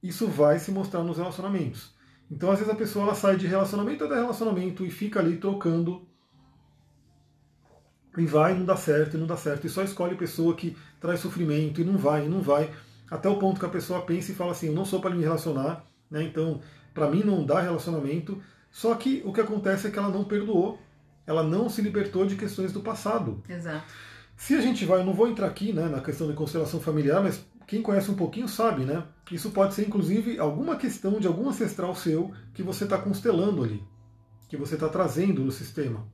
isso 0.00 0.28
vai 0.28 0.60
se 0.60 0.70
mostrar 0.70 1.02
nos 1.02 1.18
relacionamentos. 1.18 1.92
Então, 2.30 2.52
às 2.52 2.60
vezes, 2.60 2.72
a 2.72 2.76
pessoa 2.76 3.06
ela 3.06 3.14
sai 3.14 3.36
de 3.36 3.48
relacionamento 3.48 4.04
até 4.04 4.14
relacionamento 4.14 4.86
e 4.86 4.90
fica 4.90 5.18
ali 5.18 5.36
trocando 5.36 6.08
e 8.16 8.26
vai 8.26 8.54
não 8.54 8.64
dá 8.64 8.76
certo, 8.76 9.16
e 9.16 9.20
não 9.20 9.26
dá 9.26 9.36
certo, 9.36 9.66
e 9.66 9.70
só 9.70 9.82
escolhe 9.82 10.16
pessoa 10.16 10.54
que 10.54 10.76
traz 11.00 11.20
sofrimento, 11.20 11.80
e 11.80 11.84
não 11.84 11.96
vai, 11.96 12.26
e 12.26 12.28
não 12.28 12.40
vai, 12.42 12.70
até 13.10 13.28
o 13.28 13.38
ponto 13.38 13.60
que 13.60 13.66
a 13.66 13.70
pessoa 13.70 14.02
pensa 14.02 14.32
e 14.32 14.34
fala 14.34 14.52
assim, 14.52 14.68
eu 14.68 14.72
não 14.72 14.84
sou 14.84 15.00
para 15.00 15.10
me 15.10 15.22
relacionar, 15.22 15.84
né? 16.10 16.22
então 16.22 16.60
para 16.92 17.08
mim 17.10 17.22
não 17.22 17.44
dá 17.44 17.60
relacionamento, 17.60 18.42
só 18.70 18.94
que 18.94 19.22
o 19.24 19.32
que 19.32 19.40
acontece 19.40 19.86
é 19.86 19.90
que 19.90 19.98
ela 19.98 20.08
não 20.08 20.24
perdoou, 20.24 20.80
ela 21.26 21.42
não 21.42 21.68
se 21.68 21.80
libertou 21.82 22.26
de 22.26 22.36
questões 22.36 22.72
do 22.72 22.80
passado. 22.80 23.42
Exato. 23.48 23.84
Se 24.36 24.54
a 24.54 24.60
gente 24.60 24.84
vai, 24.84 25.00
eu 25.00 25.04
não 25.04 25.12
vou 25.12 25.28
entrar 25.28 25.46
aqui 25.46 25.72
né, 25.72 25.86
na 25.88 26.00
questão 26.00 26.26
de 26.26 26.32
constelação 26.32 26.80
familiar, 26.80 27.22
mas 27.22 27.44
quem 27.66 27.82
conhece 27.82 28.10
um 28.10 28.16
pouquinho 28.16 28.48
sabe, 28.48 28.84
né? 28.84 29.04
Isso 29.30 29.50
pode 29.50 29.74
ser 29.74 29.86
inclusive 29.86 30.38
alguma 30.40 30.76
questão 30.76 31.20
de 31.20 31.26
algum 31.26 31.48
ancestral 31.48 31.94
seu 31.94 32.32
que 32.52 32.62
você 32.62 32.84
está 32.84 32.98
constelando 32.98 33.62
ali 33.62 33.84
que 34.50 34.56
você 34.56 34.74
está 34.74 34.88
trazendo 34.88 35.44
no 35.44 35.52
sistema. 35.52 36.04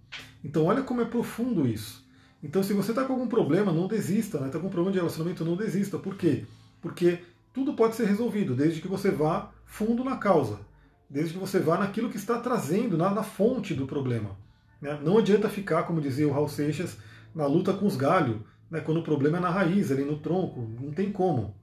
Então 0.46 0.66
olha 0.66 0.80
como 0.80 1.00
é 1.00 1.04
profundo 1.04 1.66
isso. 1.66 2.06
Então 2.40 2.62
se 2.62 2.72
você 2.72 2.92
está 2.92 3.04
com 3.04 3.14
algum 3.14 3.26
problema, 3.26 3.72
não 3.72 3.88
desista, 3.88 4.36
está 4.36 4.46
né? 4.46 4.60
com 4.60 4.68
um 4.68 4.70
problema 4.70 4.92
de 4.92 4.98
relacionamento, 4.98 5.44
não 5.44 5.56
desista. 5.56 5.98
Por 5.98 6.14
quê? 6.14 6.44
Porque 6.80 7.18
tudo 7.52 7.74
pode 7.74 7.96
ser 7.96 8.06
resolvido, 8.06 8.54
desde 8.54 8.80
que 8.80 8.86
você 8.86 9.10
vá 9.10 9.50
fundo 9.64 10.04
na 10.04 10.18
causa, 10.18 10.60
desde 11.10 11.34
que 11.34 11.40
você 11.40 11.58
vá 11.58 11.76
naquilo 11.76 12.08
que 12.08 12.16
está 12.16 12.38
trazendo, 12.38 12.96
na, 12.96 13.10
na 13.10 13.24
fonte 13.24 13.74
do 13.74 13.88
problema. 13.88 14.36
Né? 14.80 14.96
Não 15.02 15.18
adianta 15.18 15.48
ficar, 15.48 15.82
como 15.82 16.00
dizia 16.00 16.28
o 16.28 16.32
Raul 16.32 16.48
Seixas, 16.48 16.96
na 17.34 17.46
luta 17.46 17.72
com 17.72 17.84
os 17.84 17.96
galhos, 17.96 18.36
né? 18.70 18.78
quando 18.80 18.98
o 19.00 19.02
problema 19.02 19.38
é 19.38 19.40
na 19.40 19.50
raiz, 19.50 19.90
ali 19.90 20.04
no 20.04 20.18
tronco, 20.18 20.60
não 20.80 20.92
tem 20.92 21.10
como. 21.10 21.56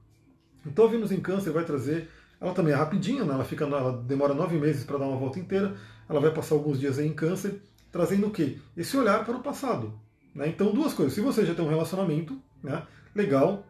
Então 0.66 0.84
a 0.84 0.90
Vênus 0.90 1.12
em 1.14 1.22
Câncer 1.22 1.54
vai 1.54 1.64
trazer, 1.64 2.10
ela 2.42 2.54
também 2.54 2.74
é 2.74 2.76
rapidinha, 2.76 3.24
né? 3.24 3.34
ela, 3.34 3.46
fica, 3.46 3.64
ela 3.64 3.94
demora 3.94 4.34
nove 4.34 4.58
meses 4.58 4.84
para 4.84 4.98
dar 4.98 5.06
uma 5.06 5.16
volta 5.16 5.40
inteira, 5.40 5.74
ela 6.10 6.20
vai 6.20 6.32
passar 6.34 6.56
alguns 6.56 6.78
dias 6.78 7.00
aí 7.00 7.08
em 7.08 7.14
câncer, 7.14 7.62
trazendo 7.94 8.28
o 8.28 8.32
quê? 8.32 8.58
Esse 8.76 8.98
olhar 8.98 9.24
para 9.24 9.38
o 9.38 9.42
passado. 9.42 9.94
Né? 10.34 10.50
Então, 10.50 10.74
duas 10.74 10.94
coisas. 10.94 11.14
Se 11.14 11.22
você 11.22 11.46
já 11.46 11.54
tem 11.54 11.64
um 11.64 11.70
relacionamento 11.70 12.38
né, 12.62 12.84
legal, 13.16 13.66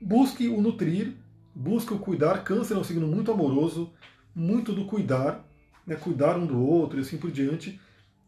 busque 0.00 0.48
o 0.48 0.62
nutrir, 0.62 1.12
busque 1.54 1.92
o 1.92 1.98
cuidar. 1.98 2.44
Câncer 2.44 2.74
é 2.74 2.78
um 2.78 2.84
signo 2.84 3.06
muito 3.06 3.32
amoroso, 3.32 3.92
muito 4.34 4.72
do 4.72 4.84
cuidar, 4.84 5.44
né, 5.84 5.96
cuidar 5.96 6.38
um 6.38 6.46
do 6.46 6.58
outro 6.58 6.98
e 6.98 7.02
assim 7.02 7.18
por 7.18 7.32
diante. 7.32 7.80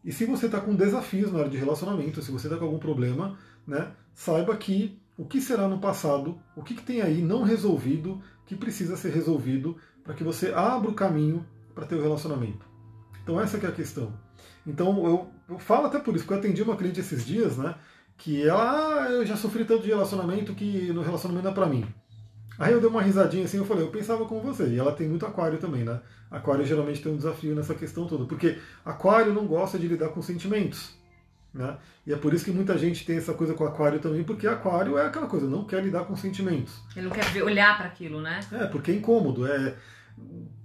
E 0.03 0.11
se 0.11 0.25
você 0.25 0.47
está 0.47 0.59
com 0.59 0.75
desafios 0.75 1.31
na 1.31 1.39
área 1.39 1.51
de 1.51 1.57
relacionamento, 1.57 2.21
se 2.21 2.31
você 2.31 2.47
está 2.47 2.59
com 2.59 2.65
algum 2.65 2.79
problema, 2.79 3.37
né, 3.65 3.91
saiba 4.13 4.55
que 4.55 4.99
o 5.17 5.25
que 5.25 5.41
será 5.41 5.67
no 5.67 5.79
passado, 5.79 6.37
o 6.55 6.61
que, 6.61 6.75
que 6.75 6.83
tem 6.83 7.01
aí 7.01 7.21
não 7.21 7.41
resolvido, 7.41 8.21
que 8.45 8.55
precisa 8.55 8.95
ser 8.95 9.11
resolvido 9.13 9.77
para 10.03 10.13
que 10.13 10.23
você 10.23 10.53
abra 10.53 10.91
o 10.91 10.93
caminho 10.93 11.45
para 11.73 11.85
ter 11.85 11.95
o 11.95 12.01
relacionamento. 12.01 12.65
Então 13.23 13.39
essa 13.39 13.57
é 13.57 13.67
a 13.67 13.71
questão. 13.71 14.13
Então 14.65 15.05
eu, 15.05 15.29
eu 15.49 15.59
falo 15.59 15.87
até 15.87 15.99
por 15.99 16.15
isso, 16.15 16.25
porque 16.25 16.33
eu 16.33 16.39
atendi 16.39 16.61
uma 16.61 16.75
cliente 16.75 16.99
esses 16.99 17.25
dias, 17.25 17.57
né? 17.57 17.75
que 18.17 18.47
ela, 18.47 19.03
ah, 19.03 19.11
eu 19.11 19.25
já 19.25 19.37
sofri 19.37 19.63
tanto 19.63 19.83
de 19.83 19.89
relacionamento 19.89 20.53
que 20.53 20.91
no 20.91 21.01
relacionamento 21.01 21.47
é 21.47 21.51
pra 21.51 21.67
mim. 21.67 21.85
Aí 22.57 22.73
eu 22.73 22.81
dei 22.81 22.89
uma 22.89 23.03
risadinha 23.03 23.45
assim, 23.45 23.57
eu 23.57 23.65
falei, 23.65 23.83
eu 23.83 23.91
pensava 23.91 24.25
com 24.25 24.41
você. 24.41 24.67
E 24.67 24.79
ela 24.79 24.91
tem 24.91 25.07
muito 25.07 25.25
aquário 25.25 25.59
também, 25.59 25.83
né? 25.83 25.99
Aquário 26.29 26.65
geralmente 26.65 27.01
tem 27.01 27.11
um 27.11 27.15
desafio 27.15 27.53
nessa 27.53 27.75
questão 27.75 28.07
toda, 28.07 28.25
porque 28.25 28.57
aquário 28.83 29.31
não 29.31 29.45
gosta 29.45 29.77
de 29.77 29.87
lidar 29.87 30.09
com 30.09 30.21
sentimentos. 30.23 30.97
Né? 31.53 31.77
E 32.05 32.13
é 32.13 32.17
por 32.17 32.33
isso 32.33 32.43
que 32.43 32.51
muita 32.51 32.77
gente 32.77 33.05
tem 33.05 33.17
essa 33.17 33.33
coisa 33.33 33.53
com 33.53 33.63
aquário 33.63 33.99
também, 33.99 34.23
porque 34.23 34.47
aquário 34.47 34.97
é 34.97 35.05
aquela 35.05 35.27
coisa, 35.27 35.47
não 35.47 35.63
quer 35.63 35.83
lidar 35.83 36.05
com 36.05 36.15
sentimentos. 36.15 36.73
Ele 36.95 37.07
não 37.07 37.15
quer 37.15 37.25
ver, 37.25 37.43
olhar 37.43 37.77
para 37.77 37.85
aquilo, 37.85 38.19
né? 38.19 38.39
É, 38.51 38.65
porque 38.65 38.91
é 38.91 38.95
incômodo. 38.95 39.45
É... 39.45 39.75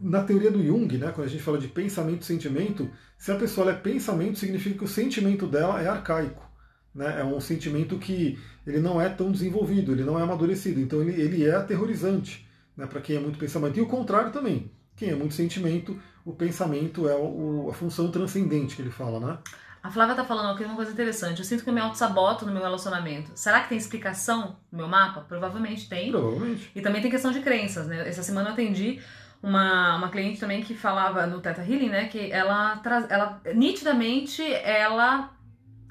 Na 0.00 0.22
teoria 0.22 0.50
do 0.50 0.64
Jung, 0.64 0.98
né, 0.98 1.12
quando 1.14 1.26
a 1.26 1.30
gente 1.30 1.42
fala 1.42 1.59
de 1.59 1.68
pensamento 1.68 2.22
e 2.22 2.24
sentimento, 2.24 2.90
se 3.16 3.30
a 3.30 3.36
pessoa 3.36 3.70
é 3.70 3.74
pensamento, 3.74 4.38
significa 4.38 4.78
que 4.78 4.84
o 4.84 4.88
sentimento 4.88 5.46
dela 5.46 5.80
é 5.80 5.88
arcaico. 5.88 6.50
Né? 6.94 7.20
É 7.20 7.24
um 7.24 7.40
sentimento 7.40 7.98
que 7.98 8.38
ele 8.66 8.80
não 8.80 9.00
é 9.00 9.09
tão 9.09 9.30
desenvolvido, 9.30 9.92
ele 9.92 10.05
não 10.05 10.18
é 10.18 10.22
amadurecido. 10.22 10.80
Então 10.80 11.00
ele, 11.00 11.20
ele 11.20 11.44
é 11.44 11.55
aterrorizante 11.55 12.46
né, 12.76 12.86
para 12.86 13.00
quem 13.00 13.16
é 13.16 13.20
muito 13.20 13.38
pensamento. 13.38 13.78
E 13.78 13.82
o 13.82 13.86
contrário 13.86 14.32
também. 14.32 14.70
Quem 14.96 15.11
é 15.11 15.14
muito 15.14 15.34
sentimento, 15.34 16.00
o 16.24 16.32
pensamento 16.32 17.09
é 17.09 17.14
o, 17.14 17.68
a 17.70 17.74
função 17.74 18.11
transcendente 18.11 18.76
que 18.76 18.82
ele 18.82 18.90
fala, 18.90 19.18
né? 19.18 19.38
A 19.82 19.90
Flávia 19.90 20.14
tá 20.14 20.24
falando 20.24 20.55
aqui 20.55 20.64
uma 20.64 20.76
coisa 20.76 20.92
interessante. 20.92 21.40
Eu 21.40 21.44
sinto 21.44 21.64
que 21.64 21.68
eu 21.68 21.74
me 21.74 21.80
auto-saboto 21.80 22.46
no 22.46 22.53
meu 22.53 22.62
relacionamento. 22.62 23.32
Será 23.34 23.62
que 23.62 23.70
tem 23.70 23.76
explicação 23.76 24.57
no 24.70 24.78
meu 24.78 24.86
mapa? 24.86 25.22
Provavelmente 25.22 25.88
tem. 25.88 26.12
Provavelmente. 26.12 26.70
E 26.72 26.80
também 26.80 27.03
tem 27.03 27.11
questão 27.11 27.32
de 27.32 27.40
crenças, 27.40 27.88
né? 27.88 28.09
Essa 28.09 28.22
semana 28.22 28.50
eu 28.50 28.53
atendi 28.53 29.00
uma, 29.43 29.97
uma 29.97 30.09
cliente 30.09 30.38
também 30.38 30.62
que 30.62 30.74
falava 30.74 31.26
no 31.26 31.40
Teta 31.40 31.62
Healing, 31.62 31.88
né? 31.88 32.07
Que 32.07 32.30
ela, 32.30 32.80
ela 33.09 33.40
nitidamente, 33.55 34.43
ela 34.43 35.30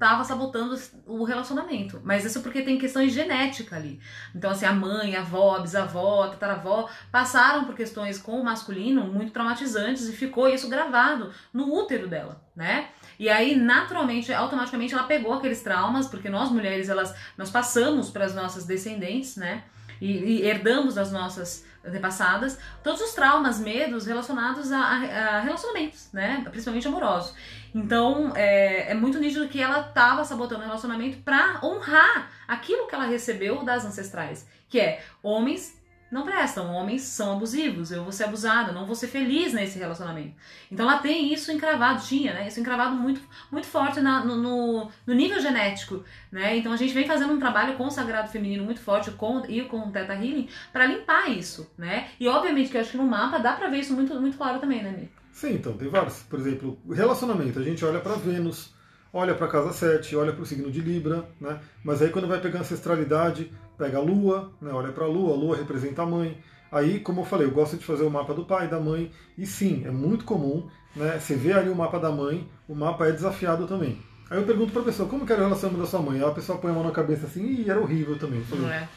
estava 0.02 0.24
sabotando 0.24 0.76
o 1.06 1.24
relacionamento. 1.24 2.02
Mas 2.04 2.26
isso 2.26 2.42
porque 2.42 2.64
tem 2.64 2.80
questões 2.80 3.14
genéticas 3.14 3.78
ali. 3.78 4.00
Então, 4.34 4.50
assim, 4.50 4.66
a 4.66 4.74
mãe, 4.74 5.16
a 5.16 5.20
avó, 5.20 5.58
a 5.58 5.60
bisavó, 5.60 6.24
a 6.24 6.30
tataravó 6.30 6.90
passaram 7.12 7.66
por 7.66 7.76
questões 7.76 8.18
com 8.18 8.40
o 8.40 8.44
masculino 8.44 9.04
muito 9.04 9.32
traumatizantes 9.32 10.10
e 10.10 10.14
ficou 10.14 10.50
isso 10.50 10.68
gravado 10.68 11.32
no 11.54 11.72
útero 11.72 12.08
dela, 12.08 12.44
né? 12.56 12.90
E 13.20 13.30
aí, 13.30 13.56
naturalmente, 13.56 14.34
automaticamente 14.34 14.96
ela 14.96 15.04
pegou 15.04 15.34
aqueles 15.34 15.62
traumas, 15.62 16.08
porque 16.08 16.30
nós 16.30 16.50
mulheres, 16.50 16.90
elas, 16.90 17.14
nós 17.38 17.52
passamos 17.52 18.10
para 18.10 18.26
as 18.26 18.34
nossas 18.34 18.66
descendentes, 18.66 19.36
né? 19.36 19.64
E, 20.02 20.12
e, 20.12 20.42
herdamos 20.48 20.96
das 20.96 21.12
nossas 21.12 21.64
antepassadas 21.86 22.58
todos 22.84 23.02
os 23.02 23.14
traumas, 23.14 23.60
medos 23.60 24.06
relacionados 24.06 24.72
a, 24.72 24.80
a, 24.80 25.40
relacionamentos, 25.42 26.10
né? 26.14 26.46
Principalmente 26.50 26.88
amorosos. 26.88 27.34
Então, 27.74 28.34
é, 28.36 28.92
é 28.92 28.94
muito 28.94 29.20
nítido 29.20 29.48
que 29.48 29.62
ela 29.62 29.82
estava 29.82 30.24
sabotando 30.24 30.62
o 30.62 30.66
relacionamento 30.66 31.18
para 31.24 31.60
honrar 31.64 32.32
aquilo 32.48 32.88
que 32.88 32.96
ela 32.96 33.06
recebeu 33.06 33.64
das 33.64 33.86
ancestrais, 33.86 34.48
que 34.70 34.80
é 34.80 35.04
homens 35.24 35.81
não 36.12 36.24
prestam. 36.24 36.72
Homens 36.74 37.04
são 37.04 37.34
abusivos, 37.34 37.92
eu 37.92 38.04
vou 38.04 38.12
ser 38.12 38.26
abusada, 38.26 38.72
não 38.72 38.86
vou 38.86 38.96
ser 38.96 39.08
feliz 39.08 39.54
nesse 39.54 39.80
relacionamento. 39.80 40.36
Então 40.72 40.90
ela 40.90 41.00
tem 41.00 41.34
isso 41.34 41.52
encravado, 41.52 42.04
tinha, 42.04 42.34
né? 42.34 42.48
Isso 42.48 42.60
encravado 42.60 42.96
muito, 42.96 43.22
muito 43.52 43.68
forte 43.68 44.02
na, 44.02 44.24
no, 44.24 44.36
no, 44.36 44.92
no, 45.08 45.14
nível 45.14 45.40
genético, 45.40 46.04
né? 46.32 46.58
Então 46.58 46.74
a 46.74 46.78
gente 46.78 46.94
vem 46.94 47.08
fazendo 47.08 47.34
um 47.34 47.40
trabalho 47.40 47.78
com 47.78 47.86
o 47.86 47.92
sagrado 47.92 48.30
feminino 48.30 48.64
muito 48.64 48.82
forte 48.82 49.10
com, 49.12 49.44
e 49.48 49.62
com 49.64 49.80
o 49.80 49.92
Teta 49.92 50.14
Healing 50.14 50.50
para 50.74 50.86
limpar 50.86 51.30
isso, 51.30 51.72
né? 51.78 52.10
E 52.20 52.28
obviamente 52.28 52.70
que 52.70 52.78
eu 52.78 52.82
acho 52.82 52.92
que 52.92 52.98
no 52.98 53.06
mapa 53.06 53.40
dá 53.40 53.54
pra 53.54 53.70
ver 53.70 53.80
isso 53.80 53.94
muito, 53.94 54.20
muito 54.20 54.38
claro 54.38 54.60
também, 54.60 54.84
né, 54.84 54.92
Mi? 54.92 55.22
Sim, 55.32 55.54
então, 55.54 55.74
tem 55.74 55.88
vários. 55.88 56.20
Por 56.24 56.40
exemplo, 56.40 56.78
relacionamento, 56.90 57.58
a 57.58 57.64
gente 57.64 57.84
olha 57.86 58.00
para 58.00 58.16
Vênus, 58.16 58.74
olha 59.14 59.34
para 59.34 59.48
casa 59.48 59.72
7, 59.72 60.16
olha 60.16 60.34
para 60.34 60.44
o 60.44 60.46
signo 60.46 60.70
de 60.70 60.82
Libra, 60.82 61.28
né? 61.40 61.60
Mas 61.84 62.02
aí 62.02 62.10
quando 62.10 62.28
vai 62.28 62.40
pegar 62.40 62.60
ancestralidade, 62.60 63.52
pega 63.82 63.98
a 63.98 64.02
lua, 64.02 64.52
né, 64.62 64.72
olha 64.72 64.92
para 64.92 65.06
a 65.06 65.08
lua, 65.08 65.34
a 65.34 65.36
lua 65.36 65.58
representa 65.58 66.04
a 66.04 66.06
mãe. 66.06 66.38
Aí, 66.72 67.00
como 67.00 67.22
eu 67.22 67.26
falei, 67.26 67.48
eu 67.48 67.52
gosto 67.52 67.76
de 67.78 67.84
fazer 67.84 68.04
o 68.04 68.12
mapa 68.12 68.32
do 68.32 68.46
pai, 68.46 68.68
da 68.68 68.80
mãe, 68.80 69.12
e 69.36 69.46
sim, 69.46 69.84
é 69.86 69.90
muito 69.90 70.24
comum, 70.24 70.68
né, 70.96 71.20
você 71.20 71.36
vê 71.36 71.52
ali 71.52 71.70
o 71.70 71.76
mapa 71.76 72.00
da 72.00 72.12
mãe, 72.12 72.48
o 72.70 72.76
mapa 72.76 73.08
é 73.08 73.12
desafiado 73.12 73.66
também. 73.66 73.98
Aí 74.30 74.38
eu 74.38 74.46
pergunto 74.46 74.72
para 74.72 74.84
a 74.84 74.86
pessoa, 74.86 75.10
como 75.10 75.26
que 75.26 75.34
era 75.34 75.42
o 75.42 75.46
relacionamento 75.46 75.84
da 75.84 75.90
sua 75.90 76.00
mãe? 76.00 76.20
Aí 76.20 76.24
a 76.24 76.32
pessoa 76.32 76.60
põe 76.60 76.70
a 76.70 76.74
mão 76.76 76.84
na 76.84 76.92
cabeça 76.92 77.26
assim, 77.26 77.44
e 77.44 77.70
era 77.70 77.82
horrível 77.82 78.18
também. 78.20 78.42
Falei, 78.44 78.66
Não 78.66 78.72
é. 78.72 78.88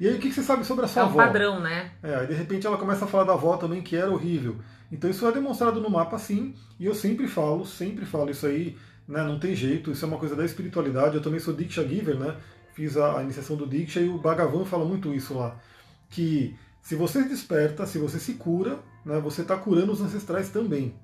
E 0.00 0.08
aí, 0.08 0.14
o 0.14 0.18
que 0.18 0.32
você 0.32 0.42
sabe 0.42 0.64
sobre 0.64 0.86
a 0.86 0.88
sua 0.88 1.02
é 1.02 1.04
avó? 1.04 1.20
É 1.20 1.22
um 1.22 1.26
padrão, 1.26 1.60
né? 1.60 1.90
É, 2.02 2.14
aí 2.14 2.26
de 2.26 2.32
repente 2.32 2.66
ela 2.66 2.78
começa 2.78 3.04
a 3.04 3.08
falar 3.08 3.24
da 3.24 3.34
avó 3.34 3.58
também, 3.58 3.82
que 3.82 3.94
era 3.94 4.10
horrível. 4.10 4.56
Então 4.90 5.10
isso 5.10 5.26
é 5.26 5.32
demonstrado 5.32 5.78
no 5.80 5.90
mapa 5.90 6.18
sim, 6.18 6.54
e 6.78 6.86
eu 6.86 6.94
sempre 6.94 7.28
falo, 7.28 7.66
sempre 7.66 8.06
falo 8.06 8.30
isso 8.30 8.46
aí, 8.46 8.76
né, 9.06 9.22
não 9.22 9.38
tem 9.38 9.54
jeito, 9.54 9.90
isso 9.90 10.04
é 10.04 10.08
uma 10.08 10.16
coisa 10.16 10.34
da 10.34 10.44
espiritualidade, 10.44 11.16
eu 11.16 11.22
também 11.22 11.38
sou 11.38 11.52
Diksha 11.52 11.86
Giver, 11.86 12.16
né, 12.16 12.34
fiz 12.74 12.96
a, 12.96 13.22
iniciação 13.22 13.56
do 13.56 13.66
Diksha 13.66 14.00
e 14.00 14.08
o 14.08 14.18
Bhagavan 14.18 14.64
fala 14.64 14.84
muito 14.84 15.14
isso 15.14 15.34
lá. 15.34 15.58
Que 16.08 16.56
se 16.82 16.94
você 16.94 17.22
desperta, 17.22 17.86
se 17.86 17.98
você 17.98 18.18
se 18.18 18.34
cura, 18.34 18.78
né, 19.04 19.18
você 19.20 19.42
está 19.42 19.56
curando 19.56 19.92
os 19.92 20.00
ancestrais 20.00 20.50
também. 20.50 20.94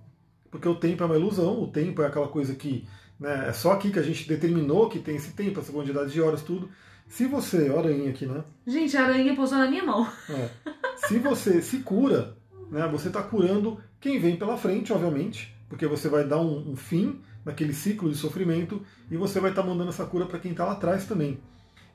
Porque 0.50 0.68
o 0.68 0.74
tempo 0.74 1.02
é 1.02 1.06
uma 1.06 1.16
ilusão, 1.16 1.62
o 1.62 1.68
tempo 1.68 2.02
é 2.02 2.06
aquela 2.06 2.28
coisa 2.28 2.54
que 2.54 2.86
né, 3.18 3.48
é 3.48 3.52
só 3.52 3.72
aqui 3.72 3.90
que 3.90 3.98
a 3.98 4.02
gente 4.02 4.28
determinou 4.28 4.88
que 4.88 4.98
tem 4.98 5.16
esse 5.16 5.32
tempo, 5.32 5.60
essa 5.60 5.72
quantidade 5.72 6.12
de 6.12 6.20
horas, 6.20 6.42
tudo. 6.42 6.68
Se 7.08 7.26
você, 7.26 7.72
aranha 7.76 8.10
aqui, 8.10 8.26
né? 8.26 8.42
Gente, 8.66 8.96
a 8.96 9.04
aranha 9.04 9.34
pousou 9.34 9.58
na 9.58 9.68
minha 9.68 9.84
mão. 9.84 10.06
É, 10.28 10.50
se 11.06 11.18
você 11.18 11.62
se 11.62 11.78
cura, 11.78 12.36
né, 12.70 12.86
você 12.88 13.08
está 13.08 13.22
curando 13.22 13.80
quem 14.00 14.18
vem 14.18 14.36
pela 14.36 14.56
frente, 14.56 14.92
obviamente, 14.92 15.54
porque 15.68 15.86
você 15.86 16.08
vai 16.08 16.24
dar 16.24 16.40
um, 16.40 16.72
um 16.72 16.76
fim 16.76 17.20
naquele 17.44 17.72
ciclo 17.72 18.10
de 18.10 18.16
sofrimento 18.16 18.82
e 19.10 19.16
você 19.16 19.38
vai 19.38 19.50
estar 19.50 19.62
tá 19.62 19.68
mandando 19.68 19.90
essa 19.90 20.04
cura 20.04 20.26
para 20.26 20.38
quem 20.38 20.50
está 20.50 20.64
lá 20.64 20.72
atrás 20.72 21.06
também. 21.06 21.38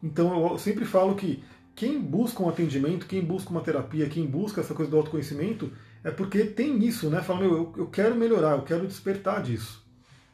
Então 0.04 0.52
eu 0.52 0.58
sempre 0.58 0.86
falo 0.86 1.16
que 1.16 1.44
quem 1.76 2.00
busca 2.00 2.44
um 2.44 2.50
atendimento, 2.50 3.06
quem 3.06 3.24
busca 3.24 3.50
uma 3.50 3.62
terapia, 3.62 4.10
quem 4.10 4.26
busca 4.26 4.62
essa 4.62 4.74
coisa 4.74 4.92
do 4.92 4.98
autoconhecimento, 4.98 5.72
é 6.04 6.12
porque 6.12 6.44
tem 6.44 6.84
isso, 6.84 7.10
né? 7.10 7.22
Fala, 7.22 7.42
meu, 7.42 7.74
eu, 7.78 7.88
quero 7.88 8.16
melhorar, 8.16 8.58
eu 8.58 8.64
quero 8.64 8.88
despertar 8.88 9.42
disso. 9.42 9.86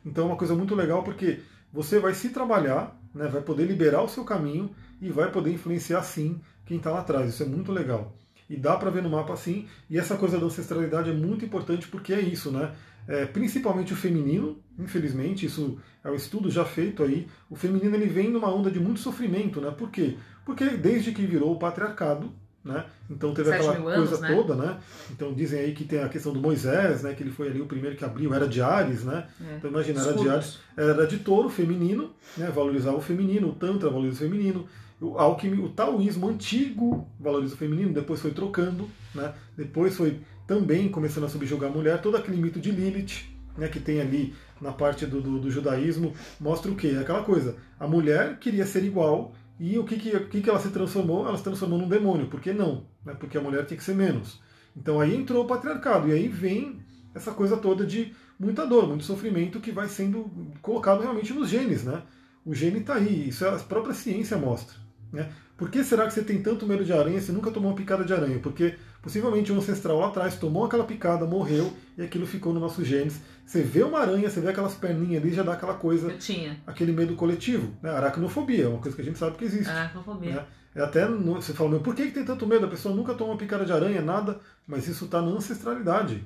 Então 0.05 0.25
é 0.25 0.27
uma 0.27 0.37
coisa 0.37 0.55
muito 0.55 0.73
legal 0.73 1.03
porque 1.03 1.39
você 1.71 1.99
vai 1.99 2.13
se 2.13 2.29
trabalhar, 2.29 2.99
né, 3.13 3.27
vai 3.27 3.41
poder 3.41 3.65
liberar 3.65 4.01
o 4.01 4.09
seu 4.09 4.23
caminho 4.23 4.71
e 5.01 5.09
vai 5.09 5.31
poder 5.31 5.51
influenciar 5.51 6.01
sim 6.03 6.39
quem 6.65 6.77
está 6.77 6.91
lá 6.91 6.99
atrás. 6.99 7.29
Isso 7.29 7.43
é 7.43 7.45
muito 7.45 7.71
legal. 7.71 8.17
E 8.49 8.55
dá 8.55 8.75
para 8.77 8.89
ver 8.89 9.03
no 9.03 9.09
mapa 9.09 9.33
assim. 9.33 9.67
E 9.89 9.97
essa 9.97 10.15
coisa 10.15 10.39
da 10.39 10.45
ancestralidade 10.45 11.09
é 11.09 11.13
muito 11.13 11.43
importante 11.43 11.87
porque 11.87 12.13
é 12.13 12.19
isso, 12.19 12.51
né? 12.51 12.71
É, 13.07 13.25
principalmente 13.25 13.93
o 13.93 13.95
feminino, 13.95 14.59
infelizmente, 14.77 15.45
isso 15.45 15.79
é 16.03 16.09
um 16.09 16.15
estudo 16.15 16.49
já 16.49 16.65
feito 16.65 17.03
aí. 17.03 17.27
O 17.49 17.55
feminino 17.55 17.95
ele 17.95 18.07
vem 18.07 18.29
numa 18.29 18.53
onda 18.53 18.69
de 18.69 18.79
muito 18.79 18.99
sofrimento, 18.99 19.61
né? 19.61 19.71
Por 19.71 19.89
quê? 19.89 20.17
Porque 20.45 20.65
desde 20.71 21.11
que 21.11 21.25
virou 21.25 21.53
o 21.53 21.59
patriarcado, 21.59 22.31
né? 22.67 22.85
Então 23.09 23.33
teve 23.33 23.49
aquela 23.49 23.75
anos, 23.75 24.09
coisa 24.09 24.21
né? 24.21 24.35
toda, 24.35 24.55
né? 24.55 24.77
Então 25.09 25.33
dizem 25.33 25.59
aí 25.59 25.73
que 25.73 25.85
tem 25.85 25.99
a 25.99 26.09
questão 26.09 26.33
do 26.33 26.41
Moisés, 26.41 27.03
né? 27.03 27.13
Que 27.13 27.23
ele 27.23 27.31
foi 27.31 27.47
ali 27.47 27.61
o 27.61 27.65
primeiro 27.65 27.95
que 27.95 28.03
abriu, 28.03 28.33
era 28.33 28.47
de 28.47 28.61
Ares, 28.61 29.05
né? 29.05 29.25
É. 29.39 29.55
Então 29.55 29.71
imagina, 29.71 30.01
era 30.01 30.13
de 30.13 30.29
Ares, 30.29 30.59
era 30.75 31.07
de 31.07 31.17
touro 31.19 31.49
feminino, 31.49 32.11
né? 32.35 32.51
Valorizava 32.53 32.97
o 32.97 33.01
feminino, 33.01 33.49
o 33.49 33.53
Tantra 33.53 33.89
valoriza 33.89 34.17
o 34.17 34.29
feminino. 34.29 34.67
O, 34.99 35.17
alquimia, 35.17 35.63
o 35.63 35.69
taoísmo 35.69 36.27
antigo 36.27 37.07
valoriza 37.19 37.53
o 37.53 37.57
feminino, 37.57 37.93
depois 37.93 38.19
foi 38.19 38.31
trocando, 38.31 38.89
né? 39.13 39.33
depois 39.55 39.95
foi 39.95 40.21
também 40.47 40.89
começando 40.89 41.25
a 41.25 41.29
subjugar 41.29 41.69
a 41.69 41.73
mulher, 41.73 42.01
todo 42.01 42.17
aquele 42.17 42.37
mito 42.37 42.59
de 42.59 42.71
Lilith, 42.71 43.25
né, 43.57 43.67
que 43.67 43.79
tem 43.79 43.99
ali 43.99 44.33
na 44.61 44.71
parte 44.71 45.05
do, 45.05 45.21
do, 45.21 45.39
do, 45.39 45.51
judaísmo, 45.51 46.13
mostra 46.39 46.71
o 46.71 46.75
quê? 46.75 46.97
Aquela 46.99 47.23
coisa, 47.23 47.57
a 47.79 47.87
mulher 47.87 48.39
queria 48.39 48.65
ser 48.65 48.83
igual, 48.83 49.33
e 49.59 49.77
o 49.77 49.83
que, 49.83 49.97
que, 49.97 50.15
o 50.15 50.29
que, 50.29 50.41
que 50.41 50.49
ela 50.49 50.59
se 50.59 50.69
transformou? 50.69 51.27
Ela 51.27 51.37
se 51.37 51.43
transformou 51.43 51.79
num 51.79 51.89
demônio, 51.89 52.27
por 52.27 52.39
que 52.39 52.53
não? 52.53 52.85
Né? 53.03 53.15
Porque 53.19 53.37
a 53.37 53.41
mulher 53.41 53.65
tinha 53.65 53.77
que 53.77 53.83
ser 53.83 53.95
menos. 53.95 54.39
Então 54.75 55.01
aí 55.01 55.15
entrou 55.15 55.43
o 55.43 55.47
patriarcado, 55.47 56.07
e 56.07 56.13
aí 56.13 56.27
vem 56.27 56.79
essa 57.13 57.31
coisa 57.31 57.57
toda 57.57 57.85
de 57.85 58.13
muita 58.39 58.65
dor, 58.65 58.87
muito 58.87 59.03
sofrimento 59.03 59.59
que 59.59 59.71
vai 59.71 59.87
sendo 59.87 60.31
colocado 60.61 61.01
realmente 61.01 61.33
nos 61.33 61.49
genes, 61.49 61.83
né? 61.83 62.03
O 62.45 62.53
gene 62.53 62.79
está 62.79 62.95
aí, 62.95 63.27
isso 63.27 63.45
a 63.45 63.57
própria 63.57 63.93
ciência 63.93 64.37
mostra. 64.37 64.86
Né? 65.11 65.29
Por 65.57 65.71
que 65.71 65.83
será 65.83 66.05
que 66.05 66.13
você 66.13 66.23
tem 66.23 66.41
tanto 66.41 66.67
medo 66.67 66.85
de 66.85 66.93
aranha 66.93 67.19
se 67.19 67.31
nunca 67.31 67.49
tomou 67.49 67.71
uma 67.71 67.75
picada 67.75 68.03
de 68.03 68.13
aranha? 68.13 68.39
Porque 68.39 68.75
possivelmente 69.01 69.51
um 69.51 69.57
ancestral 69.57 69.99
lá 69.99 70.07
atrás 70.07 70.35
tomou 70.35 70.65
aquela 70.65 70.83
picada, 70.83 71.25
morreu 71.25 71.73
e 71.97 72.03
aquilo 72.03 72.27
ficou 72.27 72.53
nos 72.53 72.61
nossos 72.61 72.85
genes. 72.85 73.19
Você 73.45 73.61
vê 73.63 73.81
uma 73.83 73.99
aranha, 73.99 74.29
você 74.29 74.39
vê 74.39 74.49
aquelas 74.49 74.75
perninhas 74.75 75.23
ali, 75.23 75.33
já 75.33 75.41
dá 75.41 75.53
aquela 75.53 75.73
coisa. 75.73 76.11
Eu 76.11 76.17
tinha. 76.19 76.61
Aquele 76.67 76.91
medo 76.91 77.15
coletivo. 77.15 77.73
Né? 77.81 77.89
Aracnofobia, 77.89 78.65
é 78.65 78.67
uma 78.67 78.79
coisa 78.79 78.95
que 78.95 79.01
a 79.01 79.05
gente 79.05 79.17
sabe 79.17 79.37
que 79.37 79.45
existe. 79.45 79.69
Aracnofobia. 79.69 80.35
Né? 80.35 80.45
É 80.75 80.81
até 80.81 81.07
você 81.07 81.53
fala, 81.53 81.79
por 81.79 81.95
que, 81.95 82.05
que 82.05 82.11
tem 82.11 82.23
tanto 82.23 82.45
medo? 82.45 82.67
A 82.67 82.69
pessoa 82.69 82.93
nunca 82.93 83.15
toma 83.15 83.31
uma 83.31 83.37
picada 83.37 83.65
de 83.65 83.71
aranha, 83.71 83.99
nada, 83.99 84.39
mas 84.67 84.87
isso 84.87 85.05
está 85.05 85.21
na 85.21 85.29
ancestralidade. 85.29 86.23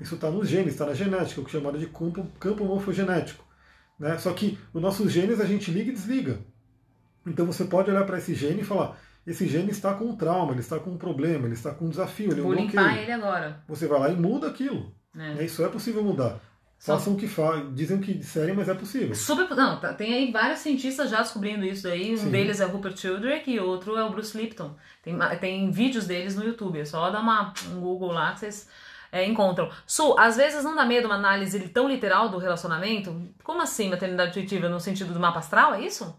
Isso 0.00 0.14
está 0.14 0.30
nos 0.30 0.48
genes, 0.48 0.72
está 0.72 0.86
na 0.86 0.94
genética, 0.94 1.42
o 1.42 1.44
que 1.44 1.54
é 1.54 1.60
chamado 1.60 1.78
de 1.78 1.86
campo, 1.86 2.26
campo 2.40 2.64
morfogenético. 2.64 3.44
Né? 3.98 4.16
Só 4.16 4.32
que 4.32 4.58
os 4.72 4.80
nossos 4.80 5.12
genes 5.12 5.38
a 5.38 5.44
gente 5.44 5.70
liga 5.70 5.90
e 5.90 5.94
desliga. 5.94 6.38
Então 7.26 7.46
você 7.46 7.64
pode 7.64 7.90
olhar 7.90 8.04
para 8.04 8.18
esse 8.18 8.34
gene 8.34 8.62
e 8.62 8.64
falar: 8.64 8.96
esse 9.26 9.46
gene 9.46 9.70
está 9.70 9.94
com 9.94 10.06
um 10.06 10.16
trauma, 10.16 10.52
ele 10.52 10.60
está 10.60 10.78
com 10.78 10.90
um 10.90 10.98
problema, 10.98 11.46
ele 11.46 11.54
está 11.54 11.72
com 11.72 11.86
um 11.86 11.90
desafio. 11.90 12.32
Ele 12.32 12.40
Vou 12.40 12.52
limpar 12.52 12.98
ele 12.98 13.12
agora. 13.12 13.62
Você 13.68 13.86
vai 13.86 14.00
lá 14.00 14.08
e 14.08 14.16
muda 14.16 14.48
aquilo. 14.48 14.92
É. 15.16 15.44
Isso 15.44 15.64
é 15.64 15.68
possível 15.68 16.02
mudar. 16.02 16.40
Façam 16.78 17.12
o 17.12 17.16
que 17.16 17.28
fazem, 17.28 17.74
dizem 17.74 17.98
o 17.98 18.00
que 18.00 18.14
disserem, 18.14 18.54
mas 18.54 18.66
é 18.66 18.72
possível. 18.72 19.14
Super, 19.14 19.54
não, 19.54 19.78
tá, 19.78 19.92
tem 19.92 20.14
aí 20.14 20.32
vários 20.32 20.60
cientistas 20.60 21.10
já 21.10 21.20
descobrindo 21.20 21.62
isso 21.62 21.82
daí. 21.82 22.14
Um 22.14 22.16
Sim. 22.16 22.30
deles 22.30 22.58
é 22.58 22.64
o 22.64 22.70
Rupert 22.70 22.96
Sheldrake 22.96 23.50
e 23.50 23.60
outro 23.60 23.98
é 23.98 24.04
o 24.04 24.08
Bruce 24.08 24.36
Lipton. 24.36 24.74
Tem, 25.02 25.14
tem 25.38 25.70
vídeos 25.70 26.06
deles 26.06 26.34
no 26.34 26.42
YouTube, 26.42 26.80
é 26.80 26.84
só 26.86 27.10
dar 27.10 27.20
uma, 27.20 27.52
um 27.70 27.80
Google 27.80 28.12
lá 28.12 28.32
que 28.32 28.40
vocês 28.40 28.66
é, 29.12 29.26
encontram. 29.26 29.70
Su, 29.86 30.16
às 30.18 30.38
vezes 30.38 30.64
não 30.64 30.74
dá 30.74 30.86
medo 30.86 31.04
uma 31.04 31.16
análise 31.16 31.60
tão 31.68 31.86
literal 31.86 32.30
do 32.30 32.38
relacionamento? 32.38 33.28
Como 33.44 33.60
assim, 33.60 33.90
maternidade 33.90 34.30
intuitiva 34.30 34.66
no 34.70 34.80
sentido 34.80 35.12
do 35.12 35.20
mapa 35.20 35.40
astral, 35.40 35.74
é 35.74 35.82
isso? 35.82 36.16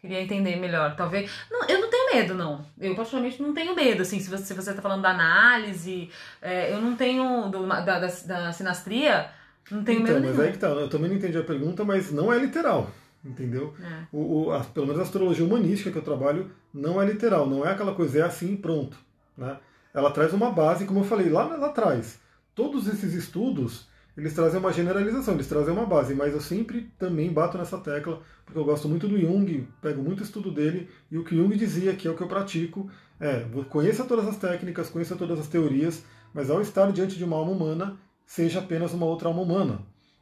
Queria 0.00 0.22
entender 0.22 0.56
melhor, 0.56 0.96
talvez. 0.96 1.30
Não, 1.50 1.66
eu 1.68 1.78
não 1.78 1.90
tenho 1.90 2.14
medo, 2.14 2.34
não. 2.34 2.64
Eu, 2.80 2.94
particularmente, 2.94 3.42
não 3.42 3.52
tenho 3.52 3.76
medo, 3.76 4.00
assim, 4.00 4.18
se 4.18 4.30
você, 4.30 4.44
se 4.44 4.54
você 4.54 4.72
tá 4.72 4.80
falando 4.80 5.02
da 5.02 5.10
análise, 5.10 6.08
é, 6.40 6.72
eu 6.72 6.80
não 6.80 6.96
tenho. 6.96 7.50
Do, 7.50 7.66
da, 7.66 7.80
da, 7.82 7.98
da, 7.98 8.52
sinastria, 8.52 9.28
não 9.70 9.84
tenho 9.84 10.00
então, 10.00 10.14
medo 10.14 10.26
mas 10.26 10.36
nenhum. 10.36 10.46
aí 10.46 10.52
que 10.52 10.58
tá, 10.58 10.68
eu 10.68 10.88
também 10.88 11.10
não 11.10 11.18
entendi 11.18 11.36
a 11.36 11.44
pergunta, 11.44 11.84
mas 11.84 12.10
não 12.10 12.32
é 12.32 12.38
literal, 12.38 12.90
entendeu? 13.22 13.74
É. 13.78 14.06
O, 14.10 14.46
o 14.46 14.52
a, 14.52 14.60
pelo 14.60 14.86
menos 14.86 15.00
a 15.00 15.04
astrologia 15.04 15.44
humanística 15.44 15.90
que 15.90 15.98
eu 15.98 16.02
trabalho 16.02 16.50
não 16.72 17.00
é 17.00 17.04
literal, 17.04 17.46
não 17.46 17.66
é 17.66 17.72
aquela 17.72 17.94
coisa, 17.94 18.20
é 18.20 18.22
assim 18.22 18.56
pronto. 18.56 18.96
Né? 19.36 19.54
Ela 19.92 20.10
traz 20.10 20.32
uma 20.32 20.50
base, 20.50 20.86
como 20.86 21.00
eu 21.00 21.04
falei 21.04 21.28
lá, 21.28 21.44
lá 21.44 21.66
atrás. 21.66 22.18
Todos 22.54 22.88
esses 22.88 23.12
estudos 23.12 23.86
eles 24.16 24.34
trazem 24.34 24.60
uma 24.60 24.72
generalização, 24.72 25.34
eles 25.34 25.46
trazem 25.46 25.72
uma 25.72 25.86
base, 25.86 26.14
mas 26.14 26.34
eu 26.34 26.40
sempre 26.40 26.90
também 26.98 27.32
bato 27.32 27.56
nessa 27.56 27.78
tecla, 27.78 28.20
porque 28.44 28.58
eu 28.58 28.64
gosto 28.64 28.88
muito 28.88 29.08
do 29.08 29.18
Jung, 29.18 29.66
pego 29.80 30.02
muito 30.02 30.22
estudo 30.22 30.50
dele, 30.50 30.88
e 31.10 31.18
o 31.18 31.24
que 31.24 31.36
Jung 31.36 31.56
dizia, 31.56 31.94
que 31.94 32.08
é 32.08 32.10
o 32.10 32.16
que 32.16 32.22
eu 32.22 32.28
pratico, 32.28 32.90
é, 33.18 33.44
conheça 33.68 34.04
todas 34.04 34.26
as 34.26 34.36
técnicas, 34.36 34.88
conheça 34.88 35.16
todas 35.16 35.38
as 35.38 35.46
teorias, 35.46 36.04
mas 36.34 36.50
ao 36.50 36.60
estar 36.60 36.90
diante 36.92 37.16
de 37.16 37.24
uma 37.24 37.36
alma 37.36 37.52
humana, 37.52 37.96
seja 38.26 38.60
apenas 38.60 38.92
uma 38.92 39.06
outra 39.06 39.28
alma 39.28 39.42
humana. 39.42 39.80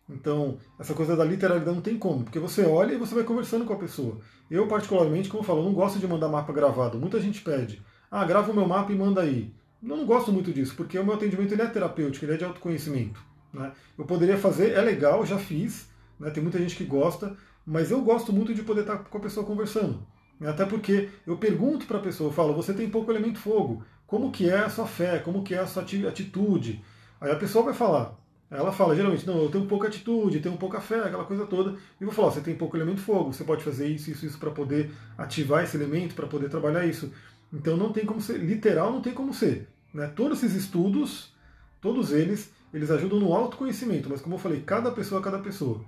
Então, 0.08 0.56
essa 0.78 0.94
coisa 0.94 1.14
da 1.14 1.24
literalidade 1.24 1.74
não 1.74 1.82
tem 1.82 1.98
como, 1.98 2.24
porque 2.24 2.38
você 2.38 2.64
olha 2.64 2.94
e 2.94 2.98
você 2.98 3.14
vai 3.14 3.24
conversando 3.24 3.66
com 3.66 3.74
a 3.74 3.78
pessoa. 3.78 4.18
Eu, 4.50 4.66
particularmente, 4.66 5.28
como 5.28 5.42
eu 5.42 5.46
falo, 5.46 5.62
não 5.62 5.74
gosto 5.74 5.98
de 5.98 6.08
mandar 6.08 6.28
mapa 6.28 6.52
gravado. 6.52 6.98
Muita 6.98 7.20
gente 7.20 7.42
pede, 7.42 7.82
ah, 8.10 8.24
grava 8.24 8.50
o 8.50 8.54
meu 8.54 8.66
mapa 8.66 8.90
e 8.90 8.96
manda 8.96 9.20
aí. 9.20 9.52
Eu 9.82 9.96
não 9.96 10.06
gosto 10.06 10.32
muito 10.32 10.52
disso, 10.52 10.74
porque 10.74 10.98
o 10.98 11.04
meu 11.04 11.14
atendimento 11.14 11.52
ele 11.52 11.62
é 11.62 11.66
terapêutico, 11.66 12.24
ele 12.24 12.32
é 12.32 12.36
de 12.36 12.44
autoconhecimento. 12.44 13.27
Né? 13.52 13.72
Eu 13.96 14.04
poderia 14.04 14.36
fazer, 14.36 14.72
é 14.72 14.80
legal, 14.80 15.24
já 15.24 15.38
fiz, 15.38 15.88
né? 16.18 16.30
tem 16.30 16.42
muita 16.42 16.58
gente 16.58 16.76
que 16.76 16.84
gosta, 16.84 17.36
mas 17.66 17.90
eu 17.90 18.00
gosto 18.00 18.32
muito 18.32 18.54
de 18.54 18.62
poder 18.62 18.82
estar 18.82 18.98
com 18.98 19.18
a 19.18 19.20
pessoa 19.20 19.46
conversando. 19.46 20.06
Até 20.40 20.64
porque 20.64 21.10
eu 21.26 21.36
pergunto 21.36 21.86
para 21.86 21.98
a 21.98 22.02
pessoa, 22.02 22.28
eu 22.28 22.32
falo, 22.32 22.54
você 22.54 22.72
tem 22.72 22.88
pouco 22.88 23.10
elemento 23.10 23.38
fogo, 23.38 23.82
como 24.06 24.30
que 24.30 24.48
é 24.48 24.58
a 24.58 24.68
sua 24.68 24.86
fé, 24.86 25.18
como 25.18 25.42
que 25.42 25.54
é 25.54 25.58
a 25.58 25.66
sua 25.66 25.82
atitude? 25.82 26.82
Aí 27.20 27.30
a 27.30 27.36
pessoa 27.36 27.64
vai 27.64 27.74
falar, 27.74 28.16
ela 28.50 28.72
fala, 28.72 28.96
geralmente, 28.96 29.26
não, 29.26 29.42
eu 29.42 29.50
tenho 29.50 29.66
pouca 29.66 29.88
atitude, 29.88 30.40
tenho 30.40 30.56
pouca 30.56 30.80
fé, 30.80 31.00
aquela 31.00 31.24
coisa 31.24 31.44
toda. 31.44 31.76
E 32.00 32.04
vou 32.04 32.14
falar, 32.14 32.30
você 32.30 32.40
tem 32.40 32.56
pouco 32.56 32.76
elemento 32.76 33.00
fogo, 33.00 33.32
você 33.32 33.44
pode 33.44 33.62
fazer 33.62 33.88
isso, 33.88 34.10
isso, 34.10 34.24
isso 34.24 34.38
para 34.38 34.50
poder 34.50 34.90
ativar 35.18 35.64
esse 35.64 35.76
elemento, 35.76 36.14
para 36.14 36.26
poder 36.26 36.48
trabalhar 36.48 36.86
isso. 36.86 37.12
Então 37.52 37.76
não 37.76 37.92
tem 37.92 38.06
como 38.06 38.20
ser, 38.20 38.38
literal 38.38 38.90
não 38.90 39.02
tem 39.02 39.12
como 39.12 39.34
ser. 39.34 39.68
Né? 39.92 40.06
Todos 40.16 40.42
esses 40.42 40.56
estudos, 40.56 41.34
todos 41.78 42.10
eles, 42.10 42.50
eles 42.72 42.90
ajudam 42.90 43.18
no 43.18 43.32
autoconhecimento, 43.34 44.08
mas 44.08 44.20
como 44.20 44.34
eu 44.34 44.38
falei, 44.38 44.60
cada 44.60 44.90
pessoa 44.90 45.20
é 45.20 45.24
cada 45.24 45.38
pessoa. 45.38 45.80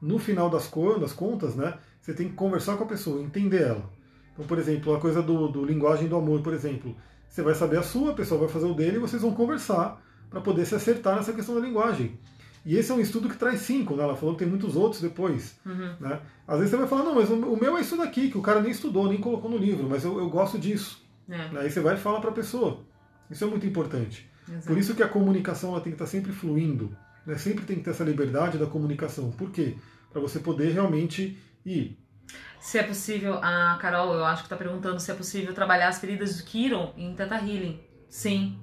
No 0.00 0.18
final 0.18 0.50
das, 0.50 0.70
das 1.00 1.12
contas, 1.12 1.54
né, 1.54 1.78
você 2.00 2.12
tem 2.12 2.28
que 2.28 2.34
conversar 2.34 2.76
com 2.76 2.84
a 2.84 2.86
pessoa, 2.86 3.22
entender 3.22 3.62
ela. 3.62 3.90
Então, 4.32 4.46
por 4.46 4.58
exemplo, 4.58 4.94
a 4.94 5.00
coisa 5.00 5.22
do, 5.22 5.48
do 5.48 5.64
linguagem 5.64 6.08
do 6.08 6.16
amor, 6.16 6.42
por 6.42 6.52
exemplo, 6.52 6.94
você 7.28 7.42
vai 7.42 7.54
saber 7.54 7.78
a 7.78 7.82
sua, 7.82 8.10
a 8.10 8.14
pessoa 8.14 8.40
vai 8.40 8.48
fazer 8.48 8.66
o 8.66 8.74
dele 8.74 8.96
e 8.96 9.00
vocês 9.00 9.22
vão 9.22 9.32
conversar 9.32 10.02
para 10.28 10.40
poder 10.40 10.66
se 10.66 10.74
acertar 10.74 11.16
nessa 11.16 11.32
questão 11.32 11.54
da 11.54 11.60
linguagem. 11.60 12.18
E 12.66 12.76
esse 12.76 12.90
é 12.90 12.94
um 12.94 13.00
estudo 13.00 13.28
que 13.28 13.36
traz 13.36 13.60
cinco, 13.60 13.94
né? 13.94 14.02
Ela 14.02 14.16
falou 14.16 14.34
que 14.34 14.38
tem 14.40 14.48
muitos 14.48 14.74
outros 14.74 15.02
depois. 15.02 15.58
Uhum. 15.66 15.96
Né? 16.00 16.20
Às 16.48 16.58
vezes 16.58 16.70
você 16.70 16.76
vai 16.78 16.88
falar, 16.88 17.04
não, 17.04 17.14
mas 17.14 17.28
o 17.28 17.56
meu 17.56 17.76
é 17.76 17.80
isso 17.80 17.96
daqui, 17.96 18.30
que 18.30 18.38
o 18.38 18.42
cara 18.42 18.60
nem 18.60 18.70
estudou, 18.70 19.08
nem 19.08 19.20
colocou 19.20 19.50
no 19.50 19.58
livro, 19.58 19.88
mas 19.88 20.04
eu, 20.04 20.18
eu 20.18 20.28
gosto 20.30 20.58
disso. 20.58 21.04
É. 21.28 21.58
Aí 21.58 21.70
você 21.70 21.80
vai 21.80 21.94
e 21.94 21.98
fala 21.98 22.20
para 22.20 22.30
a 22.30 22.34
pessoa. 22.34 22.80
Isso 23.30 23.44
é 23.44 23.46
muito 23.46 23.66
importante. 23.66 24.28
Exato. 24.48 24.66
Por 24.66 24.78
isso 24.78 24.94
que 24.94 25.02
a 25.02 25.08
comunicação 25.08 25.70
ela 25.70 25.80
tem 25.80 25.92
que 25.92 25.96
estar 25.96 26.06
sempre 26.06 26.32
fluindo. 26.32 26.96
Né? 27.26 27.36
Sempre 27.36 27.64
tem 27.64 27.76
que 27.76 27.82
ter 27.82 27.90
essa 27.90 28.04
liberdade 28.04 28.58
da 28.58 28.66
comunicação. 28.66 29.30
Por 29.30 29.50
quê? 29.50 29.76
Para 30.12 30.20
você 30.20 30.38
poder 30.38 30.72
realmente 30.72 31.38
ir. 31.64 31.98
Se 32.60 32.78
é 32.78 32.82
possível, 32.82 33.34
a 33.42 33.76
Carol, 33.80 34.14
eu 34.14 34.24
acho 34.24 34.42
que 34.42 34.46
está 34.46 34.56
perguntando 34.56 34.98
se 34.98 35.10
é 35.10 35.14
possível 35.14 35.52
trabalhar 35.52 35.88
as 35.88 35.98
feridas 35.98 36.36
do 36.38 36.44
Kiron 36.44 36.94
em 36.96 37.14
Teta 37.14 37.36
Healing. 37.36 37.80
Sim. 38.08 38.58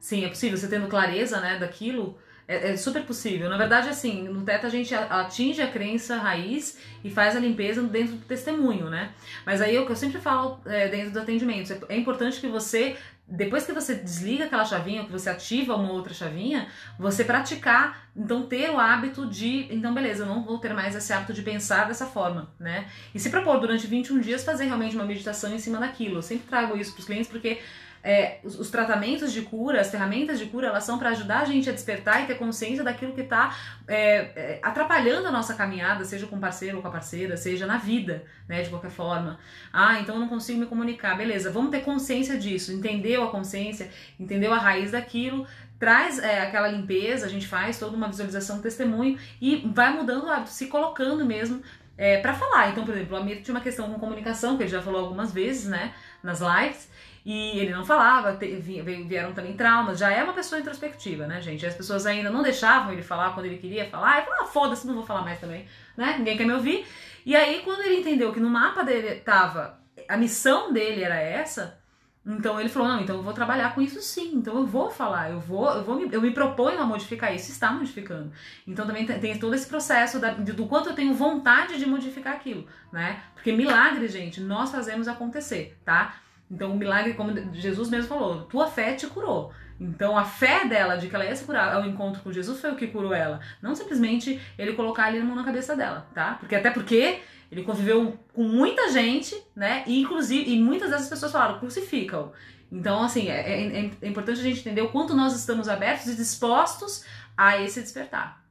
Sim, 0.00 0.24
é 0.24 0.28
possível. 0.28 0.58
Você 0.58 0.66
tendo 0.66 0.88
clareza 0.88 1.40
né, 1.40 1.58
daquilo, 1.58 2.18
é, 2.48 2.72
é, 2.72 2.76
super 2.76 3.04
possível. 3.04 3.48
Na 3.48 3.56
verdade, 3.56 3.88
assim, 3.88 4.26
no 4.26 4.42
Teta 4.42 4.66
a 4.66 4.70
gente 4.70 4.92
atinge 4.92 5.62
a 5.62 5.70
crença 5.70 6.16
raiz 6.16 6.78
e 7.04 7.08
faz 7.08 7.36
a 7.36 7.38
limpeza 7.38 7.80
dentro 7.82 8.16
do 8.16 8.24
testemunho, 8.24 8.90
né? 8.90 9.12
Mas 9.46 9.60
aí 9.60 9.76
é 9.76 9.80
o 9.80 9.86
que 9.86 9.92
eu 9.92 9.96
sempre 9.96 10.20
falo 10.20 10.60
é, 10.66 10.88
dentro 10.88 11.12
do 11.12 11.20
atendimento. 11.20 11.86
É 11.88 11.96
importante 11.96 12.40
que 12.40 12.48
você 12.48 12.96
depois 13.30 13.64
que 13.64 13.72
você 13.72 13.94
desliga 13.94 14.44
aquela 14.44 14.64
chavinha, 14.64 15.04
que 15.04 15.12
você 15.12 15.30
ativa 15.30 15.76
uma 15.76 15.92
outra 15.92 16.12
chavinha, 16.12 16.66
você 16.98 17.22
praticar, 17.22 18.08
então 18.16 18.42
ter 18.42 18.70
o 18.70 18.78
hábito 18.78 19.24
de, 19.26 19.72
então 19.72 19.94
beleza, 19.94 20.24
eu 20.24 20.26
não 20.26 20.42
vou 20.42 20.58
ter 20.58 20.74
mais 20.74 20.96
esse 20.96 21.12
hábito 21.12 21.32
de 21.32 21.42
pensar 21.42 21.86
dessa 21.86 22.06
forma, 22.06 22.52
né? 22.58 22.88
E 23.14 23.20
se 23.20 23.30
propor 23.30 23.60
durante 23.60 23.86
21 23.86 24.18
dias 24.18 24.42
fazer 24.42 24.64
realmente 24.64 24.96
uma 24.96 25.04
meditação 25.04 25.54
em 25.54 25.58
cima 25.60 25.78
daquilo. 25.78 26.16
Eu 26.16 26.22
sempre 26.22 26.48
trago 26.48 26.76
isso 26.76 26.92
para 26.92 27.00
os 27.00 27.06
clientes 27.06 27.30
porque 27.30 27.60
é, 28.02 28.38
os, 28.42 28.58
os, 28.58 28.70
tratamentos 28.70 29.32
de 29.32 29.42
cura, 29.42 29.80
as 29.80 29.90
ferramentas 29.90 30.38
de 30.38 30.46
cura, 30.46 30.68
elas 30.68 30.84
são 30.84 30.98
para 30.98 31.10
ajudar 31.10 31.40
a 31.40 31.44
gente 31.44 31.68
a 31.68 31.72
despertar 31.72 32.22
e 32.22 32.26
ter 32.26 32.36
consciência 32.36 32.82
daquilo 32.82 33.12
que 33.12 33.20
está 33.20 33.54
é, 33.86 33.96
é, 33.96 34.60
atrapalhando 34.62 35.28
a 35.28 35.30
nossa 35.30 35.54
caminhada, 35.54 36.04
seja 36.04 36.26
com 36.26 36.36
o 36.36 36.40
parceiro 36.40 36.76
ou 36.76 36.82
com 36.82 36.88
a 36.88 36.92
parceira, 36.92 37.36
seja 37.36 37.66
na 37.66 37.76
vida, 37.76 38.24
né, 38.48 38.62
de 38.62 38.70
qualquer 38.70 38.90
forma. 38.90 39.38
Ah, 39.72 40.00
então 40.00 40.14
eu 40.14 40.20
não 40.20 40.28
consigo 40.28 40.58
me 40.58 40.66
comunicar. 40.66 41.16
Beleza, 41.16 41.50
vamos 41.50 41.70
ter 41.70 41.80
consciência 41.80 42.38
disso, 42.38 42.72
entendeu 42.72 43.22
a 43.22 43.30
consciência, 43.30 43.90
entendeu 44.18 44.52
a 44.52 44.58
raiz 44.58 44.92
daquilo, 44.92 45.46
traz 45.78 46.18
é, 46.18 46.40
aquela 46.40 46.68
limpeza, 46.68 47.26
a 47.26 47.28
gente 47.28 47.46
faz 47.46 47.78
toda 47.78 47.96
uma 47.96 48.08
visualização 48.08 48.56
do 48.56 48.62
testemunho 48.62 49.18
e 49.40 49.56
vai 49.74 49.92
mudando 49.92 50.24
o 50.24 50.30
hábito, 50.30 50.50
se 50.50 50.66
colocando 50.66 51.24
mesmo 51.24 51.62
é, 51.96 52.18
para 52.18 52.34
falar. 52.34 52.70
Então, 52.70 52.84
por 52.84 52.94
exemplo, 52.94 53.16
o 53.16 53.20
Amir 53.20 53.42
tinha 53.42 53.54
uma 53.54 53.62
questão 53.62 53.90
com 53.90 53.98
comunicação, 53.98 54.56
que 54.56 54.62
ele 54.62 54.70
já 54.70 54.80
falou 54.80 55.00
algumas 55.00 55.32
vezes, 55.32 55.66
né, 55.66 55.94
nas 56.22 56.40
lives, 56.40 56.89
e 57.24 57.58
ele 57.58 57.72
não 57.72 57.84
falava, 57.84 58.32
vieram 58.32 59.32
também 59.32 59.54
traumas, 59.54 59.98
já 59.98 60.10
é 60.10 60.22
uma 60.24 60.32
pessoa 60.32 60.60
introspectiva, 60.60 61.26
né, 61.26 61.40
gente? 61.40 61.66
As 61.66 61.74
pessoas 61.74 62.06
ainda 62.06 62.30
não 62.30 62.42
deixavam 62.42 62.92
ele 62.92 63.02
falar 63.02 63.34
quando 63.34 63.46
ele 63.46 63.58
queria 63.58 63.88
falar, 63.88 64.18
ele 64.18 64.26
falava, 64.26 64.44
ah, 64.44 64.46
foda-se, 64.46 64.86
não 64.86 64.94
vou 64.94 65.04
falar 65.04 65.22
mais 65.22 65.38
também, 65.38 65.66
né? 65.96 66.16
Ninguém 66.18 66.36
quer 66.36 66.46
me 66.46 66.54
ouvir. 66.54 66.86
E 67.26 67.36
aí, 67.36 67.60
quando 67.62 67.82
ele 67.82 68.00
entendeu 68.00 68.32
que 68.32 68.40
no 68.40 68.48
mapa 68.48 68.82
dele 68.82 69.16
tava, 69.16 69.78
a 70.08 70.16
missão 70.16 70.72
dele 70.72 71.02
era 71.02 71.20
essa, 71.20 71.78
então 72.24 72.60
ele 72.60 72.68
falou, 72.68 72.88
não, 72.88 73.00
então 73.00 73.16
eu 73.16 73.22
vou 73.22 73.32
trabalhar 73.32 73.74
com 73.74 73.80
isso 73.80 74.00
sim, 74.00 74.34
então 74.34 74.56
eu 74.56 74.66
vou 74.66 74.90
falar, 74.90 75.30
eu 75.30 75.40
vou, 75.40 75.70
eu 75.70 75.82
vou 75.82 75.96
me, 75.96 76.08
eu 76.12 76.20
me 76.20 76.30
proponho 76.30 76.80
a 76.80 76.84
modificar 76.84 77.34
isso, 77.34 77.50
está 77.50 77.72
modificando. 77.72 78.30
Então 78.66 78.86
também 78.86 79.06
tem, 79.06 79.38
todo 79.38 79.54
esse 79.54 79.66
processo 79.66 80.18
da, 80.18 80.32
do 80.32 80.66
quanto 80.66 80.90
eu 80.90 80.94
tenho 80.94 81.14
vontade 81.14 81.78
de 81.78 81.86
modificar 81.86 82.34
aquilo, 82.34 82.66
né? 82.92 83.22
Porque 83.34 83.52
milagre, 83.52 84.06
gente, 84.08 84.40
nós 84.40 84.70
fazemos 84.70 85.08
acontecer, 85.08 85.78
tá? 85.84 86.14
Então 86.50 86.72
o 86.72 86.76
milagre, 86.76 87.14
como 87.14 87.32
Jesus 87.54 87.88
mesmo 87.88 88.08
falou, 88.08 88.42
tua 88.42 88.66
fé 88.66 88.94
te 88.94 89.06
curou. 89.06 89.52
Então 89.78 90.18
a 90.18 90.24
fé 90.24 90.66
dela 90.66 90.96
de 90.96 91.08
que 91.08 91.14
ela 91.14 91.24
ia 91.24 91.34
se 91.34 91.44
curar 91.44 91.74
ao 91.74 91.86
encontro 91.86 92.22
com 92.22 92.32
Jesus 92.32 92.60
foi 92.60 92.72
o 92.72 92.76
que 92.76 92.88
curou 92.88 93.14
ela. 93.14 93.40
Não 93.62 93.74
simplesmente 93.74 94.40
ele 94.58 94.72
colocar 94.72 95.04
ali 95.04 95.18
a 95.18 95.24
mão 95.24 95.36
na 95.36 95.44
cabeça 95.44 95.76
dela, 95.76 96.06
tá? 96.12 96.36
Porque 96.40 96.54
até 96.54 96.70
porque 96.70 97.20
ele 97.50 97.62
conviveu 97.62 98.18
com 98.32 98.44
muita 98.44 98.90
gente, 98.90 99.40
né? 99.56 99.82
E 99.86 100.00
inclusive, 100.00 100.50
e 100.50 100.60
muitas 100.60 100.90
dessas 100.90 101.08
pessoas 101.08 101.32
falaram, 101.32 101.58
crucifica-o. 101.58 102.32
Então, 102.70 103.02
assim, 103.02 103.28
é, 103.28 103.40
é, 103.40 103.90
é, 104.00 104.08
importante 104.08 104.38
a 104.38 104.44
gente 104.44 104.60
entender 104.60 104.82
o 104.82 104.90
quanto 104.90 105.14
nós 105.14 105.34
estamos 105.34 105.68
abertos 105.68 106.06
e 106.06 106.14
dispostos 106.14 107.04
a 107.36 107.60
esse 107.60 107.80
despertar. 107.80 108.44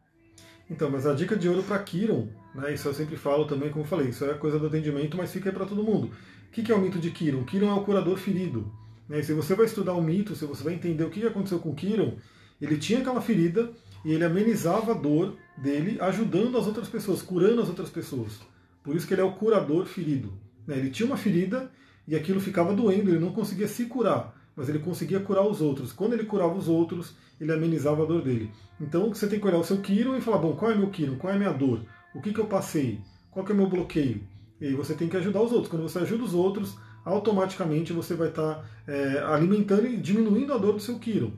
Então, 0.70 0.90
mas 0.92 1.08
a 1.08 1.14
dica 1.14 1.36
de 1.38 1.48
ouro 1.48 1.64
para 1.64 1.80
Kiron, 1.80 2.28
né? 2.54 2.74
Isso 2.74 2.88
eu 2.88 2.94
sempre 2.94 3.16
falo 3.16 3.46
também, 3.46 3.70
como 3.70 3.86
eu 3.86 3.88
falei, 3.88 4.10
isso 4.10 4.26
é 4.26 4.34
coisa 4.34 4.60
do 4.60 4.68
atendimento, 4.68 5.16
mas 5.16 5.32
fica 5.32 5.52
para 5.52 5.66
todo 5.66 5.84
mundo. 5.84 6.12
O 6.50 6.52
que 6.52 6.72
é 6.72 6.76
o 6.76 6.82
mito 6.82 6.98
de 6.98 7.12
Kiron? 7.12 7.44
Kiron 7.44 7.70
é 7.70 7.74
o 7.74 7.84
curador 7.84 8.18
ferido. 8.18 8.72
Né? 9.08 9.22
Se 9.22 9.34
você 9.34 9.54
vai 9.54 9.68
estudar 9.68 9.94
o 9.94 10.02
mito, 10.02 10.36
se 10.36 10.46
você 10.46 10.64
vai 10.64 10.74
entender 10.74 11.04
o 11.04 11.10
que 11.12 11.24
aconteceu 11.24 11.60
com 11.60 11.76
Kiron, 11.76 12.18
ele 12.60 12.78
tinha 12.78 13.00
aquela 13.00 13.22
ferida 13.22 13.72
e 14.04 14.14
ele 14.14 14.24
amenizava 14.24 14.92
a 14.92 14.96
dor 14.96 15.38
dele, 15.56 15.98
ajudando 16.02 16.58
as 16.58 16.66
outras 16.66 16.90
pessoas, 16.90 17.22
curando 17.22 17.62
as 17.62 17.70
outras 17.70 17.92
pessoas. 17.92 18.40
Por 18.84 18.96
isso 18.96 19.08
que 19.08 19.14
ele 19.14 19.22
é 19.22 19.24
o 19.24 19.34
curador 19.34 19.86
ferido. 19.86 20.34
Né? 20.66 20.80
Ele 20.80 20.90
tinha 20.90 21.06
uma 21.06 21.18
ferida 21.18 21.72
e 22.08 22.16
aquilo 22.16 22.40
ficava 22.40 22.74
doendo, 22.74 23.12
ele 23.12 23.20
não 23.20 23.32
conseguia 23.32 23.68
se 23.68 23.86
curar, 23.86 24.36
mas 24.56 24.70
ele 24.70 24.80
conseguia 24.80 25.20
curar 25.20 25.48
os 25.48 25.62
outros. 25.62 25.94
Quando 25.94 26.14
ele 26.14 26.24
curava 26.24 26.56
os 26.56 26.68
outros, 26.68 27.16
ele 27.40 27.54
amenizava 27.54 28.02
a 28.02 28.08
dor 28.08 28.24
dele. 28.24 28.50
Então 28.82 29.14
você 29.14 29.28
tem 29.28 29.40
que 29.40 29.46
olhar 29.46 29.60
o 29.60 29.64
seu 29.64 29.78
Kiron 29.78 30.18
e 30.18 30.22
falar, 30.22 30.40
bom, 30.40 30.56
qual 30.56 30.72
é 30.72 30.76
meu 30.76 30.90
Kiron? 30.90 31.18
Qual 31.18 31.32
é 31.32 31.36
a 31.36 31.40
minha 31.40 31.54
dor? 31.54 31.86
O 32.16 32.22
que, 32.22 32.34
que 32.34 32.40
eu 32.40 32.48
passei? 32.48 33.00
Qual 33.30 33.46
é 33.48 33.52
o 33.52 33.56
meu 33.56 33.70
bloqueio? 33.70 34.24
E 34.60 34.74
você 34.74 34.94
tem 34.94 35.08
que 35.08 35.18
ajudar 35.18 35.42
os 35.42 35.52
outros. 35.52 35.70
Quando 35.70 35.84
você 35.84 36.00
ajuda 36.00 36.24
os 36.24 36.34
outros, 36.34 36.78
automaticamente 37.06 37.94
você 37.94 38.14
vai 38.14 38.30
estar 38.30 38.66
é, 38.88 39.20
alimentando 39.20 39.88
e 39.88 39.98
diminuindo 39.98 40.54
a 40.54 40.58
dor 40.58 40.74
do 40.74 40.80
seu 40.80 41.00
Kiron. 41.00 41.32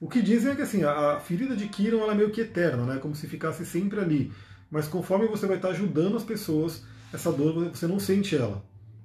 O 0.00 0.08
que 0.08 0.20
dizem 0.20 0.52
é 0.52 0.54
que 0.54 0.62
assim, 0.62 0.82
a 0.82 1.18
ferida 1.20 1.56
de 1.56 1.68
Kiron 1.68 1.98
ela 1.98 2.12
é 2.12 2.16
meio 2.16 2.30
que 2.30 2.40
eterna, 2.40 2.84
né? 2.84 2.98
Como 2.98 3.14
se 3.14 3.26
ficasse 3.26 3.64
sempre 3.64 4.00
ali. 4.00 4.32
Mas 4.70 4.88
conforme 4.88 5.26
você 5.28 5.46
vai 5.46 5.56
estar 5.56 5.68
ajudando 5.68 6.16
as 6.16 6.24
pessoas, 6.24 6.84
essa 7.12 7.32
dor 7.32 7.70
você 7.70 7.86
não 7.86 7.98
sente 7.98 8.36
ela. 8.36 8.62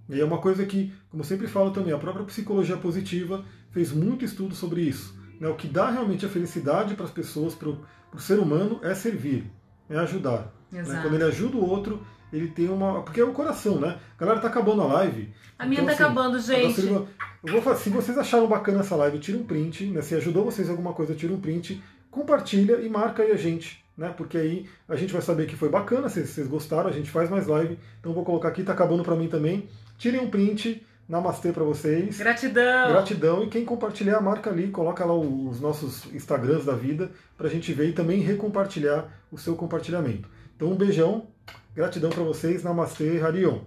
E 0.10 0.20
é 0.20 0.26
uma 0.26 0.40
coisa 0.40 0.66
que, 0.66 0.92
como 1.12 1.22
eu 1.22 1.28
sempre 1.28 1.48
falo 1.48 1.72
também, 1.72 1.94
a 1.94 1.98
própria 1.98 2.26
psicologia 2.26 2.76
positiva 2.76 3.46
fez 3.72 3.92
muito 3.92 4.26
estudo 4.26 4.56
sobre 4.56 4.82
isso. 4.82 5.16
Né? 5.40 5.48
O 5.48 5.56
que 5.56 5.68
dá 5.68 5.92
realmente 5.92 6.26
a 6.26 6.30
felicidade 6.30 6.96
para 6.96 7.06
as 7.06 7.12
pessoas, 7.12 7.54
para 7.54 7.70
o 7.70 8.20
ser 8.20 8.40
humano, 8.40 8.80
é 8.82 8.96
servir, 8.96 9.50
é 9.88 9.98
ajudar. 10.00 10.52
Né? 10.72 11.02
Quando 11.02 11.14
ele 11.14 11.24
ajuda 11.24 11.58
o 11.58 11.70
outro, 11.70 12.04
ele 12.32 12.48
tem 12.48 12.70
uma. 12.70 13.02
Porque 13.02 13.20
é 13.20 13.24
o 13.24 13.34
coração, 13.34 13.80
né? 13.80 13.98
Galera 14.18 14.40
tá 14.40 14.48
acabando 14.48 14.82
a 14.82 14.86
live. 14.86 15.34
A 15.58 15.66
minha 15.66 15.82
então, 15.82 15.86
tá 15.86 15.92
assim, 15.92 16.04
acabando, 16.04 16.40
gente. 16.40 16.88
Eu 16.88 17.54
vou 17.54 17.62
fazer, 17.62 17.84
se 17.84 17.90
vocês 17.90 18.18
acharam 18.18 18.48
bacana 18.48 18.82
essa 18.82 18.96
live, 18.96 19.20
tira 19.20 19.38
um 19.38 19.44
print, 19.44 19.86
né? 19.88 20.02
Se 20.02 20.16
ajudou 20.16 20.46
vocês 20.46 20.70
alguma 20.70 20.94
coisa, 20.94 21.16
tira 21.16 21.34
um 21.34 21.40
print, 21.40 21.82
compartilha 22.12 22.82
e 22.82 22.90
marca 22.90 23.24
aí 23.24 23.32
a 23.32 23.38
gente, 23.38 23.84
né? 23.98 24.14
Porque 24.16 24.38
aí 24.38 24.70
a 24.88 24.96
gente 24.96 25.14
vai 25.14 25.22
saber 25.22 25.48
que 25.48 25.56
foi 25.56 25.70
bacana, 25.70 26.10
se 26.10 26.26
vocês 26.26 26.48
gostaram, 26.48 26.90
a 26.90 26.94
gente 26.94 27.10
faz 27.10 27.30
mais 27.30 27.48
live. 27.48 27.78
Então 28.00 28.14
vou 28.14 28.24
colocar 28.24 28.50
aqui, 28.50 28.64
tá 28.64 28.74
acabando 28.74 29.04
para 29.04 29.16
mim 29.16 29.28
também. 29.28 29.70
Tirem 29.98 30.20
um 30.20 30.30
print, 30.30 30.86
namastê 31.10 31.52
para 31.52 31.64
vocês. 31.64 32.20
Gratidão. 32.20 32.90
Gratidão. 32.90 33.44
E 33.44 33.48
quem 33.48 33.66
compartilhar, 33.66 34.22
marca 34.22 34.50
ali, 34.50 34.68
coloca 34.68 35.04
lá 35.04 35.16
os 35.16 35.60
nossos 35.60 36.06
Instagrams 36.14 36.66
da 36.66 36.74
vida 36.74 37.10
pra 37.36 37.50
gente 37.50 37.74
ver 37.74 37.90
e 37.90 37.94
também 37.94 38.20
recompartilhar 38.20 39.12
o 39.32 39.38
seu 39.38 39.56
compartilhamento. 39.56 40.30
Então 40.60 40.74
um 40.74 40.76
beijão, 40.76 41.26
Gratidão 41.74 42.10
para 42.10 42.22
vocês. 42.22 42.62
Namastê, 42.62 43.22
Harion. 43.22 43.60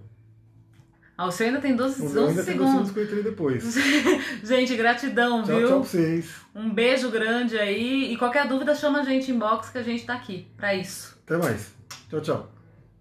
Ah, 1.16 1.26
o 1.26 1.32
seu 1.32 1.46
ainda 1.46 1.58
tem 1.58 1.74
12, 1.74 2.02
o 2.02 2.04
11 2.04 2.18
ainda 2.18 2.42
segundos. 2.42 2.90
Tem 2.92 3.06
12 3.06 3.22
depois. 3.22 3.74
gente, 4.44 4.76
gratidão, 4.76 5.42
tchau, 5.42 5.56
viu? 5.56 5.68
Tchau 5.68 5.80
pra 5.80 5.88
vocês. 5.88 6.30
Um 6.54 6.68
beijo 6.68 7.10
grande 7.10 7.58
aí. 7.58 8.12
E 8.12 8.16
qualquer 8.18 8.46
dúvida, 8.46 8.74
chama 8.74 9.00
a 9.00 9.04
gente 9.04 9.30
inbox 9.30 9.70
que 9.70 9.78
a 9.78 9.82
gente 9.82 10.04
tá 10.04 10.12
aqui 10.12 10.46
para 10.58 10.74
isso. 10.74 11.18
Até 11.24 11.38
mais. 11.38 11.72
Tchau, 12.10 12.20
tchau. 12.20 12.52